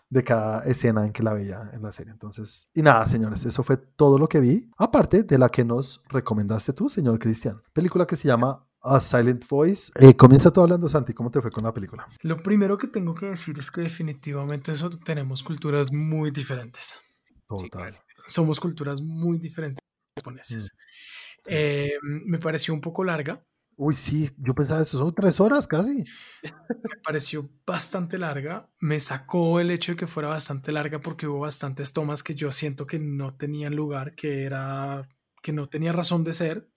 de 0.09 0.23
cada 0.23 0.63
escena 0.63 1.05
en 1.05 1.11
que 1.11 1.21
la 1.21 1.33
veía 1.33 1.69
en 1.73 1.83
la 1.83 1.91
serie. 1.91 2.13
Entonces, 2.13 2.69
y 2.73 2.81
nada, 2.81 3.05
señores, 3.05 3.45
eso 3.45 3.63
fue 3.63 3.77
todo 3.77 4.17
lo 4.17 4.27
que 4.27 4.39
vi, 4.39 4.71
aparte 4.77 5.23
de 5.23 5.37
la 5.37 5.49
que 5.49 5.65
nos 5.65 6.01
recomendaste 6.07 6.73
tú, 6.73 6.87
señor 6.87 7.19
Cristian. 7.19 7.61
Película 7.73 8.07
que 8.07 8.15
se 8.15 8.29
llama 8.29 8.65
A 8.81 9.01
Silent 9.01 9.45
Voice. 9.47 9.91
Eh, 9.95 10.15
comienza 10.15 10.51
tú 10.51 10.61
hablando, 10.61 10.87
Santi, 10.87 11.13
¿cómo 11.13 11.29
te 11.29 11.41
fue 11.41 11.51
con 11.51 11.65
la 11.65 11.73
película? 11.73 12.07
Lo 12.21 12.41
primero 12.41 12.77
que 12.77 12.87
tengo 12.87 13.13
que 13.13 13.25
decir 13.25 13.59
es 13.59 13.69
que 13.69 13.81
definitivamente 13.81 14.71
eso 14.71 14.89
tenemos 14.89 15.43
culturas 15.43 15.91
muy 15.91 16.31
diferentes. 16.31 16.95
Total. 17.45 17.99
Somos 18.25 18.61
culturas 18.61 19.01
muy 19.01 19.37
diferentes 19.37 19.81
japoneses. 20.17 20.71
Eh, 21.47 21.93
me 22.03 22.39
pareció 22.39 22.73
un 22.73 22.81
poco 22.81 23.03
larga. 23.03 23.43
Uy, 23.77 23.95
sí, 23.95 24.29
yo 24.37 24.53
pensaba, 24.53 24.83
eso 24.83 24.99
son 24.99 25.15
tres 25.15 25.39
horas 25.39 25.67
casi. 25.67 26.03
Me 26.43 26.97
pareció 27.03 27.49
bastante 27.65 28.17
larga. 28.17 28.69
Me 28.79 28.99
sacó 28.99 29.59
el 29.59 29.71
hecho 29.71 29.93
de 29.93 29.95
que 29.95 30.07
fuera 30.07 30.29
bastante 30.29 30.71
larga 30.71 31.01
porque 31.01 31.25
hubo 31.25 31.39
bastantes 31.39 31.91
tomas 31.93 32.21
que 32.21 32.35
yo 32.35 32.51
siento 32.51 32.85
que 32.85 32.99
no 32.99 33.35
tenían 33.35 33.75
lugar, 33.75 34.13
que 34.13 34.43
era 34.43 35.09
que 35.41 35.51
no 35.51 35.67
tenía 35.67 35.93
razón 35.93 36.23
de 36.23 36.33
ser. 36.33 36.69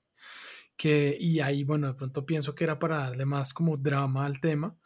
Que, 0.76 1.16
y 1.20 1.40
ahí, 1.40 1.62
bueno, 1.62 1.88
de 1.88 1.94
pronto 1.94 2.24
pienso 2.24 2.54
que 2.54 2.64
era 2.64 2.78
para 2.78 2.96
darle 2.98 3.26
más 3.26 3.52
como 3.52 3.76
drama 3.76 4.24
al 4.24 4.40
tema, 4.40 4.76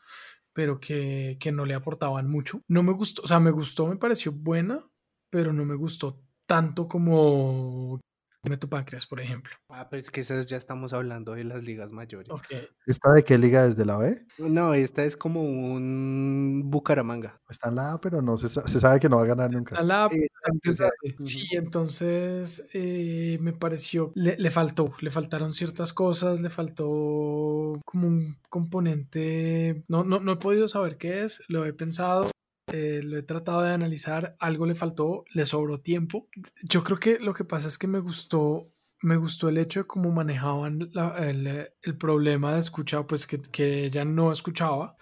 pero 0.52 0.80
que, 0.80 1.36
que 1.40 1.52
no 1.52 1.64
le 1.64 1.74
aportaban 1.74 2.28
mucho. 2.28 2.62
No 2.68 2.82
me 2.82 2.92
gustó, 2.92 3.22
o 3.22 3.28
sea, 3.28 3.38
me 3.38 3.52
gustó, 3.52 3.86
me 3.86 3.96
pareció 3.96 4.32
buena, 4.32 4.84
pero 5.30 5.52
no 5.52 5.64
me 5.64 5.76
gustó 5.76 6.20
tanto 6.46 6.88
como 6.88 8.00
Dime 8.44 8.56
tu 8.56 8.68
páncreas, 8.68 9.04
por 9.06 9.20
ejemplo. 9.20 9.52
Ah, 9.68 9.88
pero 9.90 10.00
es 10.00 10.10
que 10.12 10.20
esas 10.20 10.46
ya 10.46 10.56
estamos 10.56 10.92
hablando 10.92 11.32
de 11.34 11.42
las 11.42 11.64
ligas 11.64 11.90
mayores. 11.90 12.30
Ok. 12.30 12.46
¿Esta 12.86 13.12
de 13.12 13.24
qué 13.24 13.36
liga 13.36 13.66
es? 13.66 13.76
¿De 13.76 13.84
la 13.84 13.98
B? 13.98 14.24
No, 14.38 14.74
esta 14.74 15.04
es 15.04 15.16
como 15.16 15.42
un 15.42 16.62
Bucaramanga. 16.66 17.40
Está 17.50 17.68
en 17.68 17.74
la 17.74 17.92
A, 17.94 18.00
pero 18.00 18.22
no 18.22 18.38
se, 18.38 18.48
sa- 18.48 18.66
se 18.68 18.78
sabe 18.78 19.00
que 19.00 19.08
no 19.08 19.16
va 19.16 19.22
a 19.24 19.26
ganar 19.26 19.50
nunca. 19.50 19.74
Está 19.74 19.82
la- 19.84 20.08
Exacto, 20.10 20.70
o 20.70 20.74
sea, 20.74 20.88
Sí, 21.18 21.48
entonces 21.56 22.68
eh, 22.74 23.38
me 23.40 23.52
pareció, 23.52 24.12
le, 24.14 24.36
le 24.38 24.50
faltó, 24.50 24.92
le 25.00 25.10
faltaron 25.10 25.52
ciertas 25.52 25.92
cosas, 25.92 26.40
le 26.40 26.48
faltó 26.48 27.80
como 27.84 28.06
un 28.06 28.38
componente, 28.48 29.84
no, 29.88 30.04
no, 30.04 30.20
no 30.20 30.32
he 30.32 30.36
podido 30.36 30.68
saber 30.68 30.96
qué 30.96 31.24
es, 31.24 31.42
lo 31.48 31.66
he 31.66 31.72
pensado, 31.72 32.26
eh, 32.72 33.00
lo 33.02 33.18
he 33.18 33.22
tratado 33.22 33.62
de 33.62 33.72
analizar, 33.72 34.36
algo 34.40 34.66
le 34.66 34.74
faltó, 34.74 35.24
le 35.32 35.46
sobró 35.46 35.80
tiempo. 35.80 36.28
Yo 36.64 36.84
creo 36.84 36.98
que 36.98 37.18
lo 37.18 37.34
que 37.34 37.44
pasa 37.44 37.68
es 37.68 37.78
que 37.78 37.86
me 37.88 38.00
gustó, 38.00 38.72
me 39.02 39.16
gustó 39.16 39.48
el 39.48 39.58
hecho 39.58 39.80
de 39.80 39.86
cómo 39.86 40.10
manejaban 40.12 40.90
la- 40.92 41.16
el, 41.28 41.70
el 41.82 41.98
problema 41.98 42.54
de 42.54 42.60
escuchar, 42.60 43.06
pues 43.06 43.26
que, 43.26 43.40
que 43.40 43.84
ella 43.84 44.04
no 44.04 44.32
escuchaba. 44.32 44.96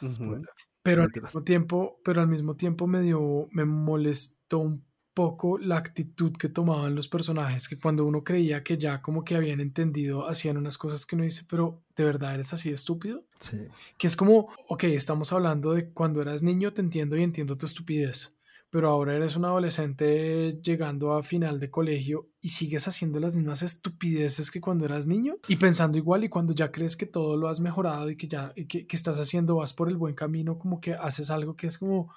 Pero 0.83 1.03
al 1.03 1.11
mismo 1.15 1.43
tiempo, 1.45 2.01
pero 2.05 2.21
al 2.21 2.29
mismo 2.29 2.57
tiempo 2.57 2.87
me 2.87 3.01
dio, 3.03 3.49
me 3.51 3.65
molestó 3.65 4.59
un 4.61 4.87
poco 5.17 5.57
la 5.57 5.79
actitud 5.79 6.37
que 6.37 6.51
tomaban 6.51 6.95
los 6.95 7.09
personajes, 7.09 7.69
que 7.69 7.79
cuando 7.79 8.05
uno 8.05 8.23
creía 8.23 8.63
que 8.63 8.77
ya 8.77 9.01
como 9.01 9.25
que 9.25 9.35
habían 9.35 9.61
entendido, 9.61 10.29
hacían 10.29 10.59
unas 10.59 10.77
cosas 10.77 11.07
que 11.07 11.17
uno 11.17 11.25
dice, 11.25 11.47
pero 11.49 11.83
¿de 11.97 12.05
verdad 12.05 12.35
eres 12.35 12.53
así 12.53 12.69
estúpido? 12.69 13.25
Sí. 13.41 13.67
Que 13.97 14.09
es 14.09 14.15
como, 14.15 14.53
ok, 14.69 14.85
estamos 14.85 15.33
hablando 15.33 15.73
de 15.73 15.89
cuando 15.89 16.21
eras 16.21 16.43
niño, 16.43 16.75
te 16.75 16.83
entiendo 16.83 17.17
y 17.17 17.23
entiendo 17.23 17.57
tu 17.57 17.65
estupidez, 17.65 18.37
pero 18.69 18.91
ahora 18.91 19.17
eres 19.17 19.37
un 19.37 19.47
adolescente 19.47 20.61
llegando 20.63 21.15
a 21.15 21.23
final 21.23 21.61
de 21.61 21.71
colegio 21.71 22.29
y 22.43 22.51
sigues 22.51 22.87
haciendo 22.87 23.19
las 23.19 23.37
mismas 23.37 23.63
estupideces 23.63 24.51
que 24.51 24.61
cuando 24.61 24.85
eras 24.85 25.07
niño 25.07 25.37
y 25.49 25.57
pensando 25.57 25.97
igual 25.97 26.25
y 26.25 26.29
cuando 26.29 26.53
ya 26.53 26.71
crees 26.71 26.95
que 26.95 27.07
todo 27.07 27.39
lo 27.39 27.49
has 27.49 27.61
mejorado 27.61 28.11
y 28.11 28.19
que 28.19 28.29
ya 28.29 28.53
que, 28.53 28.87
que 28.87 28.97
estás 28.97 29.19
haciendo, 29.19 29.57
vas 29.57 29.73
por 29.73 29.89
el 29.89 29.97
buen 29.97 30.15
camino, 30.15 30.59
como 30.59 30.79
que 30.79 30.93
haces 30.93 31.31
algo 31.31 31.57
que 31.57 31.69
es 31.69 31.79
como, 31.79 32.13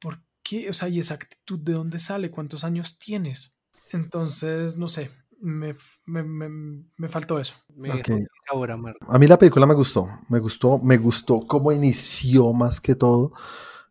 ¿por 0.00 0.18
qué? 0.42 0.68
O 0.68 0.72
sea, 0.72 0.88
¿y 0.88 0.98
esa 0.98 1.14
actitud 1.14 1.58
de 1.58 1.72
dónde 1.74 1.98
sale? 1.98 2.30
¿Cuántos 2.30 2.64
años 2.64 2.98
tienes? 2.98 3.56
Entonces, 3.92 4.76
no 4.76 4.88
sé, 4.88 5.10
me, 5.40 5.74
me, 6.06 6.22
me- 6.22 6.84
me 6.96 7.08
faltó 7.08 7.38
eso. 7.40 7.54
Me 7.74 7.90
Ok. 7.90 7.96
dejó 7.96 8.14
sin 8.18 8.26
sabor 8.48 8.70
amargo. 8.70 8.98
A 9.08 9.18
mí 9.18 9.26
la 9.26 9.38
película 9.38 9.66
me 9.66 9.74
gustó, 9.74 10.08
me 10.28 10.38
gustó, 10.38 10.78
me 10.78 10.96
gustó 10.96 11.40
cómo 11.46 11.72
inició 11.72 12.52
más 12.52 12.80
que 12.80 12.94
todo. 12.94 13.32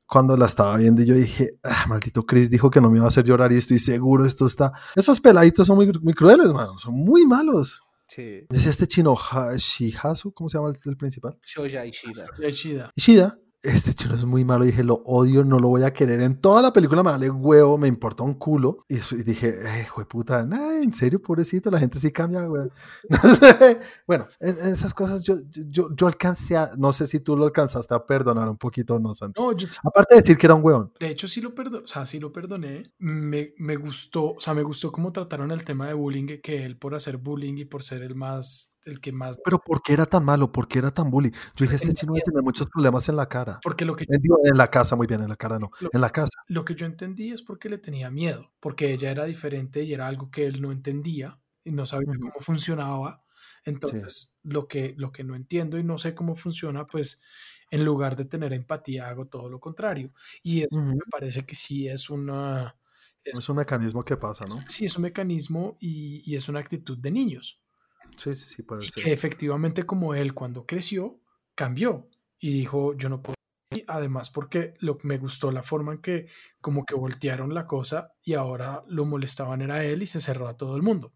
Cuando 0.05 0.35
la 0.35 0.47
estaba 0.47 0.75
viendo 0.77 1.03
y 1.03 1.05
yo 1.05 1.13
dije, 1.15 1.59
ah, 1.63 1.85
maldito 1.87 2.25
Chris 2.25 2.49
dijo 2.49 2.71
que 2.71 2.81
no 2.81 2.89
me 2.89 2.97
iba 2.97 3.05
a 3.05 3.09
hacer 3.09 3.23
llorar 3.25 3.51
y 3.53 3.57
estoy 3.57 3.77
seguro, 3.77 4.25
esto 4.25 4.47
está... 4.47 4.73
Esos 4.95 5.19
peladitos 5.21 5.67
son 5.67 5.75
muy, 5.75 5.91
muy 6.01 6.13
crueles, 6.15 6.47
mano, 6.47 6.79
son 6.79 6.95
muy 6.95 7.27
malos. 7.27 7.79
Sí. 8.07 8.47
Es 8.49 8.65
este 8.65 8.87
chino 8.87 9.15
Ha- 9.15 9.55
Shihazu, 9.55 10.33
¿cómo 10.33 10.49
se 10.49 10.57
llama 10.57 10.69
el, 10.69 10.79
el 10.83 10.97
principal? 10.97 11.37
Shoya 11.45 11.85
Ishida. 11.85 12.25
Ya 12.41 12.51
chida. 12.51 12.91
Ishida. 12.95 13.37
Este 13.61 13.93
chino 13.93 14.15
es 14.15 14.23
muy 14.23 14.45
malo, 14.45 14.63
dije, 14.63 14.85
lo 14.85 15.01
odio, 15.05 15.43
no 15.43 15.59
lo 15.59 15.67
voy 15.67 15.83
a 15.83 15.91
querer. 15.91 16.21
En 16.21 16.39
toda 16.39 16.61
la 16.61 16.71
película 16.71 17.03
me 17.03 17.11
vale 17.11 17.29
huevo, 17.29 17.77
me 17.77 17.89
importa 17.89 18.23
un 18.23 18.35
culo. 18.35 18.85
Y, 18.87 18.95
eso- 18.95 19.17
y 19.17 19.23
dije, 19.23 19.49
eh, 19.49 19.81
hijo 19.81 19.99
de 19.99 20.05
puta, 20.05 20.45
nah, 20.45 20.81
en 20.81 20.93
serio, 20.93 21.21
pobrecito, 21.21 21.69
la 21.69 21.77
gente 21.77 21.99
sí 21.99 22.09
cambia, 22.11 22.45
güey. 22.45 22.69
No 23.09 23.35
sé. 23.35 23.79
Bueno, 24.07 24.27
en, 24.39 24.57
en 24.59 24.67
esas 24.69 24.93
cosas 24.93 25.23
yo, 25.25 25.35
yo, 25.51 25.89
yo 25.93 26.07
alcancé 26.07 26.55
a, 26.55 26.71
no 26.77 26.93
sé 26.93 27.05
si 27.05 27.19
tú 27.19 27.35
lo 27.35 27.43
alcanzaste 27.43 27.93
a 27.93 28.05
perdonar 28.05 28.47
un 28.47 28.57
poquito 28.57 28.95
o 28.95 28.99
no, 28.99 29.13
Santi. 29.13 29.41
No, 29.41 29.51
yo, 29.51 29.67
Aparte 29.83 30.15
de 30.15 30.21
decir 30.21 30.37
que 30.37 30.47
era 30.47 30.55
un 30.55 30.63
hueón. 30.63 30.93
De 30.97 31.09
hecho, 31.09 31.27
sí 31.27 31.41
lo 31.41 31.53
perdoné, 31.53 31.83
o 31.83 31.87
sea, 31.87 32.05
sí 32.05 32.17
lo 32.17 32.31
perdoné. 32.31 32.93
Me, 32.99 33.53
me 33.57 33.75
gustó, 33.75 34.35
o 34.35 34.39
sea, 34.39 34.53
me 34.53 34.63
gustó 34.63 34.89
cómo 34.91 35.11
trataron 35.11 35.51
el 35.51 35.65
tema 35.65 35.85
de 35.87 35.95
bullying, 35.95 36.27
que 36.41 36.63
él 36.63 36.77
por 36.77 36.95
hacer 36.95 37.17
bullying 37.17 37.55
y 37.57 37.65
por 37.65 37.83
ser 37.83 38.03
el 38.03 38.15
más, 38.15 38.77
el 38.89 38.99
que 38.99 39.11
más, 39.11 39.37
Pero 39.43 39.59
¿por 39.59 39.81
qué 39.81 39.93
era 39.93 40.05
tan 40.05 40.23
malo? 40.25 40.51
¿Por 40.51 40.67
qué 40.67 40.79
era 40.79 40.91
tan 40.91 41.09
bully? 41.09 41.31
Yo 41.55 41.65
dije, 41.65 41.75
este 41.75 41.93
chino 41.93 42.13
tener 42.23 42.43
muchos 42.43 42.67
problemas 42.67 43.07
en 43.09 43.15
la 43.15 43.27
cara. 43.27 43.59
porque 43.63 43.85
lo 43.85 43.95
que, 43.95 44.05
en 44.09 44.57
la 44.57 44.69
casa, 44.69 44.95
muy 44.95 45.07
bien, 45.07 45.21
en 45.21 45.29
la 45.29 45.35
cara 45.35 45.59
no, 45.59 45.71
Lo- 45.79 45.89
en 45.93 46.01
la 46.01 46.09
casa. 46.09 46.29
lo 46.47 46.65
que 46.65 46.75
yo 46.75 46.85
entendí 46.85 47.31
es 47.31 47.41
porque 47.41 47.69
le 47.69 47.77
tenía 47.77 48.09
miedo, 48.09 48.51
porque 48.59 48.91
ella 48.93 49.11
era 49.11 49.25
diferente 49.25 49.83
y 49.83 49.93
era 49.93 50.07
algo 50.07 50.29
que 50.31 50.45
él 50.45 50.61
no 50.61 50.71
entendía 50.71 51.39
y 51.63 51.71
no 51.71 51.85
sabía 51.85 52.13
cómo 52.19 52.33
funcionaba. 52.39 53.23
Entonces, 53.65 54.39
lo, 54.43 54.67
que, 54.67 54.93
lo 54.97 55.11
que 55.11 55.23
no 55.23 55.35
entiendo 55.35 55.77
y 55.77 55.83
no 55.83 55.97
sé 55.97 56.15
cómo 56.15 56.35
funciona, 56.35 56.87
pues 56.87 57.21
en 57.71 57.85
lugar 57.85 58.15
de 58.15 58.25
tener 58.25 58.53
empatía, 58.53 59.07
hago 59.09 59.27
todo 59.27 59.49
lo 59.49 59.59
contrario. 59.59 60.11
Y 60.43 60.61
eso 60.63 60.79
Ujú. 60.79 60.95
me 60.95 60.99
parece 61.11 61.45
que 61.45 61.55
sí 61.55 61.87
es 61.87 62.09
una... 62.09 62.75
es- 63.23 63.37
Es 63.37 63.49
un 63.49 63.57
mecanismo 63.57 64.03
que 64.03 64.17
pasa, 64.17 64.45
¿no? 64.47 64.57
sí, 64.67 64.85
es 64.85 64.95
un 64.97 65.03
mecanismo 65.03 65.77
y, 65.79 66.23
y 66.29 66.35
es 66.35 66.49
una 66.49 66.59
actitud 66.59 66.97
de 66.97 67.11
niños. 67.11 67.61
Sí, 68.19 68.35
sí, 68.35 68.45
sí, 68.55 68.63
puede 68.63 68.85
Y 68.85 68.89
ser. 68.89 69.03
que 69.03 69.13
efectivamente 69.13 69.83
como 69.85 70.13
él 70.13 70.33
cuando 70.33 70.65
creció, 70.65 71.21
cambió 71.55 72.09
y 72.39 72.51
dijo, 72.53 72.93
yo 72.95 73.09
no 73.09 73.21
puedo. 73.21 73.35
Y 73.71 73.83
además 73.87 74.29
porque 74.31 74.73
lo, 74.79 74.97
me 75.03 75.17
gustó 75.17 75.51
la 75.51 75.61
forma 75.63 75.93
en 75.93 76.01
que 76.01 76.27
como 76.59 76.85
que 76.85 76.95
voltearon 76.95 77.53
la 77.53 77.65
cosa 77.67 78.13
y 78.23 78.33
ahora 78.33 78.83
lo 78.87 79.05
molestaban 79.05 79.61
era 79.61 79.83
él 79.85 80.01
y 80.01 80.05
se 80.07 80.19
cerró 80.19 80.47
a 80.47 80.57
todo 80.57 80.75
el 80.75 80.81
mundo. 80.81 81.13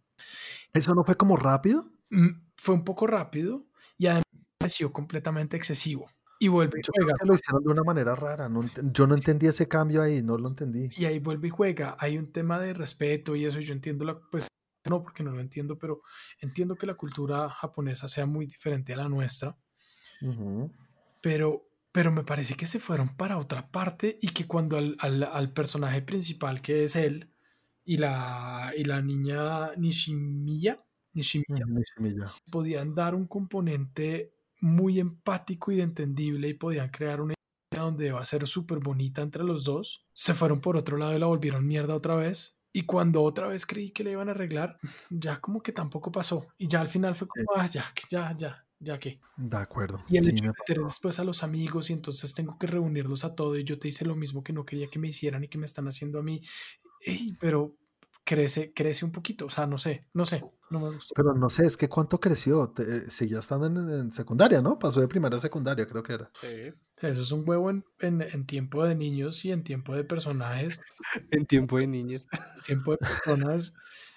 ¿Eso 0.74 0.94
no 0.94 1.04
fue 1.04 1.16
como 1.16 1.36
rápido? 1.36 1.84
Mm, 2.10 2.30
Fue 2.56 2.76
un 2.76 2.84
poco 2.84 3.08
rápido 3.08 3.66
y 3.98 4.06
además 4.08 4.24
pareció 4.60 4.94
completamente 4.94 5.58
excesivo. 5.58 6.10
Y 6.40 6.48
vuelve 6.48 6.80
y 6.80 6.84
Yo 6.84 6.92
creo 6.94 7.06
juega. 7.06 7.18
que 7.20 7.26
lo 7.26 7.34
hicieron 7.36 7.64
de 7.64 7.72
una 7.72 7.84
manera 7.84 8.16
rara. 8.16 8.50
no 8.50 8.64
yo 8.92 9.08
no 9.08 9.16
entendí 9.16 9.48
ese 9.48 9.68
cambio 9.68 10.02
ahí, 10.02 10.22
no 10.22 10.38
lo 10.38 10.50
entendí. 10.50 10.90
Y 10.98 11.06
ahí 11.06 11.20
vuelve 11.20 11.48
y 11.48 11.52
juega. 11.52 11.96
Hay 12.00 12.18
un 12.18 12.32
tema 12.32 12.60
de 12.60 12.74
respeto 12.74 13.36
y 13.36 13.46
eso, 13.46 13.60
y 13.60 13.64
yo 13.64 13.74
entiendo 13.74 14.04
la, 14.06 14.20
pues 14.32 14.48
no 14.90 15.02
porque 15.04 15.24
no 15.24 15.32
lo 15.32 15.42
entiendo, 15.42 15.78
pero 15.78 16.02
entiendo 16.40 16.76
que 16.78 16.88
la 16.88 16.96
cultura 16.96 17.50
japonesa 17.50 18.08
sea 18.08 18.26
muy 18.26 18.46
diferente 18.48 18.94
a 18.94 18.98
la 18.98 19.10
nuestra. 19.10 19.58
Pero, 21.22 21.70
pero 21.92 22.12
me 22.12 22.24
parece 22.24 22.56
que 22.56 22.66
se 22.66 22.80
fueron 22.80 23.16
para 23.16 23.38
otra 23.38 23.72
parte 23.72 24.18
y 24.22 24.30
que 24.30 24.48
cuando 24.48 24.78
al, 24.78 24.96
al- 25.00 25.24
al 25.24 25.54
personaje 25.54 26.02
principal 26.02 26.62
que 26.62 26.84
es 26.86 26.96
él 26.96 27.34
y 27.86 27.98
la, 27.98 28.74
y 28.78 28.84
la 28.86 29.02
niña 29.02 29.74
Nishimiya, 29.78 30.84
Nishimiya 31.14 31.46
podían 32.52 32.96
dar 32.96 33.16
un 33.16 33.28
componente 33.28 34.36
muy 34.62 35.00
empático 35.00 35.72
y 35.72 35.78
de 35.78 35.84
entendible 35.84 36.50
y 36.50 36.54
podían 36.56 36.90
crear 36.90 37.22
una 37.22 37.34
historia 37.34 37.86
donde 37.86 38.12
va 38.12 38.22
a 38.22 38.26
ser 38.26 38.48
súper 38.48 38.80
bonita 38.80 39.22
entre 39.22 39.44
los 39.44 39.66
dos, 39.66 40.08
se 40.14 40.34
fueron 40.34 40.62
por 40.62 40.78
otro 40.78 40.98
lado 40.98 41.16
y 41.16 41.20
la 41.20 41.28
volvieron 41.28 41.68
mierda 41.68 41.96
otra 41.96 42.16
vez. 42.16 42.60
Y 42.74 42.86
cuando 42.86 43.24
otra 43.24 43.48
vez 43.48 43.66
creí 43.68 43.92
que 43.92 44.04
la 44.04 44.12
iban 44.12 44.30
a 44.30 44.32
arreglar, 44.34 44.82
ya 45.10 45.40
como 45.42 45.62
que 45.64 45.72
tampoco 45.74 46.12
pasó. 46.12 46.54
Y 46.58 46.68
ya 46.68 46.82
al 46.82 46.90
final 46.90 47.16
fue 47.16 47.28
como, 47.30 47.46
ah, 47.56 47.68
ya, 47.68 47.86
que- 47.96 48.04
ya, 48.10 48.36
ya, 48.38 48.66
ya 48.80 49.00
que. 49.00 49.22
De 49.38 49.58
acuerdo. 49.58 50.04
Y 50.08 50.18
el 50.18 50.26
Sí, 50.26 50.32
hecho 50.32 50.44
me 50.44 50.50
de 50.50 50.54
meter 50.60 50.84
después 50.84 51.20
a 51.20 51.24
los 51.24 51.44
amigos 51.44 51.90
y 51.90 51.94
entonces 51.94 52.34
tengo 52.34 52.58
que 52.60 52.68
reunirlos 52.68 53.24
a 53.26 53.36
todos 53.36 53.58
y 53.60 53.64
yo 53.64 53.80
te 53.80 53.88
hice 53.88 54.06
lo 54.06 54.16
mismo 54.16 54.44
que 54.44 54.54
no 54.54 54.66
quería 54.66 54.90
que 54.90 55.00
me 55.00 55.08
hicieran 55.10 55.44
y 55.44 55.48
que 55.48 55.58
me 55.58 55.66
están 55.66 55.88
haciendo 55.88 56.20
a 56.20 56.24
mí. 56.24 56.42
Ey, 57.02 57.34
pero 57.40 57.78
crece, 58.24 58.74
crece 58.74 59.06
un 59.06 59.12
poquito, 59.12 59.46
o 59.46 59.50
sea, 59.50 59.68
no 59.68 59.78
sé, 59.78 60.06
no 60.14 60.26
sé, 60.26 60.44
no 60.70 60.80
me 60.80 60.90
gustó. 60.92 61.14
Pero 61.16 61.34
no 61.34 61.50
sé, 61.50 61.66
es 61.66 61.78
que 61.78 61.90
cuánto 61.90 62.20
creció. 62.20 62.70
Te- 62.70 63.10
seguía 63.10 63.40
estando 63.40 63.68
en, 63.68 63.78
en 63.90 64.12
secundaria, 64.12 64.62
¿no? 64.62 64.80
Pasó 64.80 65.02
de 65.02 65.08
primaria 65.08 65.38
a 65.38 65.42
secundaria, 65.42 65.86
creo 65.88 66.04
que 66.04 66.14
era. 66.14 66.32
Sí. 66.42 66.74
Eso 66.98 67.22
es 67.22 67.32
un 67.32 67.44
huevo 67.48 67.70
en, 67.70 67.84
en- 68.00 68.22
en 68.22 68.46
tiempo 68.46 68.84
de 68.86 68.96
niños 68.96 69.44
y 69.46 69.52
en 69.52 69.64
tiempo 69.64 69.96
de 69.96 70.04
personajes, 70.04 70.80
En 71.32 71.46
tiempo 71.46 71.78
de 71.78 71.88
niños. 71.88 72.28
en 72.56 72.62
tiempo 72.64 72.92
de 72.92 72.98
personas. 72.98 73.76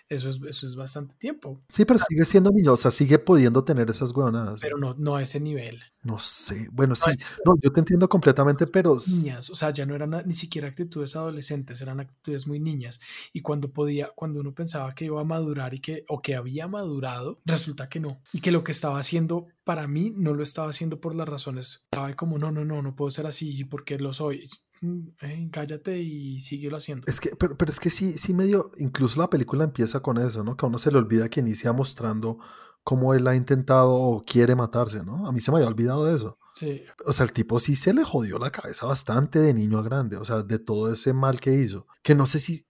Eso 0.09 0.29
es, 0.29 0.41
eso 0.49 0.67
es 0.67 0.77
bastante 0.77 1.15
tiempo. 1.17 1.61
Sí, 1.69 1.85
pero 1.85 1.99
sigue 1.99 2.25
siendo 2.25 2.51
niño, 2.51 2.75
o 2.75 2.77
sea, 2.77 2.91
sigue 2.91 3.19
pudiendo 3.19 3.65
tener 3.65 3.91
esas 3.91 4.13
huevonadas. 4.13 4.61
Pero 4.61 4.79
no, 4.79 4.95
no 4.95 5.17
a 5.17 5.23
ese 5.23 5.41
nivel. 5.41 5.83
No 6.03 6.19
sé, 6.19 6.69
bueno, 6.71 6.95
sí, 6.95 7.11
no, 7.45 7.55
yo 7.61 7.73
te 7.73 7.81
entiendo 7.81 8.09
completamente, 8.09 8.67
pero... 8.67 8.97
Niñas, 9.07 9.51
o 9.51 9.57
sea, 9.57 9.71
ya 9.71 9.85
no 9.85 9.95
eran 9.95 10.23
ni 10.25 10.35
siquiera 10.35 10.69
actitudes 10.69 11.17
adolescentes, 11.17 11.81
eran 11.81 11.99
actitudes 11.99 12.47
muy 12.47 12.61
niñas. 12.61 13.01
Y 13.33 13.41
cuando 13.41 13.73
podía, 13.73 14.13
cuando 14.15 14.41
uno 14.41 14.55
pensaba 14.55 14.95
que 14.95 15.07
iba 15.07 15.21
a 15.21 15.25
madurar 15.25 15.75
y 15.75 15.81
que, 15.81 16.05
o 16.09 16.23
que 16.23 16.37
había 16.37 16.69
madurado, 16.69 17.41
resulta 17.45 17.89
que 17.89 17.99
no. 17.99 18.21
Y 18.33 18.41
que 18.41 18.53
lo 18.53 18.63
que 18.63 18.73
estaba 18.73 19.01
haciendo 19.01 19.49
para 19.65 19.89
mí 19.89 20.13
no 20.17 20.33
lo 20.33 20.45
estaba 20.45 20.71
haciendo 20.71 21.01
por 21.01 21.17
las 21.17 21.29
razones. 21.29 21.85
Estaba 21.91 22.15
como, 22.15 22.39
no, 22.39 22.53
no, 22.53 22.65
no, 22.65 22.83
no 22.83 22.95
puedo 22.95 23.11
ser 23.11 23.27
así 23.27 23.65
porque 23.65 23.99
lo 23.99 24.13
soy. 24.13 24.49
Mm, 24.81 25.49
cállate 25.51 25.99
y 25.99 26.41
síguelo 26.41 26.77
haciendo. 26.77 27.07
Es 27.07 27.20
que, 27.20 27.35
pero, 27.37 27.57
pero, 27.57 27.70
es 27.70 27.81
que 27.81 27.91
sí, 27.91 28.18
sí 28.18 28.35
medio, 28.35 28.70
incluso 28.79 29.20
la 29.20 29.31
película 29.31 29.64
empieza 29.64 30.01
con 30.01 30.18
eso, 30.18 30.45
¿no? 30.45 30.57
Que 30.57 30.66
a 30.66 30.68
uno 30.68 30.79
se 30.79 30.91
le 30.91 30.99
olvida 30.99 31.29
que 31.29 31.41
inicia 31.41 31.72
mostrando 31.72 32.39
cómo 32.85 33.14
él 33.14 33.27
ha 33.27 33.35
intentado 33.35 33.95
o 33.95 34.22
quiere 34.22 34.55
matarse, 34.55 35.03
¿no? 35.03 35.27
A 35.27 35.33
mí 35.33 35.41
se 35.41 35.51
me 35.51 35.57
había 35.57 35.68
olvidado 35.68 36.05
de 36.05 36.14
eso. 36.14 36.39
Sí. 36.53 36.83
O 37.05 37.12
sea, 37.12 37.24
el 37.24 37.33
tipo 37.33 37.59
sí 37.59 37.74
se 37.74 37.93
le 37.93 38.05
jodió 38.05 38.39
la 38.39 38.51
cabeza 38.51 38.87
bastante 38.87 39.41
de 39.41 39.53
niño 39.53 39.79
a 39.79 39.83
grande, 39.83 40.16
o 40.16 40.24
sea, 40.24 40.43
de 40.43 40.59
todo 40.59 40.93
ese 40.93 41.12
mal 41.12 41.41
que 41.41 41.53
hizo. 41.53 41.87
Que 42.03 42.14
no 42.14 42.27
sé 42.27 42.39
si, 42.39 42.66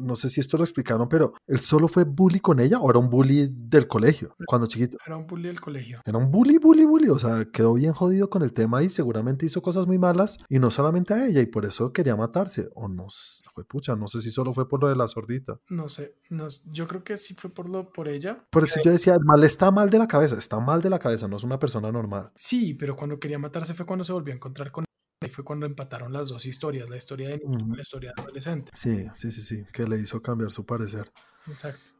no 0.00 0.16
sé 0.16 0.28
si 0.28 0.40
esto 0.40 0.56
lo 0.56 0.64
explicaron, 0.64 1.08
pero 1.08 1.34
él 1.46 1.58
solo 1.58 1.88
fue 1.88 2.04
bully 2.04 2.40
con 2.40 2.60
ella 2.60 2.80
o 2.80 2.90
era 2.90 2.98
un 2.98 3.10
bully 3.10 3.48
del 3.50 3.86
colegio 3.86 4.34
cuando 4.46 4.66
chiquito. 4.66 4.98
Era 5.06 5.16
un 5.16 5.26
bully 5.26 5.48
del 5.48 5.60
colegio. 5.60 6.00
Era 6.04 6.18
un 6.18 6.30
bully, 6.30 6.58
bully, 6.58 6.84
bully. 6.84 7.08
O 7.08 7.18
sea, 7.18 7.44
quedó 7.52 7.74
bien 7.74 7.92
jodido 7.92 8.30
con 8.30 8.42
el 8.42 8.52
tema 8.52 8.82
y 8.82 8.90
seguramente 8.90 9.46
hizo 9.46 9.62
cosas 9.62 9.86
muy 9.86 9.98
malas 9.98 10.38
y 10.48 10.58
no 10.58 10.70
solamente 10.70 11.14
a 11.14 11.26
ella 11.26 11.40
y 11.40 11.46
por 11.46 11.64
eso 11.64 11.92
quería 11.92 12.16
matarse. 12.16 12.68
O 12.74 12.88
no, 12.88 13.06
fue 13.54 13.64
pucha, 13.64 13.94
no 13.94 14.08
sé 14.08 14.20
si 14.20 14.30
solo 14.30 14.52
fue 14.52 14.68
por 14.68 14.82
lo 14.82 14.88
de 14.88 14.96
la 14.96 15.08
sordita. 15.08 15.60
No 15.68 15.88
sé, 15.88 16.16
no, 16.30 16.46
yo 16.70 16.86
creo 16.86 17.04
que 17.04 17.16
sí 17.16 17.34
fue 17.34 17.50
por 17.50 17.68
lo 17.68 17.92
por 17.92 18.08
ella. 18.08 18.44
Por 18.50 18.64
eso 18.64 18.80
yo 18.84 18.90
decía, 18.90 19.14
el 19.14 19.24
mal 19.24 19.42
está 19.44 19.70
mal 19.70 19.90
de 19.90 19.98
la 19.98 20.08
cabeza, 20.08 20.36
está 20.36 20.58
mal 20.60 20.82
de 20.82 20.90
la 20.90 20.98
cabeza, 20.98 21.28
no 21.28 21.36
es 21.36 21.44
una 21.44 21.58
persona 21.58 21.90
normal. 21.90 22.30
Sí, 22.34 22.74
pero 22.74 22.96
cuando 22.96 23.18
quería 23.18 23.38
matarse 23.38 23.74
fue 23.74 23.86
cuando 23.86 24.04
se 24.04 24.12
volvió 24.12 24.32
a 24.32 24.36
encontrar 24.36 24.70
con 24.70 24.84
Ahí 25.20 25.30
fue 25.30 25.44
cuando 25.44 25.66
empataron 25.66 26.12
las 26.12 26.28
dos 26.28 26.46
historias, 26.46 26.88
la 26.88 26.96
historia 26.96 27.30
de 27.30 27.38
niño 27.38 27.58
y 27.72 27.76
la 27.76 27.82
historia 27.82 28.12
de 28.14 28.22
adolescente. 28.22 28.70
Sí, 28.74 29.06
sí, 29.14 29.32
sí, 29.32 29.42
sí, 29.42 29.64
que 29.72 29.82
le 29.82 30.00
hizo 30.00 30.22
cambiar 30.22 30.52
su 30.52 30.64
parecer. 30.64 31.10
Exacto. 31.48 31.90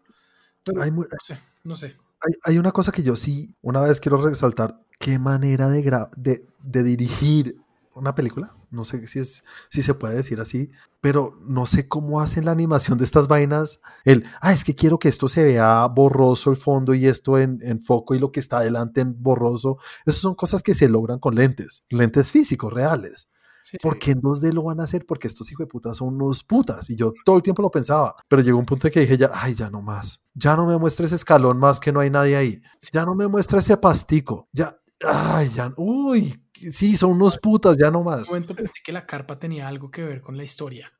hay 0.80 0.90
no 0.92 1.04
sé, 1.20 1.40
no 1.64 1.76
sé. 1.76 1.96
Hay, 2.20 2.32
hay, 2.44 2.58
una 2.58 2.70
cosa 2.70 2.92
que 2.92 3.02
yo 3.02 3.16
sí, 3.16 3.56
una 3.60 3.80
vez 3.80 4.00
quiero 4.00 4.18
resaltar, 4.24 4.80
qué 5.00 5.18
manera 5.18 5.68
de, 5.68 5.82
de, 6.16 6.46
de 6.62 6.82
dirigir 6.84 7.56
una 7.98 8.14
película, 8.14 8.56
no 8.70 8.84
sé 8.84 9.06
si, 9.06 9.18
es, 9.18 9.44
si 9.70 9.82
se 9.82 9.94
puede 9.94 10.16
decir 10.16 10.40
así, 10.40 10.70
pero 11.00 11.38
no 11.42 11.66
sé 11.66 11.88
cómo 11.88 12.20
hacen 12.20 12.44
la 12.44 12.52
animación 12.52 12.98
de 12.98 13.04
estas 13.04 13.28
vainas. 13.28 13.80
El, 14.04 14.24
ah, 14.40 14.52
es 14.52 14.64
que 14.64 14.74
quiero 14.74 14.98
que 14.98 15.08
esto 15.08 15.28
se 15.28 15.42
vea 15.44 15.86
borroso 15.86 16.50
el 16.50 16.56
fondo 16.56 16.94
y 16.94 17.06
esto 17.06 17.38
en, 17.38 17.58
en 17.62 17.82
foco 17.82 18.14
y 18.14 18.18
lo 18.18 18.32
que 18.32 18.40
está 18.40 18.58
adelante 18.58 19.00
en 19.00 19.22
borroso. 19.22 19.78
Esas 20.06 20.20
son 20.20 20.34
cosas 20.34 20.62
que 20.62 20.74
se 20.74 20.88
logran 20.88 21.18
con 21.18 21.34
lentes, 21.34 21.84
lentes 21.90 22.32
físicos, 22.32 22.72
reales. 22.72 23.28
¿Por 23.82 23.98
qué 23.98 24.12
en 24.12 24.22
2D 24.22 24.52
lo 24.52 24.62
van 24.62 24.80
a 24.80 24.84
hacer? 24.84 25.04
Porque 25.04 25.28
estos 25.28 25.50
hijos 25.52 25.66
de 25.66 25.70
putas 25.70 25.98
son 25.98 26.14
unos 26.14 26.42
putas. 26.42 26.88
Y 26.90 26.96
yo 26.96 27.12
todo 27.24 27.36
el 27.36 27.42
tiempo 27.42 27.62
lo 27.62 27.70
pensaba. 27.70 28.14
Pero 28.26 28.42
llegó 28.42 28.58
un 28.58 28.64
punto 28.64 28.86
en 28.86 28.92
que 28.92 29.00
dije 29.00 29.18
ya, 29.18 29.30
ay, 29.34 29.54
ya 29.54 29.68
no 29.70 29.82
más. 29.82 30.22
Ya 30.34 30.56
no 30.56 30.66
me 30.66 30.78
muestra 30.78 31.04
ese 31.04 31.16
escalón 31.16 31.58
más 31.58 31.80
que 31.80 31.92
no 31.92 32.00
hay 32.00 32.10
nadie 32.10 32.36
ahí. 32.36 32.62
Ya 32.92 33.04
no 33.04 33.14
me 33.14 33.28
muestra 33.28 33.58
ese 33.58 33.76
pastico. 33.76 34.48
Ya, 34.52 34.78
ay, 35.04 35.50
ya, 35.50 35.72
uy, 35.76 36.42
sí, 36.72 36.96
son 36.96 37.12
unos 37.12 37.38
putas, 37.38 37.76
ya 37.76 37.90
no 37.90 38.02
más. 38.02 38.18
En 38.18 38.22
un 38.22 38.28
momento 38.28 38.54
pensé 38.54 38.80
que 38.84 38.92
la 38.92 39.06
carpa 39.06 39.38
tenía 39.38 39.68
algo 39.68 39.90
que 39.90 40.04
ver 40.04 40.20
con 40.20 40.36
la 40.36 40.44
historia. 40.44 40.92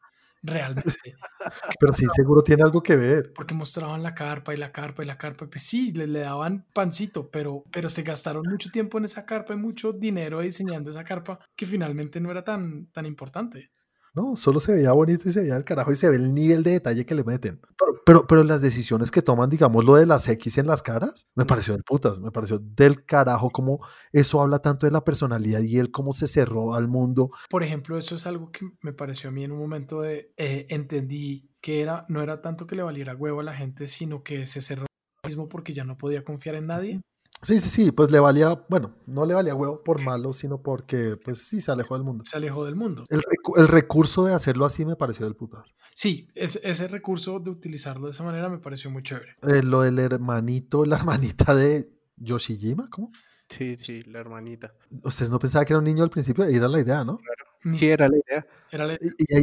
Realmente. 0.43 0.93
Pero 1.81 1.93
sí, 1.93 2.07
seguro 2.15 2.43
tiene 2.43 2.63
algo 2.63 2.83
que 2.83 2.97
ver. 2.97 3.33
Porque 3.35 3.55
mostraban 3.55 4.03
la 4.03 4.15
carpa 4.15 4.55
y 4.55 4.57
la 4.57 4.71
carpa 4.71 5.03
y 5.03 5.07
la 5.07 5.19
carpa. 5.19 5.47
Pues 5.47 5.63
sí, 5.63 5.93
le, 5.93 6.07
le 6.07 6.21
daban 6.21 6.65
pancito, 6.73 7.29
pero, 7.31 7.65
pero 7.73 7.89
se 7.89 8.03
gastaron 8.03 8.45
mucho 8.49 8.71
tiempo 8.71 8.99
en 8.99 9.05
esa 9.05 9.27
carpa 9.27 9.55
y 9.55 9.57
mucho 9.57 9.93
dinero 9.93 10.41
diseñando 10.41 10.91
esa 10.91 11.05
carpa 11.05 11.41
que 11.57 11.67
finalmente 11.67 12.21
no 12.21 12.31
era 12.31 12.45
tan, 12.45 12.87
tan 12.93 13.07
importante. 13.07 13.71
No, 14.19 14.35
solo 14.35 14.59
se 14.59 14.75
veía 14.75 14.91
bonito 14.91 15.29
y 15.29 15.33
se 15.33 15.43
veía 15.43 15.57
el 15.57 15.63
carajo 15.63 15.93
y 15.93 15.97
se 15.97 16.11
ve 16.11 16.17
el 16.17 16.35
nivel 16.35 16.65
de 16.65 16.73
detalle 16.73 17.07
que 17.07 17.15
le 17.15 17.23
meten. 17.23 17.61
Pero, 18.05 18.27
pero, 18.27 18.43
las 18.43 18.61
decisiones 18.61 19.13
que 19.13 19.23
toman, 19.23 19.49
digamos, 19.49 19.85
lo 19.85 19.95
de 19.95 20.07
las 20.07 20.29
X 20.29 20.59
en 20.59 20.67
las 20.67 20.83
caras, 20.83 21.27
me 21.37 21.45
pareció 21.45 21.77
de 21.77 21.85
putas, 21.85 22.19
me 22.19 22.33
pareció 22.33 22.59
del 22.59 23.05
carajo 23.05 23.49
como 23.51 23.79
eso 24.13 24.41
habla 24.41 24.59
tanto 24.59 24.87
de 24.87 24.93
la 24.93 25.05
personalidad 25.05 25.61
y 25.61 25.79
él 25.79 25.93
cómo 25.93 26.13
se 26.13 26.27
cerró 26.27 26.75
al 26.75 26.89
mundo. 26.89 27.31
Por 27.49 27.63
ejemplo, 27.63 27.97
eso 27.97 28.17
es 28.17 28.27
algo 28.27 28.51
que 28.51 28.67
me 28.81 28.93
pareció 28.93 29.31
a 29.31 29.33
mí 29.33 29.45
en 29.45 29.53
un 29.53 29.59
momento 29.61 30.01
de, 30.01 30.33
eh, 30.37 30.67
entendí 30.71 31.53
que 31.61 31.81
era, 31.81 32.05
no 32.09 32.21
era 32.21 32.41
tanto 32.41 32.67
que 32.67 32.75
le 32.75 32.83
valiera 32.83 33.15
huevo 33.15 33.39
a 33.39 33.45
la 33.45 33.55
gente, 33.55 33.87
sino 33.87 34.25
que 34.25 34.47
se 34.47 34.63
cerró 34.63 34.87
mismo 35.25 35.49
porque 35.49 35.75
ya 35.75 35.85
no 35.85 35.97
podía 35.97 36.25
confiar 36.25 36.57
en 36.57 36.67
nadie. 36.67 37.01
Sí, 37.43 37.61
sí, 37.61 37.69
sí, 37.69 37.93
pues 37.93 38.11
le 38.11 38.19
valía, 38.19 38.65
bueno, 38.69 38.95
no 39.07 39.25
le 39.25 39.35
valía 39.35 39.55
huevo 39.55 39.83
por 39.83 40.03
malo, 40.03 40.33
sino 40.33 40.61
porque, 40.61 41.17
pues 41.17 41.47
sí, 41.47 41.61
se 41.61 41.71
alejó 41.71 41.95
del 41.95 42.05
mundo. 42.05 42.25
Se 42.27 42.37
alejó 42.37 42.65
del 42.65 42.75
mundo. 42.75 43.05
El, 43.09 43.69
recurso 43.69 44.25
de 44.25 44.35
hacerlo 44.35 44.65
así 44.65 44.85
me 44.85 44.97
pareció 44.97 45.25
del 45.25 45.37
putas. 45.37 45.75
Sí, 45.95 46.29
ese 46.35 46.89
recurso 46.89 47.39
de 47.39 47.51
utilizarlo 47.51 48.07
de 48.07 48.13
esa 48.13 48.25
manera 48.25 48.49
me 48.49 48.59
pareció 48.59 48.91
muy 48.91 49.03
chévere. 49.03 49.37
Eh, 49.43 49.63
lo 49.63 49.83
del 49.83 49.99
hermanito, 49.99 50.85
la 50.85 50.97
hermanita 50.97 51.55
de 51.55 51.91
Yoshijima, 52.17 52.89
¿cómo? 52.91 53.13
Sí, 53.49 53.77
sí, 53.81 54.03
la 54.03 54.19
hermanita. 54.19 54.75
Ustedes 55.03 55.31
no 55.31 55.39
pensaban 55.39 55.67
que 55.67 55.73
era 55.73 55.79
un 55.79 55.85
niño 55.85 56.03
al 56.03 56.11
principio, 56.11 56.45
era 56.45 56.69
la 56.69 56.81
idea, 56.81 57.05
¿no? 57.05 57.19
Claro. 57.19 57.49
Sí, 57.73 57.89
era 57.89 58.09
la 58.09 58.17
idea. 58.17 58.47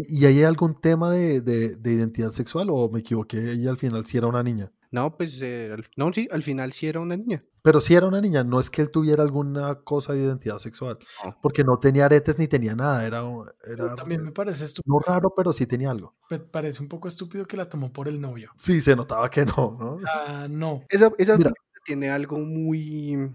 ¿Y, 0.07 0.25
hay 0.25 0.43
algún 0.43 0.79
tema 0.79 1.11
de, 1.11 1.41
de, 1.41 1.91
identidad 1.91 2.31
sexual 2.31 2.69
o 2.69 2.89
me 2.89 2.99
equivoqué 2.99 3.55
y 3.55 3.67
al 3.67 3.77
final 3.77 4.05
sí 4.05 4.17
era 4.17 4.27
una 4.27 4.41
niña? 4.41 4.71
No, 4.91 5.17
pues 5.17 5.39
eh, 5.41 5.75
no, 5.97 6.11
sí, 6.13 6.27
al 6.31 6.43
final 6.43 6.71
sí 6.73 6.87
era 6.87 6.99
una 6.99 7.17
niña. 7.17 7.43
Pero 7.61 7.81
sí 7.81 7.95
era 7.95 8.05
una 8.05 8.21
niña, 8.21 8.43
no 8.43 8.59
es 8.59 8.69
que 8.69 8.81
él 8.81 8.91
tuviera 8.91 9.23
alguna 9.23 9.75
cosa 9.83 10.13
de 10.13 10.23
identidad 10.23 10.59
sexual, 10.59 10.99
porque 11.41 11.63
no 11.63 11.79
tenía 11.79 12.05
aretes 12.05 12.37
ni 12.37 12.47
tenía 12.47 12.75
nada, 12.75 13.05
era, 13.05 13.23
era 13.67 13.95
también 13.95 14.23
me 14.23 14.31
parece 14.31 14.65
estúpido. 14.65 14.99
No 14.99 14.99
raro, 14.99 15.33
pero 15.35 15.51
sí 15.51 15.65
tenía 15.65 15.89
algo. 15.89 16.15
Me 16.29 16.37
parece 16.37 16.83
un 16.83 16.89
poco 16.89 17.07
estúpido 17.07 17.47
que 17.47 17.57
la 17.57 17.67
tomó 17.67 17.91
por 17.91 18.07
el 18.07 18.21
novio. 18.21 18.51
Sí, 18.57 18.81
se 18.81 18.95
notaba 18.95 19.29
que 19.29 19.45
no, 19.45 19.77
¿no? 19.79 19.95
O 19.95 20.47
no. 20.47 20.83
Esa, 20.89 21.11
esa 21.17 21.37
tiene 21.83 22.09
algo 22.09 22.37
muy, 22.39 23.31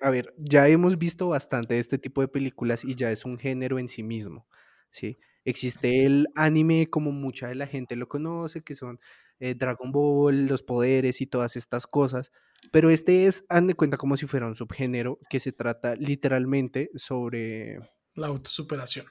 a 0.00 0.10
ver, 0.10 0.34
ya 0.36 0.68
hemos 0.68 0.98
visto 0.98 1.28
bastante 1.28 1.74
de 1.74 1.80
este 1.80 1.98
tipo 1.98 2.20
de 2.20 2.28
películas 2.28 2.84
y 2.84 2.94
ya 2.94 3.10
es 3.10 3.24
un 3.24 3.38
género 3.38 3.78
en 3.78 3.88
sí 3.88 4.02
mismo, 4.02 4.46
¿sí? 4.90 5.18
Existe 5.44 6.06
el 6.06 6.28
anime 6.34 6.88
como 6.88 7.12
mucha 7.12 7.48
de 7.48 7.54
la 7.54 7.66
gente 7.66 7.96
lo 7.96 8.08
conoce, 8.08 8.62
que 8.62 8.74
son 8.74 8.98
eh, 9.40 9.54
Dragon 9.54 9.92
Ball, 9.92 10.46
los 10.46 10.62
poderes 10.62 11.20
y 11.20 11.26
todas 11.26 11.56
estas 11.56 11.86
cosas. 11.86 12.32
Pero 12.70 12.90
este 12.90 13.26
es, 13.26 13.44
han 13.48 13.66
de 13.66 13.74
cuenta, 13.74 13.96
como 13.96 14.16
si 14.16 14.26
fuera 14.26 14.46
un 14.46 14.54
subgénero 14.54 15.18
que 15.28 15.40
se 15.40 15.52
trata 15.52 15.94
literalmente 15.96 16.90
sobre... 16.94 17.78
La 18.14 18.28
autosuperación. 18.28 19.06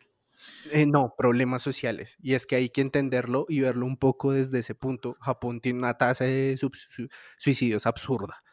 Eh, 0.72 0.86
no, 0.86 1.14
problemas 1.18 1.62
sociales. 1.62 2.18
Y 2.22 2.34
es 2.34 2.46
que 2.46 2.56
hay 2.56 2.70
que 2.70 2.82
entenderlo 2.82 3.46
y 3.50 3.60
verlo 3.60 3.86
un 3.86 3.98
poco 3.98 4.32
desde 4.32 4.60
ese 4.60 4.76
punto. 4.76 5.18
Japón 5.22 5.62
tiene 5.62 5.80
una 5.80 5.98
tasa 5.98 6.26
de 6.26 6.58
suicidios 7.38 7.86
absurda. 7.86 8.44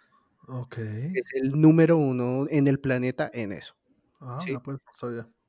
Ok. 0.49 0.79
Es 0.79 1.35
el 1.35 1.61
número 1.61 1.97
uno 1.97 2.47
en 2.51 2.67
el 2.67 2.81
planeta 2.81 3.31
en 3.33 3.53
eso. 3.53 3.75
Ah, 4.21 4.39
pues, 4.63 4.79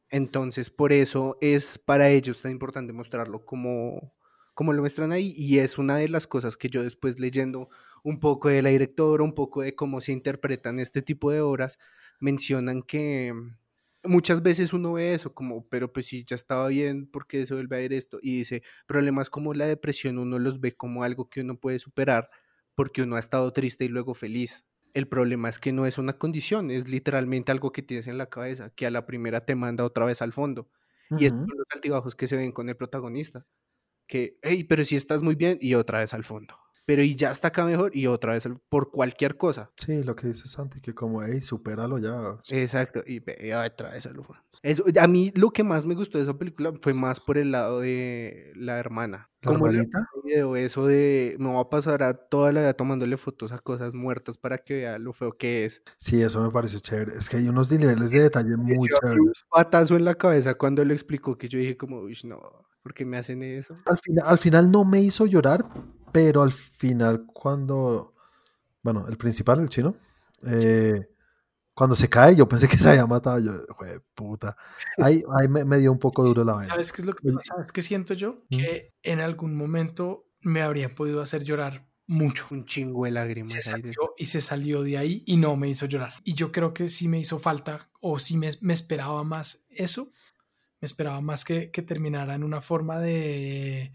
Entonces, 0.09 0.69
por 0.69 0.93
eso 0.93 1.37
es 1.41 1.77
para 1.77 2.09
ellos 2.09 2.41
tan 2.41 2.51
importante 2.51 2.93
mostrarlo 2.93 3.43
como, 3.45 4.13
como 4.53 4.73
lo 4.73 4.81
muestran 4.81 5.11
ahí. 5.11 5.33
Y 5.35 5.59
es 5.59 5.77
una 5.77 5.97
de 5.97 6.09
las 6.09 6.27
cosas 6.27 6.57
que 6.57 6.69
yo 6.69 6.83
después 6.83 7.19
leyendo 7.19 7.69
un 8.03 8.19
poco 8.19 8.49
de 8.49 8.61
la 8.61 8.69
directora, 8.69 9.23
un 9.23 9.33
poco 9.33 9.61
de 9.61 9.75
cómo 9.75 10.01
se 10.01 10.11
interpretan 10.11 10.79
este 10.79 11.01
tipo 11.01 11.31
de 11.31 11.41
obras, 11.41 11.79
mencionan 12.19 12.81
que 12.83 13.33
muchas 14.03 14.41
veces 14.41 14.73
uno 14.73 14.93
ve 14.93 15.13
eso 15.13 15.33
como, 15.33 15.67
pero 15.67 15.91
pues 15.93 16.07
si 16.07 16.23
ya 16.25 16.35
estaba 16.35 16.67
bien, 16.67 17.07
¿por 17.07 17.27
qué 17.27 17.45
se 17.45 17.53
vuelve 17.53 17.75
a 17.75 17.79
ver 17.79 17.93
esto? 17.93 18.19
Y 18.21 18.37
dice, 18.37 18.63
problemas 18.87 19.29
como 19.29 19.53
la 19.53 19.67
depresión 19.67 20.17
uno 20.17 20.39
los 20.39 20.59
ve 20.59 20.71
como 20.73 21.03
algo 21.03 21.27
que 21.27 21.41
uno 21.41 21.59
puede 21.59 21.79
superar 21.79 22.29
porque 22.75 23.03
uno 23.03 23.15
ha 23.15 23.19
estado 23.19 23.51
triste 23.53 23.85
y 23.85 23.89
luego 23.89 24.13
feliz. 24.13 24.65
El 24.93 25.07
problema 25.07 25.49
es 25.49 25.59
que 25.59 25.71
no 25.71 25.85
es 25.85 25.97
una 25.97 26.13
condición, 26.13 26.71
es 26.71 26.89
literalmente 26.89 27.51
algo 27.51 27.71
que 27.71 27.81
tienes 27.81 28.07
en 28.07 28.17
la 28.17 28.29
cabeza, 28.29 28.71
que 28.71 28.85
a 28.85 28.91
la 28.91 29.05
primera 29.05 29.45
te 29.45 29.55
manda 29.55 29.85
otra 29.85 30.05
vez 30.05 30.21
al 30.21 30.33
fondo. 30.33 30.69
Y 31.15 31.25
estos 31.25 31.41
son 31.47 31.57
los 31.57 31.67
altibajos 31.73 32.15
que 32.15 32.27
se 32.27 32.37
ven 32.37 32.51
con 32.51 32.69
el 32.69 32.75
protagonista. 32.77 33.45
Que, 34.11 34.37
hey, 34.41 34.65
pero 34.65 34.83
si 34.83 34.97
estás 34.97 35.23
muy 35.23 35.35
bien 35.35 35.57
y 35.61 35.73
otra 35.75 35.99
vez 35.99 36.13
al 36.13 36.25
fondo 36.25 36.53
pero 36.85 37.03
y 37.03 37.15
ya 37.15 37.31
está 37.31 37.49
acá 37.49 37.65
mejor 37.65 37.95
y 37.95 38.07
otra 38.07 38.33
vez 38.33 38.49
por 38.67 38.91
cualquier 38.91 39.37
cosa. 39.37 39.71
Sí, 39.77 40.03
lo 40.03 40.13
que 40.13 40.27
dice 40.27 40.47
Santi, 40.49 40.81
que 40.81 40.93
como, 40.93 41.23
hey, 41.23 41.39
supéralo 41.41 41.99
ya. 41.99 42.37
Exacto, 42.49 43.01
y, 43.07 43.19
otra 43.53 43.91
vez 43.91 44.09
Eso, 44.61 44.83
a 44.99 45.07
mí 45.07 45.31
lo 45.35 45.51
que 45.51 45.63
más 45.63 45.85
me 45.85 45.95
gustó 45.95 46.17
de 46.17 46.25
esa 46.25 46.37
película 46.37 46.73
fue 46.81 46.93
más 46.93 47.21
por 47.21 47.37
el 47.37 47.51
lado 47.51 47.79
de 47.79 48.51
la 48.55 48.77
hermana. 48.77 49.29
¿La 49.41 49.53
como 49.53 49.67
el 49.67 49.89
video, 50.25 50.57
eso 50.57 50.85
de 50.85 51.37
me 51.39 51.53
va 51.53 51.61
a 51.61 51.69
pasar 51.69 52.03
a 52.03 52.13
toda 52.13 52.51
la 52.51 52.59
vida 52.59 52.73
tomándole 52.73 53.15
fotos 53.15 53.53
a 53.53 53.57
cosas 53.59 53.95
muertas 53.95 54.37
para 54.37 54.57
que 54.57 54.75
vea 54.75 54.99
lo 54.99 55.13
feo 55.13 55.37
que 55.37 55.63
es. 55.63 55.81
Sí, 55.97 56.21
eso 56.21 56.43
me 56.43 56.51
pareció 56.51 56.79
chévere. 56.79 57.13
Es 57.17 57.29
que 57.29 57.37
hay 57.37 57.47
unos 57.47 57.71
niveles 57.71 58.11
de 58.11 58.23
detalle 58.23 58.57
muy 58.57 58.89
chéveres. 59.01 59.17
Un 59.17 59.33
patazo 59.49 59.95
en 59.95 60.03
la 60.03 60.15
cabeza 60.15 60.55
cuando 60.55 60.83
le 60.83 60.93
explicó 60.93 61.37
que 61.37 61.47
yo 61.47 61.57
dije 61.57 61.77
como, 61.77 62.01
uy, 62.01 62.17
no, 62.25 62.39
¿por 62.81 62.93
qué 62.93 63.05
me 63.05 63.17
hacen 63.17 63.43
eso? 63.43 63.77
Al 63.85 63.97
final, 63.97 64.25
al 64.27 64.37
final 64.37 64.71
no 64.71 64.85
me 64.85 65.01
hizo 65.01 65.25
llorar, 65.25 65.65
pero 66.11 66.41
al 66.41 66.51
final 66.51 67.25
cuando, 67.33 68.13
bueno, 68.83 69.07
el 69.07 69.17
principal, 69.17 69.59
el 69.61 69.69
chino, 69.69 69.95
eh, 70.47 71.07
cuando 71.73 71.95
se 71.95 72.09
cae, 72.09 72.35
yo 72.35 72.47
pensé 72.47 72.67
que 72.67 72.77
se 72.77 72.89
había 72.89 73.05
matado. 73.05 73.39
Yo, 73.39 73.51
"Jue 73.75 74.01
puta. 74.13 74.55
Ahí, 74.97 75.23
ahí 75.39 75.47
me, 75.47 75.63
me 75.65 75.77
dio 75.77 75.91
un 75.91 75.99
poco 75.99 76.23
duro 76.23 76.43
la 76.43 76.53
vaina. 76.53 76.71
¿Sabes 76.73 76.91
qué 76.91 77.01
es 77.01 77.07
lo 77.07 77.13
que 77.13 77.31
pasa? 77.31 77.53
¿Sabes 77.55 77.71
qué 77.71 77.81
siento 77.81 78.13
yo? 78.13 78.43
¿Mm? 78.49 78.57
Que 78.57 78.93
en 79.03 79.19
algún 79.21 79.55
momento 79.55 80.27
me 80.41 80.61
habría 80.61 80.93
podido 80.95 81.21
hacer 81.21 81.43
llorar 81.43 81.87
mucho. 82.07 82.45
Un 82.51 82.65
chingo 82.65 83.05
de 83.05 83.11
Se 83.11 83.13
lágrimas 83.13 83.53
ahí. 83.53 83.57
de- 83.57 83.61
salió 83.93 84.13
y 84.17 84.25
se 84.25 84.41
salió 84.41 84.83
de 84.83 84.97
ahí 84.97 85.23
y 85.25 85.37
no 85.37 85.55
me 85.55 85.69
hizo 85.69 85.85
llorar. 85.85 86.13
Y 86.25 86.33
yo 86.33 86.51
creo 86.51 86.73
que 86.73 86.89
sí 86.89 87.07
me 87.07 87.19
hizo 87.19 87.39
falta 87.39 87.89
o 88.01 88.19
sí 88.19 88.37
me, 88.37 88.51
me 88.61 88.73
esperaba 88.73 89.23
más 89.23 89.65
eso. 89.69 90.11
Me 90.81 90.85
esperaba 90.87 91.21
más 91.21 91.45
que, 91.45 91.71
que 91.71 91.81
terminara 91.83 92.33
en 92.35 92.43
una 92.43 92.61
forma 92.61 92.99
de, 92.99 93.93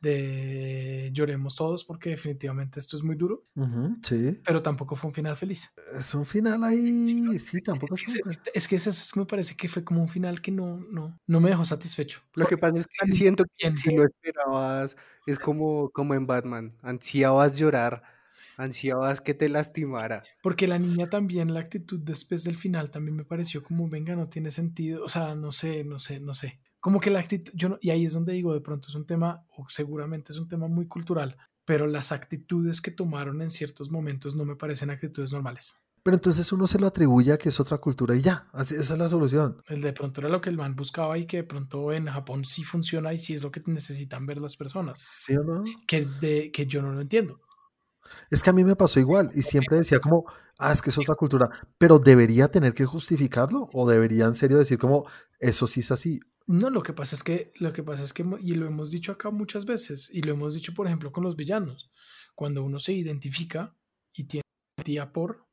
de 0.00 1.10
lloremos 1.12 1.56
todos 1.56 1.84
porque 1.84 2.10
definitivamente 2.10 2.80
esto 2.80 2.96
es 2.96 3.02
muy 3.02 3.16
duro, 3.16 3.46
Ujú, 3.56 3.96
sí. 4.02 4.42
pero 4.44 4.62
tampoco 4.62 4.96
fue 4.96 5.08
un 5.08 5.14
final 5.14 5.36
feliz. 5.36 5.74
Es 5.98 6.14
un 6.14 6.24
final 6.26 6.64
ahí. 6.64 7.38
Sí, 7.38 7.60
tampoco 7.62 7.94
Es 7.96 8.08
es 8.08 8.16
es, 8.28 8.40
es 8.54 8.68
que 8.68 8.76
es 8.76 8.86
eso, 8.86 9.02
es 9.02 9.12
que 9.12 9.20
me 9.20 9.26
parece 9.26 9.56
que 9.56 9.68
fue 9.68 9.84
como 9.84 10.00
un 10.02 10.08
final 10.08 10.40
que 10.40 10.50
no, 10.52 10.78
no, 10.78 11.20
no 11.26 11.40
me 11.40 11.50
dejó 11.50 11.64
satisfecho. 11.64 12.22
Lo 12.34 12.46
que 12.46 12.58
pasa 12.58 12.76
es 12.78 12.86
que 12.86 13.12
siento 13.12 13.44
que 13.44 13.50
bien 13.60 13.76
si 13.76 13.90
lo 13.94 14.04
esperabas, 14.04 14.96
es 15.26 15.38
como, 15.38 15.90
como 15.90 16.14
en 16.14 16.26
Batman. 16.26 16.76
Ansiabas 16.82 17.58
llorar, 17.58 18.02
ansiabas 18.62 19.20
que 19.20 19.34
te 19.34 19.48
lastimara. 19.48 20.22
Porque 20.42 20.66
la 20.66 20.78
niña 20.78 21.08
también, 21.08 21.52
la 21.54 21.60
actitud 21.60 22.00
después 22.00 22.44
del 22.44 22.56
final 22.56 22.90
también 22.90 23.16
me 23.16 23.24
pareció 23.24 23.62
como, 23.62 23.88
venga, 23.88 24.14
no 24.16 24.28
tiene 24.28 24.50
sentido. 24.50 25.04
O 25.04 25.08
sea, 25.08 25.34
no 25.34 25.52
sé, 25.52 25.84
no 25.84 25.98
sé, 25.98 26.20
no 26.20 26.34
sé. 26.34 26.60
Como 26.80 26.98
que 27.00 27.10
la 27.10 27.20
actitud, 27.20 27.52
yo 27.54 27.68
no, 27.68 27.78
y 27.80 27.90
ahí 27.90 28.04
es 28.04 28.12
donde 28.12 28.32
digo, 28.32 28.54
de 28.54 28.60
pronto 28.60 28.88
es 28.88 28.94
un 28.94 29.06
tema, 29.06 29.44
o 29.56 29.66
seguramente 29.68 30.32
es 30.32 30.38
un 30.38 30.48
tema 30.48 30.66
muy 30.68 30.88
cultural, 30.88 31.36
pero 31.64 31.86
las 31.86 32.10
actitudes 32.10 32.80
que 32.80 32.90
tomaron 32.90 33.40
en 33.40 33.50
ciertos 33.50 33.90
momentos 33.90 34.34
no 34.34 34.44
me 34.44 34.56
parecen 34.56 34.90
actitudes 34.90 35.32
normales. 35.32 35.76
Pero 36.04 36.16
entonces 36.16 36.50
uno 36.52 36.66
se 36.66 36.80
lo 36.80 36.88
atribuye 36.88 37.32
a 37.32 37.38
que 37.38 37.50
es 37.50 37.60
otra 37.60 37.78
cultura 37.78 38.16
y 38.16 38.22
ya. 38.22 38.48
Así- 38.52 38.74
esa 38.74 38.94
es 38.94 38.98
la 38.98 39.08
solución. 39.08 39.62
El 39.68 39.80
de 39.82 39.92
pronto 39.92 40.20
era 40.20 40.28
lo 40.28 40.40
que 40.40 40.50
el 40.50 40.56
man 40.56 40.74
buscaba 40.74 41.16
y 41.16 41.26
que 41.26 41.36
de 41.36 41.44
pronto 41.44 41.92
en 41.92 42.06
Japón 42.06 42.44
sí 42.44 42.64
funciona 42.64 43.12
y 43.14 43.20
sí 43.20 43.34
es 43.34 43.44
lo 43.44 43.52
que 43.52 43.62
necesitan 43.66 44.26
ver 44.26 44.38
las 44.38 44.56
personas. 44.56 44.98
¿Sí 45.00 45.36
o 45.36 45.44
no? 45.44 45.62
Que, 45.86 46.04
de, 46.20 46.50
que 46.50 46.66
yo 46.66 46.82
no 46.82 46.90
lo 46.92 47.00
entiendo. 47.00 47.40
Es 48.30 48.42
que 48.42 48.50
a 48.50 48.52
mí 48.52 48.64
me 48.64 48.76
pasó 48.76 49.00
igual 49.00 49.30
y 49.34 49.42
siempre 49.42 49.76
decía 49.78 50.00
como, 50.00 50.24
ah, 50.58 50.72
es 50.72 50.82
que 50.82 50.90
es 50.90 50.98
otra 50.98 51.14
cultura, 51.14 51.48
pero 51.78 51.98
debería 51.98 52.48
tener 52.50 52.74
que 52.74 52.84
justificarlo 52.86 53.68
o 53.72 53.88
debería 53.88 54.26
en 54.26 54.34
serio 54.34 54.58
decir 54.58 54.78
como, 54.78 55.06
eso 55.38 55.66
sí 55.66 55.80
es 55.80 55.90
así. 55.90 56.20
No, 56.46 56.70
lo 56.70 56.82
que 56.82 56.92
pasa 56.92 57.14
es 57.14 57.22
que, 57.22 57.52
lo 57.60 57.72
que 57.72 57.82
pasa 57.82 58.04
es 58.04 58.12
que, 58.12 58.24
y 58.40 58.54
lo 58.54 58.66
hemos 58.66 58.90
dicho 58.90 59.12
acá 59.12 59.30
muchas 59.30 59.64
veces, 59.64 60.10
y 60.12 60.22
lo 60.22 60.32
hemos 60.32 60.54
dicho, 60.54 60.74
por 60.74 60.86
ejemplo, 60.86 61.12
con 61.12 61.22
los 61.24 61.36
villanos, 61.36 61.90
cuando 62.34 62.62
uno 62.64 62.78
se 62.80 62.92
identifica 62.94 63.76
y 64.12 64.24
tiene 64.24 64.42
empatía 64.76 65.12
por, 65.12 65.46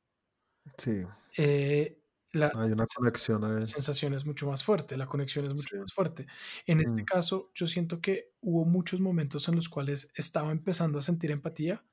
Sí, 0.77 1.05
eh, 1.37 2.01
la 2.31 2.51
hay 2.53 2.71
una 2.71 2.85
conexión 2.95 3.43
ahí. 3.45 3.65
sensación 3.65 4.13
es 4.13 4.25
mucho 4.25 4.47
más 4.47 4.63
fuerte, 4.63 4.97
la 4.97 5.07
conexión 5.07 5.45
es 5.45 5.53
mucho 5.53 5.69
Sí. 5.71 5.77
más 5.77 5.93
fuerte. 5.93 6.27
En 6.65 6.79
este 6.81 7.01
Mm. 7.01 7.05
caso, 7.05 7.51
yo 7.55 7.67
siento 7.67 8.01
que 8.01 8.33
hubo 8.41 8.65
muchos 8.65 9.01
momentos 9.01 9.47
en 9.49 9.55
los 9.55 9.69
cuales 9.69 10.11
estaba 10.15 10.51
empezando 10.51 10.99
a 10.99 11.01
sentir 11.01 11.31
empatía 11.31 11.85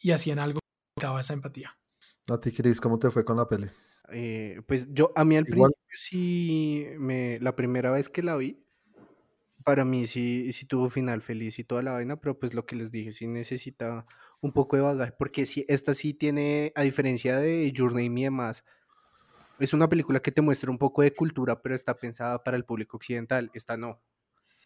y 0.00 0.12
hacían 0.12 0.38
algo 0.38 0.60
que 0.96 1.06
daba 1.06 1.20
esa 1.20 1.34
empatía. 1.34 1.78
A 2.30 2.38
ti, 2.40 2.52
Cris, 2.52 2.80
¿cómo 2.80 2.98
te 3.00 3.10
fue 3.10 3.24
con 3.24 3.36
la 3.36 3.48
peli? 3.48 3.68
Eh, 4.12 4.62
pues 4.66 4.88
yo, 4.92 5.12
a 5.16 5.24
mí 5.24 5.36
al 5.36 5.46
Igual. 5.46 5.48
principio 5.48 5.76
sí, 5.96 6.86
me, 6.98 7.38
la 7.40 7.56
primera 7.56 7.90
vez 7.90 8.08
que 8.08 8.22
la 8.22 8.36
vi, 8.36 8.64
para 9.64 9.84
mí 9.84 10.06
sí, 10.06 10.52
sí 10.52 10.66
tuvo 10.66 10.88
final 10.90 11.22
feliz 11.22 11.58
y 11.58 11.64
toda 11.64 11.82
la 11.82 11.92
vaina, 11.92 12.20
pero 12.20 12.38
pues 12.38 12.54
lo 12.54 12.66
que 12.66 12.76
les 12.76 12.92
dije, 12.92 13.12
sí 13.12 13.26
necesita 13.26 14.06
un 14.40 14.52
poco 14.52 14.76
de 14.76 14.82
bagaje, 14.82 15.12
porque 15.18 15.46
sí, 15.46 15.64
esta 15.68 15.94
sí 15.94 16.14
tiene, 16.14 16.72
a 16.76 16.82
diferencia 16.82 17.38
de 17.38 17.72
Your 17.72 17.92
Name 17.92 18.20
y 18.20 18.24
demás, 18.24 18.64
es 19.58 19.74
una 19.74 19.88
película 19.88 20.20
que 20.20 20.32
te 20.32 20.42
muestra 20.42 20.70
un 20.70 20.78
poco 20.78 21.02
de 21.02 21.14
cultura, 21.14 21.62
pero 21.62 21.74
está 21.74 22.00
pensada 22.00 22.44
para 22.44 22.56
el 22.56 22.64
público 22.64 22.96
occidental, 22.98 23.50
esta 23.54 23.76
no. 23.76 24.02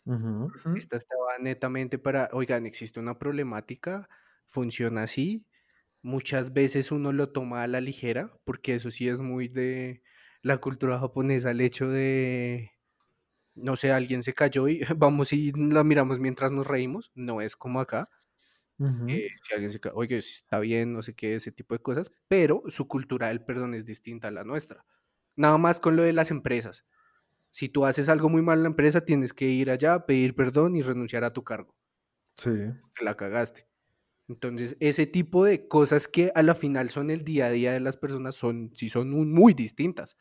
Ujú, 0.05 0.53
Ujú. 0.55 0.73
Esta 0.75 0.97
estaba 0.97 1.39
netamente 1.39 1.99
para, 1.99 2.29
oigan, 2.33 2.67
existe 2.67 3.01
una 3.01 3.19
problemática, 3.19 4.09
funciona 4.51 5.05
así. 5.05 5.47
Muchas 6.03 6.53
veces 6.55 6.93
uno 6.93 7.13
lo 7.13 7.31
toma 7.33 7.63
a 7.65 7.69
la 7.69 7.81
ligera, 7.83 8.39
porque 8.45 8.75
eso 8.77 8.91
sí 8.93 9.09
es 9.09 9.21
muy 9.23 9.49
de 9.49 10.03
la 10.43 10.59
cultura 10.59 10.99
japonesa, 11.01 11.51
el 11.53 11.61
hecho 11.63 11.89
de, 11.91 12.73
no 13.55 13.77
sé, 13.77 13.93
alguien 13.93 14.23
se 14.25 14.35
cayó 14.35 14.69
y 14.69 14.81
vamos 14.99 15.33
y 15.35 15.53
la 15.53 15.85
miramos 15.85 16.21
mientras 16.21 16.53
nos 16.53 16.67
reímos. 16.69 17.13
No 17.17 17.41
es 17.43 17.57
como 17.57 17.81
acá. 17.81 18.11
eh, 19.07 19.29
si 19.43 19.55
alguien 19.55 19.71
se 19.71 19.81
cae, 19.81 19.93
oye, 19.95 20.19
está 20.19 20.61
bien, 20.61 20.93
no 20.93 21.03
sé 21.03 21.15
qué, 21.15 21.35
ese 21.35 21.53
tipo 21.53 21.75
de 21.75 21.81
cosas, 21.83 22.13
pero 22.29 22.63
su 22.69 22.87
cultura 22.89 23.29
del 23.29 23.45
perdón 23.45 23.75
es 23.75 23.87
distinta 23.87 24.29
a 24.29 24.31
la 24.31 24.45
nuestra. 24.45 24.85
Nada 25.37 25.59
más 25.59 25.81
con 25.81 25.97
lo 25.97 26.03
de 26.05 26.13
las 26.13 26.31
empresas. 26.31 26.87
Si 27.51 27.69
tú 27.71 27.87
haces 27.87 28.09
algo 28.11 28.29
muy 28.31 28.43
mal 28.43 28.59
en 28.61 28.65
la 28.65 28.69
empresa, 28.71 29.05
tienes 29.05 29.33
que 29.35 29.47
ir 29.47 29.71
allá, 29.71 30.07
pedir 30.07 30.35
perdón 30.37 30.77
y 30.77 30.83
renunciar 30.83 31.25
a 31.25 31.33
tu 31.35 31.45
cargo, 31.45 31.77
Sí, 32.37 32.51
que 32.95 33.05
la 33.05 33.17
cagaste. 33.17 33.69
Entonces, 34.31 34.77
ese 34.81 35.07
tipo 35.07 35.45
de 35.45 35.69
cosas 35.69 36.09
que 36.09 36.33
a 36.35 36.43
la 36.43 36.55
final 36.55 36.91
son 36.91 37.11
el 37.11 37.25
día 37.25 37.47
a 37.47 37.51
día 37.51 37.73
de 37.73 37.81
las 37.81 37.97
personas, 37.97 38.35
son, 38.37 38.73
sí 38.77 38.89
son 38.89 39.13
un- 39.15 39.33
muy 39.33 39.55
distintas 39.55 40.17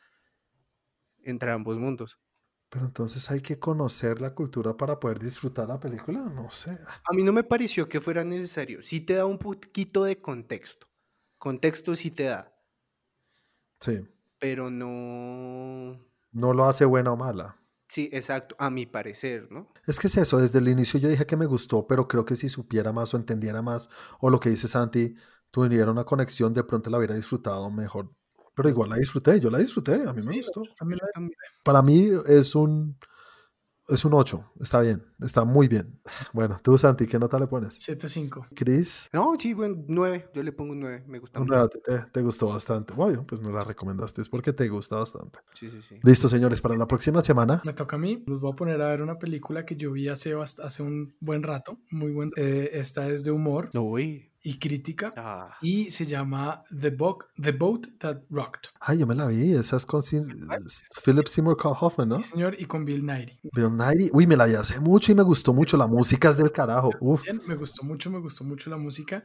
entre 1.24 1.50
ambos 1.50 1.78
mundos. 1.78 2.20
pero 2.68 2.84
entonces 2.86 3.30
hay 3.30 3.40
que 3.40 3.58
conocer 3.60 4.20
la 4.20 4.34
cultura 4.34 4.76
para 4.76 4.98
poder 5.00 5.18
disfrutar 5.18 5.68
la 5.68 5.78
película, 5.80 6.20
no 6.20 6.50
sé. 6.50 6.78
A 7.08 7.12
mí 7.12 7.22
no 7.22 7.32
me 7.32 7.44
pareció 7.44 7.88
que 7.88 8.00
fuera 8.00 8.24
necesario. 8.24 8.80
Sí 8.82 9.00
te 9.02 9.14
da 9.14 9.26
un 9.26 9.38
poquito 9.38 10.04
de 10.04 10.20
contexto. 10.20 10.88
Contexto 11.38 11.94
sí 11.94 12.10
te 12.10 12.24
da, 12.24 12.54
Sí, 13.80 14.08
pero 14.38 14.70
no... 14.70 16.00
no 16.32 16.52
lo 16.52 16.64
hace 16.64 16.84
buena 16.86 17.12
o 17.12 17.16
mala. 17.16 17.59
Sí, 17.90 18.08
exacto, 18.12 18.54
a 18.60 18.70
mi 18.70 18.86
parecer, 18.86 19.50
¿no? 19.50 19.66
Es 19.84 19.98
que 19.98 20.06
es 20.06 20.16
eso, 20.16 20.38
desde 20.38 20.60
el 20.60 20.68
inicio 20.68 21.00
yo 21.00 21.08
dije 21.08 21.26
que 21.26 21.36
me 21.36 21.46
gustó, 21.46 21.88
pero 21.88 22.06
creo 22.06 22.24
que 22.24 22.36
si 22.36 22.48
supiera 22.48 22.92
más 22.92 23.12
o 23.14 23.16
entendiera 23.16 23.62
más, 23.62 23.88
o 24.20 24.30
lo 24.30 24.38
que 24.38 24.48
dice 24.48 24.68
Santi, 24.68 25.16
tuviera 25.50 25.90
una 25.90 26.04
conexión, 26.04 26.54
de 26.54 26.62
pronto 26.62 26.88
la 26.88 26.98
hubiera 26.98 27.16
disfrutado 27.16 27.68
mejor. 27.68 28.08
Pero 28.54 28.68
igual 28.68 28.90
la 28.90 28.96
disfruté, 28.96 29.40
yo 29.40 29.50
la 29.50 29.58
disfruté, 29.58 30.06
a 30.06 30.12
mí 30.12 30.22
me 30.22 30.34
Sí, 30.34 30.38
gustó. 30.38 30.62
Para 31.64 31.82
mí 31.82 32.10
es 32.26 32.54
un 32.54 32.96
es 33.90 34.04
un 34.04 34.14
8, 34.14 34.52
está 34.60 34.80
bien, 34.80 35.02
está 35.20 35.44
muy 35.44 35.68
bien. 35.68 36.00
Bueno, 36.32 36.60
tú 36.62 36.76
Santi, 36.78 37.06
¿qué 37.06 37.18
nota 37.18 37.38
le 37.38 37.46
pones? 37.46 37.76
7-5. 37.78 38.48
Chris, 38.54 39.08
No, 39.12 39.34
sí, 39.38 39.54
bueno, 39.54 39.76
nueve. 39.88 40.28
Yo 40.34 40.42
le 40.42 40.52
pongo 40.52 40.72
un 40.72 40.80
nueve. 40.80 41.04
Me 41.06 41.18
gusta 41.18 41.40
mucho. 41.40 41.68
te, 41.68 41.98
te 42.12 42.22
gustó 42.22 42.48
bastante. 42.48 42.94
Bueno, 42.94 43.24
pues 43.26 43.40
no 43.40 43.50
la 43.50 43.64
recomendaste, 43.64 44.20
es 44.20 44.28
porque 44.28 44.52
te 44.52 44.68
gusta 44.68 44.96
bastante. 44.96 45.40
Sí, 45.54 45.68
sí, 45.68 45.80
sí. 45.82 45.98
Listo, 46.02 46.28
señores, 46.28 46.60
para 46.60 46.76
la 46.76 46.86
próxima 46.86 47.22
semana. 47.22 47.60
Me 47.64 47.72
toca 47.72 47.96
a 47.96 47.98
mí. 47.98 48.24
Los 48.26 48.40
voy 48.40 48.52
a 48.52 48.56
poner 48.56 48.80
a 48.82 48.88
ver 48.88 49.02
una 49.02 49.18
película 49.18 49.64
que 49.66 49.76
yo 49.76 49.92
vi 49.92 50.08
hace, 50.08 50.34
hace 50.34 50.82
un 50.82 51.14
buen 51.20 51.42
rato. 51.42 51.78
Muy 51.90 52.12
buen. 52.12 52.30
eh, 52.36 52.70
esta 52.74 53.08
es 53.08 53.24
de 53.24 53.30
humor 53.30 53.70
Uy. 53.74 54.29
Y 54.42 54.58
crítica. 54.58 55.12
Ah, 55.16 55.56
Y 55.60 55.90
se 55.90 56.06
llama 56.06 56.64
The, 56.80 56.90
Boat 56.90 57.24
The 57.40 57.52
Boat 57.52 57.86
That 57.98 58.22
Rocked. 58.30 58.70
Ay, 58.80 58.98
yo 58.98 59.06
me 59.06 59.14
la 59.14 59.26
vi, 59.26 59.52
esa 59.54 59.76
es 59.76 59.84
con 59.86 60.02
Sin- 60.02 60.26
Philip 61.04 61.26
Seymour 61.26 61.56
Hoffman, 61.62 62.08
¿no? 62.08 62.20
Sí, 62.20 62.30
señor, 62.32 62.56
y 62.58 62.64
con 62.66 62.84
Bill 62.84 63.04
Nighy. 63.04 63.38
Bill 63.52 63.76
Nighy. 63.76 64.10
Uy, 64.12 64.26
me 64.26 64.36
la 64.36 64.46
vi 64.46 64.54
hace 64.54 64.80
mucho 64.80 65.12
y 65.12 65.14
me 65.14 65.22
gustó 65.22 65.52
mucho. 65.52 65.76
La 65.76 65.86
música 65.86 66.30
es 66.30 66.36
del 66.36 66.52
carajo. 66.52 66.90
Uf. 67.00 67.22
Bien, 67.24 67.40
me 67.46 67.54
gustó 67.54 67.84
mucho, 67.84 68.10
me 68.10 68.18
gustó 68.18 68.44
mucho 68.44 68.70
la 68.70 68.76
música. 68.76 69.24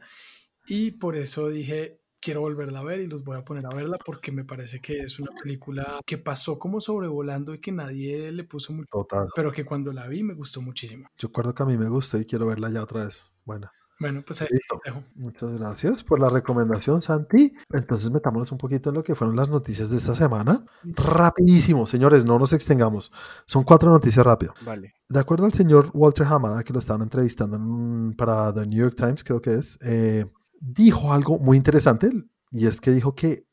Y 0.66 0.92
por 0.92 1.16
eso 1.16 1.48
dije, 1.48 2.00
quiero 2.20 2.40
volverla 2.40 2.80
a 2.80 2.82
ver 2.84 3.00
y 3.00 3.06
los 3.06 3.22
voy 3.24 3.36
a 3.36 3.44
poner 3.44 3.64
a 3.66 3.68
verla 3.74 3.98
porque 4.04 4.32
me 4.32 4.44
parece 4.44 4.80
que 4.80 4.98
es 4.98 5.18
una 5.20 5.30
película 5.42 6.00
que 6.04 6.18
pasó 6.18 6.58
como 6.58 6.80
sobrevolando 6.80 7.54
y 7.54 7.60
que 7.60 7.70
nadie 7.72 8.32
le 8.32 8.44
puso 8.44 8.72
mucho. 8.72 8.88
Total. 8.90 9.28
Pero 9.34 9.52
que 9.52 9.64
cuando 9.64 9.92
la 9.92 10.08
vi 10.08 10.22
me 10.24 10.34
gustó 10.34 10.60
muchísimo. 10.60 11.08
Yo 11.16 11.28
recuerdo 11.28 11.54
que 11.54 11.62
a 11.62 11.66
mí 11.66 11.76
me 11.78 11.88
gustó 11.88 12.18
y 12.18 12.24
quiero 12.26 12.46
verla 12.46 12.68
ya 12.70 12.82
otra 12.82 13.04
vez. 13.04 13.30
Bueno, 13.44 13.70
Bueno, 13.98 14.22
pues 14.26 14.42
ahí 14.42 14.48
Listo. 14.50 14.78
dejo. 14.84 15.02
muchas 15.14 15.50
gracias 15.58 16.04
por 16.04 16.20
la 16.20 16.28
recomendación, 16.28 17.00
Santi. 17.00 17.54
Entonces 17.70 18.10
metámonos 18.10 18.52
un 18.52 18.58
poquito 18.58 18.90
en 18.90 18.96
lo 18.96 19.02
que 19.02 19.14
fueron 19.14 19.36
las 19.36 19.48
noticias 19.48 19.88
de 19.90 19.96
esta 19.96 20.14
semana. 20.14 20.64
Rapidísimo, 20.84 21.86
señores, 21.86 22.24
no 22.24 22.38
nos 22.38 22.52
extengamos. 22.52 23.10
Son 23.46 23.64
cuatro 23.64 23.90
noticias 23.90 24.24
rápido. 24.26 24.52
vale. 24.64 24.92
De 25.08 25.20
acuerdo 25.20 25.44
al 25.46 25.52
señor 25.52 25.90
Walter 25.94 26.26
Hamada, 26.26 26.64
que 26.64 26.72
lo 26.72 26.78
estaban 26.80 27.02
entrevistando 27.02 27.56
en- 27.56 28.12
para 28.14 28.52
The 28.52 28.66
New 28.66 28.78
York 28.80 28.96
Times, 28.96 29.22
creo 29.24 29.40
que 29.40 29.54
es, 29.54 29.78
eh, 29.82 30.26
dijo 30.60 31.12
algo 31.12 31.38
muy 31.38 31.56
interesante 31.56 32.10
y 32.50 32.66
es 32.66 32.80
que 32.80 32.90
dijo 32.90 33.14
que 33.14 33.46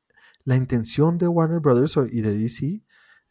la 0.45 0.55
intención 0.55 1.17
de 1.17 1.27
Warner 1.27 1.59
Brothers 1.59 1.97
y 2.11 2.21
de 2.21 2.37
DC 2.37 2.83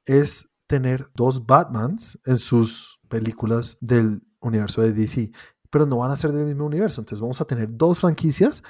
es 0.06 0.48
tener 0.66 1.10
dos 1.14 1.44
Batmans 1.47 2.18
en 2.24 2.39
sus 2.39 3.01
películas 3.09 3.76
del 3.80 4.22
universo 4.40 4.82
de 4.82 4.93
DC, 4.93 5.30
pero 5.73 5.86
no 5.86 5.97
van 5.97 6.11
a 6.11 6.16
ser 6.16 6.32
del 6.32 6.44
mismo 6.44 6.66
universo. 6.66 7.01
Entonces 7.01 7.20
vamos 7.20 7.40
a 7.40 7.47
tener 7.47 7.66
dos 7.70 7.99
franquicias 7.99 8.62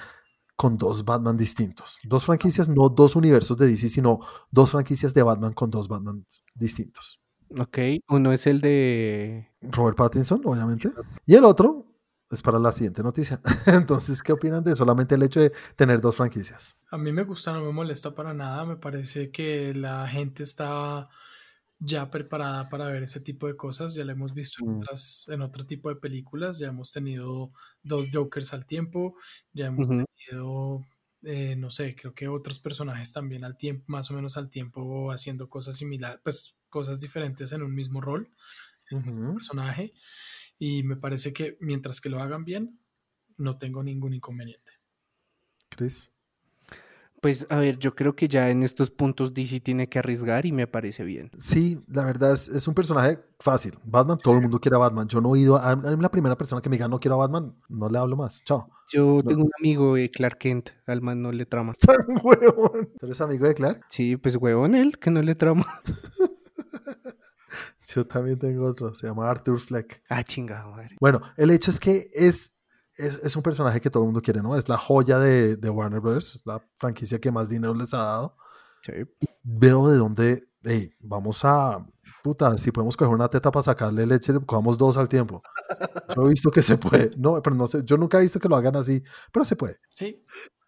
con 0.57 0.79
dos 0.79 1.05
Batman 1.05 1.37
distintos. 1.37 1.99
Dos 2.05 2.25
franquicias, 2.25 2.69
no 2.69 2.89
dos 2.89 3.17
universos 3.17 3.57
de 3.59 3.67
DC, 3.67 3.89
sino 3.89 4.21
dos 4.53 4.71
franquicias 4.71 5.13
de 5.13 5.25
Batman 5.25 5.53
con 5.53 5.69
dos 5.69 5.89
Batman 5.89 6.25
distintos. 6.55 7.21
Ok, 7.59 7.79
uno 8.09 8.33
es 8.33 8.47
el 8.47 8.61
de... 8.61 9.49
Robert 9.63 9.97
Pattinson, 9.97 10.41
obviamente. 10.45 10.91
Y 11.27 11.35
el 11.35 11.45
otro 11.45 11.85
es 12.31 12.41
para 12.41 12.61
la 12.61 12.71
siguiente 12.71 13.03
noticia. 13.03 13.41
Entonces, 13.67 14.23
¿qué 14.23 14.33
opinan 14.33 14.63
de 14.63 14.77
solamente 14.77 15.17
el 15.17 15.25
hecho 15.25 15.41
de 15.41 15.53
tener 15.75 16.01
dos 16.01 16.15
franquicias? 16.15 16.77
A 16.93 16.97
mí 16.97 17.13
me 17.13 17.25
gusta, 17.25 17.53
no 17.53 17.63
me 17.63 17.73
molesta 17.73 18.15
para 18.15 18.33
nada. 18.33 18.65
Me 18.65 18.77
parece 18.77 19.33
que 19.33 19.75
la 19.75 20.07
gente 20.07 20.45
está 20.45 21.09
ya 21.85 22.11
preparada 22.11 22.69
para 22.69 22.87
ver 22.89 23.03
ese 23.03 23.21
tipo 23.21 23.47
de 23.49 23.57
cosas. 23.57 23.95
Ya 23.95 24.05
lo 24.05 24.13
hemos 24.13 24.35
visto 24.35 24.63
en, 24.63 24.71
Mm. 24.71 24.77
otras, 24.79 25.27
en 25.29 25.43
otro 25.43 25.67
tipo 25.67 25.89
de 25.89 25.97
películas. 25.97 26.59
Ya 26.59 26.69
hemos 26.69 26.93
tenido 26.93 27.53
dos 27.83 28.09
Jokers 28.13 28.53
al 28.55 28.67
tiempo. 28.67 29.17
Ya 29.53 29.67
hemos 29.67 29.89
tenido, 29.89 30.87
eh, 31.23 31.57
no 31.57 31.71
sé, 31.71 31.95
creo 31.97 32.15
que 32.15 32.29
otros 32.29 32.61
personajes 32.61 33.13
también 33.13 33.45
al 33.45 33.57
tiempo, 33.57 33.85
más 33.89 34.11
o 34.11 34.15
menos 34.15 34.37
al 34.37 34.49
tiempo, 34.51 35.11
haciendo 35.11 35.49
cosas 35.49 35.77
similares, 35.77 36.21
pues 36.23 36.59
cosas 36.69 37.01
diferentes 37.01 37.53
en 37.53 37.63
un 37.63 37.75
mismo 37.75 38.01
rol, 38.01 38.31
Ujú. 38.93 39.35
personaje. 39.35 39.93
Y 40.59 40.83
me 40.85 40.97
parece 40.97 41.33
que 41.33 41.57
mientras 41.61 42.01
que 42.01 42.11
lo 42.11 42.21
hagan 42.23 42.45
bien, 42.45 42.81
no 43.39 43.59
tengo 43.59 43.83
ningún 43.83 44.15
inconveniente. 44.15 44.73
Chris. 45.71 46.12
Pues 47.23 47.47
a 47.51 47.59
ver, 47.59 47.79
yo 47.79 47.95
creo 47.95 48.17
que 48.17 48.27
ya 48.27 48.51
en 48.51 48.65
estos 48.65 48.91
puntos 48.91 49.33
DC 49.33 49.61
tiene 49.61 49.89
que 49.89 50.01
arriesgar 50.01 50.45
y 50.45 50.51
me 50.51 50.67
parece 50.67 51.05
bien. 51.05 51.31
Sí, 51.39 51.81
la 51.87 52.05
verdad 52.05 52.33
es, 52.33 52.49
es 52.49 52.67
un 52.67 52.75
personaje 52.75 53.21
fácil. 53.39 53.79
Batman, 53.85 54.19
todo 54.21 54.35
el 54.35 54.41
mundo 54.43 54.59
quiere 54.59 54.75
a 54.75 54.81
Batman. 54.81 55.07
Yo 55.07 55.21
no 55.21 55.29
he 55.29 55.33
oído 55.33 55.57
a, 55.57 55.71
a 55.71 55.77
la 55.77 56.11
primera 56.11 56.37
persona 56.37 56.61
que 56.61 56.69
me 56.69 56.75
diga 56.77 56.89
no 56.89 56.99
quiero 56.99 57.15
a 57.15 57.19
Batman, 57.27 57.55
no 57.69 57.89
le 57.89 57.97
hablo 57.99 58.17
más. 58.17 58.43
Chao. 58.45 58.69
Yo 58.89 59.21
No. 59.23 59.31
tengo 59.31 59.45
un 59.45 59.51
amigo, 59.59 59.97
eh, 59.97 60.11
Clark 60.11 60.39
Kent, 60.39 60.71
al 60.87 61.01
man 61.01 61.23
no 61.23 61.31
le 61.31 61.47
trama. 61.47 61.75
Huevón. 62.25 62.91
¿Tú 62.99 63.07
eres 63.07 63.21
amigo 63.21 63.47
de 63.47 63.55
Clark? 63.55 63.83
Sí, 63.89 64.17
pues 64.17 64.35
huevón 64.35 64.75
él, 64.75 64.99
que 64.99 65.11
no 65.13 65.23
le 65.23 65.37
trama. 65.37 65.65
Yo 67.95 68.07
también 68.07 68.39
tengo 68.39 68.67
otro, 68.67 68.95
se 68.95 69.07
llama 69.07 69.29
Arthur 69.31 69.59
Fleck. 69.59 70.03
Ah, 70.09 70.25
chingada 70.25 70.67
madre. 70.67 70.97
Bueno, 71.01 71.21
el 71.37 71.51
hecho 71.51 71.71
es 71.71 71.79
que 71.79 72.09
es, 72.15 72.55
es, 73.07 73.21
es 73.23 73.37
un 73.37 73.43
personaje 73.43 73.81
que 73.81 73.91
todo 73.91 74.03
el 74.03 74.07
mundo 74.07 74.23
quiere, 74.23 74.43
¿no? 74.43 74.57
Es 74.57 74.69
la 74.69 74.79
joya 74.79 75.19
de, 75.19 75.57
de 75.57 75.71
Warner 75.71 76.01
Bros., 76.01 76.37
es 76.37 76.43
la 76.47 76.63
franquicia 76.79 77.21
que 77.21 77.31
más 77.31 77.49
dinero 77.49 77.75
les 77.75 77.93
ha 77.95 77.99
dado. 77.99 78.37
Sí. 78.83 78.93
Veo 79.43 79.89
de 79.89 79.97
dónde, 79.97 80.49
hey, 80.63 80.93
vamos 81.01 81.45
a, 81.45 81.85
puta, 82.23 82.57
si 82.59 82.71
podemos 82.71 82.97
coger 82.97 83.15
una 83.15 83.29
teta 83.29 83.51
para 83.51 83.63
sacarle 83.63 84.07
leche, 84.07 84.33
cogamos 84.47 84.79
dos 84.79 84.97
al 84.97 85.09
tiempo. 85.09 85.43
Yo 86.15 86.23
he 86.23 86.29
visto 86.29 86.51
que 86.51 86.63
se 86.63 86.77
puede, 86.79 87.11
no, 87.17 87.41
pero 87.43 87.57
no 87.57 87.67
sé, 87.67 87.83
yo 87.85 87.97
nunca 87.97 88.19
he 88.19 88.23
visto 88.23 88.39
que 88.39 88.49
lo 88.49 88.57
hagan 88.57 88.77
así, 88.77 89.03
pero 89.33 89.45
se 89.45 89.57
puede. 89.57 89.79
Sí, 89.91 90.25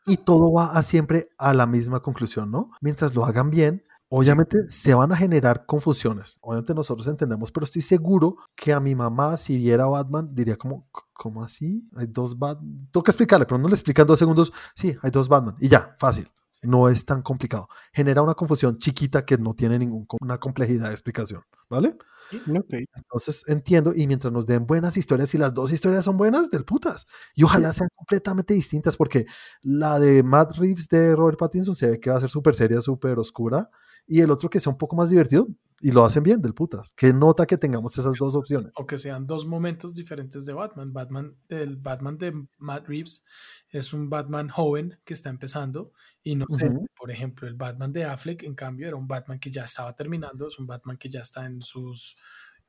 Y 0.07 0.19
todo 0.19 0.53
va 0.53 0.73
a 0.73 0.83
siempre 0.83 1.29
a 1.39 1.55
la 1.55 1.67
misma 1.67 2.01
conclusión, 2.01 2.51
¿no? 2.51 2.71
Mientras 2.81 3.15
lo 3.15 3.25
hagan 3.25 3.51
bien, 3.51 3.85
obviamente 4.09 4.59
se 4.69 4.95
van 4.95 5.13
a 5.13 5.17
generar 5.17 5.67
confusiones. 5.67 6.39
Obviamente 6.41 6.75
nosotros 6.75 7.07
entendemos, 7.09 7.51
pero 7.51 7.65
estoy 7.65 7.83
seguro 7.83 8.37
que 8.55 8.73
a 8.73 8.81
mi 8.81 8.95
mamá, 8.95 9.37
si 9.37 9.57
viera 9.57 9.87
Batman, 9.87 10.35
diría 10.35 10.57
como, 10.57 10.89
¿cómo 11.15 11.43
así? 11.43 11.89
Hay 11.97 12.07
dos 12.07 12.39
Batman. 12.39 12.89
Tengo 12.93 13.03
que 13.03 13.11
explicarle, 13.11 13.47
pero 13.47 13.59
no 13.59 13.69
le 13.69 13.75
explican 13.75 14.07
dos 14.07 14.19
segundos. 14.19 14.53
Sí, 14.75 14.95
hay 15.03 15.11
dos 15.11 15.29
Batman. 15.29 15.57
Y 15.61 15.69
ya, 15.69 15.95
fácil. 15.99 16.29
No 16.63 16.89
es 16.89 17.05
tan 17.05 17.23
complicado. 17.23 17.69
Genera 17.93 18.23
una 18.23 18.35
confusión 18.35 18.79
chiquita 18.79 19.25
que 19.25 19.37
no 19.37 19.55
tiene 19.55 19.79
ninguna 19.79 20.39
complejidad 20.39 20.89
de 20.89 20.93
explicación, 20.93 21.43
¿vale? 21.69 21.97
Entonces 22.31 23.45
entiendo, 23.49 23.93
y 23.95 24.07
mientras 24.07 24.33
nos 24.33 24.47
den 24.47 24.67
buenas 24.67 24.97
historias, 24.97 25.35
y 25.35 25.39
las 25.39 25.53
dos 25.53 25.73
historias 25.73 26.07
son 26.07 26.17
buenas, 26.17 26.51
del 26.51 26.65
putas. 26.65 27.07
Y 27.35 27.45
ojalá 27.45 27.71
sean 27.73 27.91
completamente 27.95 28.55
distintas, 28.55 28.97
porque 28.97 29.27
la 29.61 29.99
de 29.99 30.23
Matt 30.23 30.57
Reeves 30.57 30.89
de 30.89 31.15
Robert 31.15 31.39
Pattinson 31.39 31.77
se 31.77 31.87
ve 31.87 32.01
que 32.01 32.09
va 32.09 32.17
a 32.17 32.21
ser 32.21 32.31
súper 32.31 32.55
seria, 32.55 32.81
súper 32.81 33.19
oscura, 33.19 33.69
y 34.07 34.21
el 34.21 34.31
otro 34.31 34.49
que 34.49 34.59
sea 34.61 34.73
un 34.73 34.79
poco 34.79 34.97
más 34.97 35.11
divertido, 35.11 35.47
y 35.85 35.93
lo 35.93 36.03
hacen 36.03 36.23
bien, 36.23 36.41
del 36.41 36.55
putas. 36.55 36.95
Que 36.95 37.13
nota 37.13 37.45
que 37.45 37.59
tengamos 37.59 37.99
esas 37.99 38.15
dos 38.19 38.35
opciones. 38.35 38.73
o 38.75 38.87
que 38.87 38.97
sean 38.97 39.27
dos 39.27 39.45
momentos 39.45 39.93
diferentes 39.93 40.47
de 40.47 40.55
Batman. 40.55 40.95
Batman, 40.95 41.37
el 41.51 41.77
Batman 41.77 42.17
de 42.17 42.33
Matt 42.57 42.89
Reeves 42.89 43.23
es 43.69 43.93
un 43.93 44.09
Batman 44.09 44.49
joven 44.49 44.99
que 45.05 45.13
está 45.13 45.29
empezando 45.29 45.93
y 46.23 46.37
no 46.37 46.47
sé, 46.59 46.71
por 46.99 47.11
ejemplo, 47.11 47.47
el 47.47 47.55
Batman 47.55 47.93
de 47.93 48.05
Affleck, 48.05 48.45
en 48.45 48.55
cambio, 48.55 48.89
era 48.89 48.97
un 48.97 49.07
Batman 49.07 49.39
que 49.39 49.51
ya 49.51 49.65
estaba 49.65 49.95
terminando, 49.95 50.49
es 50.49 50.59
un 50.59 50.67
Batman 50.67 50.97
que 50.97 51.11
ya 51.11 51.21
está 51.21 51.45
en 51.45 51.61
sus 51.61 52.17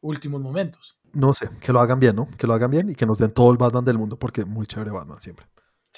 últimos 0.02 0.42
momentos. 0.42 1.00
No 1.14 1.32
sé, 1.32 1.50
que 1.62 1.72
lo 1.72 1.80
hagan 1.80 2.02
bien, 2.02 2.18
¿no? 2.18 2.28
Que 2.38 2.48
lo 2.48 2.54
hagan 2.54 2.70
bien 2.70 2.90
y 2.90 2.96
que 2.96 3.06
nos 3.06 3.18
den 3.18 3.32
todo 3.32 3.50
el 3.50 3.58
Batman 3.58 3.86
del 3.86 3.98
mundo, 3.98 4.20
porque 4.20 4.44
muy 4.44 4.68
chévere 4.68 4.92
Batman 4.92 5.22
siempre. 5.22 5.46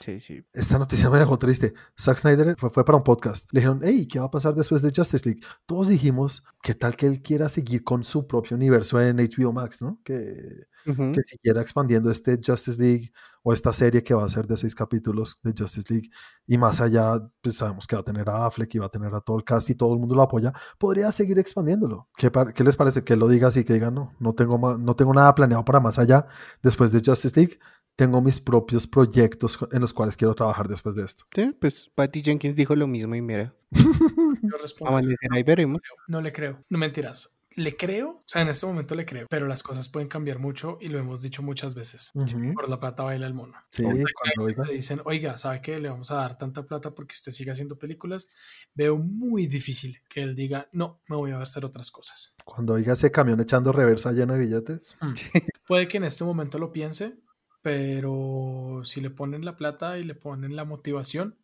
Sí, 0.04 0.20
sí. 0.20 0.44
Esta 0.54 0.78
noticia 0.78 1.10
me 1.10 1.20
dejó 1.20 1.38
triste. 1.40 1.74
Zack 2.00 2.18
Snyder 2.18 2.56
fue, 2.58 2.70
fue 2.70 2.86
para 2.86 2.98
un 2.98 3.04
podcast. 3.04 3.46
Le 3.52 3.62
dijeron, 3.62 3.82
hey, 3.84 4.08
¿qué 4.08 4.20
va 4.20 4.26
a 4.26 4.32
pasar 4.32 4.54
después 4.56 4.82
de 4.82 4.92
Justice 4.96 5.26
League? 5.28 5.42
Todos 5.66 5.88
dijimos, 5.88 6.44
¿qué 6.62 6.76
tal 6.76 6.96
que 6.96 7.08
él 7.08 7.22
quiera 7.22 7.50
seguir 7.50 7.84
con 7.84 8.04
su 8.04 8.28
propio 8.28 8.56
universo 8.56 9.02
en 9.02 9.18
HBO 9.18 9.52
Max, 9.52 9.82
¿no? 9.82 10.00
Que, 10.04 10.66
Ujú. 10.86 11.12
que 11.14 11.24
siguiera 11.24 11.62
expandiendo 11.62 12.12
este 12.12 12.40
Justice 12.44 12.80
League 12.82 13.12
o 13.48 13.54
esta 13.54 13.72
serie 13.72 14.04
que 14.04 14.14
va 14.14 14.26
a 14.26 14.30
ser 14.30 14.46
de 14.46 14.58
seis 14.58 14.76
capítulos 14.76 15.40
de 15.42 15.54
Justice 15.58 15.88
League. 15.90 16.10
Y 16.46 16.58
más 16.58 16.82
allá, 16.82 17.18
pues 17.42 17.56
sabemos 17.56 17.88
que 17.88 17.96
va 17.96 18.02
a 18.02 18.04
tener 18.04 18.28
a 18.28 18.46
Affleck 18.46 18.76
y 18.76 18.78
va 18.78 18.88
a 18.88 18.90
tener 18.90 19.16
a 19.16 19.22
todo 19.22 19.38
el 19.38 19.46
cast 19.46 19.70
y 19.70 19.76
todo 19.76 19.94
el 19.94 20.00
mundo 20.00 20.16
lo 20.16 20.22
apoya. 20.22 20.52
Podría 20.78 21.14
seguir 21.14 21.40
expandiéndolo. 21.40 22.10
¿Qué, 22.18 22.30
qué 22.54 22.64
les 22.66 22.76
parece? 22.76 23.06
Que 23.06 23.16
lo 23.16 23.30
diga 23.30 23.48
así, 23.48 23.64
que 23.64 23.72
digan, 23.72 23.96
no, 23.96 24.14
no 24.20 24.34
tengo, 24.34 24.78
no 24.78 24.96
tengo 24.98 25.14
nada 25.14 25.34
planeado 25.34 25.64
para 25.64 25.80
más 25.80 25.98
allá 25.98 26.28
después 26.62 26.92
de 26.92 27.00
Justice 27.00 27.40
League. 27.40 27.58
Tengo 27.96 28.22
mis 28.22 28.42
propios 28.42 28.86
proyectos 28.86 29.58
en 29.72 29.80
los 29.80 29.94
cuales 29.94 30.18
quiero 30.18 30.36
trabajar 30.36 30.68
después 30.68 30.96
de 30.96 31.06
esto. 31.06 31.24
Sí, 31.34 31.56
pues 31.58 31.90
Patty 31.96 32.22
Jenkins 32.24 32.58
dijo 32.58 32.76
lo 32.76 32.86
mismo 32.86 33.16
y 33.16 33.22
mira, 33.22 33.56
Yo 33.72 34.58
respondo, 34.62 34.90
amanecerá 34.92 35.40
y 35.40 35.44
veremos. 35.44 35.82
no 36.10 36.20
le 36.20 36.34
creo, 36.34 36.60
no 36.70 36.78
mentiras. 36.78 37.37
Le 37.58 37.76
creo, 37.76 38.10
o 38.10 38.24
sea, 38.28 38.44
en 38.44 38.50
este 38.50 38.68
momento 38.68 38.94
le 38.94 39.04
creo, 39.04 39.26
pero 39.32 39.48
las 39.48 39.64
cosas 39.64 39.90
pueden 39.90 40.08
cambiar 40.08 40.38
mucho 40.38 40.78
y 40.80 40.90
lo 40.90 41.00
hemos 41.00 41.24
dicho 41.24 41.42
muchas 41.42 41.74
veces. 41.74 42.12
Ujú. 42.14 42.54
Por 42.54 42.70
la 42.70 42.80
plata 42.80 43.02
baila 43.02 43.26
el 43.26 43.34
mono. 43.34 43.56
Sí, 43.72 43.84
O 43.84 43.88
sea, 43.88 43.96
que 43.96 44.04
cuando 44.14 44.44
oiga. 44.44 44.64
le 44.66 44.74
dicen, 44.76 45.02
oiga, 45.06 45.40
¿sabe 45.40 45.60
qué? 45.64 45.80
Le 45.80 45.90
vamos 45.90 46.12
a 46.12 46.18
dar 46.18 46.38
tanta 46.38 46.68
plata 46.68 46.94
porque 46.94 47.16
usted 47.16 47.32
siga 47.32 47.54
haciendo 47.54 47.76
películas. 47.80 48.28
Veo 48.76 48.98
muy 48.98 49.48
difícil 49.48 50.00
que 50.08 50.22
él 50.22 50.36
diga, 50.36 50.70
no, 50.72 51.02
me 51.10 51.16
voy 51.16 51.32
a 51.32 51.42
hacer 51.42 51.66
otras 51.66 51.90
cosas. 51.90 52.36
Cuando 52.46 52.74
oiga 52.74 52.94
ese 52.94 53.10
camión 53.10 53.40
echando 53.40 53.72
reversa 53.72 54.12
lleno 54.12 54.34
de 54.34 54.40
billetes. 54.40 54.96
Mm. 55.02 55.14
Puede 55.66 55.88
que 55.88 55.98
en 55.98 56.04
este 56.04 56.24
momento 56.26 56.60
lo 56.60 56.72
piense, 56.72 57.18
pero 57.64 58.82
si 58.84 59.02
le 59.02 59.10
ponen 59.10 59.44
la 59.44 59.58
plata 59.58 59.98
y 59.98 60.04
le 60.04 60.14
ponen 60.14 60.56
la 60.56 60.64
motivación, 60.64 61.40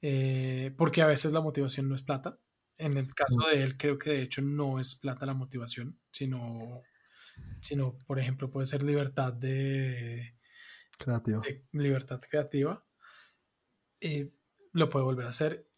eh, 0.00 0.72
porque 0.78 1.02
a 1.02 1.06
veces 1.06 1.32
la 1.32 1.40
motivación 1.40 1.88
no 1.88 1.96
es 1.96 2.02
plata. 2.02 2.38
En 2.78 2.96
el 2.96 3.14
caso 3.14 3.48
de 3.50 3.62
él, 3.62 3.76
creo 3.76 3.98
que 3.98 4.10
de 4.10 4.22
hecho 4.22 4.42
no 4.42 4.80
es 4.80 4.96
plata 4.96 5.26
la 5.26 5.34
motivación, 5.34 6.00
sino, 6.10 6.82
sino 7.60 7.96
por 8.06 8.18
ejemplo, 8.18 8.50
puede 8.50 8.66
ser 8.66 8.82
libertad 8.82 9.32
de, 9.32 10.36
Creativo. 10.98 11.40
de 11.40 11.64
libertad 11.72 12.20
creativa. 12.20 12.84
eh, 14.00 14.32
lo 14.72 14.88
puede 14.90 15.04
volver 15.04 15.26
a 15.26 15.30
hacer. 15.30 15.68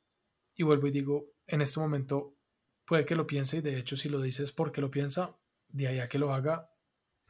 Y 0.55 0.62
vuelvo 0.62 0.86
y 0.86 0.90
digo, 0.90 1.35
en 1.47 1.60
este 1.60 1.81
momento 1.81 2.39
puede 2.86 3.05
que 3.05 3.14
lo 3.16 3.27
piense 3.27 3.59
y 3.59 3.60
de 3.60 3.78
hecho 3.78 3.97
si 3.97 4.09
lo 4.09 4.20
dices 4.20 4.52
porque 4.52 4.81
lo 4.81 4.90
piensa, 4.90 5.36
de 5.68 5.89
allá 5.89 6.09
que 6.09 6.18
lo 6.18 6.32
haga, 6.32 6.70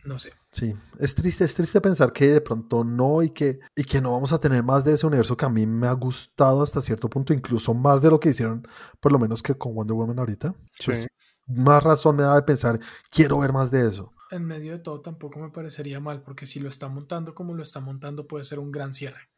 no 0.06 0.18
sé. 0.18 0.32
Sí, 0.50 0.74
es 0.98 1.14
triste, 1.14 1.44
es 1.44 1.54
triste 1.54 1.80
pensar 1.80 2.12
que 2.12 2.28
de 2.28 2.40
pronto 2.40 2.84
no 2.84 3.22
y 3.22 3.30
que, 3.30 3.60
y 3.74 3.84
que 3.84 4.00
no 4.00 4.12
vamos 4.12 4.32
a 4.32 4.40
tener 4.40 4.62
más 4.62 4.84
de 4.84 4.94
ese 4.94 5.06
universo 5.06 5.36
que 5.36 5.44
a 5.44 5.50
mí 5.50 5.66
me 5.66 5.86
ha 5.86 5.92
gustado 5.92 6.62
hasta 6.62 6.80
cierto 6.80 7.10
punto, 7.10 7.34
incluso 7.34 7.74
más 7.74 8.00
de 8.02 8.10
lo 8.10 8.20
que 8.20 8.30
hicieron, 8.30 8.66
por 9.00 9.12
lo 9.12 9.18
menos 9.18 9.42
que 9.42 9.54
con 9.54 9.74
Wonder 9.74 9.94
Woman 9.94 10.18
ahorita. 10.18 10.54
Pues 10.84 11.06
más 11.46 11.82
razón 11.82 12.16
me 12.16 12.22
da 12.22 12.34
de 12.34 12.42
pensar, 12.42 12.80
quiero 13.10 13.38
ver 13.38 13.52
más 13.52 13.70
de 13.70 13.88
eso. 13.88 14.12
En 14.30 14.44
medio 14.44 14.72
de 14.72 14.78
todo 14.78 15.00
tampoco 15.00 15.38
me 15.38 15.50
parecería 15.50 16.00
mal 16.00 16.22
porque 16.22 16.46
si 16.46 16.58
lo 16.58 16.68
está 16.68 16.88
montando 16.88 17.34
como 17.34 17.54
lo 17.54 17.62
está 17.62 17.80
montando 17.80 18.26
puede 18.26 18.44
ser 18.44 18.58
un 18.58 18.72
gran 18.72 18.92
cierre. 18.92 19.30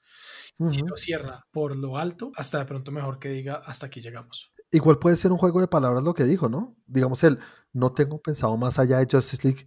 Si 0.71 0.83
lo 0.83 0.97
cierra 0.97 1.47
por 1.53 1.77
lo 1.77 1.99
alto, 1.99 2.33
hasta 2.35 2.59
de 2.59 2.65
pronto 2.65 2.91
mejor 2.91 3.19
que 3.21 3.29
diga 3.29 3.63
hasta 3.65 3.87
aquí 3.87 4.01
llegamos. 4.01 4.53
Igual 4.71 4.99
puede 4.99 5.17
ser 5.17 5.31
un 5.31 5.39
juego 5.39 5.61
de 5.61 5.69
palabras 5.69 6.03
lo 6.03 6.15
que 6.15 6.25
dijo, 6.25 6.49
¿no? 6.49 6.77
Digamos 6.87 7.23
él, 7.23 7.39
no 7.73 7.93
tengo 7.93 8.21
pensado 8.21 8.57
más 8.57 8.79
allá 8.79 8.99
de 8.99 9.07
Justice 9.11 9.47
League, 9.47 9.67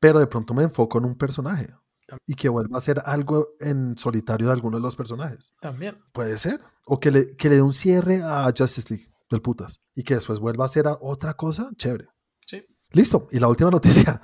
pero 0.00 0.18
de 0.18 0.26
pronto 0.26 0.54
me 0.54 0.62
enfoco 0.64 0.98
en 0.98 1.04
un 1.04 1.14
personaje 1.16 1.66
También. 2.06 2.24
y 2.26 2.34
que 2.34 2.48
vuelva 2.48 2.78
a 2.78 2.80
ser 2.80 3.02
algo 3.04 3.50
en 3.60 3.96
solitario 3.98 4.46
de 4.48 4.52
alguno 4.54 4.78
de 4.78 4.82
los 4.82 4.96
personajes. 4.96 5.52
También. 5.60 5.98
Puede 6.12 6.38
ser. 6.38 6.60
O 6.86 6.98
que 6.98 7.10
le, 7.10 7.36
que 7.36 7.48
le 7.48 7.56
dé 7.56 7.62
un 7.62 7.74
cierre 7.74 8.22
a 8.22 8.44
Justice 8.56 8.92
League 8.92 9.12
del 9.30 9.42
putas 9.42 9.80
y 9.94 10.02
que 10.02 10.14
después 10.14 10.40
vuelva 10.40 10.64
a 10.64 10.66
hacer 10.66 10.88
a 10.88 10.98
otra 11.00 11.34
cosa 11.34 11.70
chévere. 11.76 12.08
Sí. 12.46 12.64
Listo. 12.90 13.28
Y 13.30 13.38
la 13.38 13.48
última 13.48 13.70
noticia. 13.70 14.20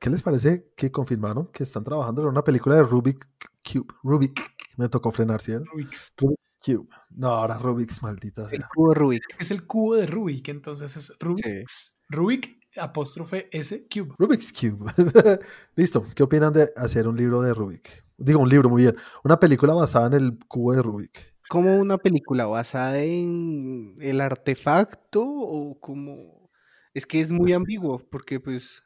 ¿Qué 0.00 0.10
les 0.10 0.22
parece 0.22 0.72
que 0.76 0.90
confirmaron 0.92 1.46
que 1.48 1.62
están 1.64 1.84
trabajando 1.84 2.22
en 2.22 2.28
una 2.28 2.42
película 2.42 2.76
de 2.76 2.82
Rubik 2.84 3.18
Cube? 3.64 3.92
Rubik. 4.02 4.40
Me 4.76 4.88
tocó 4.88 5.10
frenar, 5.12 5.40
¿sí? 5.40 5.52
Rubik's. 5.56 6.12
Rubik 6.16 6.38
Cube. 6.64 6.88
No, 7.10 7.28
ahora 7.28 7.58
Rubik's, 7.58 8.02
maldita 8.02 8.44
El 8.44 8.58
sea. 8.58 8.68
cubo 8.74 8.94
Rubik. 8.94 9.22
Es 9.38 9.50
el 9.50 9.66
cubo 9.66 9.94
de 9.96 10.06
Rubik, 10.06 10.48
entonces 10.48 10.96
es 10.96 11.16
Rubik's. 11.20 11.98
Rubik 12.08 12.57
apóstrofe 12.78 13.48
S 13.52 13.86
cube. 13.92 14.14
Rubik's 14.18 14.52
Cube. 14.52 14.90
Listo. 15.76 16.06
¿Qué 16.14 16.22
opinan 16.22 16.52
de 16.52 16.70
hacer 16.76 17.06
un 17.08 17.16
libro 17.16 17.42
de 17.42 17.54
Rubik? 17.54 18.04
Digo, 18.16 18.40
un 18.40 18.48
libro, 18.48 18.68
muy 18.68 18.82
bien. 18.82 18.96
Una 19.24 19.38
película 19.38 19.74
basada 19.74 20.06
en 20.08 20.12
el 20.14 20.38
cubo 20.48 20.72
de 20.74 20.82
Rubik. 20.82 21.34
¿Como 21.48 21.76
una 21.76 21.96
película 21.98 22.46
basada 22.46 22.98
en 23.02 23.96
el 24.00 24.20
artefacto 24.20 25.22
o 25.24 25.78
como...? 25.80 26.50
Es 26.94 27.06
que 27.06 27.20
es 27.20 27.30
muy 27.32 27.52
ambiguo 27.52 27.98
porque 28.10 28.40
pues 28.40 28.82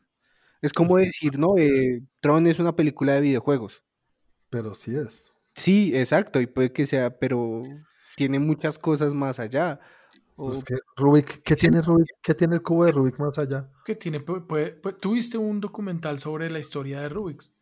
es 0.60 0.72
como 0.72 0.96
Sí. 0.98 1.04
decir, 1.06 1.38
¿no? 1.38 1.56
Eh, 1.56 2.02
Tron 2.20 2.46
es 2.46 2.58
una 2.58 2.76
película 2.76 3.14
de 3.14 3.20
videojuegos. 3.22 3.82
Pero 4.50 4.74
sí 4.74 4.94
es. 4.96 5.34
Sí, 5.54 5.92
exacto, 5.96 6.40
y 6.40 6.46
puede 6.46 6.72
que 6.72 6.86
sea, 6.86 7.18
pero 7.18 7.62
tiene 8.16 8.38
muchas 8.38 8.78
cosas 8.78 9.14
más 9.14 9.38
allá. 9.40 9.80
Pues 10.36 10.64
que 10.64 10.76
Rubik, 10.96 11.42
¿qué 11.42 11.56
tiene 11.56 11.82
Rubik? 11.82 12.08
¿Qué 12.22 12.34
tiene 12.34 12.56
el 12.56 12.62
cubo 12.62 12.84
de 12.84 12.92
Rubik 12.92 13.18
más 13.18 13.38
allá? 13.38 13.70
¿Qué 13.84 13.94
tiene? 13.94 14.24
¿Tuviste 15.00 15.38
un 15.38 15.60
documental 15.60 16.18
sobre 16.18 16.50
la 16.50 16.58
historia 16.58 17.00
de 17.00 17.08
Rubik's? 17.08 17.54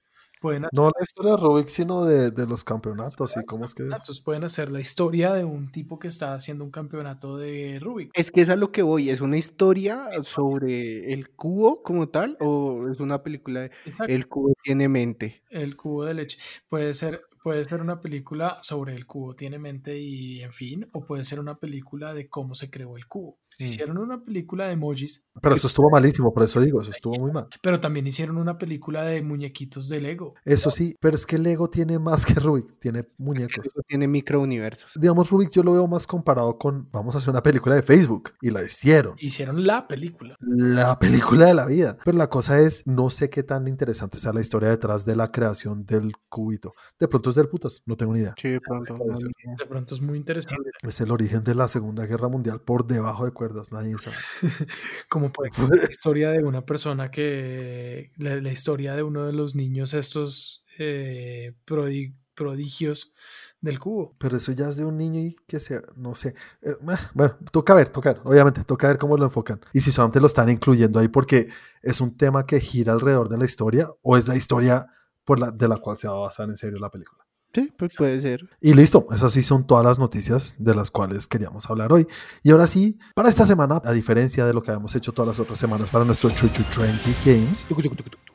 no 0.73 0.87
la 0.87 1.03
historia 1.03 1.33
de 1.33 1.37
Rubik, 1.37 1.69
sino 1.69 2.05
de, 2.05 2.47
los 2.47 2.65
campeonatos 2.65 3.37
y 3.37 3.45
cómo 3.45 3.65
es 3.65 3.75
que 3.75 3.89
es. 3.89 4.21
Pueden 4.21 4.45
hacer 4.45 4.71
la 4.71 4.81
historia 4.81 5.35
de 5.35 5.45
un 5.45 5.71
tipo 5.71 5.99
que 5.99 6.09
está 6.09 6.35
haciendo 6.35 6.65
un 6.65 6.71
campeonato 6.71 7.37
de 7.37 7.79
Rubik. 7.81 8.11
Es 8.15 8.31
que 8.31 8.41
es 8.41 8.49
a 8.49 8.57
lo 8.57 8.73
que 8.73 8.83
voy. 8.83 9.11
¿Es 9.11 9.21
una 9.21 9.37
historia 9.37 10.09
sobre 10.23 11.13
el 11.13 11.31
cubo 11.31 11.83
como 11.83 12.09
tal 12.09 12.37
o 12.41 12.89
es 12.89 13.01
una 13.01 13.23
película 13.23 13.61
de 13.61 13.71
El 14.09 14.29
cubo 14.29 14.55
tiene 14.63 14.89
mente? 14.89 15.43
El 15.51 15.77
cubo 15.77 16.05
de 16.05 16.15
leche. 16.15 16.39
Puede 16.69 16.95
ser 16.95 17.23
Puede 17.43 17.65
ser 17.65 17.81
una 17.81 18.01
película 18.01 18.59
sobre 18.63 18.95
el 18.95 19.07
cubo 19.07 19.35
tiene 19.35 19.59
mente 19.59 19.99
y 19.99 20.43
en 20.43 20.53
fin, 20.53 20.89
o 20.93 21.05
puede 21.05 21.25
ser 21.25 21.41
una 21.41 21.59
película 21.59 22.13
de 22.13 22.29
cómo 22.29 22.55
se 22.55 22.71
creó 22.71 22.97
el 22.97 23.07
cubo. 23.07 23.39
Si 23.49 23.65
hicieron 23.65 23.99
una 23.99 24.23
película 24.23 24.67
de 24.67 24.73
emojis. 24.73 25.27
Pero 25.41 25.55
eso 25.55 25.67
estuvo 25.67 25.91
malísimo, 25.91 26.33
por 26.33 26.45
eso 26.45 26.61
digo, 26.61 26.83
eso 26.83 26.91
estuvo 26.91 27.19
muy 27.19 27.33
mal. 27.33 27.49
Pero 27.63 27.81
también 27.81 28.07
hicieron 28.07 28.39
una 28.39 28.59
película 28.59 29.03
de 29.03 29.23
muñequitos 29.23 29.89
de 29.89 30.01
Lego. 30.01 30.35
Eso 30.45 30.71
sí, 30.71 30.97
pero 31.01 31.15
es 31.15 31.27
que 31.27 31.39
Lego 31.39 31.69
tiene 31.69 31.99
más 31.99 32.25
que 32.25 32.35
Rubik, 32.35 32.79
tiene 32.79 33.09
muñecos. 33.19 33.67
Eso 33.67 33.81
tiene 33.89 34.07
microuniversos. 34.07 34.93
Digamos, 35.01 35.31
Rubik 35.31 35.51
yo 35.51 35.63
lo 35.63 35.73
veo 35.73 35.89
más 35.89 36.07
comparado 36.07 36.59
con, 36.59 36.89
vamos 36.93 37.15
a 37.15 37.19
hacer 37.19 37.31
una 37.31 37.43
película 37.43 37.75
de 37.75 37.83
Facebook, 37.83 38.35
y 38.41 38.51
la 38.51 38.63
hicieron. 38.63 39.17
Hicieron 39.19 39.67
la 39.67 39.89
película. 39.89 40.37
La 40.41 40.99
película 40.99 41.47
de 41.47 41.55
la 41.55 41.67
vida. 41.67 41.97
Pero 42.05 42.19
la 42.19 42.29
cosa 42.29 42.61
es, 42.61 42.87
no 42.87 43.11
sé 43.11 43.31
qué 43.31 43.43
tan 43.43 43.67
interesante 43.67 44.19
sea 44.19 44.33
la 44.33 44.41
historia 44.41 44.69
detrás 44.69 45.05
de 45.05 45.17
la 45.17 45.33
creación 45.33 45.85
del 45.85 46.13
cubito. 46.29 46.75
De 46.99 47.09
pronto 47.09 47.30
es 47.31 47.37
del 47.37 47.49
putas, 47.49 47.83
no 47.87 47.97
tengo 47.97 48.13
ni 48.13 48.21
idea. 48.21 48.35
Sí, 48.37 48.49
de 48.49 48.61
pronto. 48.61 48.95
De 48.95 49.67
pronto 49.67 49.95
es 49.95 50.01
muy 50.01 50.19
interesante. 50.19 50.71
Es 50.83 51.01
el 51.01 51.11
origen 51.11 51.45
de 51.45 51.55
la 51.55 51.69
Segunda 51.69 52.07
Guerra 52.07 52.29
Mundial 52.29 52.61
por 52.61 52.87
debajo 52.87 53.25
de 53.25 53.33
cuerdas, 53.33 53.73
nadie 53.73 53.97
sabe. 53.99 54.17
Como 55.09 55.33
por 55.33 55.47
ejemplo 55.47 55.77
la 55.77 55.85
historia 55.91 56.31
de 56.31 56.43
una 56.43 56.65
persona 56.65 57.11
que, 57.11 58.13
la, 58.17 58.51
historia 58.51 58.95
de 58.95 59.03
uno 59.03 59.27
de 59.27 59.33
los 59.33 59.55
niños 59.55 59.95
estos 59.95 60.65
eh, 60.79 61.55
prodigios 61.65 63.13
del 63.61 63.79
cubo. 63.79 64.15
Pero 64.19 64.37
eso 64.37 64.53
ya 64.53 64.69
es 64.69 64.77
de 64.77 64.85
un 64.85 64.97
niño 64.97 65.21
y 65.21 65.37
que 65.47 65.61
sea, 65.61 65.83
no 65.97 66.15
sé. 66.15 66.35
Eh, 66.63 66.75
bueno, 66.81 67.37
toca 67.53 67.75
ver, 67.75 67.91
toca 67.91 68.15
ver, 68.15 68.23
obviamente, 68.25 68.65
toca 68.65 68.89
ver 68.89 68.99
cómo 68.99 69.17
lo 69.17 69.25
enfocan. 69.25 69.61
Y 69.73 69.81
si 69.81 69.91
solamente 69.91 70.21
lo 70.21 70.27
están 70.27 70.49
incluyendo 70.49 70.99
ahí 70.99 71.09
porque 71.09 71.49
es 71.83 72.01
un 72.01 72.17
tema 72.17 72.47
que 72.47 72.61
gira 72.61 72.93
alrededor 72.93 73.29
de 73.29 73.39
la 73.39 73.45
historia 73.45 73.89
o 74.03 74.17
es 74.17 74.29
la 74.29 74.37
historia 74.37 74.87
por 75.31 75.39
la, 75.39 75.53
de 75.53 75.69
la 75.69 75.77
cual 75.77 75.97
se 75.97 76.09
va 76.09 76.15
a 76.15 76.21
basar 76.23 76.49
en 76.49 76.57
serio 76.57 76.81
la 76.81 76.91
película. 76.91 77.25
Sí, 77.53 77.73
pues 77.77 77.97
puede 77.97 78.21
ser. 78.21 78.49
Y 78.61 78.75
listo, 78.75 79.07
esas 79.13 79.33
sí 79.33 79.43
son 79.43 79.67
todas 79.67 79.85
las 79.85 79.99
noticias 79.99 80.55
de 80.59 80.75
las 80.75 80.91
cuales 80.91 81.27
queríamos 81.27 81.69
hablar 81.69 81.93
hoy. 81.93 82.07
Y 82.43 82.51
ahora 82.51 82.67
sí, 82.67 82.99
para 83.15 83.29
esta 83.29 83.45
semana, 83.45 83.81
a 83.85 83.93
diferencia 83.93 84.47
de 84.47 84.53
lo 84.53 84.63
que 84.63 84.71
habíamos 84.71 84.95
hecho 84.95 85.13
todas 85.13 85.29
las 85.29 85.41
otras 85.41 85.59
semanas 85.59 85.91
para 85.91 86.05
nuestro 86.05 86.31
Chuchu 86.31 86.63
Trendy 86.75 87.15
Games, 87.25 87.67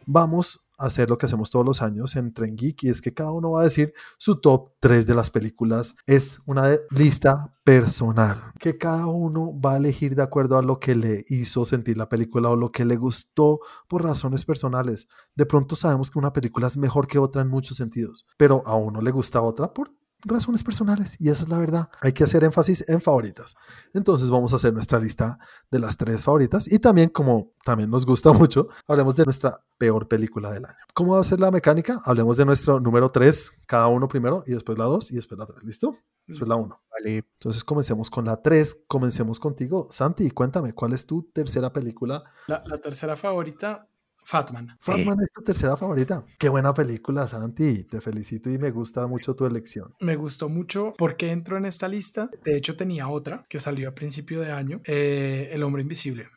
vamos 0.06 0.66
a 0.78 0.86
hacer 0.88 1.10
lo 1.10 1.18
que 1.18 1.26
hacemos 1.26 1.50
todos 1.50 1.66
los 1.66 1.82
años 1.82 2.16
en 2.16 2.34
Tren 2.34 2.56
Geek 2.56 2.84
y 2.84 2.90
es 2.90 3.02
que 3.02 3.14
cada 3.14 3.32
uno 3.32 3.52
va 3.52 3.62
a 3.62 3.64
decir 3.64 3.94
su 4.18 4.42
top 4.42 4.72
3 4.80 5.08
de 5.08 5.16
las 5.16 5.30
películas. 5.30 5.96
Es 6.06 6.40
una 6.46 6.76
lista 6.92 7.54
personal 7.64 8.52
que 8.60 8.78
cada 8.78 9.08
uno 9.08 9.60
va 9.60 9.74
a 9.74 9.78
elegir 9.78 10.16
de 10.16 10.22
acuerdo 10.22 10.58
a 10.58 10.62
lo 10.62 10.80
que 10.80 10.96
le 10.96 11.26
hizo 11.30 11.66
sentir 11.66 11.98
la 11.98 12.10
película 12.10 12.50
o 12.50 12.56
lo 12.56 12.72
que 12.72 12.86
le 12.86 12.96
gustó 12.96 13.60
por 13.88 14.04
razones 14.04 14.46
personales. 14.46 15.08
De 15.36 15.46
pronto 15.46 15.76
sabemos 15.76 16.12
que 16.12 16.20
una 16.20 16.34
película 16.34 16.68
es 16.68 16.78
mejor 16.78 17.08
que 17.08 17.20
otra 17.20 17.42
en 17.42 17.48
muchos 17.48 17.78
sentidos, 17.78 18.26
pero 18.38 18.62
a 18.66 18.76
uno 18.76 19.02
le 19.06 19.12
gusta 19.12 19.42
otra 19.42 19.74
por 19.74 19.92
razones 20.26 20.64
personales 20.64 21.16
y 21.20 21.30
esa 21.30 21.44
es 21.44 21.50
la 21.50 21.60
verdad. 21.60 21.90
Hay 22.02 22.14
que 22.14 22.24
hacer 22.24 22.44
énfasis 22.44 22.88
en 22.90 23.00
favoritas. 23.00 23.56
Entonces 23.94 24.30
vamos 24.30 24.54
a 24.54 24.56
hacer 24.58 24.74
nuestra 24.74 25.00
lista 25.00 25.38
de 25.70 25.80
las 25.80 25.98
tres 25.98 26.24
favoritas 26.24 26.72
y 26.72 26.80
también 26.80 27.10
como 27.10 27.52
también 27.64 27.90
nos 27.90 28.06
gusta 28.06 28.34
mucho, 28.34 28.70
hablemos 28.88 29.16
de 29.16 29.26
nuestra 29.26 29.62
peor 29.78 30.08
película 30.08 30.52
del 30.52 30.66
año. 30.66 30.78
¿Cómo 30.94 31.14
va 31.14 31.20
a 31.20 31.24
ser 31.24 31.40
la 31.40 31.52
mecánica? 31.52 32.02
Hablemos 32.06 32.38
de 32.38 32.46
nuestro 32.46 32.80
número 32.80 33.10
3, 33.10 33.52
cada 33.66 33.88
uno 33.88 34.08
primero 34.08 34.44
y 34.48 34.52
después 34.52 34.78
la 34.78 34.86
2 34.86 35.12
y 35.12 35.16
después 35.16 35.38
la 35.38 35.46
3. 35.46 35.64
¿Listo? 35.64 35.98
Después 36.26 36.50
la 36.50 36.56
1. 36.56 36.82
Vale. 36.92 37.18
Entonces 37.18 37.64
comencemos 37.64 38.10
con 38.10 38.26
la 38.26 38.42
3. 38.42 38.86
Comencemos 38.88 39.40
contigo. 39.40 39.88
Santi, 39.92 40.32
cuéntame, 40.32 40.74
¿cuál 40.74 40.94
es 40.94 41.06
tu 41.06 41.30
tercera 41.34 41.72
película? 41.72 42.24
La, 42.48 42.64
la 42.66 42.80
tercera 42.80 43.16
favorita 43.16 43.88
Fatman. 44.26 44.76
Fatman 44.82 45.22
es 45.22 45.32
tu 45.32 45.42
tercera 45.44 45.78
favorita. 45.78 46.26
Qué 46.40 46.50
buena 46.50 46.74
película, 46.74 47.28
Santi. 47.28 47.84
Te 47.84 48.02
felicito 48.02 48.50
y 48.50 48.58
me 48.58 48.72
gusta 48.72 49.06
mucho 49.06 49.36
tu 49.36 49.46
elección. 49.46 49.94
Me 50.00 50.16
gustó 50.16 50.50
mucho 50.50 50.94
porque 50.98 51.32
entró 51.32 51.58
en 51.58 51.66
esta 51.66 51.88
lista. 51.88 52.30
De 52.44 52.58
hecho, 52.58 52.76
tenía 52.76 53.08
otra 53.08 53.46
que 53.48 53.60
salió 53.60 53.88
a 53.88 53.94
principio 53.94 54.42
de 54.42 54.52
año, 54.52 54.82
eh, 54.86 55.50
El 55.52 55.64
Hombre 55.64 55.84
Invisible. 55.84 56.28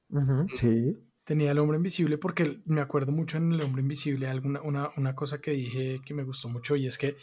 sí. 0.55 0.97
Tenía 1.24 1.51
El 1.51 1.59
Hombre 1.59 1.77
Invisible 1.77 2.16
porque 2.16 2.60
me 2.65 2.81
acuerdo 2.81 3.12
mucho 3.12 3.36
en 3.36 3.52
El 3.52 3.60
Hombre 3.60 3.82
Invisible 3.82 4.28
alguna 4.28 4.62
una, 4.62 4.89
una 4.97 5.15
cosa 5.15 5.40
que 5.40 5.51
dije 5.51 6.01
que 6.05 6.15
me 6.15 6.24
gustó 6.24 6.48
mucho 6.48 6.74
y 6.74 6.86
es 6.86 6.97
que 6.97 7.16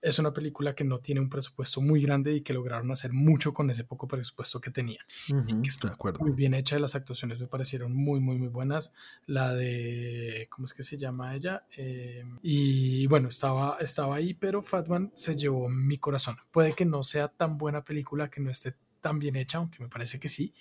es 0.00 0.18
una 0.18 0.32
película 0.32 0.74
que 0.74 0.84
no 0.84 1.00
tiene 1.00 1.20
un 1.20 1.28
presupuesto 1.28 1.80
muy 1.80 2.00
grande 2.00 2.32
y 2.32 2.42
que 2.42 2.52
lograron 2.52 2.90
hacer 2.90 3.12
mucho 3.12 3.52
con 3.52 3.68
ese 3.70 3.84
poco 3.84 4.06
presupuesto 4.06 4.60
que 4.60 4.70
tenía. 4.70 5.00
que 5.26 5.68
está 5.68 5.96
muy 6.20 6.32
bien 6.32 6.54
hecha, 6.54 6.78
las 6.78 6.94
actuaciones 6.94 7.40
me 7.40 7.48
parecieron 7.48 7.92
muy, 7.92 8.20
muy, 8.20 8.38
muy 8.38 8.48
buenas. 8.48 8.92
La 9.26 9.52
de, 9.54 10.46
¿cómo 10.50 10.66
es 10.66 10.72
que 10.72 10.84
se 10.84 10.96
llama 10.96 11.34
ella? 11.34 11.64
Eh, 11.76 12.24
y 12.42 13.06
bueno, 13.08 13.28
estaba, 13.28 13.78
estaba 13.80 14.16
ahí, 14.16 14.34
pero 14.34 14.62
Fatman 14.62 15.10
se 15.14 15.34
llevó 15.34 15.68
mi 15.68 15.98
corazón. 15.98 16.36
Puede 16.52 16.74
que 16.74 16.84
no 16.84 17.02
sea 17.02 17.28
tan 17.28 17.58
buena 17.58 17.84
película, 17.84 18.30
que 18.30 18.40
no 18.40 18.50
esté 18.50 18.74
tan 19.00 19.18
bien 19.18 19.34
hecha, 19.34 19.58
aunque 19.58 19.82
me 19.82 19.88
parece 19.88 20.20
que 20.20 20.28
sí. 20.28 20.54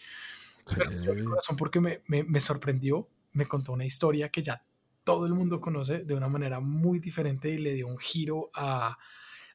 Pero 0.76 0.90
se 0.90 1.02
llevó 1.02 1.14
mi 1.14 1.26
corazón 1.26 1.58
porque 1.58 1.80
me, 1.80 2.02
me, 2.08 2.24
me 2.24 2.40
sorprendió, 2.40 3.08
me 3.34 3.46
contó 3.46 3.74
una 3.74 3.86
historia 3.86 4.30
que 4.30 4.42
ya 4.42 4.64
todo 5.04 5.28
el 5.28 5.34
mundo 5.34 5.62
conoce 5.62 6.00
de 6.00 6.16
una 6.16 6.28
manera 6.28 6.60
muy 6.60 7.00
diferente 7.00 7.50
y 7.50 7.60
le 7.60 7.74
dio 7.74 7.88
un 7.88 7.98
giro 7.98 8.50
a, 8.54 8.98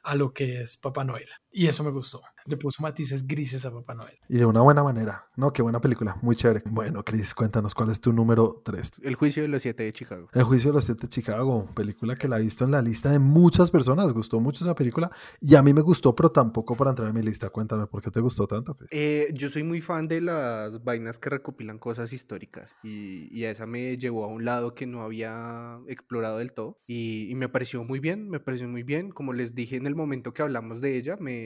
a 0.03 0.15
lo 0.15 0.33
que 0.33 0.61
es 0.63 0.77
Papá 0.77 1.05
Noel. 1.05 1.29
Y 1.55 1.67
eso 1.67 1.85
me 1.85 1.91
gustó. 1.91 2.23
Le 2.47 2.57
puso 2.57 2.83
matices 2.83 3.27
grises 3.27 3.65
a 3.67 3.71
Papá 3.71 3.95
Noel. 3.95 4.19
Y 4.29 4.39
de 4.39 4.47
una 4.47 4.63
buena 4.63 4.83
manera. 4.83 5.29
No, 5.37 5.53
qué 5.53 5.61
buena 5.63 5.81
película. 5.81 6.17
Muy 6.23 6.35
chévere. 6.35 6.63
Bueno, 6.65 7.05
Chris, 7.05 7.35
cuéntanos 7.35 7.75
cuál 7.75 7.91
es 7.91 8.01
tu 8.01 8.13
número 8.13 8.63
3. 8.65 9.03
El 9.05 9.15
juicio 9.15 9.43
de 9.43 9.49
los 9.49 9.63
siete 9.63 9.83
de 9.83 9.93
Chicago. 9.93 10.29
El 10.33 10.45
juicio 10.45 10.71
de 10.71 10.77
los 10.77 10.85
siete 10.87 11.03
de 11.03 11.09
Chicago. 11.09 11.69
Película 11.75 12.17
que 12.17 12.27
la 12.27 12.39
he 12.39 12.43
visto 12.43 12.65
en 12.65 12.71
la 12.71 12.81
lista 12.81 13.11
de 13.11 13.19
muchas 13.19 13.71
personas. 13.71 14.15
Gustó 14.15 14.41
mucho 14.41 14.65
esa 14.65 14.75
película. 14.75 15.11
Y 15.41 15.55
a 15.55 15.63
mí 15.63 15.75
me 15.75 15.83
gustó, 15.83 16.17
pero 16.17 16.33
tampoco 16.33 16.75
para 16.75 16.91
entrar 16.91 17.09
en 17.09 17.15
mi 17.15 17.23
lista. 17.23 17.51
Cuéntame, 17.51 17.87
¿por 17.87 18.03
qué 18.03 18.11
te 18.11 18.21
gustó 18.21 18.47
tanto? 18.47 18.79
Eh, 18.91 19.31
yo 19.35 19.51
soy 19.51 19.63
muy 19.63 19.83
fan 19.83 20.09
de 20.09 20.23
las 20.23 20.83
vainas 20.83 21.19
que 21.19 21.29
recopilan 21.29 21.79
cosas 21.79 22.15
históricas. 22.15 22.75
Y, 22.83 23.29
y, 23.31 23.45
a 23.45 23.51
esa 23.51 23.67
me 23.67 23.99
llevó 23.99 24.25
a 24.25 24.29
un 24.29 24.47
lado 24.47 24.75
que 24.75 24.87
no 24.87 25.03
había 25.03 25.79
explorado 25.87 26.39
del 26.39 26.55
todo. 26.55 26.81
Y, 26.87 27.31
y 27.31 27.35
me 27.35 27.51
pareció 27.51 27.85
muy 27.85 28.01
bien. 28.01 28.31
Me 28.31 28.41
pareció 28.41 28.67
muy 28.69 28.83
bien. 28.83 29.11
Como 29.11 29.33
les 29.35 29.55
dije 29.55 29.77
en 29.77 29.87
el 29.87 29.95
momento 29.95 30.33
que 30.33 30.43
hablamos 30.43 30.81
de 30.81 30.97
ella, 30.97 31.17
me, 31.21 31.42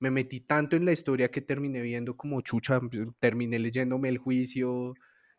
me 0.00 0.10
metí 0.10 0.40
tanto 0.40 0.76
en 0.76 0.84
la 0.84 0.92
historia 0.92 1.30
que 1.30 1.40
terminé 1.40 1.80
viendo 1.82 2.16
como 2.16 2.40
chucha, 2.40 2.80
pues, 2.80 3.08
terminé 3.20 3.58
leyéndome 3.58 4.08
el 4.08 4.18
juicio, 4.18 4.94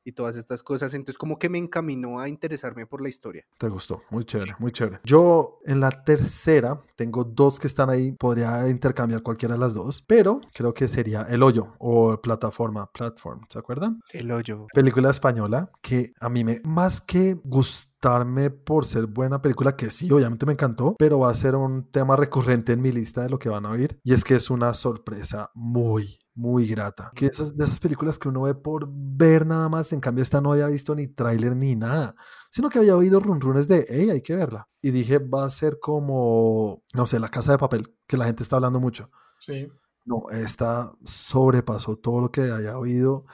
y 0.06 0.14
todas 0.14 0.38
estas 0.38 0.64
cosas. 0.64 0.94
Entonces 0.94 1.18
como 1.18 1.36
que 1.36 1.50
me 1.50 1.58
encaminó 1.58 2.20
a 2.20 2.30
interesarme 2.30 2.86
por 2.86 3.02
la 3.02 3.10
historia. 3.10 3.46
Te 3.58 3.68
gustó, 3.68 4.04
muy 4.10 4.24
chévere, 4.24 4.56
muy 4.60 4.72
chévere. 4.72 5.02
Yo 5.04 5.60
en 5.66 5.82
la 5.82 5.92
tercera 5.92 6.82
tengo 6.96 7.24
dos 7.24 7.60
que 7.60 7.68
están 7.68 7.90
ahí, 7.90 8.14
podría 8.14 8.70
intercambiar 8.70 9.22
cualquiera 9.22 9.56
de 9.56 9.60
las 9.60 9.74
dos, 9.74 10.02
pero 10.02 10.40
creo 10.54 10.74
que 10.74 10.88
sería 10.88 11.24
El 11.24 11.44
Hoyo 11.44 11.74
o 11.80 12.22
Plataforma, 12.22 12.90
Platform, 12.92 13.42
¿se 13.50 13.60
acuerdan? 13.60 14.00
Sí, 14.04 14.20
El 14.20 14.32
Hoyo. 14.32 14.68
Película 14.74 15.10
española 15.10 15.72
que 15.82 16.14
a 16.20 16.30
mí 16.30 16.44
me, 16.44 16.62
más 16.64 17.02
que 17.02 17.36
gustarme 17.44 18.52
por 18.52 18.86
ser 18.86 19.08
buena 19.08 19.42
película, 19.42 19.76
que 19.76 19.90
sí, 19.90 20.12
obviamente 20.12 20.46
me 20.46 20.54
encantó, 20.54 20.96
pero 20.98 21.20
va 21.20 21.32
a 21.32 21.36
ser 21.36 21.56
un 21.56 21.90
tema 21.92 22.16
recurrente 22.16 22.74
en 22.74 22.82
mi 22.82 22.92
lista 22.92 23.24
de 23.24 23.30
lo 23.30 23.40
que 23.40 23.50
van 23.50 23.66
a 23.66 23.72
oír, 23.72 24.00
y 24.04 24.14
es 24.14 24.24
que 24.24 24.36
es 24.36 24.50
una 24.50 24.74
sorpresa 24.74 25.52
muy, 25.56 26.20
muy 26.36 26.68
grata. 26.68 27.12
Que 27.16 27.28
esas, 27.28 27.58
de 27.58 27.64
esas 27.64 27.80
películas 27.80 28.20
que 28.20 28.28
uno 28.28 28.44
ve 28.44 28.54
por 28.54 28.88
ver 28.90 29.48
nada 29.48 29.70
más, 29.70 29.94
en 29.94 30.02
cambio 30.02 30.22
esta 30.22 30.42
no 30.42 30.52
había 30.52 30.68
visto 30.68 30.94
ni 30.94 31.08
tráiler 31.08 31.56
ni 31.56 31.76
nada, 31.76 32.16
sino 32.52 32.70
que 32.70 32.80
había 32.80 32.96
oído 32.96 33.20
runrunes 33.20 33.68
de, 33.68 33.86
hey, 33.90 34.10
hay 34.10 34.22
que 34.22 34.36
verla. 34.36 34.68
Y 34.82 34.92
dije, 34.92 35.20
va 35.20 35.46
a 35.46 35.50
ser 35.50 35.80
como, 35.80 36.84
no 36.94 37.06
sé, 37.06 37.20
La 37.20 37.30
Casa 37.30 37.54
de 37.54 37.58
Papel, 37.58 37.96
que 38.06 38.18
la 38.18 38.26
gente 38.26 38.44
está 38.44 38.58
hablando 38.58 38.80
mucho. 38.80 39.10
Sí. 39.38 39.68
No, 40.04 40.26
esta 40.30 40.94
sobrepasó 41.04 41.96
todo 41.96 42.22
lo 42.22 42.32
que 42.32 42.42
haya 42.42 42.78
oído. 42.78 43.26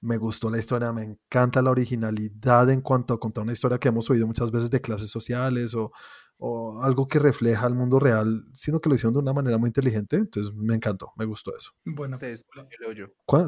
Me 0.00 0.16
gustó 0.16 0.48
la 0.48 0.58
historia, 0.58 0.92
me 0.92 1.02
encanta 1.02 1.60
la 1.60 1.70
originalidad 1.70 2.70
en 2.70 2.82
cuanto 2.82 3.14
a 3.14 3.20
contar 3.20 3.42
una 3.42 3.52
historia 3.52 3.78
que 3.78 3.88
hemos 3.88 4.08
oído 4.10 4.26
muchas 4.26 4.50
veces 4.50 4.70
de 4.70 4.80
clases 4.80 5.10
sociales 5.10 5.74
o 5.74 5.92
o 6.38 6.82
algo 6.82 7.06
que 7.06 7.18
refleja 7.18 7.66
el 7.66 7.74
mundo 7.74 7.98
real, 7.98 8.44
sino 8.52 8.80
que 8.80 8.88
lo 8.88 8.94
hicieron 8.94 9.14
de 9.14 9.20
una 9.20 9.32
manera 9.32 9.58
muy 9.58 9.68
inteligente. 9.68 10.16
Entonces 10.16 10.52
me 10.54 10.74
encantó, 10.74 11.12
me 11.16 11.24
gustó 11.24 11.56
eso. 11.56 11.70
Bueno, 11.84 12.18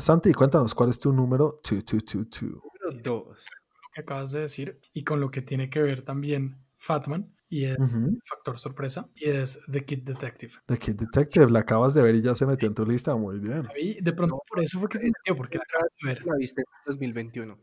Santi, 0.00 0.32
cuéntanos, 0.32 0.74
¿cuál 0.74 0.90
es 0.90 0.98
tu 0.98 1.12
número 1.12 1.56
222? 1.62 2.62
Número 2.62 3.02
2. 3.02 3.26
Lo 3.26 3.88
que 3.94 4.00
acabas 4.00 4.32
de 4.32 4.40
decir 4.40 4.80
y 4.92 5.04
con 5.04 5.20
lo 5.20 5.30
que 5.30 5.42
tiene 5.42 5.70
que 5.70 5.82
ver 5.82 6.02
también 6.02 6.64
Fatman, 6.76 7.35
y 7.48 7.64
es 7.64 7.78
factor 8.24 8.58
sorpresa 8.58 9.08
y 9.14 9.26
es 9.28 9.62
The 9.70 9.84
Kid 9.84 10.02
Detective. 10.02 10.54
The 10.66 10.76
Kid 10.76 10.94
Detective, 10.96 11.50
la 11.50 11.60
acabas 11.60 11.94
de 11.94 12.02
ver 12.02 12.14
y 12.16 12.22
ya 12.22 12.34
se 12.34 12.46
metió 12.46 12.68
en 12.68 12.74
tu 12.74 12.84
lista. 12.84 13.14
Muy 13.14 13.38
bien. 13.38 13.68
Vi, 13.74 13.98
de 14.00 14.12
pronto 14.12 14.36
No, 14.36 14.42
por 14.48 14.62
eso 14.62 14.80
fue 14.80 14.88
que 14.88 14.98
se 14.98 15.06
metió, 15.06 15.36
porque 15.36 15.58
la 15.58 15.64
acabo 15.64 15.86
de 16.02 16.08
ver, 16.08 16.26
La 16.26 16.36
viste 16.36 16.62
en 16.62 16.66
2021. 16.86 17.58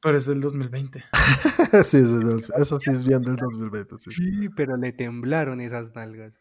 pero 0.00 0.16
es 0.16 0.26
del 0.26 0.40
2020. 0.40 1.04
sí, 1.84 1.98
eso 2.58 2.80
sí 2.80 2.90
es 2.90 3.04
bien 3.04 3.22
del 3.22 3.36
2020. 3.36 3.98
Sí. 3.98 4.10
Sí, 4.12 4.48
pero 4.56 4.76
le 4.76 4.92
temblaron 4.92 5.60
esas 5.60 5.94
nalgas. 5.94 6.38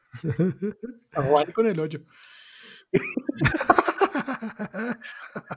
A 1.13 1.21
Juan 1.23 1.51
con 1.51 1.67
el 1.67 1.79
hoyo. 1.79 2.01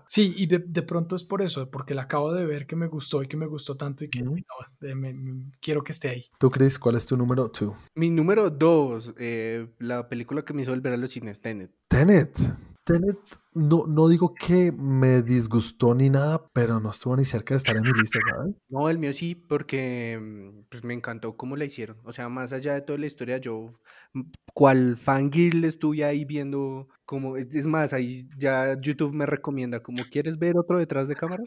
Sí, 0.09 0.35
y 0.37 0.47
de, 0.47 0.59
de 0.61 0.83
pronto 0.83 1.17
es 1.17 1.25
por 1.25 1.43
eso, 1.43 1.71
porque 1.71 1.95
la 1.95 2.03
acabo 2.03 2.33
de 2.33 2.45
ver 2.47 2.67
que 2.67 2.77
me 2.77 2.87
gustó 2.87 3.23
y 3.23 3.29
que 3.29 3.37
me 3.37 3.47
gustó 3.47 3.77
tanto 3.77 4.05
y 4.05 4.09
que 4.11 4.23
no, 4.23 4.35
me- 4.81 4.95
me- 5.13 5.51
quiero 5.61 5.83
que 5.83 5.93
esté 5.93 6.09
ahí. 6.09 6.27
Tú, 6.39 6.51
Chris, 6.51 6.79
¿cuál 6.79 6.97
es 6.97 7.07
tu 7.07 7.17
número 7.17 7.49
2? 7.49 7.73
Mi 7.95 8.11
número 8.11 8.51
dos, 8.51 9.15
eh, 9.19 9.69
la 9.79 10.09
película 10.09 10.45
que 10.45 10.53
me 10.53 10.63
hizo 10.63 10.71
volver 10.71 10.93
a 10.93 10.97
los 10.97 11.11
cines, 11.11 11.41
Tenet. 11.41 11.71
Tenet. 11.89 12.39
Tenet, 12.85 13.19
no, 13.55 13.87
no 13.87 14.09
digo 14.09 14.35
que 14.35 14.71
me 14.73 15.23
disgustó 15.23 15.95
ni 15.95 16.11
nada, 16.11 16.51
pero 16.53 16.81
no 16.81 16.91
estuvo 16.91 17.17
ni 17.17 17.25
cerca 17.25 17.55
de 17.55 17.59
estar 17.59 17.77
en 17.77 17.83
mi 17.83 17.93
lista, 17.93 18.19
¿sabes? 18.31 18.55
No, 18.69 18.91
el 18.91 18.99
mío 18.99 19.13
sí, 19.13 19.35
porque 19.35 20.19
mm, 20.21 20.65
pues, 20.69 20.85
me 20.85 20.93
encantó 20.93 21.37
cómo 21.37 21.57
la 21.57 21.65
hicieron. 21.65 21.99
O 22.05 22.13
sea, 22.13 22.29
más 22.29 22.53
allá 22.53 22.75
de 22.75 22.83
toda 22.83 22.99
la 22.99 23.07
historia, 23.07 23.39
yo, 23.39 23.71
mm, 24.13 24.23
cual 24.53 24.97
fangirl, 24.99 25.65
estuve 25.65 26.05
ahí 26.05 26.25
viendo 26.27 26.89
como, 27.07 27.37
es 27.39 27.55
es 27.55 27.67
más, 27.67 27.95
ahí 27.95 28.29
ya 28.37 28.79
YouTube 28.79 29.15
me 29.15 29.25
recomienda, 29.27 29.81
como, 29.83 30.05
¿quieres 30.11 30.39
ver 30.39 30.59
otro 30.59 30.79
detrás 30.79 31.09
de 31.09 31.17
cámara? 31.17 31.45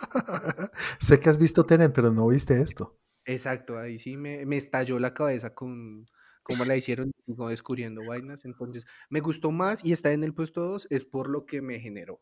sé 1.00 1.20
que 1.20 1.30
has 1.30 1.38
visto 1.38 1.64
Tenet, 1.64 1.92
pero 1.92 2.10
no 2.12 2.26
viste 2.26 2.60
esto. 2.60 2.98
Exacto, 3.24 3.78
ahí 3.78 3.98
sí 3.98 4.16
me, 4.16 4.44
me 4.44 4.56
estalló 4.56 4.98
la 4.98 5.14
cabeza 5.14 5.54
con 5.54 6.06
cómo 6.42 6.64
la 6.64 6.76
hicieron, 6.76 7.12
como 7.26 7.48
descubriendo 7.48 8.04
vainas. 8.06 8.44
Entonces, 8.44 8.86
me 9.08 9.20
gustó 9.20 9.50
más 9.50 9.84
y 9.84 9.92
está 9.92 10.12
en 10.12 10.24
el 10.24 10.34
puesto 10.34 10.62
2, 10.62 10.88
es 10.90 11.04
por 11.04 11.30
lo 11.30 11.46
que 11.46 11.62
me 11.62 11.80
generó. 11.80 12.20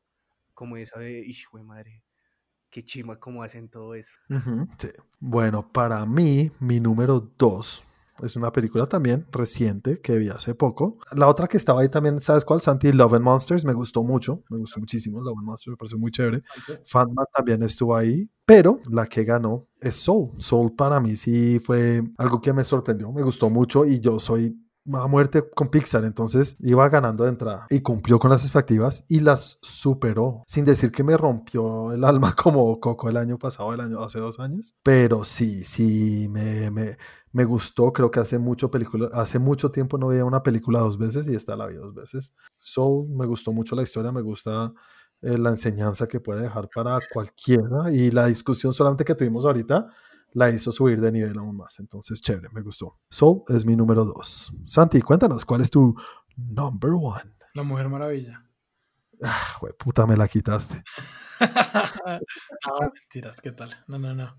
Como 0.54 0.76
esa 0.76 0.98
de, 0.98 1.20
hijo 1.20 1.58
de 1.58 1.64
madre, 1.64 2.02
qué 2.70 2.84
chima 2.84 3.18
cómo 3.18 3.42
hacen 3.42 3.68
todo 3.68 3.94
eso. 3.94 4.12
Sí. 4.78 4.88
Bueno, 5.20 5.72
para 5.72 6.04
mí, 6.04 6.50
mi 6.60 6.80
número 6.80 7.20
2 7.38 7.84
es 8.22 8.36
una 8.36 8.52
película 8.52 8.86
también 8.86 9.26
reciente 9.32 10.00
que 10.00 10.16
vi 10.16 10.28
hace 10.28 10.54
poco. 10.54 10.98
La 11.12 11.28
otra 11.28 11.46
que 11.46 11.56
estaba 11.56 11.80
ahí 11.80 11.88
también, 11.88 12.20
¿sabes 12.20 12.44
cuál? 12.44 12.60
Santi, 12.60 12.92
Love 12.92 13.14
and 13.14 13.24
Monsters, 13.24 13.64
me 13.64 13.72
gustó 13.72 14.02
mucho, 14.02 14.42
me 14.50 14.58
gustó 14.58 14.80
muchísimo. 14.80 15.20
Love 15.20 15.38
and 15.38 15.46
Monsters 15.46 15.72
me 15.72 15.76
pareció 15.76 15.98
muy 15.98 16.10
chévere. 16.10 16.40
Fatman 16.84 17.26
también 17.34 17.62
estuvo 17.62 17.96
ahí, 17.96 18.30
pero 18.44 18.80
la 18.90 19.06
que 19.06 19.24
ganó 19.24 19.66
es 19.80 19.96
Soul. 19.96 20.32
Soul 20.38 20.74
para 20.74 21.00
mí 21.00 21.16
sí 21.16 21.58
fue 21.58 22.02
algo 22.16 22.40
que 22.40 22.52
me 22.52 22.64
sorprendió, 22.64 23.12
me 23.12 23.22
gustó 23.22 23.50
mucho 23.50 23.84
y 23.84 24.00
yo 24.00 24.18
soy 24.18 24.56
a 24.96 25.06
muerte 25.06 25.44
con 25.54 25.68
Pixar, 25.68 26.04
entonces 26.04 26.56
iba 26.60 26.88
ganando 26.88 27.24
de 27.24 27.30
entrada 27.30 27.66
y 27.68 27.80
cumplió 27.80 28.18
con 28.18 28.30
las 28.30 28.42
expectativas 28.42 29.04
y 29.08 29.20
las 29.20 29.58
superó, 29.60 30.44
sin 30.46 30.64
decir 30.64 30.90
que 30.90 31.02
me 31.02 31.16
rompió 31.16 31.92
el 31.92 32.04
alma 32.04 32.34
como 32.42 32.78
Coco 32.80 33.08
el 33.08 33.16
año 33.16 33.38
pasado, 33.38 33.74
el 33.74 33.80
año 33.80 34.02
hace 34.02 34.18
dos 34.18 34.38
años, 34.40 34.76
pero 34.82 35.24
sí, 35.24 35.64
sí, 35.64 36.28
me, 36.30 36.70
me, 36.70 36.96
me 37.38 37.44
gustó, 37.44 37.92
creo 37.92 38.10
que 38.10 38.18
hace 38.18 38.36
mucho 38.36 38.68
película, 38.68 39.10
hace 39.12 39.38
mucho 39.38 39.70
tiempo 39.70 39.96
no 39.96 40.08
veía 40.08 40.24
una 40.24 40.42
película 40.42 40.80
dos 40.80 40.98
veces 40.98 41.28
y 41.28 41.36
esta 41.36 41.54
la 41.54 41.68
vi 41.68 41.76
dos 41.76 41.94
veces. 41.94 42.34
Soul, 42.56 43.08
me 43.10 43.26
gustó 43.26 43.52
mucho 43.52 43.76
la 43.76 43.84
historia, 43.84 44.10
me 44.10 44.22
gusta 44.22 44.72
eh, 45.22 45.38
la 45.38 45.50
enseñanza 45.50 46.08
que 46.08 46.18
puede 46.18 46.42
dejar 46.42 46.68
para 46.74 46.98
cualquiera 47.12 47.92
y 47.92 48.10
la 48.10 48.26
discusión 48.26 48.72
solamente 48.72 49.04
que 49.04 49.14
tuvimos 49.14 49.46
ahorita 49.46 49.86
la 50.32 50.50
hizo 50.50 50.72
subir 50.72 51.00
de 51.00 51.12
nivel 51.12 51.38
aún 51.38 51.56
más. 51.56 51.78
Entonces, 51.78 52.20
chévere, 52.20 52.48
me 52.52 52.60
gustó. 52.60 52.98
Soul 53.08 53.42
es 53.46 53.64
mi 53.64 53.76
número 53.76 54.04
dos. 54.04 54.52
Santi, 54.64 55.00
cuéntanos, 55.00 55.44
¿cuál 55.44 55.60
es 55.60 55.70
tu 55.70 55.94
number 56.36 56.90
one? 56.90 57.36
La 57.54 57.62
Mujer 57.62 57.88
Maravilla. 57.88 58.47
Ah, 59.22 59.54
jue 59.58 59.72
puta, 59.72 60.06
me 60.06 60.16
la 60.16 60.28
quitaste. 60.28 60.82
no, 61.40 62.90
mentiras, 62.94 63.40
¿qué 63.40 63.52
tal? 63.52 63.70
No, 63.86 63.98
no, 63.98 64.14
no. 64.14 64.38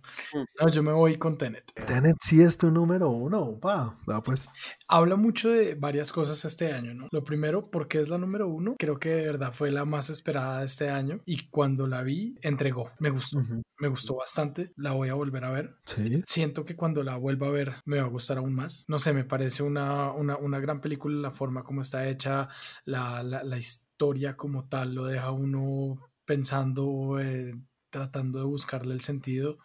No, 0.59 0.69
yo 0.69 0.83
me 0.83 0.91
voy 0.91 1.17
con 1.17 1.37
Tenet. 1.37 1.71
Tenet 1.85 2.17
sí 2.21 2.41
es 2.41 2.57
tu 2.57 2.71
número 2.71 3.09
uno, 3.09 3.59
pa. 3.59 3.97
Ah, 4.07 4.21
pues. 4.23 4.49
Habla 4.87 5.15
mucho 5.15 5.49
de 5.49 5.75
varias 5.75 6.11
cosas 6.11 6.43
este 6.45 6.73
año, 6.73 6.93
¿no? 6.93 7.07
Lo 7.11 7.23
primero, 7.23 7.69
porque 7.69 7.99
es 7.99 8.09
la 8.09 8.17
número 8.17 8.47
uno, 8.47 8.75
creo 8.77 8.99
que 8.99 9.09
de 9.09 9.25
verdad 9.25 9.53
fue 9.53 9.71
la 9.71 9.85
más 9.85 10.09
esperada 10.09 10.59
de 10.59 10.65
este 10.65 10.89
año 10.89 11.21
y 11.25 11.47
cuando 11.49 11.87
la 11.87 12.03
vi, 12.03 12.35
entregó. 12.41 12.91
Me 12.99 13.09
gustó, 13.09 13.39
ujú, 13.39 13.61
me 13.77 13.87
gustó 13.87 14.15
bastante. 14.15 14.71
La 14.75 14.91
voy 14.91 15.09
a 15.09 15.13
volver 15.13 15.45
a 15.45 15.51
ver. 15.51 15.75
Sí. 15.85 16.21
Siento 16.25 16.65
que 16.65 16.75
cuando 16.75 17.03
la 17.03 17.17
vuelva 17.17 17.47
a 17.47 17.51
ver 17.51 17.75
me 17.85 17.97
va 17.97 18.03
a 18.03 18.09
gustar 18.09 18.37
aún 18.37 18.53
más. 18.53 18.85
No 18.87 18.99
sé, 18.99 19.13
me 19.13 19.23
parece 19.23 19.63
una, 19.63 20.11
una, 20.11 20.37
una 20.37 20.59
gran 20.59 20.81
película, 20.81 21.15
la 21.21 21.31
forma 21.31 21.63
como 21.63 21.81
está 21.81 22.07
hecha, 22.07 22.47
la, 22.85 23.23
la, 23.23 23.43
la 23.43 23.57
historia 23.57 23.88
como 24.37 24.67
tal, 24.67 24.95
lo 24.95 25.05
deja 25.05 25.31
uno 25.31 25.99
pensando, 26.25 27.19
eh, 27.19 27.53
tratando 27.89 28.39
de 28.39 28.45
buscarle 28.45 28.93
el 28.93 29.01
sentido 29.01 29.57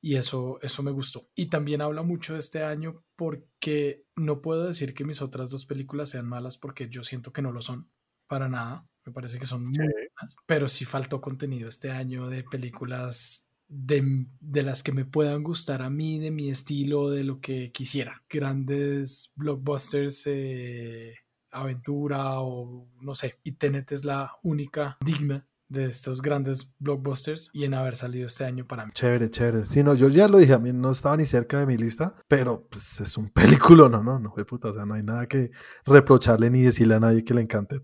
y 0.00 0.16
eso, 0.16 0.58
eso 0.62 0.82
me 0.82 0.90
gustó. 0.90 1.28
Y 1.34 1.46
también 1.46 1.80
habla 1.80 2.02
mucho 2.02 2.34
de 2.34 2.40
este 2.40 2.62
año 2.62 3.02
porque 3.16 4.04
no 4.16 4.40
puedo 4.42 4.66
decir 4.66 4.94
que 4.94 5.04
mis 5.04 5.22
otras 5.22 5.50
dos 5.50 5.64
películas 5.64 6.10
sean 6.10 6.28
malas 6.28 6.58
porque 6.58 6.88
yo 6.88 7.02
siento 7.02 7.32
que 7.32 7.42
no 7.42 7.52
lo 7.52 7.62
son 7.62 7.90
para 8.26 8.48
nada. 8.48 8.86
Me 9.04 9.12
parece 9.12 9.38
que 9.38 9.46
son 9.46 9.64
muy 9.64 9.78
buenas, 9.78 10.36
pero 10.46 10.68
sí 10.68 10.84
faltó 10.84 11.20
contenido 11.20 11.68
este 11.68 11.90
año 11.90 12.28
de 12.28 12.44
películas 12.44 13.50
de, 13.66 14.26
de, 14.40 14.62
las 14.62 14.82
que 14.82 14.92
me 14.92 15.06
puedan 15.06 15.42
gustar 15.42 15.82
a 15.82 15.90
mí, 15.90 16.18
de 16.18 16.30
mi 16.30 16.50
estilo, 16.50 17.08
de 17.10 17.24
lo 17.24 17.40
que 17.40 17.72
quisiera. 17.72 18.22
Grandes 18.28 19.32
blockbusters, 19.36 20.26
eh, 20.26 21.14
aventura 21.50 22.40
o 22.40 22.88
no 23.00 23.14
sé. 23.14 23.38
Y 23.44 23.52
Tenet 23.52 23.92
es 23.92 24.04
la 24.04 24.32
única 24.42 24.98
digna 25.04 25.46
de 25.68 25.84
estos 25.84 26.22
grandes 26.22 26.74
blockbusters 26.78 27.50
y 27.52 27.64
en 27.64 27.74
haber 27.74 27.94
salido 27.96 28.26
este 28.26 28.44
año 28.44 28.66
para 28.66 28.86
mí. 28.86 28.92
Chévere, 28.94 29.30
chévere. 29.30 29.64
Sí, 29.66 29.82
no, 29.82 29.94
yo 29.94 30.08
ya 30.08 30.26
lo 30.26 30.38
dije, 30.38 30.54
a 30.54 30.58
mí 30.58 30.72
no 30.72 30.90
estaba 30.90 31.16
ni 31.16 31.26
cerca 31.26 31.60
de 31.60 31.66
mi 31.66 31.76
lista, 31.76 32.14
pero 32.26 32.66
pues, 32.70 33.00
es 33.00 33.16
un 33.18 33.28
película, 33.32 33.88
no, 33.88 34.02
no, 34.02 34.18
no, 34.18 34.32
fue 34.32 34.44
puta, 34.46 34.70
o 34.70 34.74
sea, 34.74 34.86
no 34.86 34.94
hay 34.94 35.02
nada 35.02 35.26
que 35.26 35.50
reprocharle 35.84 36.50
ni 36.50 36.62
decirle 36.62 36.94
a 36.94 37.00
nadie 37.00 37.22
que 37.22 37.34
le 37.34 37.42
encante. 37.42 37.82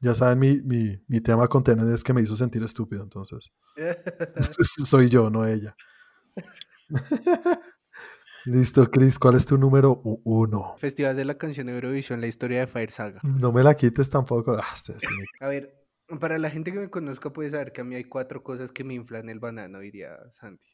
Ya 0.00 0.14
saben, 0.14 0.38
mi, 0.38 0.60
mi, 0.62 1.02
mi 1.08 1.20
tema 1.20 1.46
con 1.48 1.64
Tenet 1.64 1.88
es 1.88 2.04
que 2.04 2.12
me 2.12 2.20
hizo 2.20 2.36
sentir 2.36 2.62
estúpido, 2.62 3.02
entonces. 3.02 3.52
soy 4.84 5.08
yo, 5.08 5.30
no 5.30 5.46
ella. 5.46 5.74
Listo, 8.44 8.90
Chris, 8.90 9.18
¿cuál 9.18 9.36
es 9.36 9.46
tu 9.46 9.56
número 9.56 10.00
uno? 10.02 10.74
Festival 10.76 11.16
de 11.16 11.24
la 11.24 11.38
canción 11.38 11.68
de 11.68 11.74
Eurovisión, 11.74 12.20
la 12.20 12.26
historia 12.26 12.60
de 12.60 12.66
Fire 12.66 12.90
Saga. 12.90 13.20
No 13.22 13.52
me 13.52 13.62
la 13.62 13.74
quites 13.74 14.10
tampoco. 14.10 14.52
Ah, 14.52 14.76
sí, 14.76 14.92
sí. 14.98 15.06
A 15.40 15.48
ver, 15.48 15.86
para 16.18 16.38
la 16.38 16.50
gente 16.50 16.72
que 16.72 16.80
me 16.80 16.90
conozca 16.90 17.32
puede 17.32 17.50
saber 17.50 17.72
que 17.72 17.82
a 17.82 17.84
mí 17.84 17.94
hay 17.94 18.04
cuatro 18.04 18.42
cosas 18.42 18.72
que 18.72 18.82
me 18.84 18.94
inflan 18.94 19.28
el 19.28 19.38
banano, 19.38 19.78
diría 19.78 20.18
Santi. 20.30 20.66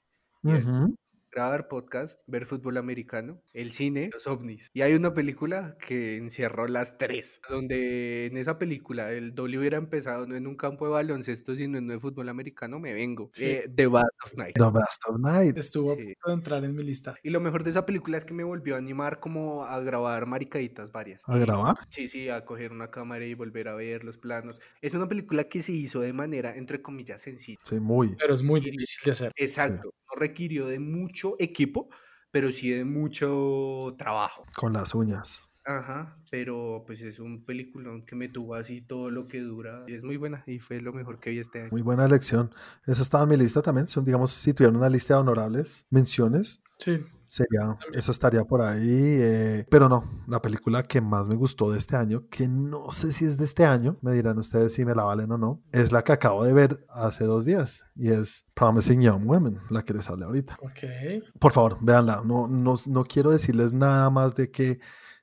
Uh 0.42 0.50
-huh. 0.50 0.94
Grabar 1.38 1.68
podcast, 1.68 2.20
ver 2.26 2.46
fútbol 2.46 2.78
americano, 2.78 3.40
el 3.52 3.70
cine, 3.70 4.10
los 4.12 4.26
ovnis. 4.26 4.72
Y 4.74 4.80
hay 4.80 4.94
una 4.94 5.14
película 5.14 5.76
que 5.78 6.16
encierró 6.16 6.66
las 6.66 6.98
tres, 6.98 7.40
donde 7.48 8.26
en 8.26 8.36
esa 8.36 8.58
película 8.58 9.12
el 9.12 9.36
doble 9.36 9.56
hubiera 9.56 9.76
empezado 9.76 10.26
no 10.26 10.34
en 10.34 10.48
un 10.48 10.56
campo 10.56 10.86
de 10.86 10.90
baloncesto, 10.90 11.54
sino 11.54 11.78
en 11.78 11.86
de 11.86 12.00
fútbol 12.00 12.28
americano, 12.28 12.80
me 12.80 12.92
vengo. 12.92 13.30
Sí. 13.34 13.44
Eh, 13.44 13.70
The 13.72 13.86
Bast 13.86 14.08
of 14.24 14.34
Night. 14.34 14.56
The 14.56 14.64
Best 14.64 15.02
of 15.06 15.20
Night. 15.20 15.56
Estuvo 15.56 15.94
Sí. 15.94 16.00
a 16.00 16.04
punto 16.06 16.26
de 16.26 16.32
entrar 16.34 16.64
en 16.64 16.74
mi 16.74 16.82
lista. 16.82 17.14
Y 17.22 17.30
lo 17.30 17.38
mejor 17.38 17.62
de 17.62 17.70
esa 17.70 17.86
película 17.86 18.18
es 18.18 18.24
que 18.24 18.34
me 18.34 18.42
volvió 18.42 18.74
a 18.74 18.78
animar 18.78 19.20
como 19.20 19.62
a 19.62 19.78
grabar 19.78 20.26
maricaditas 20.26 20.90
varias. 20.90 21.22
¿A 21.28 21.38
grabar? 21.38 21.76
Sí, 21.88 22.08
sí, 22.08 22.28
a 22.30 22.44
coger 22.44 22.72
una 22.72 22.90
cámara 22.90 23.24
y 23.24 23.34
volver 23.34 23.68
a 23.68 23.76
ver 23.76 24.02
los 24.02 24.18
planos. 24.18 24.60
Es 24.82 24.92
una 24.94 25.08
película 25.08 25.44
que 25.44 25.62
se 25.62 25.70
hizo 25.70 26.00
de 26.00 26.12
manera, 26.12 26.56
entre 26.56 26.82
comillas, 26.82 27.22
sencilla. 27.22 27.58
Sí, 27.62 27.76
muy. 27.78 28.16
Pero 28.18 28.34
es 28.34 28.42
muy 28.42 28.60
difícil 28.60 28.98
de 29.04 29.10
hacer. 29.12 29.32
Exacto. 29.36 29.94
Requirió 30.18 30.66
de 30.66 30.80
mucho 30.80 31.36
equipo, 31.38 31.88
pero 32.30 32.52
sí 32.52 32.70
de 32.70 32.84
mucho 32.84 33.94
trabajo. 33.96 34.44
Con 34.56 34.72
las 34.72 34.94
uñas. 34.94 35.47
Ajá, 35.70 36.16
pero 36.30 36.82
pues 36.86 37.02
es 37.02 37.18
un 37.20 37.44
peliculón 37.44 38.06
que 38.06 38.16
me 38.16 38.28
tuvo 38.30 38.54
así 38.54 38.80
todo 38.80 39.10
lo 39.10 39.28
que 39.28 39.40
dura. 39.40 39.84
Y 39.86 39.92
es 39.92 40.02
muy 40.02 40.16
buena 40.16 40.42
y 40.46 40.60
fue 40.60 40.80
lo 40.80 40.94
mejor 40.94 41.20
que 41.20 41.28
vi 41.28 41.40
este 41.40 41.60
año. 41.60 41.68
Muy 41.70 41.82
buena 41.82 42.06
elección. 42.06 42.50
Esa 42.86 43.02
estaba 43.02 43.24
en 43.24 43.28
mi 43.30 43.36
lista 43.36 43.60
también. 43.60 43.86
Son, 43.86 44.02
digamos, 44.02 44.30
si 44.30 44.54
tuvieran 44.54 44.76
una 44.76 44.88
lista 44.88 45.12
de 45.14 45.20
honorables 45.20 45.86
menciones, 45.90 46.62
Sí, 46.78 46.94
sería, 47.26 47.76
esa 47.92 48.12
estaría 48.12 48.44
por 48.44 48.62
ahí. 48.62 48.80
eh, 48.88 49.66
pero 49.68 49.90
no, 49.90 50.22
la 50.26 50.40
película 50.40 50.82
que 50.84 51.02
más 51.02 51.28
me 51.28 51.34
gustó 51.34 51.70
de 51.72 51.76
este 51.76 51.96
año, 51.96 52.26
que 52.30 52.48
no 52.48 52.90
sé 52.90 53.12
si 53.12 53.26
es 53.26 53.36
de 53.36 53.44
este 53.44 53.66
año, 53.66 53.98
me 54.00 54.12
dirán 54.12 54.38
ustedes 54.38 54.72
si 54.72 54.86
me 54.86 54.94
la 54.94 55.02
valen 55.04 55.30
o 55.32 55.36
no, 55.38 55.60
es 55.72 55.92
la 55.92 56.02
que 56.02 56.12
acabo 56.12 56.44
de 56.44 56.54
ver 56.54 56.86
hace 56.88 57.24
dos 57.24 57.44
días 57.44 57.84
y 57.94 58.08
es 58.10 58.46
Promising 58.54 59.02
Young 59.02 59.28
Women, 59.28 59.58
la 59.68 59.82
que 59.84 59.92
les 59.92 60.08
hablé 60.08 60.24
ahorita. 60.24 60.56
ok. 60.62 61.24
Por 61.38 61.52
favor, 61.52 61.76
véanla. 61.82 62.22
No, 62.24 62.46
no, 62.48 62.74
no 62.86 63.04
quiero 63.04 63.30
decirles 63.32 63.74
nada 63.74 64.08
más 64.08 64.34
de 64.36 64.50
que 64.50 64.78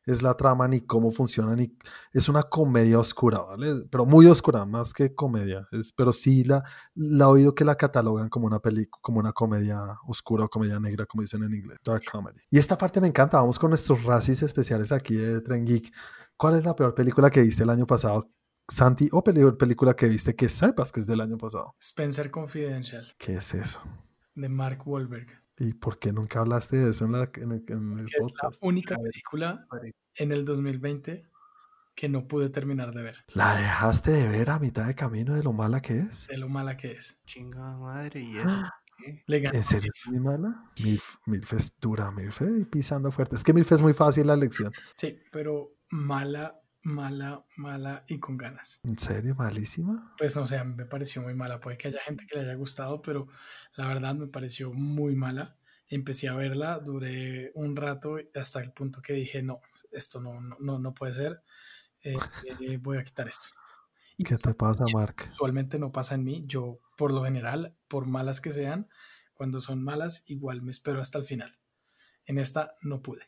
es 0.05 0.21
la 0.21 0.33
trama 0.35 0.67
ni 0.67 0.81
cómo 0.81 1.11
funciona, 1.11 1.55
ni 1.55 1.75
es 2.13 2.29
una 2.29 2.43
comedia 2.43 2.99
oscura, 2.99 3.41
¿vale? 3.41 3.85
Pero 3.89 4.05
muy 4.05 4.25
oscura, 4.27 4.65
más 4.65 4.93
que 4.93 5.13
comedia. 5.15 5.67
Es, 5.71 5.91
pero 5.93 6.13
sí 6.13 6.43
la, 6.43 6.63
la 6.93 7.25
he 7.25 7.27
oído 7.27 7.55
que 7.55 7.65
la 7.65 7.75
catalogan 7.75 8.29
como 8.29 8.45
una 8.47 8.59
película, 8.59 8.99
como 9.01 9.19
una 9.19 9.31
comedia 9.33 9.79
oscura 10.07 10.45
o 10.45 10.49
comedia 10.49 10.79
negra, 10.79 11.05
como 11.05 11.21
dicen 11.21 11.43
en 11.43 11.53
inglés, 11.53 11.79
dark 11.83 12.03
comedy. 12.11 12.39
Y 12.49 12.57
esta 12.57 12.77
parte 12.77 13.01
me 13.01 13.07
encanta. 13.07 13.39
Vamos 13.39 13.57
con 13.59 13.69
nuestros 13.71 14.03
racis 14.03 14.41
especiales 14.43 14.91
aquí 14.91 15.15
de 15.15 15.41
Tren 15.41 15.65
Geek. 15.65 15.91
¿Cuál 16.37 16.55
es 16.57 16.65
la 16.65 16.75
peor 16.75 16.93
película 16.93 17.29
que 17.29 17.41
viste 17.41 17.63
el 17.63 17.69
año 17.69 17.87
pasado? 17.87 18.29
Santi, 18.67 19.07
o 19.11 19.23
peli- 19.23 19.51
película 19.59 19.95
que 19.95 20.07
viste 20.07 20.35
que 20.35 20.49
sepas 20.49 20.91
que 20.91 20.99
es 20.99 21.05
del 21.07 21.21
año 21.21 21.37
pasado. 21.37 21.75
Spencer 21.79 22.31
Confidential, 22.31 23.13
¿Qué 23.17 23.35
es 23.35 23.53
eso? 23.53 23.79
de 24.33 24.49
Mark 24.49 24.81
Wahlberg. 24.85 25.27
¿Y 25.57 25.73
por 25.73 25.99
qué 25.99 26.11
nunca 26.11 26.39
hablaste 26.39 26.77
de 26.77 26.91
eso 26.91 27.05
en, 27.05 27.13
la, 27.13 27.29
en 27.35 27.51
el, 27.51 27.63
en 27.67 27.99
el 27.99 28.05
Que 28.05 28.15
es 28.15 28.21
la 28.21 28.27
podcast? 28.27 28.57
única 28.61 28.95
película 28.97 29.65
en 30.15 30.31
el 30.31 30.43
2020 30.45 31.29
que 31.95 32.09
no 32.09 32.27
pude 32.27 32.49
terminar 32.49 32.93
de 32.93 33.03
ver, 33.03 33.23
¿La 33.33 33.55
dejaste 33.55 34.11
de 34.11 34.27
ver 34.27 34.49
a 34.49 34.59
mitad 34.59 34.85
de 34.85 34.95
camino 34.95 35.33
de 35.33 35.43
lo 35.43 35.53
mala 35.53 35.81
que 35.81 35.97
es? 35.99 36.27
de 36.27 36.37
lo 36.37 36.49
mala 36.49 36.75
que 36.75 36.91
es. 36.91 37.17
Chingada 37.25 37.77
madre, 37.77 38.19
¿y 38.21 38.37
eso? 38.37 38.47
¿Qué? 38.97 39.23
Le 39.27 39.39
ganó. 39.39 39.55
¿En 39.57 39.63
serio 39.63 39.91
es 39.95 40.09
muy 40.11 40.19
mala? 40.19 40.71
Milf, 40.83 41.15
Milf 41.25 41.53
es 41.53 41.73
dura, 41.79 42.11
Milf 42.11 42.41
eh, 42.41 42.59
y 42.61 42.65
pisando 42.65 43.11
fuerte. 43.11 43.35
Es 43.35 43.43
que 43.45 43.53
Milf 43.53 43.71
es 43.71 43.81
muy 43.81 43.93
fácil 43.93 44.27
la 44.27 44.33
elección. 44.33 44.73
Sí, 44.93 45.19
pero 45.31 45.77
mala, 45.89 46.59
mala, 46.85 47.43
mala 47.57 48.05
y 48.07 48.19
con 48.19 48.37
ganas. 48.37 48.79
¿En 48.83 48.97
serio? 48.97 49.35
¿Malísima? 49.35 50.13
Pues 50.17 50.35
no 50.37 50.45
sé, 50.47 50.57
a 50.57 50.63
mí 50.63 50.75
me 50.75 50.85
pareció 50.85 51.21
muy 51.21 51.33
mala. 51.33 51.59
Puede 51.59 51.77
que 51.77 51.87
haya 51.89 51.99
gente 52.01 52.25
que 52.27 52.37
le 52.37 52.43
haya 52.45 52.53
gustado, 52.55 53.01
pero 53.01 53.27
la 53.75 53.87
verdad 53.87 54.15
me 54.15 54.27
pareció 54.27 54.71
muy 54.71 55.15
mala. 55.15 55.57
Empecé 55.87 56.29
a 56.29 56.35
verla, 56.35 56.79
duré 56.79 57.51
un 57.55 57.75
rato 57.75 58.17
hasta 58.35 58.61
el 58.61 58.71
punto 58.71 59.01
que 59.01 59.13
dije, 59.13 59.43
no, 59.43 59.61
esto 59.91 60.21
no, 60.21 60.39
no, 60.41 60.57
no, 60.59 60.79
no 60.79 60.93
puede 60.93 61.13
ser. 61.13 61.43
eh, 62.03 62.17
eh, 62.61 62.77
voy 62.77 62.97
a 62.97 63.03
quitar 63.03 63.27
esto. 63.27 63.49
Y 64.17 64.23
¿Qué 64.23 64.37
te 64.37 64.53
pasa, 64.53 64.85
Mark? 64.93 65.27
usualmente 65.27 65.77
no 65.79 65.91
pasa 65.91 66.15
en 66.15 66.23
mí. 66.23 66.43
Yo, 66.47 66.79
por 66.97 67.11
lo 67.11 67.23
general, 67.23 67.75
por 67.87 68.05
malas 68.05 68.41
que 68.41 68.51
sean, 68.51 68.89
cuando 69.33 69.59
son 69.59 69.83
malas, 69.83 70.23
igual 70.27 70.61
me 70.61 70.71
espero 70.71 71.01
hasta 71.01 71.17
el 71.17 71.25
final. 71.25 71.57
En 72.25 72.37
esta 72.37 72.75
no 72.81 73.01
pude. 73.01 73.23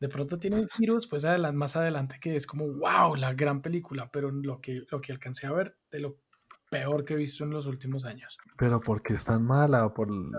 De 0.00 0.08
pronto 0.08 0.38
tiene 0.38 0.56
un 0.58 0.68
giro 0.68 0.94
después 0.94 1.24
adelan- 1.24 1.54
más 1.54 1.76
adelante 1.76 2.16
que 2.20 2.34
es 2.34 2.46
como, 2.46 2.66
wow, 2.66 3.14
la 3.16 3.34
gran 3.34 3.60
película, 3.60 4.10
pero 4.10 4.30
lo 4.30 4.60
que, 4.60 4.82
lo 4.90 5.00
que 5.00 5.12
alcancé 5.12 5.46
a 5.46 5.52
ver 5.52 5.76
de 5.90 6.00
lo 6.00 6.16
peor 6.70 7.04
que 7.04 7.14
he 7.14 7.16
visto 7.16 7.44
en 7.44 7.50
los 7.50 7.66
últimos 7.66 8.04
años. 8.04 8.38
¿Pero 8.56 8.80
por 8.80 9.02
qué 9.02 9.14
es 9.14 9.24
tan 9.24 9.44
mala? 9.44 9.92
Por... 9.92 10.08
el- 10.08 10.30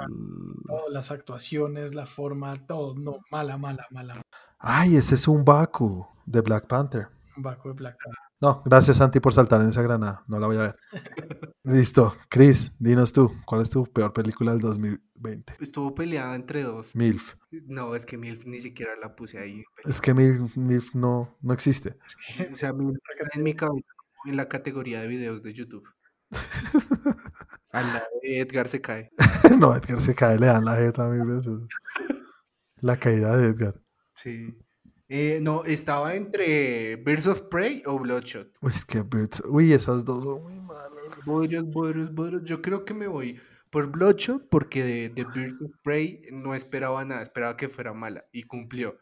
Todo, 0.65 0.89
las 0.89 1.11
actuaciones, 1.11 1.93
la 1.93 2.05
forma, 2.05 2.65
todo, 2.65 2.95
no, 2.95 3.19
mala, 3.29 3.57
mala, 3.57 3.85
mala. 3.91 4.21
Ay, 4.57 4.95
ese 4.95 5.15
es 5.15 5.27
un 5.27 5.43
Baku 5.45 6.07
de 6.25 6.41
Black 6.41 6.67
Panther. 6.67 7.07
Un 7.37 7.43
Baco 7.43 7.69
de 7.69 7.75
Black 7.75 7.97
Panther. 8.03 8.30
No, 8.41 8.63
gracias 8.65 8.97
Santi 8.97 9.19
por 9.19 9.35
saltar 9.35 9.61
en 9.61 9.69
esa 9.69 9.83
granada. 9.83 10.23
No 10.27 10.39
la 10.39 10.47
voy 10.47 10.57
a 10.57 10.61
ver. 10.61 10.75
Listo. 11.63 12.15
Chris, 12.27 12.71
dinos 12.79 13.13
tú, 13.13 13.31
¿cuál 13.45 13.61
es 13.61 13.69
tu 13.69 13.85
peor 13.85 14.13
película 14.13 14.51
del 14.51 14.61
2020? 14.61 15.57
Estuvo 15.59 15.93
peleada 15.93 16.35
entre 16.35 16.63
dos. 16.63 16.95
MILF. 16.95 17.35
No, 17.67 17.95
es 17.95 18.07
que 18.07 18.17
MILF 18.17 18.45
ni 18.47 18.59
siquiera 18.59 18.93
la 18.99 19.15
puse 19.15 19.37
ahí. 19.37 19.63
Es 19.83 20.01
que 20.01 20.15
MILF, 20.15 20.57
MILF 20.57 20.95
no, 20.95 21.37
no 21.41 21.53
existe. 21.53 21.99
Es 22.03 22.15
que 22.15 22.49
O 22.49 22.53
sea, 22.55 22.73
MILF 22.73 22.95
está 22.95 23.37
en 23.37 23.43
mi 23.43 23.53
cabeza 23.53 23.85
en 24.25 24.37
la 24.37 24.47
categoría 24.47 25.01
de 25.01 25.07
videos 25.07 25.43
de 25.43 25.53
YouTube. 25.53 25.87
A 27.71 27.81
la 27.81 28.03
de 28.23 28.39
Edgar 28.39 28.67
se 28.69 28.81
cae. 28.81 29.11
no, 29.59 29.75
Edgar 29.75 30.01
se 30.01 30.15
cae, 30.15 30.39
le 30.39 30.47
dan 30.47 30.65
la 30.65 30.75
jeta 30.77 31.07
mil 31.09 31.25
veces. 31.25 31.59
La 32.77 32.97
caída 32.97 33.37
de 33.37 33.49
Edgar. 33.49 33.79
Sí. 34.15 34.57
Eh, 35.13 35.39
no, 35.41 35.65
estaba 35.65 36.15
entre 36.15 36.95
Birds 36.95 37.27
of 37.27 37.41
Prey 37.49 37.83
o 37.85 37.99
Bloodshot. 37.99 38.47
Uy, 38.61 38.71
es 38.73 38.85
que 38.85 39.01
Birds- 39.03 39.43
Uy, 39.45 39.73
esas 39.73 40.05
dos 40.05 40.23
son 40.23 40.41
muy 40.41 40.57
malas. 40.61 41.25
Bodrios, 41.25 41.65
bodrios, 41.65 42.13
bodrios. 42.13 42.43
Yo 42.45 42.61
creo 42.61 42.85
que 42.85 42.93
me 42.93 43.07
voy 43.07 43.37
por 43.69 43.91
Bloodshot 43.91 44.47
porque 44.47 44.85
de, 44.85 45.09
de 45.09 45.25
Birds 45.25 45.61
of 45.61 45.71
Prey 45.83 46.21
no 46.31 46.55
esperaba 46.55 47.03
nada, 47.03 47.21
esperaba 47.21 47.57
que 47.57 47.67
fuera 47.67 47.91
mala 47.93 48.23
y 48.31 48.43
cumplió. 48.43 48.97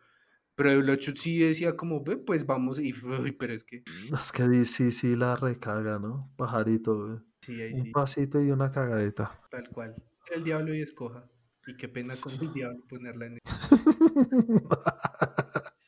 Pero 0.55 0.71
de 0.71 0.77
Bloodshot 0.77 1.15
sí 1.17 1.37
decía 1.37 1.77
como, 1.77 2.03
"Ve, 2.03 2.17
pues 2.17 2.43
vamos 2.47 2.79
y 2.79 2.91
uy, 3.05 3.31
pero 3.33 3.53
es 3.53 3.63
que 3.63 3.83
Es 4.11 4.31
que 4.31 4.47
DC 4.47 4.91
sí 4.91 5.15
la 5.15 5.35
recaga, 5.35 5.99
¿no? 5.99 6.33
Pajarito, 6.37 7.05
güey. 7.05 7.19
sí, 7.41 7.61
ahí 7.61 7.71
Un 7.73 7.83
sí, 7.83 7.91
pasito 7.91 8.41
y 8.41 8.49
una 8.49 8.71
cagadita. 8.71 9.39
tal 9.51 9.69
cual. 9.69 9.93
El 10.33 10.43
diablo 10.43 10.73
y 10.73 10.81
escoja. 10.81 11.29
Y 11.67 11.77
qué 11.77 11.87
pena 11.87 12.15
con 12.23 12.33
el 12.47 12.51
diablo 12.53 12.83
ponerla 12.89 13.25
en 13.27 13.37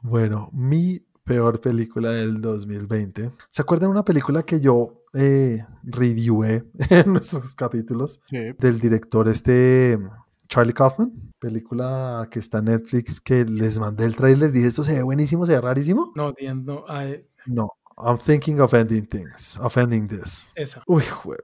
Bueno, 0.00 0.50
mi 0.52 1.00
peor 1.24 1.60
película 1.60 2.10
del 2.12 2.40
2020. 2.40 3.32
¿Se 3.48 3.62
acuerdan 3.62 3.90
una 3.90 4.04
película 4.04 4.42
que 4.42 4.60
yo 4.60 5.02
eh, 5.14 5.64
reviewé 5.82 6.64
en 6.90 7.12
nuestros 7.12 7.54
capítulos 7.54 8.20
del 8.30 8.80
director 8.80 9.28
este 9.28 9.98
Charlie 10.48 10.72
Kaufman? 10.72 11.32
Película 11.38 12.26
que 12.30 12.38
está 12.38 12.58
en 12.58 12.66
Netflix 12.66 13.20
que 13.20 13.44
les 13.44 13.78
mandé 13.78 14.04
el 14.04 14.16
trailer, 14.16 14.38
les 14.40 14.52
dije 14.52 14.66
esto 14.68 14.82
se 14.84 14.94
ve 14.94 15.02
buenísimo, 15.02 15.46
se 15.46 15.52
ve 15.52 15.60
rarísimo. 15.60 16.12
no, 16.16 16.32
no, 16.64 16.84
ay, 16.88 17.26
No, 17.46 17.68
I'm 17.96 18.18
thinking 18.18 18.60
of 18.60 18.72
ending 18.74 19.06
things, 19.06 19.58
of 19.60 19.76
ending 19.76 20.06
this. 20.08 20.52
esa. 20.54 20.82
Uy, 20.86 21.02
Pe- 21.24 21.36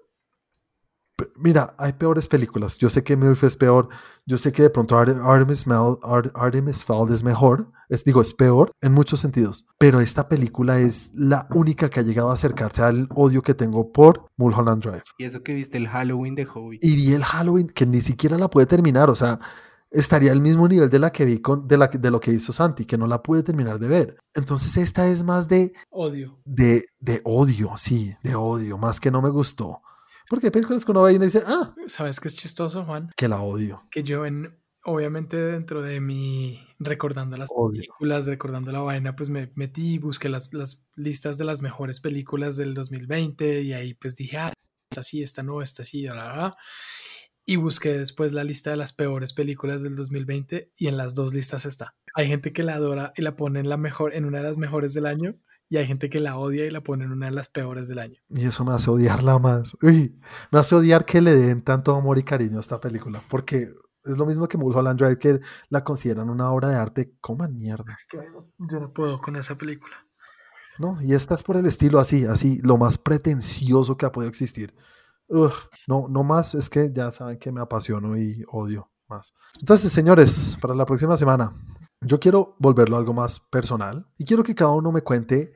Mira, 1.36 1.74
hay 1.78 1.92
peores 1.92 2.26
películas. 2.26 2.76
Yo 2.78 2.88
sé 2.88 3.04
que 3.04 3.16
MILF 3.16 3.44
es 3.44 3.56
peor. 3.56 3.88
Yo 4.26 4.36
sé 4.36 4.50
que 4.52 4.62
de 4.62 4.70
pronto 4.70 4.96
Ar- 4.98 5.20
Artemis, 5.22 5.64
Ar- 5.68 6.32
Artemis 6.34 6.82
Fowl 6.84 7.12
es 7.12 7.22
mejor. 7.22 7.70
Es, 7.88 8.02
digo, 8.04 8.20
es 8.20 8.32
peor 8.32 8.72
en 8.80 8.92
muchos 8.92 9.20
sentidos. 9.20 9.68
Pero 9.78 10.00
esta 10.00 10.28
película 10.28 10.80
es 10.80 11.12
la 11.14 11.46
única 11.54 11.88
que 11.88 12.00
ha 12.00 12.02
llegado 12.02 12.30
a 12.30 12.34
acercarse 12.34 12.82
al 12.82 13.08
odio 13.14 13.42
que 13.42 13.54
tengo 13.54 13.92
por 13.92 14.26
Mulholland 14.36 14.82
Drive. 14.82 15.02
Y 15.18 15.24
eso 15.24 15.42
que 15.42 15.54
viste 15.54 15.78
el 15.78 15.86
Halloween 15.88 16.34
de 16.34 16.46
Hobbit. 16.52 16.82
Y 16.82 16.96
vi 16.96 17.12
el 17.12 17.22
Halloween 17.24 17.68
que 17.68 17.86
ni 17.86 18.00
siquiera 18.00 18.36
la 18.36 18.48
pude 18.50 18.66
terminar. 18.66 19.08
O 19.08 19.14
sea, 19.14 19.38
estaría 19.92 20.32
al 20.32 20.40
mismo 20.40 20.66
nivel 20.66 20.88
de 20.90 20.98
la 20.98 21.10
que 21.12 21.24
vi 21.24 21.38
con, 21.38 21.68
de, 21.68 21.76
la, 21.78 21.90
que- 21.90 21.98
de 21.98 22.10
lo 22.10 22.18
que 22.18 22.32
hizo 22.32 22.52
Santi, 22.52 22.86
que 22.86 22.98
no 22.98 23.06
la 23.06 23.22
pude 23.22 23.44
terminar 23.44 23.78
de 23.78 23.86
ver. 23.88 24.16
Entonces 24.34 24.76
esta 24.78 25.06
es 25.06 25.22
más 25.22 25.46
de 25.46 25.74
Odio. 25.90 26.40
de, 26.44 26.86
de 26.98 27.20
odio, 27.24 27.72
sí, 27.76 28.16
de 28.24 28.34
odio, 28.34 28.78
más 28.78 28.98
que 28.98 29.12
no 29.12 29.22
me 29.22 29.28
gustó. 29.28 29.80
Porque 30.28 30.46
hay 30.46 30.50
películas 30.50 30.84
que 30.84 30.90
uno 30.90 31.02
ve 31.02 31.12
y 31.12 31.16
uno 31.16 31.24
dice, 31.24 31.42
ah, 31.46 31.74
¿Sabes 31.86 32.20
qué 32.20 32.28
es 32.28 32.36
chistoso, 32.36 32.84
Juan? 32.84 33.10
que 33.16 33.28
la 33.28 33.40
odio. 33.42 33.86
que 33.90 34.02
yo 34.02 34.24
en 34.26 34.58
obviamente 34.84 35.36
dentro 35.36 35.82
de 35.82 36.00
mi 36.00 36.60
recordando 36.78 37.36
las 37.36 37.50
Obvio. 37.54 37.80
películas, 37.80 38.26
recordando 38.26 38.70
la 38.70 38.80
vaina, 38.80 39.16
pues 39.16 39.30
me 39.30 39.50
metí, 39.54 39.98
busqué 39.98 40.28
las, 40.28 40.52
las 40.52 40.84
listas 40.94 41.38
de 41.38 41.44
las 41.44 41.62
mejores 41.62 42.00
películas 42.00 42.56
del 42.56 42.74
2020 42.74 43.62
y 43.62 43.72
ahí 43.72 43.94
pues 43.94 44.16
dije, 44.16 44.36
ah, 44.36 44.52
esta 44.90 45.02
sí, 45.02 45.22
esta 45.22 45.42
no, 45.42 45.62
esta 45.62 45.84
sí, 45.84 46.02
bla, 46.02 46.12
bla, 46.12 46.32
bla. 46.32 46.56
Y 47.46 47.56
busqué 47.56 47.98
después 47.98 48.32
la 48.32 48.44
lista 48.44 48.70
de 48.70 48.76
las 48.76 48.92
peores 48.92 49.32
películas 49.34 49.82
del 49.82 49.96
2020 49.96 50.72
y 50.76 50.86
en 50.86 50.96
las 50.96 51.14
dos 51.14 51.34
listas 51.34 51.66
está. 51.66 51.94
Hay 52.14 52.26
gente 52.26 52.52
que 52.52 52.62
la 52.62 52.74
adora 52.74 53.12
y 53.16 53.22
la 53.22 53.36
pone 53.36 53.60
en 53.60 53.68
la 53.68 53.76
mejor, 53.76 54.14
en 54.14 54.24
una 54.24 54.38
de 54.38 54.44
las 54.44 54.56
mejores 54.56 54.94
del 54.94 55.06
año 55.06 55.36
y 55.74 55.76
hay 55.76 55.88
gente 55.88 56.08
que 56.08 56.20
la 56.20 56.38
odia 56.38 56.64
y 56.64 56.70
la 56.70 56.82
pone 56.82 57.04
en 57.04 57.10
una 57.10 57.26
de 57.26 57.32
las 57.32 57.48
peores 57.48 57.88
del 57.88 57.98
año. 57.98 58.20
Y 58.28 58.44
eso 58.44 58.64
me 58.64 58.72
hace 58.72 58.88
odiarla 58.90 59.40
más. 59.40 59.76
Uy, 59.82 60.20
me 60.52 60.60
hace 60.60 60.76
odiar 60.76 61.04
que 61.04 61.20
le 61.20 61.34
den 61.34 61.62
tanto 61.62 61.96
amor 61.96 62.16
y 62.16 62.22
cariño 62.22 62.58
a 62.58 62.60
esta 62.60 62.78
película. 62.78 63.20
Porque 63.28 63.74
es 64.04 64.16
lo 64.16 64.24
mismo 64.24 64.46
que 64.46 64.56
Mulholland 64.56 65.00
Drive, 65.00 65.18
que 65.18 65.40
la 65.70 65.82
consideran 65.82 66.30
una 66.30 66.48
obra 66.52 66.68
de 66.68 66.76
arte. 66.76 67.16
Coman 67.20 67.58
mierda. 67.58 67.96
Yo 68.12 68.78
no 68.78 68.92
puedo 68.92 69.20
con 69.20 69.34
esa 69.34 69.58
película. 69.58 69.96
¿No? 70.78 71.02
Y 71.02 71.12
esta 71.12 71.34
es 71.34 71.42
por 71.42 71.56
el 71.56 71.66
estilo 71.66 71.98
así, 71.98 72.24
así, 72.24 72.60
lo 72.62 72.76
más 72.76 72.96
pretencioso 72.96 73.96
que 73.96 74.06
ha 74.06 74.12
podido 74.12 74.28
existir. 74.28 74.76
Ugh, 75.26 75.54
no, 75.88 76.06
no 76.08 76.22
más, 76.22 76.54
es 76.54 76.70
que 76.70 76.92
ya 76.94 77.10
saben 77.10 77.40
que 77.40 77.50
me 77.50 77.60
apasiono 77.60 78.16
y 78.16 78.44
odio 78.46 78.92
más. 79.08 79.34
Entonces, 79.58 79.90
señores, 79.90 80.56
para 80.60 80.74
la 80.74 80.86
próxima 80.86 81.16
semana, 81.16 81.52
yo 82.00 82.20
quiero 82.20 82.54
volverlo 82.60 82.96
algo 82.96 83.12
más 83.12 83.40
personal 83.40 84.06
y 84.18 84.24
quiero 84.24 84.44
que 84.44 84.54
cada 84.54 84.70
uno 84.70 84.92
me 84.92 85.02
cuente 85.02 85.52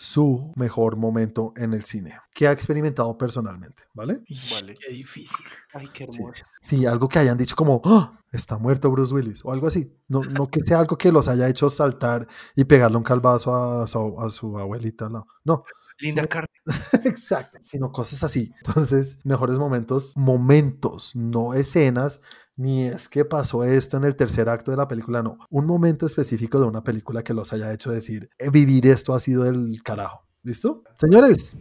su 0.00 0.52
mejor 0.54 0.94
momento 0.96 1.52
en 1.56 1.74
el 1.74 1.84
cine, 1.84 2.20
que 2.32 2.46
ha 2.46 2.52
experimentado 2.52 3.18
personalmente, 3.18 3.82
¿vale? 3.94 4.22
Vale. 4.52 4.74
Qué 4.74 4.92
difícil. 4.92 5.44
Ay, 5.74 5.88
qué 5.92 6.06
Sí, 6.08 6.20
hermoso. 6.22 6.44
sí, 6.60 6.86
algo 6.86 7.08
que 7.08 7.18
hayan 7.18 7.36
dicho 7.36 7.56
como, 7.56 7.82
"Ah, 7.84 8.20
está 8.30 8.58
muerto 8.58 8.92
Bruce 8.92 9.12
Willis, 9.12 9.44
o 9.44 9.50
algo 9.52 9.66
así. 9.66 9.92
No, 10.06 10.20
no 10.22 10.46
que 10.48 10.60
sea 10.60 10.78
algo 10.78 10.96
que 10.96 11.10
los 11.10 11.26
haya 11.26 11.48
hecho 11.48 11.68
saltar 11.68 12.28
y 12.54 12.62
pegarle 12.62 12.96
un 12.96 13.02
calvazo 13.02 13.52
a 13.82 13.88
su, 13.88 14.20
a 14.20 14.30
su 14.30 14.56
abuelita, 14.56 15.08
no. 15.08 15.26
No, 15.44 15.64
Linda 15.98 16.22
Sí. 16.22 16.28
Carter. 16.28 16.60
Exacto. 17.04 17.58
Sino 17.60 17.90
cosas 17.90 18.22
así. 18.22 18.52
Entonces, 18.64 19.18
mejores 19.24 19.58
momentos, 19.58 20.12
momentos, 20.16 21.16
no 21.16 21.54
escenas, 21.54 22.20
ni 22.58 22.82
es 22.82 23.08
que 23.08 23.24
pasó 23.24 23.62
esto 23.62 23.96
en 23.96 24.04
el 24.04 24.16
tercer 24.16 24.48
acto 24.48 24.72
de 24.72 24.76
la 24.76 24.88
película, 24.88 25.22
no. 25.22 25.38
Un 25.48 25.64
momento 25.64 26.06
específico 26.06 26.58
de 26.58 26.66
una 26.66 26.82
película 26.82 27.22
que 27.22 27.32
los 27.32 27.52
haya 27.52 27.72
hecho 27.72 27.92
decir, 27.92 28.28
"Eh, 28.36 28.50
vivir 28.50 28.86
esto 28.88 29.14
ha 29.14 29.20
sido 29.20 29.46
el 29.46 29.80
carajo. 29.84 30.24
¿Listo? 30.42 30.82
Señores, 30.96 31.56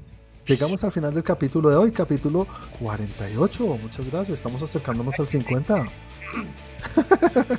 llegamos 0.45 0.83
al 0.83 0.91
final 0.91 1.13
del 1.13 1.23
capítulo 1.23 1.69
de 1.69 1.75
hoy, 1.75 1.91
capítulo 1.91 2.47
48. 2.79 3.77
Muchas 3.81 4.09
gracias. 4.09 4.39
Estamos 4.39 4.63
acercándonos 4.63 5.19
al 5.19 5.27
50. 5.27 5.87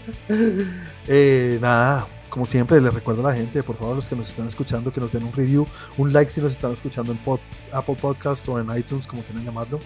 Eh, 1.11 1.59
nada, 1.63 2.07
como 2.29 2.45
siempre, 2.45 2.79
les 2.83 2.93
recuerdo 2.93 3.27
a 3.27 3.31
la 3.31 3.35
gente, 3.35 3.63
por 3.63 3.77
favor, 3.77 3.97
los 3.97 4.11
que 4.11 4.15
nos 4.15 4.29
están 4.29 4.47
escuchando, 4.47 4.93
que 4.93 5.01
nos 5.01 5.11
den 5.11 5.23
un 5.23 5.33
review, 5.33 5.67
un 5.97 6.13
like 6.13 6.31
si 6.31 6.43
nos 6.43 6.53
están 6.53 6.73
escuchando 6.73 7.13
en 7.13 7.19
Apple 7.73 7.97
Podcast 7.99 8.47
o 8.47 8.61
en 8.61 8.71
iTunes, 8.77 9.07
como 9.07 9.23
quieran 9.23 9.43
llamarlo. 9.43 9.81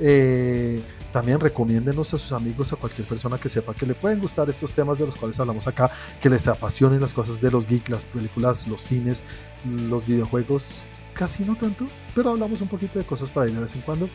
Eh, 0.00 0.82
también 1.14 1.38
recomiéndenos 1.38 2.12
a 2.12 2.18
sus 2.18 2.32
amigos, 2.32 2.72
a 2.72 2.76
cualquier 2.76 3.06
persona 3.06 3.38
que 3.38 3.48
sepa 3.48 3.72
que 3.72 3.86
le 3.86 3.94
pueden 3.94 4.18
gustar 4.18 4.50
estos 4.50 4.72
temas 4.72 4.98
de 4.98 5.06
los 5.06 5.14
cuales 5.14 5.38
hablamos 5.38 5.64
acá, 5.68 5.88
que 6.20 6.28
les 6.28 6.48
apasionen 6.48 7.00
las 7.00 7.14
cosas 7.14 7.40
de 7.40 7.52
los 7.52 7.66
geeks, 7.66 7.88
las 7.88 8.04
películas, 8.04 8.66
los 8.66 8.82
cines, 8.82 9.22
los 9.64 10.04
videojuegos, 10.04 10.84
casi 11.12 11.44
no 11.44 11.54
tanto, 11.54 11.86
pero 12.16 12.30
hablamos 12.30 12.60
un 12.62 12.66
poquito 12.66 12.98
de 12.98 13.06
cosas 13.06 13.30
para 13.30 13.46
ahí 13.46 13.52
de 13.52 13.60
vez 13.60 13.72
en 13.76 13.82
cuando. 13.82 14.10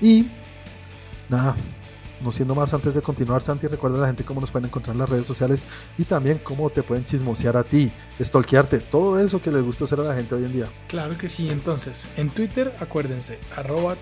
Y 0.00 0.30
nada, 1.28 1.54
no 2.22 2.32
siendo 2.32 2.54
más 2.54 2.72
antes 2.72 2.94
de 2.94 3.02
continuar, 3.02 3.42
Santi, 3.42 3.66
recuerda 3.66 3.98
a 3.98 4.00
la 4.00 4.06
gente 4.06 4.24
cómo 4.24 4.40
nos 4.40 4.50
pueden 4.50 4.68
encontrar 4.68 4.94
en 4.94 5.00
las 5.00 5.10
redes 5.10 5.26
sociales 5.26 5.66
y 5.98 6.04
también 6.04 6.40
cómo 6.42 6.70
te 6.70 6.82
pueden 6.82 7.04
chismosear 7.04 7.58
a 7.58 7.62
ti, 7.62 7.92
stalkearte, 8.22 8.78
todo 8.78 9.18
eso 9.18 9.38
que 9.38 9.52
les 9.52 9.62
gusta 9.62 9.84
hacer 9.84 10.00
a 10.00 10.04
la 10.04 10.14
gente 10.14 10.34
hoy 10.34 10.44
en 10.44 10.52
día. 10.54 10.72
Claro 10.88 11.18
que 11.18 11.28
sí, 11.28 11.50
entonces, 11.50 12.08
en 12.16 12.30
Twitter, 12.30 12.74
acuérdense, 12.80 13.38
arroba 13.54 13.98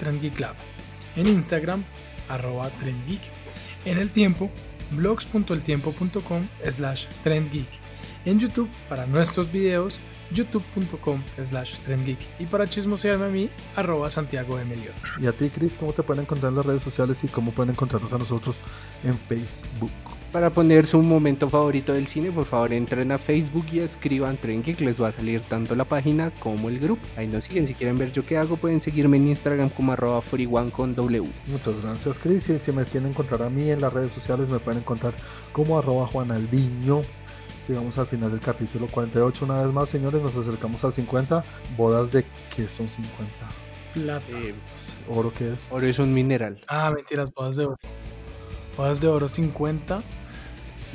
en 1.17 1.27
Instagram, 1.27 1.83
arroba 2.29 2.71
trendgeek, 2.71 3.21
en 3.85 3.99
el 3.99 4.11
tiempo, 4.13 4.51
blogs.eltiempo.com 4.93 6.49
slash 6.69 7.07
trendgeek, 7.23 7.69
en 8.25 8.41
YouTube 8.41 8.69
para 8.89 9.07
nuestros 9.07 9.51
videos, 9.51 10.01
youtube.com 10.31 11.23
slash 11.43 11.79
trendgeek 11.81 12.19
y 12.39 12.47
para 12.47 12.69
chismosearme 12.69 13.27
a 13.27 13.29
mí, 13.29 13.51
arroba 13.77 14.11
Santiago 14.11 14.59
Emilio. 14.59 14.91
Y 15.21 15.27
a 15.27 15.33
ti, 15.33 15.51
Chris, 15.51 15.79
¿cómo 15.79 15.93
te 15.93 16.03
pueden 16.03 16.23
encontrar 16.25 16.51
en 16.51 16.57
las 16.57 16.67
redes 16.67 16.83
sociales 16.83 17.23
y 17.25 17.29
cómo 17.29 17.53
pueden 17.53 17.73
encontrarnos 17.73 18.13
a 18.13 18.19
nosotros 18.19 18.59
en 19.05 19.17
Facebook? 19.19 20.16
Para 20.37 20.51
poner 20.51 20.85
su 20.85 21.01
momento 21.01 21.49
favorito 21.49 21.95
del 21.95 22.07
cine, 22.07 22.31
por 22.31 22.45
favor 22.45 22.75
entren 22.75 23.11
a 23.11 23.17
Facebook 23.17 23.65
y 23.73 23.79
escriban 23.79 24.37
Tren 24.37 24.63
Geek, 24.63 24.81
les 24.81 25.01
va 25.01 25.09
a 25.09 25.13
salir 25.13 25.41
tanto 25.49 25.75
la 25.75 25.87
página 25.87 26.31
como 26.31 26.69
el 26.69 26.79
grupo. 26.79 27.01
Ahí 27.17 27.27
nos 27.27 27.45
siguen, 27.45 27.67
si 27.67 27.73
quieren 27.73 27.97
ver 27.97 28.13
yo 28.13 28.27
qué 28.27 28.37
hago, 28.37 28.59
pueden 28.59 28.79
seguirme 28.79 29.17
en 29.17 29.29
Instagram 29.29 29.71
como 29.71 29.95
arroba 29.95 30.21
con 30.73 30.95
W. 30.95 31.27
Muchas 31.47 31.81
gracias, 31.83 32.19
Chris. 32.19 32.51
Y 32.51 32.59
si 32.61 32.71
me 32.71 32.85
quieren 32.85 33.09
encontrar 33.09 33.45
a 33.45 33.49
mí 33.49 33.71
en 33.71 33.81
las 33.81 33.91
redes 33.91 34.13
sociales, 34.13 34.51
me 34.51 34.59
pueden 34.59 34.83
encontrar 34.83 35.15
como 35.53 35.79
arroba 35.79 36.07
Juanaldiño. 36.07 37.01
Llegamos 37.67 37.97
al 37.97 38.07
final 38.07 38.31
del 38.31 38.41
capítulo 38.41 38.89
48. 38.89 39.43
Una 39.43 39.63
vez 39.63 39.73
más, 39.73 39.89
señores, 39.89 40.21
nos 40.21 40.37
acercamos 40.37 40.85
al 40.85 40.93
50. 40.93 41.43
Bodas 41.79 42.13
de 42.13 42.27
qué 42.55 42.69
son 42.69 42.91
50? 42.91 43.33
Plata. 43.95 44.27
Eh, 44.29 44.55
¿Oro 45.09 45.33
qué 45.33 45.55
es? 45.55 45.69
Oro 45.71 45.87
es 45.87 45.99
un 45.99 46.13
mineral. 46.13 46.59
Ah, 46.69 46.93
mentiras, 46.95 47.33
bodas 47.33 47.57
de 47.57 47.65
oro. 47.65 47.79
Bodas 48.77 49.01
de 49.01 49.09
oro 49.09 49.29
50. 49.29 50.03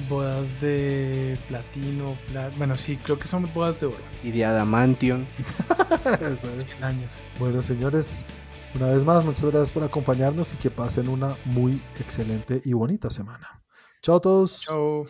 Bodas 0.10 0.62
de 0.62 1.38
platino. 1.48 2.18
Bueno, 2.58 2.78
sí, 2.78 2.98
creo 2.98 3.18
que 3.18 3.28
son 3.28 3.52
bodas 3.54 3.80
de 3.80 3.88
oro. 3.88 4.04
Y 4.24 4.32
de 4.32 4.46
adamantium. 4.46 5.26
Eso 6.22 6.50
es. 6.52 6.82
años. 6.82 7.20
Bueno, 7.40 7.62
señores, 7.62 8.24
una 8.76 8.90
vez 8.90 9.04
más, 9.04 9.26
muchas 9.26 9.50
gracias 9.50 9.72
por 9.72 9.84
acompañarnos 9.84 10.54
y 10.54 10.58
que 10.58 10.70
pasen 10.70 11.10
una 11.10 11.38
muy 11.46 11.82
excelente 12.00 12.62
y 12.64 12.74
bonita 12.74 13.10
semana. 13.12 13.62
Chao 14.02 14.18
a 14.18 14.22
todos. 14.22 14.62
Chao. 14.62 15.08